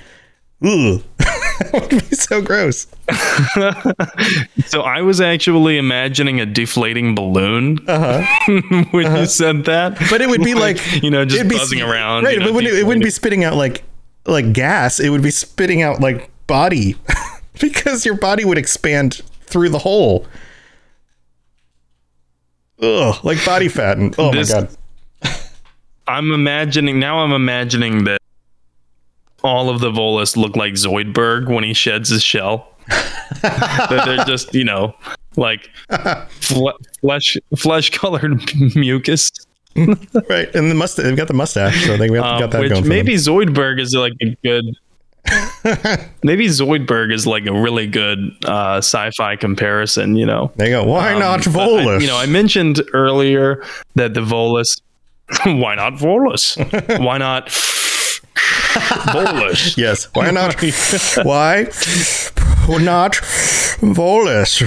Ugh. 0.63 1.03
that 1.17 1.71
would 1.73 1.89
be 1.89 2.15
so 2.15 2.41
gross. 2.41 2.87
So 4.67 4.81
I 4.81 5.01
was 5.01 5.21
actually 5.21 5.77
imagining 5.77 6.39
a 6.39 6.45
deflating 6.45 7.13
balloon 7.13 7.77
uh-huh. 7.87 8.85
when 8.91 9.15
you 9.15 9.25
said 9.25 9.65
that. 9.65 9.97
But 10.09 10.21
it 10.21 10.29
would 10.29 10.43
be 10.43 10.55
like 10.55 11.03
you 11.03 11.11
know, 11.11 11.25
just 11.25 11.39
it'd 11.39 11.49
be- 11.49 11.57
buzzing 11.57 11.81
around. 11.81 12.23
Right, 12.23 12.35
you 12.35 12.39
know, 12.39 12.47
but 12.47 12.55
wouldn't, 12.55 12.73
it 12.73 12.85
wouldn't 12.85 13.03
be 13.03 13.11
spitting 13.11 13.43
out 13.43 13.55
like 13.55 13.83
like 14.25 14.53
gas. 14.53 14.99
It 14.99 15.09
would 15.09 15.21
be 15.21 15.31
spitting 15.31 15.81
out 15.81 15.99
like 15.99 16.31
body 16.47 16.95
because 17.59 18.05
your 18.05 18.15
body 18.15 18.45
would 18.45 18.57
expand 18.57 19.21
through 19.41 19.69
the 19.69 19.79
hole. 19.79 20.25
Ugh, 22.81 23.23
like 23.23 23.43
body 23.45 23.67
fat 23.67 23.97
and 23.97 24.15
oh 24.17 24.31
This- 24.31 24.51
my 24.53 24.61
god. 24.61 24.77
I'm 26.07 26.31
imagining 26.31 26.99
now. 26.99 27.19
I'm 27.19 27.31
imagining 27.31 28.03
that 28.05 28.19
all 29.43 29.69
of 29.69 29.79
the 29.81 29.91
Volus 29.91 30.35
look 30.37 30.55
like 30.55 30.73
Zoidberg 30.73 31.47
when 31.53 31.63
he 31.63 31.73
sheds 31.73 32.09
his 32.09 32.23
shell. 32.23 32.69
that 33.41 34.03
they're 34.05 34.25
just 34.25 34.53
you 34.53 34.63
know 34.65 34.93
like 35.37 35.69
fle- 36.41 36.69
flesh 37.01 37.37
flesh 37.55 37.89
colored 37.91 38.41
mucus. 38.75 39.31
right, 39.75 40.53
and 40.53 40.69
the 40.69 40.75
mustache. 40.75 41.05
They've 41.05 41.15
got 41.17 41.27
the 41.29 41.33
mustache, 41.33 41.85
so 41.85 41.97
they 41.97 42.07
got, 42.09 42.25
Um, 42.33 42.39
got 42.41 42.51
that 42.51 42.61
which 42.61 42.71
going. 42.71 42.87
Maybe. 42.87 43.13
Zoidberg 43.15 43.79
is 43.79 43.93
like 43.95 44.13
a 44.21 44.35
good. 44.43 44.65
maybe 46.23 46.47
Zoidberg 46.47 47.13
is 47.13 47.25
like 47.25 47.45
a 47.45 47.53
really 47.53 47.87
good 47.87 48.19
uh, 48.45 48.77
sci-fi 48.77 49.35
comparison. 49.37 50.15
You 50.17 50.25
know, 50.25 50.51
They 50.57 50.69
go. 50.69 50.83
Why 50.83 51.13
Um, 51.13 51.19
not 51.19 51.45
but 51.45 51.55
I- 51.55 51.65
Volus? 51.67 52.01
you 52.01 52.07
know, 52.07 52.17
I 52.17 52.25
mentioned 52.25 52.81
earlier 52.93 53.63
that 53.95 54.13
the 54.13 54.19
Volus. 54.21 54.79
Why 55.45 55.75
not 55.75 55.93
Volus? 55.93 56.57
Why 57.03 57.17
not 57.17 57.49
Volus? 58.35 59.77
Yes. 59.83 60.05
Why 60.13 60.31
not? 60.31 60.55
Why 61.23 61.63
not 62.79 63.13
Volus? 63.81 64.61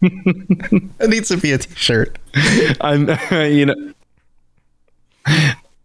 it 0.00 1.10
needs 1.10 1.28
to 1.28 1.36
be 1.36 1.52
a 1.52 1.58
t-shirt. 1.58 2.18
I'm, 2.80 3.08
you 3.30 3.66
know, 3.66 3.92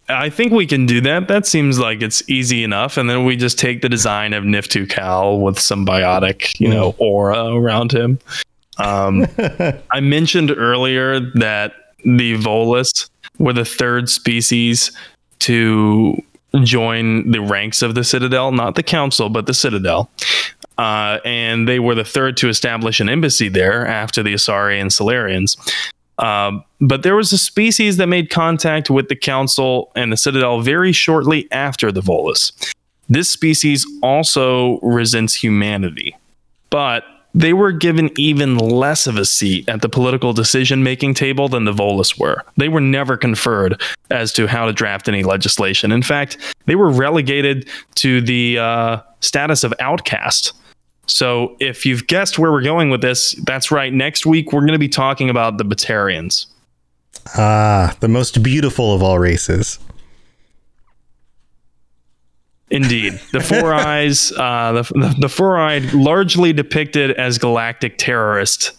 I 0.10 0.30
think 0.30 0.52
we 0.52 0.66
can 0.66 0.86
do 0.86 1.02
that. 1.02 1.28
That 1.28 1.46
seems 1.46 1.80
like 1.80 2.02
it's 2.02 2.28
easy 2.30 2.64
enough, 2.64 2.98
and 2.98 3.10
then 3.10 3.26
we 3.26 3.36
just 3.36 3.58
take 3.58 3.82
the 3.82 3.90
design 3.90 4.34
of 4.34 4.44
Niftu 4.44 4.90
Cal 4.90 5.40
with 5.40 5.60
some 5.60 5.86
biotic, 5.86 6.60
you 6.60 6.68
know, 6.68 6.96
aura 6.98 7.56
around 7.56 7.92
him. 7.92 8.20
Um, 8.78 9.28
I 9.92 10.00
mentioned 10.00 10.52
earlier 10.52 11.20
that 11.36 11.74
the 12.04 12.36
Volus 12.38 13.10
were 13.40 13.54
the 13.54 13.66
third 13.66 14.10
species 14.10 14.92
to 15.40 16.22
join 16.62 17.32
the 17.32 17.42
ranks 17.42 17.82
of 17.82 17.96
the 17.96 18.04
Citadel, 18.04 18.52
not 18.52 18.76
the 18.76 18.84
Council, 18.84 19.30
but 19.30 19.46
the 19.46 19.54
Citadel. 19.54 20.10
Uh, 20.78 21.20
and 21.26 21.68
they 21.68 21.80
were 21.80 21.96
the 21.96 22.04
third 22.04 22.38
to 22.38 22.50
establish 22.50 23.00
an 23.00 23.10
embassy 23.10 23.50
there 23.50 23.86
after 23.86 24.24
the 24.24 24.34
Asari 24.34 24.80
and 24.80 24.92
Salarians. 24.92 25.58
Um, 26.20 26.64
but 26.80 27.04
there 27.04 27.16
was 27.16 27.32
a 27.34 27.38
species 27.38 27.98
that 27.98 28.08
made 28.08 28.30
contact 28.30 28.90
with 28.90 29.08
the 29.08 29.16
Council 29.16 29.92
and 29.96 30.12
the 30.12 30.18
Citadel 30.18 30.62
very 30.62 30.92
shortly 30.92 31.48
after 31.52 31.92
the 31.92 32.02
Volus. 32.02 32.52
This 33.10 33.30
species 33.30 33.86
also 34.02 34.80
resents 34.82 35.36
humanity, 35.36 36.16
but 36.70 37.04
they 37.34 37.54
were 37.54 37.72
given 37.72 38.12
even 38.18 38.58
less 38.58 39.08
of 39.08 39.18
a 39.18 39.26
seat 39.26 39.68
at 39.68 39.82
the 39.82 39.90
political 39.90 40.34
decision 40.34 40.84
making 40.84 41.16
table 41.16 41.50
than 41.50 41.66
the 41.66 41.74
Volus 41.74 42.20
were. 42.20 42.44
They 42.58 42.70
were 42.70 42.82
never 42.82 43.18
conferred 43.18 43.82
as 44.12 44.32
to 44.34 44.48
how 44.48 44.66
to 44.66 44.74
draft 44.74 45.08
any 45.08 45.24
legislation. 45.24 45.92
In 45.92 46.04
fact, 46.04 46.38
they 46.66 46.76
were 46.76 46.92
relegated 46.92 47.68
to 47.96 48.22
the 48.22 48.60
uh, 48.60 49.02
status 49.22 49.64
of 49.64 49.74
outcast. 49.80 50.54
So, 51.06 51.58
if 51.60 51.86
you've 51.86 52.08
guessed 52.08 52.40
where 52.40 52.52
we're 52.52 52.62
going 52.62 52.90
with 52.90 53.02
this, 53.02 53.34
that's 53.44 53.72
right. 53.72 53.92
Next 53.92 54.26
week, 54.26 54.54
we're 54.54 54.62
going 54.62 54.72
to 54.72 54.80
be 54.80 54.88
talking 54.88 55.30
about 55.30 55.58
the 55.58 55.66
Batarians. 55.66 56.46
Ah, 57.38 57.96
the 58.00 58.08
most 58.08 58.42
beautiful 58.42 58.94
of 58.94 59.04
all 59.04 59.20
races. 59.20 59.80
Indeed, 62.74 63.22
the 63.32 63.40
Four 63.40 63.74
Eyes, 63.74 64.32
uh, 64.32 64.72
the, 64.74 64.84
the 64.84 65.16
the 65.20 65.30
Four 65.30 65.58
Eyed, 65.58 65.94
largely 65.94 66.54
depicted 66.54 67.12
as 67.12 67.38
galactic 67.38 67.98
terrorist 67.98 68.72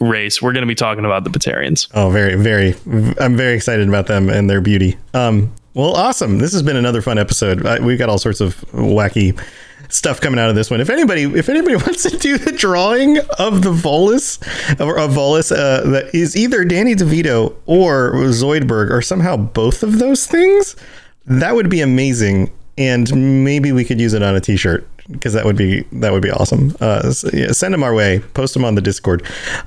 race. 0.00 0.42
We're 0.42 0.52
going 0.52 0.62
to 0.62 0.68
be 0.68 0.74
talking 0.74 1.04
about 1.04 1.24
the 1.24 1.30
Batarians. 1.30 1.88
Oh, 1.94 2.10
very, 2.10 2.34
very. 2.36 2.74
I'm 3.18 3.36
very 3.36 3.54
excited 3.54 3.88
about 3.88 4.06
them 4.06 4.28
and 4.28 4.50
their 4.50 4.60
beauty. 4.60 4.98
Um, 5.14 5.52
well, 5.74 5.96
awesome. 5.96 6.38
This 6.38 6.52
has 6.52 6.62
been 6.62 6.76
another 6.76 7.00
fun 7.00 7.18
episode. 7.18 7.64
Uh, 7.64 7.78
we've 7.80 7.98
got 7.98 8.10
all 8.10 8.18
sorts 8.18 8.42
of 8.42 8.60
wacky 8.72 9.40
stuff 9.88 10.20
coming 10.20 10.38
out 10.38 10.50
of 10.50 10.54
this 10.54 10.70
one. 10.70 10.80
If 10.80 10.90
anybody, 10.90 11.22
if 11.22 11.48
anybody 11.48 11.76
wants 11.86 12.02
to 12.02 12.16
do 12.18 12.36
the 12.36 12.52
drawing 12.52 13.18
of 13.38 13.62
the 13.62 13.72
Volus, 13.72 14.38
or 14.78 14.98
of 14.98 15.12
Volus, 15.12 15.50
uh, 15.50 15.88
that 15.90 16.14
is 16.14 16.36
either 16.36 16.64
Danny 16.64 16.94
DeVito 16.94 17.54
or 17.64 18.12
Zoidberg, 18.12 18.90
or 18.90 19.00
somehow 19.00 19.36
both 19.36 19.82
of 19.82 19.98
those 19.98 20.26
things, 20.26 20.76
that 21.24 21.54
would 21.54 21.70
be 21.70 21.80
amazing. 21.80 22.50
And 22.78 23.44
maybe 23.44 23.72
we 23.72 23.84
could 23.84 24.00
use 24.00 24.14
it 24.14 24.22
on 24.22 24.34
a 24.34 24.40
T-shirt 24.40 24.86
because 25.10 25.32
that 25.34 25.44
would 25.44 25.56
be 25.56 25.82
that 25.92 26.12
would 26.12 26.22
be 26.22 26.30
awesome. 26.30 26.74
Uh, 26.80 27.10
so, 27.10 27.28
yeah, 27.32 27.52
send 27.52 27.74
them 27.74 27.82
our 27.82 27.94
way. 27.94 28.20
Post 28.34 28.54
them 28.54 28.64
on 28.64 28.74
the 28.74 28.80
Discord. 28.80 29.26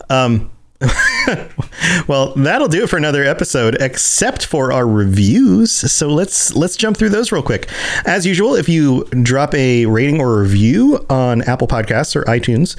Um, 0.09 0.49
well, 2.07 2.33
that'll 2.35 2.67
do 2.67 2.83
it 2.83 2.89
for 2.89 2.97
another 2.97 3.23
episode, 3.23 3.77
except 3.79 4.45
for 4.45 4.73
our 4.73 4.87
reviews. 4.87 5.71
So 5.71 6.09
let's 6.09 6.53
let's 6.53 6.75
jump 6.75 6.97
through 6.97 7.09
those 7.09 7.31
real 7.31 7.41
quick. 7.41 7.69
As 8.05 8.25
usual, 8.25 8.55
if 8.55 8.67
you 8.67 9.05
drop 9.21 9.53
a 9.53 9.85
rating 9.85 10.19
or 10.19 10.41
review 10.41 11.05
on 11.09 11.41
Apple 11.43 11.67
Podcasts 11.67 12.15
or 12.15 12.23
iTunes, 12.25 12.75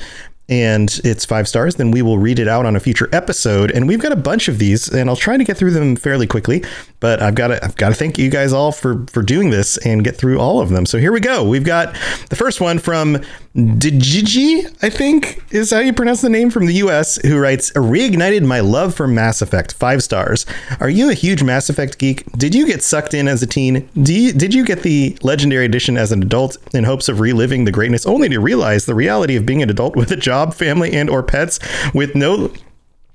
and 0.49 1.01
it's 1.03 1.24
five 1.24 1.49
stars, 1.49 1.74
then 1.74 1.90
we 1.90 2.03
will 2.03 2.18
read 2.18 2.38
it 2.38 2.47
out 2.47 2.66
on 2.66 2.76
a 2.76 2.80
future 2.80 3.09
episode. 3.12 3.70
And 3.72 3.88
we've 3.88 4.01
got 4.01 4.12
a 4.12 4.16
bunch 4.16 4.49
of 4.49 4.59
these, 4.59 4.88
and 4.88 5.11
I'll 5.11 5.16
try 5.16 5.36
to 5.36 5.44
get 5.44 5.57
through 5.57 5.72
them 5.72 5.97
fairly 5.97 6.26
quickly. 6.26 6.64
But 7.01 7.20
I've 7.20 7.34
got 7.34 7.49
to 7.49 7.64
I've 7.64 7.76
got 7.76 7.90
to 7.90 7.94
thank 7.94 8.18
you 8.18 8.30
guys 8.30 8.53
all 8.53 8.72
for 8.72 9.05
for 9.09 9.22
doing 9.22 9.51
this 9.51 9.76
and 9.78 10.05
get 10.05 10.16
through 10.16 10.38
all 10.38 10.61
of 10.61 10.70
them. 10.70 10.86
So 10.86 10.99
here 10.99 11.12
we 11.12 11.20
go. 11.20 11.47
We've 11.47 11.64
got 11.64 11.94
the 12.30 12.36
first 12.36 12.61
one 12.61 12.78
from 12.78 13.18
Dijiji, 13.57 14.66
I 14.82 14.90
think 14.90 15.42
is 15.51 15.70
how 15.70 15.78
you 15.78 15.94
pronounce 15.94 16.20
the 16.20 16.28
name 16.28 16.51
from 16.51 16.66
the 16.66 16.74
US, 16.74 17.16
who 17.22 17.38
writes, 17.38 17.72
Reignited 17.72 18.44
my 18.44 18.61
love 18.61 18.94
for 18.94 19.09
Mass 19.09 19.40
Effect, 19.40 19.72
five 19.72 20.03
stars. 20.03 20.44
Are 20.78 20.90
you 20.90 21.09
a 21.11 21.14
huge 21.14 21.42
Mass 21.42 21.70
Effect 21.70 21.97
geek? 21.97 22.30
Did 22.32 22.55
you 22.55 22.66
get 22.66 22.82
sucked 22.82 23.14
in 23.14 23.28
as 23.28 23.42
a 23.42 23.47
teen? 23.47 23.88
You, 23.94 24.34
did 24.34 24.53
you 24.53 24.62
get 24.62 24.82
the 24.82 25.16
Legendary 25.22 25.64
Edition 25.64 25.97
as 25.97 26.12
an 26.12 26.22
adult 26.22 26.59
in 26.74 26.84
hopes 26.84 27.09
of 27.09 27.18
reliving 27.18 27.64
the 27.64 27.72
greatness, 27.72 28.05
only 28.05 28.28
to 28.28 28.40
realize 28.40 28.84
the 28.84 28.94
reality 28.94 29.36
of 29.36 29.47
being 29.47 29.62
an 29.62 29.70
adult 29.70 29.97
with 29.97 30.11
a 30.11 30.16
job, 30.16 30.36
family, 30.45 30.93
and 30.93 31.09
or 31.09 31.22
pets 31.22 31.59
with 31.95 32.14
no 32.14 32.51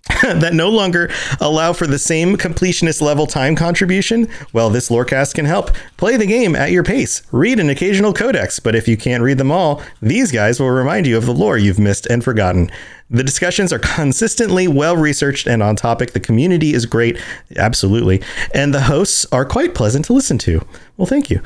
that 0.23 0.53
no 0.53 0.69
longer 0.69 1.11
allow 1.39 1.73
for 1.73 1.85
the 1.85 1.99
same 1.99 2.35
completionist 2.35 3.01
level 3.01 3.27
time 3.27 3.55
contribution? 3.55 4.27
Well, 4.51 4.69
this 4.69 4.89
lorecast 4.89 5.35
can 5.35 5.45
help. 5.45 5.71
Play 5.97 6.17
the 6.17 6.25
game 6.25 6.55
at 6.55 6.71
your 6.71 6.83
pace. 6.83 7.21
Read 7.31 7.59
an 7.59 7.69
occasional 7.69 8.13
codex, 8.13 8.59
but 8.59 8.75
if 8.75 8.87
you 8.87 8.97
can't 8.97 9.23
read 9.23 9.37
them 9.37 9.51
all, 9.51 9.81
these 10.01 10.31
guys 10.31 10.59
will 10.59 10.71
remind 10.71 11.05
you 11.05 11.17
of 11.17 11.25
the 11.25 11.33
lore 11.33 11.57
you've 11.57 11.79
missed 11.79 12.07
and 12.07 12.23
forgotten. 12.23 12.71
The 13.09 13.23
discussions 13.23 13.71
are 13.73 13.79
consistently 13.79 14.67
well 14.67 14.97
researched 14.97 15.45
and 15.45 15.61
on 15.61 15.75
topic. 15.75 16.13
The 16.13 16.19
community 16.19 16.73
is 16.73 16.85
great, 16.85 17.19
absolutely, 17.57 18.21
and 18.53 18.73
the 18.73 18.81
hosts 18.81 19.25
are 19.31 19.45
quite 19.45 19.75
pleasant 19.75 20.05
to 20.05 20.13
listen 20.13 20.37
to. 20.39 20.65
Well, 20.97 21.07
thank 21.07 21.29
you. 21.29 21.41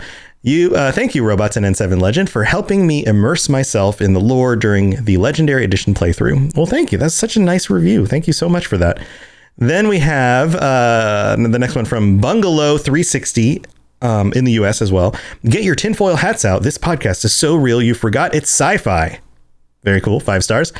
You, 0.45 0.75
uh, 0.75 0.91
thank 0.91 1.15
you, 1.15 1.23
Robots 1.23 1.57
and 1.57 1.65
N7 1.65 1.99
Legend, 1.99 2.29
for 2.29 2.43
helping 2.43 2.85
me 2.85 3.03
immerse 3.03 3.49
myself 3.49 3.99
in 3.99 4.13
the 4.13 4.19
lore 4.19 4.55
during 4.55 5.03
the 5.03 5.17
Legendary 5.17 5.63
Edition 5.63 5.95
playthrough. 5.95 6.55
Well, 6.55 6.67
thank 6.67 6.91
you. 6.91 6.99
That's 6.99 7.15
such 7.15 7.35
a 7.35 7.39
nice 7.39 7.67
review. 7.67 8.05
Thank 8.05 8.27
you 8.27 8.33
so 8.33 8.47
much 8.47 8.67
for 8.67 8.77
that. 8.77 8.99
Then 9.57 9.87
we 9.87 9.97
have 9.97 10.53
uh, 10.53 11.35
the 11.35 11.57
next 11.57 11.73
one 11.73 11.85
from 11.85 12.19
Bungalow 12.19 12.77
360 12.77 13.63
um, 14.03 14.33
in 14.33 14.45
the 14.45 14.51
US 14.51 14.83
as 14.83 14.91
well. 14.91 15.15
Get 15.45 15.63
your 15.63 15.73
tinfoil 15.73 16.17
hats 16.17 16.45
out. 16.45 16.61
This 16.61 16.77
podcast 16.77 17.25
is 17.25 17.33
so 17.33 17.55
real 17.55 17.81
you 17.81 17.95
forgot 17.95 18.35
it's 18.35 18.51
sci 18.51 18.77
fi. 18.77 19.19
Very 19.83 19.99
cool. 19.99 20.19
Five 20.19 20.43
stars. 20.43 20.71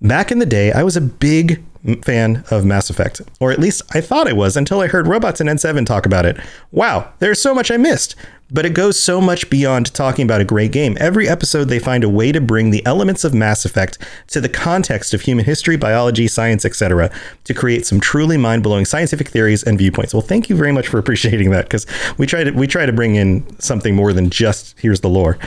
Back 0.00 0.30
in 0.30 0.38
the 0.38 0.46
day, 0.46 0.70
I 0.70 0.84
was 0.84 0.96
a 0.96 1.00
big 1.00 1.64
fan 2.04 2.44
of 2.52 2.64
Mass 2.64 2.88
Effect, 2.88 3.20
or 3.40 3.50
at 3.50 3.58
least 3.58 3.82
I 3.94 4.00
thought 4.00 4.28
I 4.28 4.32
was 4.32 4.56
until 4.56 4.80
I 4.80 4.86
heard 4.86 5.08
Robots 5.08 5.40
and 5.40 5.48
N7 5.48 5.86
talk 5.86 6.06
about 6.06 6.24
it. 6.24 6.36
Wow, 6.70 7.12
there's 7.18 7.40
so 7.40 7.52
much 7.52 7.70
I 7.72 7.76
missed. 7.76 8.14
But 8.50 8.64
it 8.64 8.72
goes 8.72 8.98
so 8.98 9.20
much 9.20 9.50
beyond 9.50 9.92
talking 9.92 10.24
about 10.24 10.40
a 10.40 10.44
great 10.44 10.72
game. 10.72 10.96
Every 10.98 11.28
episode, 11.28 11.64
they 11.64 11.78
find 11.78 12.02
a 12.02 12.08
way 12.08 12.32
to 12.32 12.40
bring 12.40 12.70
the 12.70 12.84
elements 12.86 13.22
of 13.22 13.34
Mass 13.34 13.66
Effect 13.66 13.98
to 14.28 14.40
the 14.40 14.48
context 14.48 15.12
of 15.12 15.20
human 15.20 15.44
history, 15.44 15.76
biology, 15.76 16.26
science, 16.28 16.64
etc., 16.64 17.10
to 17.44 17.52
create 17.52 17.84
some 17.84 18.00
truly 18.00 18.38
mind-blowing 18.38 18.86
scientific 18.86 19.28
theories 19.28 19.62
and 19.62 19.76
viewpoints. 19.76 20.14
Well, 20.14 20.22
thank 20.22 20.48
you 20.48 20.56
very 20.56 20.72
much 20.72 20.88
for 20.88 20.98
appreciating 20.98 21.50
that, 21.50 21.66
because 21.66 21.86
we 22.16 22.26
try 22.26 22.42
to 22.42 22.50
we 22.52 22.66
try 22.66 22.86
to 22.86 22.92
bring 22.92 23.16
in 23.16 23.44
something 23.60 23.94
more 23.94 24.14
than 24.14 24.30
just 24.30 24.78
here's 24.78 25.00
the 25.00 25.10
lore. 25.10 25.38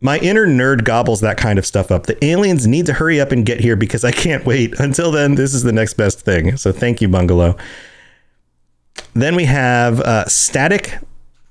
My 0.00 0.18
inner 0.18 0.46
nerd 0.46 0.84
gobbles 0.84 1.20
that 1.22 1.38
kind 1.38 1.58
of 1.58 1.66
stuff 1.66 1.90
up. 1.90 2.06
The 2.06 2.24
aliens 2.24 2.68
need 2.68 2.86
to 2.86 2.92
hurry 2.92 3.20
up 3.20 3.32
and 3.32 3.44
get 3.44 3.58
here 3.58 3.74
because 3.74 4.04
I 4.04 4.12
can't 4.12 4.46
wait. 4.46 4.74
Until 4.78 5.10
then, 5.10 5.34
this 5.34 5.54
is 5.54 5.64
the 5.64 5.72
next 5.72 5.94
best 5.94 6.20
thing. 6.20 6.56
So 6.56 6.70
thank 6.70 7.00
you, 7.00 7.08
Bungalow. 7.08 7.56
Then 9.14 9.34
we 9.34 9.46
have 9.46 10.00
uh, 10.00 10.26
Static 10.26 10.98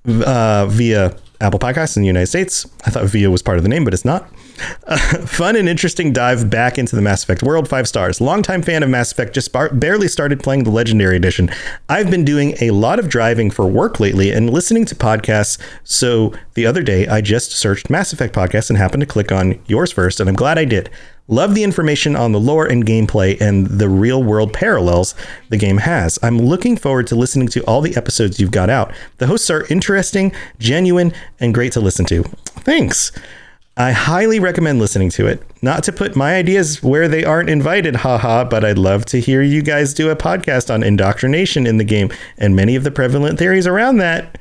uh, 0.07 0.65
via 0.67 1.15
Apple 1.41 1.59
Podcasts 1.59 1.97
in 1.97 2.01
the 2.01 2.07
United 2.07 2.27
States. 2.27 2.65
I 2.85 2.89
thought 2.89 3.05
Via 3.05 3.29
was 3.29 3.41
part 3.41 3.57
of 3.57 3.63
the 3.63 3.69
name, 3.69 3.83
but 3.83 3.93
it's 3.93 4.05
not. 4.05 4.29
Uh, 4.89 4.97
fun 5.27 5.57
and 5.57 5.67
interesting 5.67 6.13
dive 6.13 6.49
back 6.49 6.77
into 6.77 6.95
the 6.95 7.01
Mass 7.01 7.21
Effect 7.21 7.43
world. 7.43 7.67
Five 7.67 7.89
stars. 7.89 8.21
Longtime 8.21 8.61
fan 8.61 8.83
of 8.83 8.89
Mass 8.89 9.11
Effect. 9.11 9.33
Just 9.33 9.51
bar- 9.51 9.73
barely 9.73 10.07
started 10.07 10.41
playing 10.41 10.63
the 10.63 10.71
Legendary 10.71 11.17
Edition. 11.17 11.49
I've 11.89 12.09
been 12.09 12.23
doing 12.23 12.55
a 12.61 12.71
lot 12.71 12.97
of 12.97 13.09
driving 13.09 13.51
for 13.51 13.67
work 13.67 13.99
lately 13.99 14.31
and 14.31 14.49
listening 14.49 14.85
to 14.85 14.95
podcasts. 14.95 15.59
So 15.83 16.33
the 16.53 16.65
other 16.65 16.83
day, 16.83 17.05
I 17.05 17.19
just 17.19 17.51
searched 17.51 17.89
Mass 17.89 18.13
Effect 18.13 18.33
podcasts 18.33 18.69
and 18.69 18.77
happened 18.77 19.01
to 19.01 19.07
click 19.07 19.29
on 19.29 19.59
yours 19.67 19.91
first, 19.91 20.21
and 20.21 20.29
I'm 20.29 20.35
glad 20.37 20.57
I 20.57 20.63
did. 20.63 20.89
Love 21.27 21.53
the 21.53 21.63
information 21.63 22.15
on 22.15 22.31
the 22.31 22.39
lore 22.39 22.65
and 22.65 22.85
gameplay 22.85 23.39
and 23.41 23.67
the 23.67 23.89
real 23.89 24.23
world 24.23 24.53
parallels 24.53 25.13
the 25.49 25.57
game 25.57 25.79
has. 25.79 26.17
I'm 26.23 26.39
looking 26.39 26.77
forward 26.77 27.07
to 27.07 27.15
listening 27.15 27.49
to 27.49 27.61
all 27.65 27.81
the 27.81 27.97
episodes 27.97 28.39
you've 28.39 28.51
got 28.51 28.69
out. 28.69 28.93
The 29.17 29.27
hosts 29.27 29.49
are 29.49 29.65
interesting, 29.69 30.31
genuine, 30.59 31.11
and 31.41 31.53
great 31.53 31.73
to 31.73 31.81
listen 31.81 32.05
to. 32.05 32.23
Thanks. 32.63 33.11
I 33.79 33.91
highly 33.91 34.39
recommend 34.39 34.79
listening 34.79 35.11
to 35.11 35.27
it. 35.27 35.43
Not 35.61 35.83
to 35.83 35.91
put 35.91 36.15
my 36.15 36.35
ideas 36.35 36.81
where 36.81 37.07
they 37.07 37.23
aren't 37.23 37.49
invited, 37.49 37.97
haha, 37.97 38.43
but 38.43 38.65
I'd 38.65 38.79
love 38.79 39.05
to 39.05 39.19
hear 39.19 39.43
you 39.43 39.61
guys 39.61 39.93
do 39.93 40.09
a 40.09 40.15
podcast 40.15 40.73
on 40.73 40.81
indoctrination 40.81 41.67
in 41.67 41.77
the 41.77 41.83
game 41.83 42.11
and 42.39 42.55
many 42.55 42.75
of 42.75 42.83
the 42.83 42.89
prevalent 42.89 43.37
theories 43.37 43.67
around 43.67 43.97
that. 43.97 44.39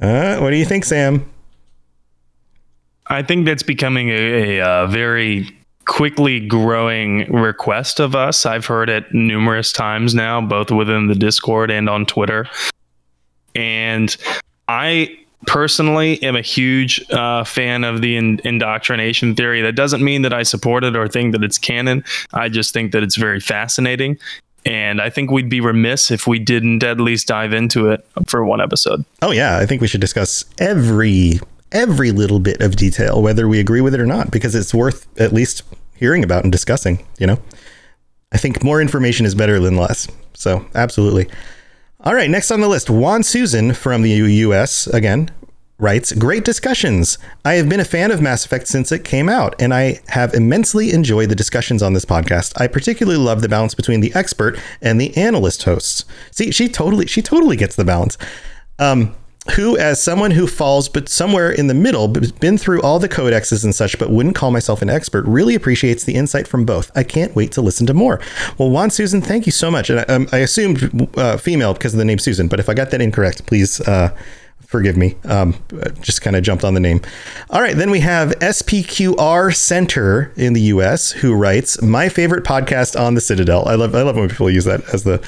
Uh, 0.00 0.38
what 0.38 0.48
do 0.48 0.56
you 0.56 0.64
think, 0.64 0.86
Sam? 0.86 1.30
I 3.06 3.22
think 3.22 3.44
that's 3.44 3.62
becoming 3.62 4.08
a, 4.08 4.58
a, 4.58 4.64
uh 4.64 4.86
very 4.86 5.54
quickly 5.84 6.40
growing 6.40 7.30
request 7.30 8.00
of 8.00 8.14
us. 8.14 8.46
I've 8.46 8.64
heard 8.64 8.88
it 8.88 9.12
numerous 9.12 9.72
times 9.72 10.14
now, 10.14 10.40
both 10.40 10.70
within 10.70 11.08
the 11.08 11.14
Discord 11.14 11.70
and 11.70 11.90
on 11.90 12.06
Twitter. 12.06 12.48
And 13.54 14.16
I 14.68 15.18
personally 15.46 16.22
am 16.22 16.36
a 16.36 16.42
huge 16.42 17.04
uh, 17.10 17.44
fan 17.44 17.84
of 17.84 18.02
the 18.02 18.16
in- 18.16 18.40
indoctrination 18.44 19.34
theory. 19.34 19.62
That 19.62 19.74
doesn't 19.74 20.02
mean 20.02 20.22
that 20.22 20.32
I 20.32 20.42
support 20.42 20.84
it 20.84 20.96
or 20.96 21.08
think 21.08 21.32
that 21.32 21.42
it's 21.42 21.58
canon. 21.58 22.04
I 22.32 22.48
just 22.48 22.72
think 22.72 22.92
that 22.92 23.02
it's 23.02 23.16
very 23.16 23.40
fascinating. 23.40 24.18
And 24.66 25.00
I 25.00 25.08
think 25.08 25.30
we'd 25.30 25.48
be 25.48 25.60
remiss 25.60 26.10
if 26.10 26.26
we 26.26 26.38
didn't 26.38 26.82
at 26.82 27.00
least 27.00 27.28
dive 27.28 27.54
into 27.54 27.90
it 27.90 28.06
for 28.26 28.44
one 28.44 28.60
episode. 28.60 29.04
Oh 29.22 29.30
yeah, 29.30 29.56
I 29.56 29.64
think 29.64 29.80
we 29.80 29.88
should 29.88 30.02
discuss 30.02 30.44
every 30.58 31.40
every 31.72 32.10
little 32.10 32.40
bit 32.40 32.60
of 32.60 32.76
detail, 32.76 33.22
whether 33.22 33.48
we 33.48 33.60
agree 33.60 33.80
with 33.80 33.94
it 33.94 34.00
or 34.00 34.06
not, 34.06 34.30
because 34.30 34.54
it's 34.54 34.74
worth 34.74 35.06
at 35.18 35.32
least 35.32 35.62
hearing 35.94 36.22
about 36.22 36.42
and 36.42 36.52
discussing. 36.52 37.06
You 37.18 37.28
know, 37.28 37.38
I 38.32 38.38
think 38.38 38.62
more 38.62 38.82
information 38.82 39.24
is 39.24 39.34
better 39.34 39.58
than 39.60 39.76
less. 39.76 40.06
So 40.34 40.66
absolutely. 40.74 41.28
All 42.02 42.14
right, 42.14 42.30
next 42.30 42.50
on 42.50 42.62
the 42.62 42.68
list, 42.68 42.88
Juan 42.88 43.22
Susan 43.22 43.74
from 43.74 44.00
the 44.00 44.08
U.S. 44.10 44.86
again 44.86 45.30
writes, 45.78 46.12
Great 46.12 46.46
discussions. 46.46 47.18
I 47.44 47.54
have 47.54 47.68
been 47.68 47.78
a 47.78 47.84
fan 47.84 48.10
of 48.10 48.22
Mass 48.22 48.46
Effect 48.46 48.68
since 48.68 48.90
it 48.90 49.04
came 49.04 49.28
out, 49.28 49.54
and 49.60 49.74
I 49.74 50.00
have 50.08 50.32
immensely 50.32 50.92
enjoyed 50.92 51.28
the 51.28 51.34
discussions 51.34 51.82
on 51.82 51.92
this 51.92 52.06
podcast. 52.06 52.58
I 52.58 52.68
particularly 52.68 53.18
love 53.18 53.42
the 53.42 53.50
balance 53.50 53.74
between 53.74 54.00
the 54.00 54.14
expert 54.14 54.58
and 54.80 54.98
the 54.98 55.14
analyst 55.14 55.64
hosts. 55.64 56.06
See, 56.30 56.50
she 56.52 56.70
totally 56.70 57.06
she 57.06 57.20
totally 57.20 57.56
gets 57.56 57.76
the 57.76 57.84
balance. 57.84 58.16
Um, 58.78 59.14
who, 59.56 59.76
as 59.78 60.02
someone 60.02 60.32
who 60.32 60.46
falls 60.46 60.88
but 60.88 61.08
somewhere 61.08 61.50
in 61.50 61.66
the 61.66 61.74
middle, 61.74 62.08
been 62.08 62.58
through 62.58 62.82
all 62.82 62.98
the 62.98 63.08
codexes 63.08 63.64
and 63.64 63.74
such, 63.74 63.98
but 63.98 64.10
wouldn't 64.10 64.34
call 64.34 64.50
myself 64.50 64.82
an 64.82 64.90
expert, 64.90 65.24
really 65.24 65.54
appreciates 65.54 66.04
the 66.04 66.14
insight 66.14 66.46
from 66.46 66.64
both. 66.64 66.90
I 66.94 67.02
can't 67.04 67.34
wait 67.34 67.52
to 67.52 67.62
listen 67.62 67.86
to 67.86 67.94
more. 67.94 68.20
Well, 68.58 68.70
Juan 68.70 68.90
Susan, 68.90 69.22
thank 69.22 69.46
you 69.46 69.52
so 69.52 69.70
much. 69.70 69.88
And 69.88 70.00
I, 70.00 70.02
um, 70.04 70.28
I 70.32 70.38
assumed 70.38 71.10
uh, 71.16 71.38
female 71.38 71.72
because 71.72 71.94
of 71.94 71.98
the 71.98 72.04
name 72.04 72.18
Susan, 72.18 72.48
but 72.48 72.60
if 72.60 72.68
I 72.68 72.74
got 72.74 72.90
that 72.90 73.00
incorrect, 73.00 73.46
please 73.46 73.80
uh, 73.80 74.14
forgive 74.70 74.96
me. 74.96 75.16
Um, 75.24 75.56
just 76.00 76.20
kind 76.20 76.36
of 76.36 76.42
jumped 76.42 76.62
on 76.62 76.74
the 76.74 76.80
name. 76.80 77.00
All 77.48 77.62
right, 77.62 77.74
then 77.74 77.90
we 77.90 78.00
have 78.00 78.30
SPQR 78.40 79.54
Center 79.54 80.32
in 80.36 80.52
the 80.52 80.60
U.S. 80.62 81.12
who 81.12 81.34
writes, 81.34 81.80
"My 81.82 82.08
favorite 82.08 82.44
podcast 82.44 82.98
on 82.98 83.14
the 83.14 83.20
Citadel." 83.20 83.66
I 83.66 83.74
love 83.74 83.94
I 83.94 84.02
love 84.02 84.16
when 84.16 84.28
people 84.28 84.50
use 84.50 84.64
that 84.66 84.82
as 84.94 85.04
the 85.04 85.26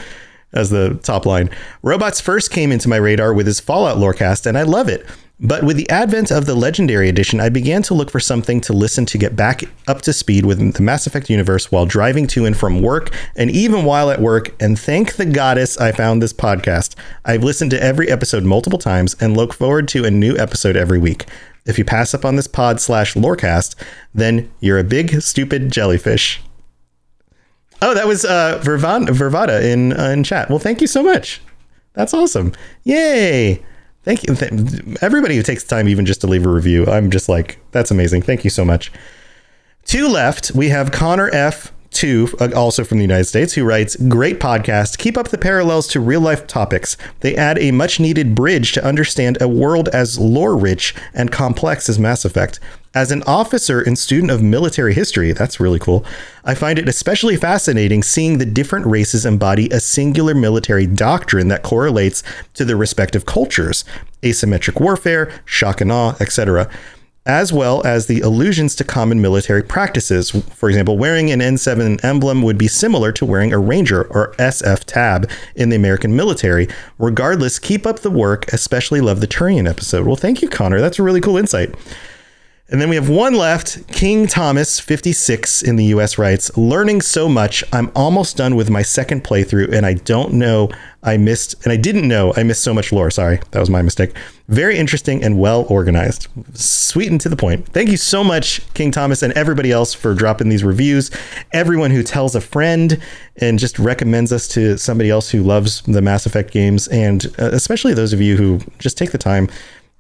as 0.53 0.71
the 0.71 0.99
top 1.03 1.27
line. 1.27 1.51
Robots 1.83 2.21
first 2.21 2.51
came 2.51 2.73
into 2.73 2.89
my 2.89 2.97
radar 2.97 3.33
with 3.33 3.47
his 3.47 3.61
Fallout 3.61 3.99
lorecast, 3.99 4.47
and 4.47 4.57
I 4.57 4.63
love 4.63 4.89
it. 4.89 5.07
But 5.45 5.65
with 5.65 5.77
the 5.77 5.91
advent 5.91 6.31
of 6.31 6.47
the 6.47 6.55
Legendary 6.55 7.09
Edition, 7.09 7.41
I 7.41 7.49
began 7.49 7.83
to 7.83 7.95
look 7.95 8.13
for 8.13 8.21
something 8.21 8.61
to 8.61 8.73
listen 8.73 9.05
to 9.07 9.19
get 9.19 9.35
back 9.35 9.65
up 9.89 10.01
to 10.03 10.13
speed 10.13 10.47
with 10.47 10.75
the 10.75 10.83
Mass 10.83 11.05
Effect 11.09 11.29
universe 11.29 11.73
while 11.73 11.85
driving 11.85 12.29
to 12.29 12.47
and 12.47 12.57
from 12.57 12.81
work, 12.81 13.13
and 13.35 13.51
even 13.51 13.85
while 13.85 14.09
at 14.11 14.21
work. 14.21 14.55
And 14.63 14.79
thank 14.79 15.15
the 15.15 15.27
goddess 15.27 15.77
I 15.79 15.91
found 15.91 16.23
this 16.23 16.33
podcast. 16.33 16.95
I've 17.25 17.43
listened 17.43 17.73
to 17.73 17.83
every 17.83 18.09
episode 18.09 18.45
multiple 18.45 18.79
times 18.79 19.17
and 19.19 19.37
look 19.37 19.53
forward 19.53 19.89
to 19.89 20.05
a 20.05 20.13
new 20.13 20.37
episode 20.37 20.77
every 20.77 21.01
week. 21.01 21.27
If 21.67 21.77
you 21.77 21.85
pass 21.85 22.15
up 22.15 22.25
on 22.25 22.37
this 22.37 22.47
pod 22.47 22.81
slash 22.81 23.15
lorecast, 23.15 23.75
then 24.15 24.49
you're 24.61 24.79
a 24.79 24.85
big, 24.85 25.23
stupid 25.23 25.73
jellyfish. 25.73 26.41
Oh, 27.83 27.95
that 27.95 28.07
was 28.07 28.25
uh, 28.25 28.61
Vervan- 28.65 29.07
Vervada 29.09 29.63
in 29.63 29.93
uh, 29.99 30.05
in 30.11 30.25
chat. 30.25 30.49
Well, 30.49 30.59
thank 30.59 30.81
you 30.81 30.87
so 30.87 31.03
much. 31.03 31.41
That's 31.95 32.15
awesome. 32.15 32.53
Yay! 32.85 33.63
Thank 34.05 34.27
you, 34.27 34.35
Th- 34.35 34.53
everybody 35.03 35.37
who 35.37 35.43
takes 35.43 35.63
the 35.65 35.69
time 35.69 35.89
even 35.89 36.07
just 36.07 36.21
to 36.23 36.27
leave 36.27 36.47
a 36.47 36.49
review. 36.49 36.87
I'm 36.87 37.11
just 37.11 37.29
like, 37.29 37.59
that's 37.73 37.91
amazing. 37.91 38.23
Thank 38.23 38.45
you 38.45 38.51
so 38.51 38.65
much. 38.65 38.91
Two 39.85 40.09
left. 40.09 40.53
We 40.53 40.71
have 40.71 40.91
Connor 40.93 41.29
F. 41.33 41.73
Two, 41.93 42.29
uh, 42.41 42.49
also 42.57 42.85
from 42.85 42.99
the 42.99 43.05
United 43.05 43.27
States, 43.27 43.53
who 43.53 43.65
writes, 43.65 43.97
Great 43.97 44.41
podcast. 44.41 44.99
Keep 44.99 45.19
up 45.19 45.29
the 45.29 45.39
parallels 45.39 45.87
to 45.89 46.01
real 46.01 46.21
life 46.21 46.47
topics. 46.47 46.97
They 47.21 47.37
add 47.37 47.59
a 47.59 47.71
much 47.71 48.01
needed 48.01 48.35
bridge 48.35 48.73
to 48.73 48.85
understand 48.85 49.41
a 49.41 49.47
world 49.47 49.89
as 49.91 50.19
lore 50.19 50.57
rich 50.57 50.95
and 51.15 51.31
complex 51.31 51.89
as 51.89 51.99
Mass 51.99 52.25
Effect. 52.25 52.59
As 52.95 53.11
an 53.11 53.23
officer 53.23 53.81
and 53.81 53.99
student 53.99 54.31
of 54.31 54.43
military 54.43 54.95
history, 54.95 55.33
that's 55.33 55.61
really 55.61 55.79
cool. 55.79 56.05
I 56.45 56.55
find 56.55 56.79
it 56.79 56.89
especially 56.89 57.37
fascinating 57.37 58.03
seeing 58.03 58.39
the 58.39 58.47
different 58.47 58.87
races 58.87 59.25
embody 59.25 59.69
a 59.71 59.81
singular 59.81 60.35
military 60.35 60.87
doctrine 60.87 61.49
that 61.49 61.63
correlates 61.63 62.23
to 62.55 62.65
their 62.65 62.77
respective 62.77 63.27
cultures 63.27 63.85
asymmetric 64.23 64.81
warfare, 64.81 65.33
shock 65.45 65.81
and 65.81 65.91
awe, 65.91 66.15
etc 66.21 66.71
as 67.25 67.53
well 67.53 67.87
as 67.87 68.07
the 68.07 68.21
allusions 68.21 68.75
to 68.75 68.85
common 68.85 69.21
military 69.21 69.63
practices. 69.63 70.31
For 70.31 70.69
example, 70.69 70.99
wearing 70.99 71.31
an 71.31 71.41
N7 71.41 72.05
emblem 72.05 72.43
would 72.43 72.59
be 72.59 72.69
similar 72.69 73.13
to 73.13 73.25
wearing 73.25 73.53
a 73.53 73.59
Ranger 73.59 74.05
or 74.05 74.33
SF 74.39 74.85
tab 74.85 75.31
in 75.55 75.69
the 75.69 75.77
American 75.77 76.17
military. 76.17 76.69
Regardless, 76.99 77.59
keep 77.59 77.87
up 77.87 78.01
the 78.01 78.11
work, 78.11 78.53
especially 78.53 79.01
love 79.01 79.21
the 79.21 79.29
Turian 79.29 79.69
episode. 79.69 80.07
Well, 80.07 80.17
thank 80.17 80.43
you, 80.43 80.49
Connor. 80.49 80.81
That's 80.81 80.99
a 80.99 81.03
really 81.03 81.21
cool 81.21 81.37
insight. 81.37 81.75
And 82.73 82.81
then 82.81 82.89
we 82.89 82.97
have 82.97 83.11
one 83.11 83.35
left. 83.35 83.87
King 83.89 84.27
Thomas, 84.27 84.81
56 84.81 85.61
in 85.61 85.77
the 85.77 85.85
US, 85.97 86.17
writes 86.17 86.57
Learning 86.57 87.03
so 87.03 87.29
much. 87.29 87.63
I'm 87.71 87.93
almost 87.95 88.39
done 88.39 88.57
with 88.57 88.71
my 88.71 88.81
second 88.81 89.25
playthrough, 89.25 89.75
and 89.75 89.85
I 89.85 89.93
don't 89.93 90.33
know 90.33 90.71
I 91.03 91.19
missed, 91.19 91.63
and 91.65 91.73
I 91.73 91.77
didn't 91.77 92.09
know 92.09 92.33
I 92.35 92.45
missed 92.45 92.63
so 92.63 92.73
much 92.73 92.91
lore. 92.91 93.11
Sorry, 93.11 93.41
that 93.51 93.61
was 93.61 93.69
my 93.69 93.83
mistake. 93.83 94.17
Very 94.49 94.79
interesting 94.79 95.23
and 95.23 95.39
well 95.39 95.67
organized. 95.69 96.29
Sweet 96.55 97.11
and 97.11 97.21
to 97.21 97.29
the 97.29 97.37
point. 97.37 97.69
Thank 97.69 97.91
you 97.91 97.99
so 97.99 98.25
much, 98.25 98.63
King 98.73 98.91
Thomas, 98.91 99.23
and 99.23 99.35
everybody 99.35 99.71
else 99.71 99.93
for 99.93 100.15
dropping 100.15 100.49
these 100.49 100.65
reviews. 100.65 101.11
Everyone 101.53 101.91
who 101.91 102.03
tells 102.03 102.35
a 102.35 102.41
friend 102.41 102.99
and 103.37 103.59
just 103.59 103.79
recommends 103.79 104.33
us 104.33 104.49
to 104.49 104.79
somebody 104.79 105.11
else 105.11 105.29
who 105.29 105.43
loves 105.43 105.83
the 105.83 106.01
Mass 106.01 106.25
Effect 106.25 106.51
games, 106.51 106.89
and 106.89 107.27
uh, 107.39 107.51
especially 107.53 107.93
those 107.93 108.15
of 108.15 108.23
you 108.23 108.39
who 108.39 108.61
just 108.79 108.97
take 108.97 109.11
the 109.11 109.19
time 109.19 109.51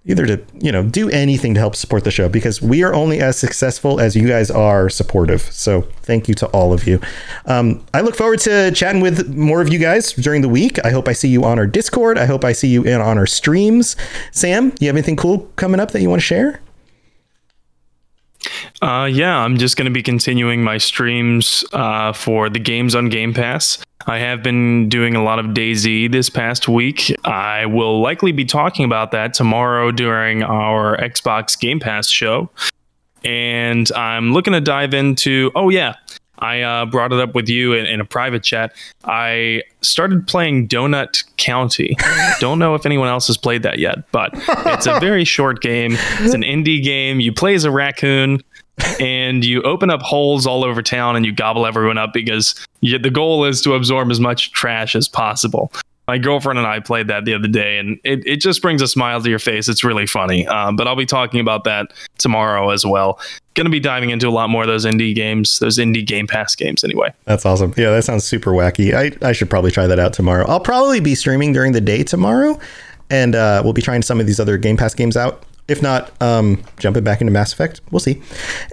either 0.05 0.27
to 0.27 0.45
you 0.61 0.73
know 0.73 0.83
do 0.83 1.09
anything 1.11 1.55
to 1.55 1.61
help 1.61 1.77
support 1.77 2.05
the 2.05 2.11
show 2.11 2.29
because 2.29 2.61
we 2.61 2.83
are 2.83 2.95
only 2.95 3.20
as 3.20 3.39
successful 3.39 4.01
as 4.01 4.16
you 4.16 4.27
guys 4.27 4.51
are 4.51 4.89
supportive. 4.89 5.43
So 5.43 5.83
thank 6.03 6.29
you 6.29 6.35
to 6.37 6.47
all 6.49 6.73
of 6.73 6.87
you. 6.87 7.01
Um, 7.47 7.85
i 7.95 8.01
look 8.01 8.16
forward 8.16 8.41
to 8.41 8.73
chatting 8.73 9.01
with 9.01 9.29
more 9.35 9.61
of 9.61 9.73
you 9.73 9.79
guys 9.79 10.12
during 10.12 10.43
the 10.43 10.49
week. 10.49 10.85
I 10.85 10.91
hope 10.91 11.09
i 11.09 11.12
see 11.12 11.29
you 11.29 11.45
on 11.45 11.59
our 11.59 11.66
discord. 11.66 12.19
I 12.19 12.27
hope 12.27 12.45
i 12.45 12.53
see 12.53 12.69
you 12.69 12.83
in 12.83 13.01
on 13.01 13.19
our 13.19 13.27
streams. 13.27 13.97
Sam 14.33 14.73
you 14.81 14.89
have 14.89 14.97
anything 14.97 15.16
cool 15.16 15.51
coming 15.57 15.81
up 15.81 15.91
that 15.93 16.01
you 16.01 16.09
want 16.09 16.20
to 16.20 16.27
share 16.27 16.61
Uh, 18.81 19.09
yeah, 19.10 19.36
I'm 19.36 19.56
just 19.56 19.77
going 19.77 19.86
to 19.86 19.93
be 19.93 20.02
continuing 20.02 20.62
my 20.64 20.78
streams 20.78 21.64
uh, 21.73 22.12
for 22.12 22.48
the 22.48 22.59
games 22.59 22.94
on 22.94 23.09
Game 23.09 23.32
Pass. 23.32 23.78
I 24.06 24.19
have 24.19 24.43
been 24.43 24.89
doing 24.89 25.14
a 25.14 25.23
lot 25.23 25.39
of 25.39 25.47
DayZ 25.47 26.10
this 26.10 26.28
past 26.28 26.69
week. 26.69 27.14
I 27.24 27.66
will 27.66 28.01
likely 28.01 28.32
be 28.32 28.44
talking 28.44 28.85
about 28.85 29.12
that 29.12 29.35
tomorrow 29.35 29.93
during 29.93 30.43
our 30.43 30.97
Xbox 30.97 31.59
Game 31.59 31.78
Pass 31.78 32.09
show. 32.09 32.51
And 33.24 33.90
I'm 33.93 34.32
looking 34.32 34.52
to 34.55 34.60
dive 34.60 34.94
into, 34.94 35.52
oh, 35.55 35.69
yeah, 35.69 35.94
I 36.43 36.60
uh, 36.62 36.86
brought 36.86 37.12
it 37.12 37.20
up 37.20 37.36
with 37.36 37.48
you 37.48 37.73
in, 37.73 37.86
in 37.86 38.01
a 38.01 38.05
private 38.05 38.43
chat. 38.43 38.74
I 39.05 39.62
started 39.81 40.27
playing 40.27 40.66
Donut 40.66 41.23
County. 41.36 41.97
Don't 42.40 42.59
know 42.59 42.74
if 42.74 42.85
anyone 42.85 43.06
else 43.06 43.28
has 43.28 43.36
played 43.36 43.62
that 43.62 43.78
yet, 43.78 44.10
but 44.10 44.31
it's 44.35 44.86
a 44.86 44.98
very 45.01 45.24
short 45.24 45.62
game. 45.62 45.93
It's 46.19 46.35
an 46.35 46.43
indie 46.43 46.82
game. 46.82 47.20
You 47.20 47.32
play 47.32 47.55
as 47.55 47.64
a 47.64 47.70
raccoon 47.70 48.43
and 48.98 49.44
you 49.44 49.62
open 49.62 49.89
up 49.89 50.02
holes 50.02 50.44
all 50.44 50.64
over 50.64 50.82
town 50.82 51.14
and 51.14 51.24
you 51.24 51.32
gobble 51.32 51.64
everyone 51.64 51.97
up 51.97 52.12
because 52.12 52.55
you, 52.81 52.98
the 52.98 53.10
goal 53.10 53.44
is 53.44 53.62
to 53.62 53.74
absorb 53.74 54.10
as 54.10 54.19
much 54.19 54.51
trash 54.51 54.97
as 54.97 55.09
possible. 55.09 55.73
My 56.09 56.19
girlfriend 56.19 56.59
and 56.59 56.66
I 56.66 56.81
played 56.81 57.07
that 57.09 57.24
the 57.24 57.35
other 57.35 57.47
day, 57.47 57.79
and 57.79 57.99
it, 58.03 58.27
it 58.27 58.41
just 58.41 58.61
brings 58.61 58.83
a 58.83 58.89
smile 58.89 59.23
to 59.23 59.31
your 59.31 59.39
face. 59.39 59.69
It's 59.69 59.85
really 59.85 60.07
funny. 60.07 60.47
Uh, 60.47 60.73
but 60.73 60.89
I'll 60.89 60.97
be 60.97 61.07
talking 61.07 61.39
about 61.39 61.62
that 61.65 61.93
tomorrow 62.19 62.70
as 62.70 62.85
well. 62.85 63.20
Going 63.55 63.66
to 63.66 63.70
be 63.70 63.81
diving 63.81 64.11
into 64.11 64.27
a 64.27 64.31
lot 64.31 64.51
more 64.51 64.62
of 64.62 64.69
those 64.69 64.85
indie 64.85 65.15
games, 65.15 65.61
those 65.61 65.79
indie 65.79 66.05
Game 66.05 66.27
Pass 66.27 66.57
games, 66.57 66.83
anyway. 66.83 67.12
That's 67.24 67.47
awesome. 67.47 67.73
Yeah, 67.77 67.91
that 67.91 68.03
sounds 68.03 68.24
super 68.24 68.51
wacky. 68.51 68.95
I, 68.95 69.27
I 69.27 69.33
should 69.33 69.49
probably 69.49 69.70
try 69.70 69.87
that 69.87 70.01
out 70.01 70.12
tomorrow. 70.12 70.45
I'll 70.49 70.59
probably 70.61 70.99
be 70.99 71.15
streaming 71.15 71.53
during 71.53 71.73
the 71.73 71.81
day 71.81 72.03
tomorrow, 72.03 72.59
and 73.09 73.35
uh, 73.37 73.61
we'll 73.62 73.73
be 73.73 73.83
trying 73.83 74.03
some 74.03 74.19
of 74.19 74.27
these 74.27 74.41
other 74.41 74.59
Game 74.59 74.77
Pass 74.77 74.95
games 74.95 75.16
out. 75.16 75.45
If 75.73 75.82
not, 75.82 76.12
um, 76.23 76.62
back 77.03 77.20
into 77.20 77.32
Mass 77.32 77.53
Effect. 77.53 77.81
We'll 77.90 78.01
see. 78.01 78.23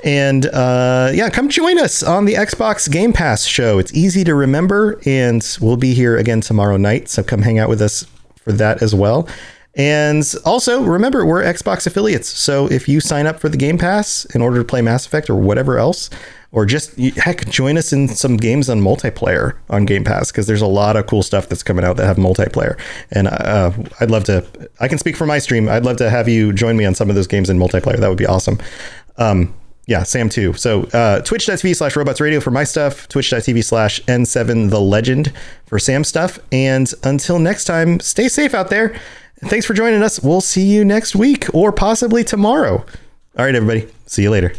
And 0.04 0.46
uh, 0.48 1.12
yeah, 1.14 1.30
come 1.30 1.50
join 1.50 1.80
us 1.80 2.04
on 2.04 2.26
the 2.26 2.34
Xbox 2.34 2.92
Game 2.92 3.14
Pass 3.14 3.46
show. 3.46 3.80
It's 3.80 3.94
easy 3.94 4.24
to 4.26 4.36
remember, 4.36 5.02
and 5.06 5.42
we'll 5.62 5.78
be 5.78 5.94
here 5.94 6.18
again 6.18 6.42
tomorrow 6.42 6.78
night. 6.78 7.10
So 7.10 7.24
come 7.24 7.42
hang 7.42 7.58
out 7.58 7.70
with 7.70 7.82
us 7.82 8.06
for 8.36 8.52
that 8.52 8.82
as 8.82 8.94
well. 8.94 9.28
And 9.76 10.24
also, 10.46 10.84
remember, 10.84 11.26
we're 11.26 11.42
Xbox 11.42 11.88
affiliates. 11.88 12.28
So 12.28 12.70
if 12.70 12.90
you 12.90 13.00
sign 13.00 13.28
up 13.28 13.40
for 13.40 13.48
the 13.48 13.58
Game 13.58 13.78
Pass 13.78 14.26
in 14.36 14.42
order 14.42 14.58
to 14.58 14.66
play 14.66 14.82
Mass 14.82 15.06
Effect 15.06 15.30
or 15.30 15.36
whatever 15.36 15.78
else, 15.78 16.10
or 16.52 16.66
just 16.66 16.98
heck, 16.98 17.48
join 17.50 17.78
us 17.78 17.94
in 17.94 18.08
some 18.08 18.36
games 18.38 18.70
on 18.70 18.82
multiplayer 18.82 19.56
on 19.70 19.86
Game 19.86 20.04
Pass 20.04 20.32
because 20.32 20.48
there's 20.48 20.62
a 20.62 20.68
lot 20.68 20.96
of 20.96 21.06
cool 21.08 21.22
stuff 21.22 21.48
that's 21.48 21.64
coming 21.64 21.86
out 21.86 21.98
that 21.98 22.06
have 22.06 22.18
multiplayer. 22.18 22.80
And 23.12 23.28
uh, 23.28 23.72
I'd 24.00 24.10
love 24.10 24.24
to, 24.26 24.46
I 24.80 24.88
can 24.88 24.98
speak 24.98 25.16
for 25.16 25.26
my 25.28 25.40
stream. 25.40 25.70
I'd 25.70 25.86
love 25.86 25.98
to 25.98 26.10
have 26.10 26.28
you 26.28 26.52
join 26.52 26.76
me 26.76 26.86
on 26.86 26.96
some 26.96 27.10
of 27.10 27.16
those 27.16 27.28
games 27.28 27.50
in 27.50 27.60
multiplayer. 27.60 27.98
That 27.98 28.08
would 28.10 28.18
be 28.18 28.26
awesome. 28.26 28.58
Um, 29.18 29.54
Yeah, 29.86 30.04
Sam 30.04 30.30
too. 30.30 30.54
So 30.54 30.84
uh, 30.94 31.22
twitch.tv 31.22 31.76
slash 31.76 31.96
robots 31.96 32.22
radio 32.22 32.40
for 32.40 32.52
my 32.52 32.64
stuff, 32.64 33.08
twitch.tv 33.10 33.64
slash 33.64 34.00
N7 34.06 34.70
the 34.70 34.80
legend 34.80 35.34
for 35.66 35.80
Sam 35.80 36.04
stuff. 36.04 36.40
And 36.52 36.92
until 37.04 37.40
next 37.40 37.66
time, 37.66 38.00
stay 38.00 38.28
safe 38.28 38.54
out 38.54 38.70
there. 38.70 38.96
Thanks 39.46 39.66
for 39.66 39.74
joining 39.74 40.04
us. 40.04 40.20
We'll 40.20 40.42
see 40.42 40.64
you 40.66 40.84
next 40.86 41.16
week 41.16 41.48
or 41.54 41.72
possibly 41.72 42.24
tomorrow. 42.24 42.86
All 43.38 43.46
right, 43.46 43.56
everybody. 43.56 43.88
See 44.06 44.24
you 44.24 44.32
later. 44.32 44.54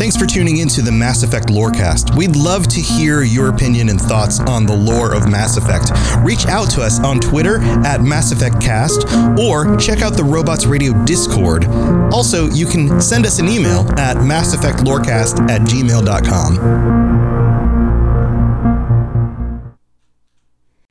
Thanks 0.00 0.16
for 0.16 0.24
tuning 0.24 0.56
into 0.56 0.80
the 0.80 0.90
Mass 0.90 1.22
Effect 1.22 1.48
Lorecast. 1.48 2.16
We'd 2.16 2.34
love 2.34 2.66
to 2.68 2.80
hear 2.80 3.20
your 3.20 3.50
opinion 3.50 3.90
and 3.90 4.00
thoughts 4.00 4.40
on 4.40 4.64
the 4.64 4.74
lore 4.74 5.14
of 5.14 5.30
Mass 5.30 5.58
Effect. 5.58 5.90
Reach 6.24 6.46
out 6.46 6.70
to 6.70 6.80
us 6.80 6.98
on 7.00 7.20
Twitter 7.20 7.60
at 7.84 8.00
Mass 8.00 8.32
Effect 8.32 8.62
Cast 8.62 9.04
or 9.38 9.76
check 9.76 10.00
out 10.00 10.16
the 10.16 10.24
Robots 10.24 10.64
Radio 10.64 10.94
Discord. 11.04 11.66
Also, 12.14 12.46
you 12.46 12.64
can 12.64 12.98
send 12.98 13.26
us 13.26 13.40
an 13.40 13.46
email 13.46 13.80
at 13.98 14.16
masseffectlorecast 14.16 15.50
at 15.50 15.60
gmail.com. 15.60 16.54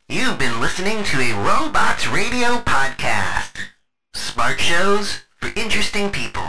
You've 0.07 0.37
been 0.37 0.61
listening 0.61 1.03
to 1.05 1.17
a 1.19 1.33
Robots 1.43 2.07
Radio 2.09 2.59
podcast. 2.59 3.57
Smart 4.13 4.59
shows 4.59 5.21
for 5.39 5.49
interesting 5.55 6.11
people. 6.11 6.45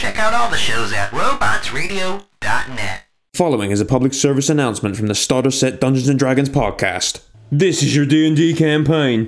Check 0.00 0.18
out 0.18 0.32
all 0.32 0.48
the 0.48 0.56
shows 0.56 0.94
at 0.94 1.10
robotsradio.net. 1.10 3.02
Following 3.34 3.70
is 3.70 3.82
a 3.82 3.84
public 3.84 4.14
service 4.14 4.48
announcement 4.48 4.96
from 4.96 5.08
the 5.08 5.14
Starter 5.14 5.50
Set 5.50 5.78
Dungeons 5.78 6.08
and 6.08 6.18
Dragons 6.18 6.48
podcast. 6.48 7.20
This 7.52 7.82
is 7.82 7.94
your 7.94 8.06
D&D 8.06 8.54
campaign. 8.54 9.26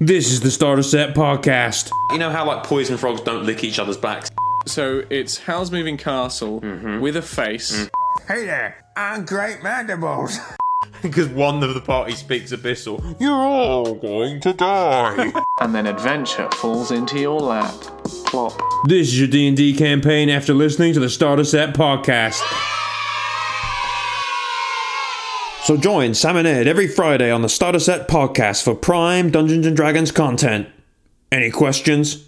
This 0.00 0.32
is 0.32 0.40
the 0.40 0.50
Starter 0.50 0.82
Set 0.82 1.14
podcast. 1.14 1.92
You 2.10 2.18
know 2.18 2.30
how 2.30 2.44
like 2.44 2.64
poison 2.64 2.96
frogs 2.96 3.20
don't 3.20 3.44
lick 3.44 3.62
each 3.62 3.78
other's 3.78 3.96
backs? 3.96 4.32
So 4.66 5.04
it's 5.08 5.38
Howl's 5.38 5.70
Moving 5.70 5.96
Castle 5.96 6.60
mm-hmm. 6.60 6.98
with 6.98 7.16
a 7.16 7.22
face. 7.22 7.70
Mm. 7.70 7.90
Hey 8.26 8.46
there, 8.46 8.84
I'm 8.96 9.24
Great 9.24 9.62
Mandibles. 9.62 10.40
Because 11.02 11.28
one 11.28 11.62
of 11.62 11.74
the 11.74 11.80
party 11.80 12.14
speaks 12.14 12.52
abyssal. 12.52 13.16
You're 13.20 13.32
all 13.32 13.94
going 13.94 14.40
to 14.40 14.52
die. 14.52 15.32
and 15.60 15.74
then 15.74 15.86
adventure 15.86 16.50
falls 16.52 16.90
into 16.90 17.18
your 17.20 17.40
lap. 17.40 17.74
Plop. 18.26 18.60
this 18.86 19.08
is 19.08 19.18
your 19.18 19.28
D&D 19.28 19.74
campaign 19.76 20.28
after 20.28 20.52
listening 20.52 20.92
to 20.94 21.00
the 21.00 21.08
Starter 21.08 21.44
Set 21.44 21.74
podcast. 21.74 22.42
So 25.64 25.76
join 25.76 26.14
Sam 26.14 26.36
and 26.36 26.48
Ed 26.48 26.66
every 26.66 26.88
Friday 26.88 27.30
on 27.30 27.42
the 27.42 27.48
Starter 27.48 27.78
Set 27.78 28.08
podcast 28.08 28.62
for 28.62 28.74
prime 28.74 29.30
Dungeons 29.30 29.66
and 29.66 29.76
Dragons 29.76 30.12
content. 30.12 30.68
Any 31.30 31.50
questions? 31.50 32.27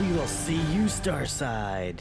We 0.00 0.12
will 0.12 0.26
see 0.26 0.60
you 0.72 0.84
Starside. 0.84 2.00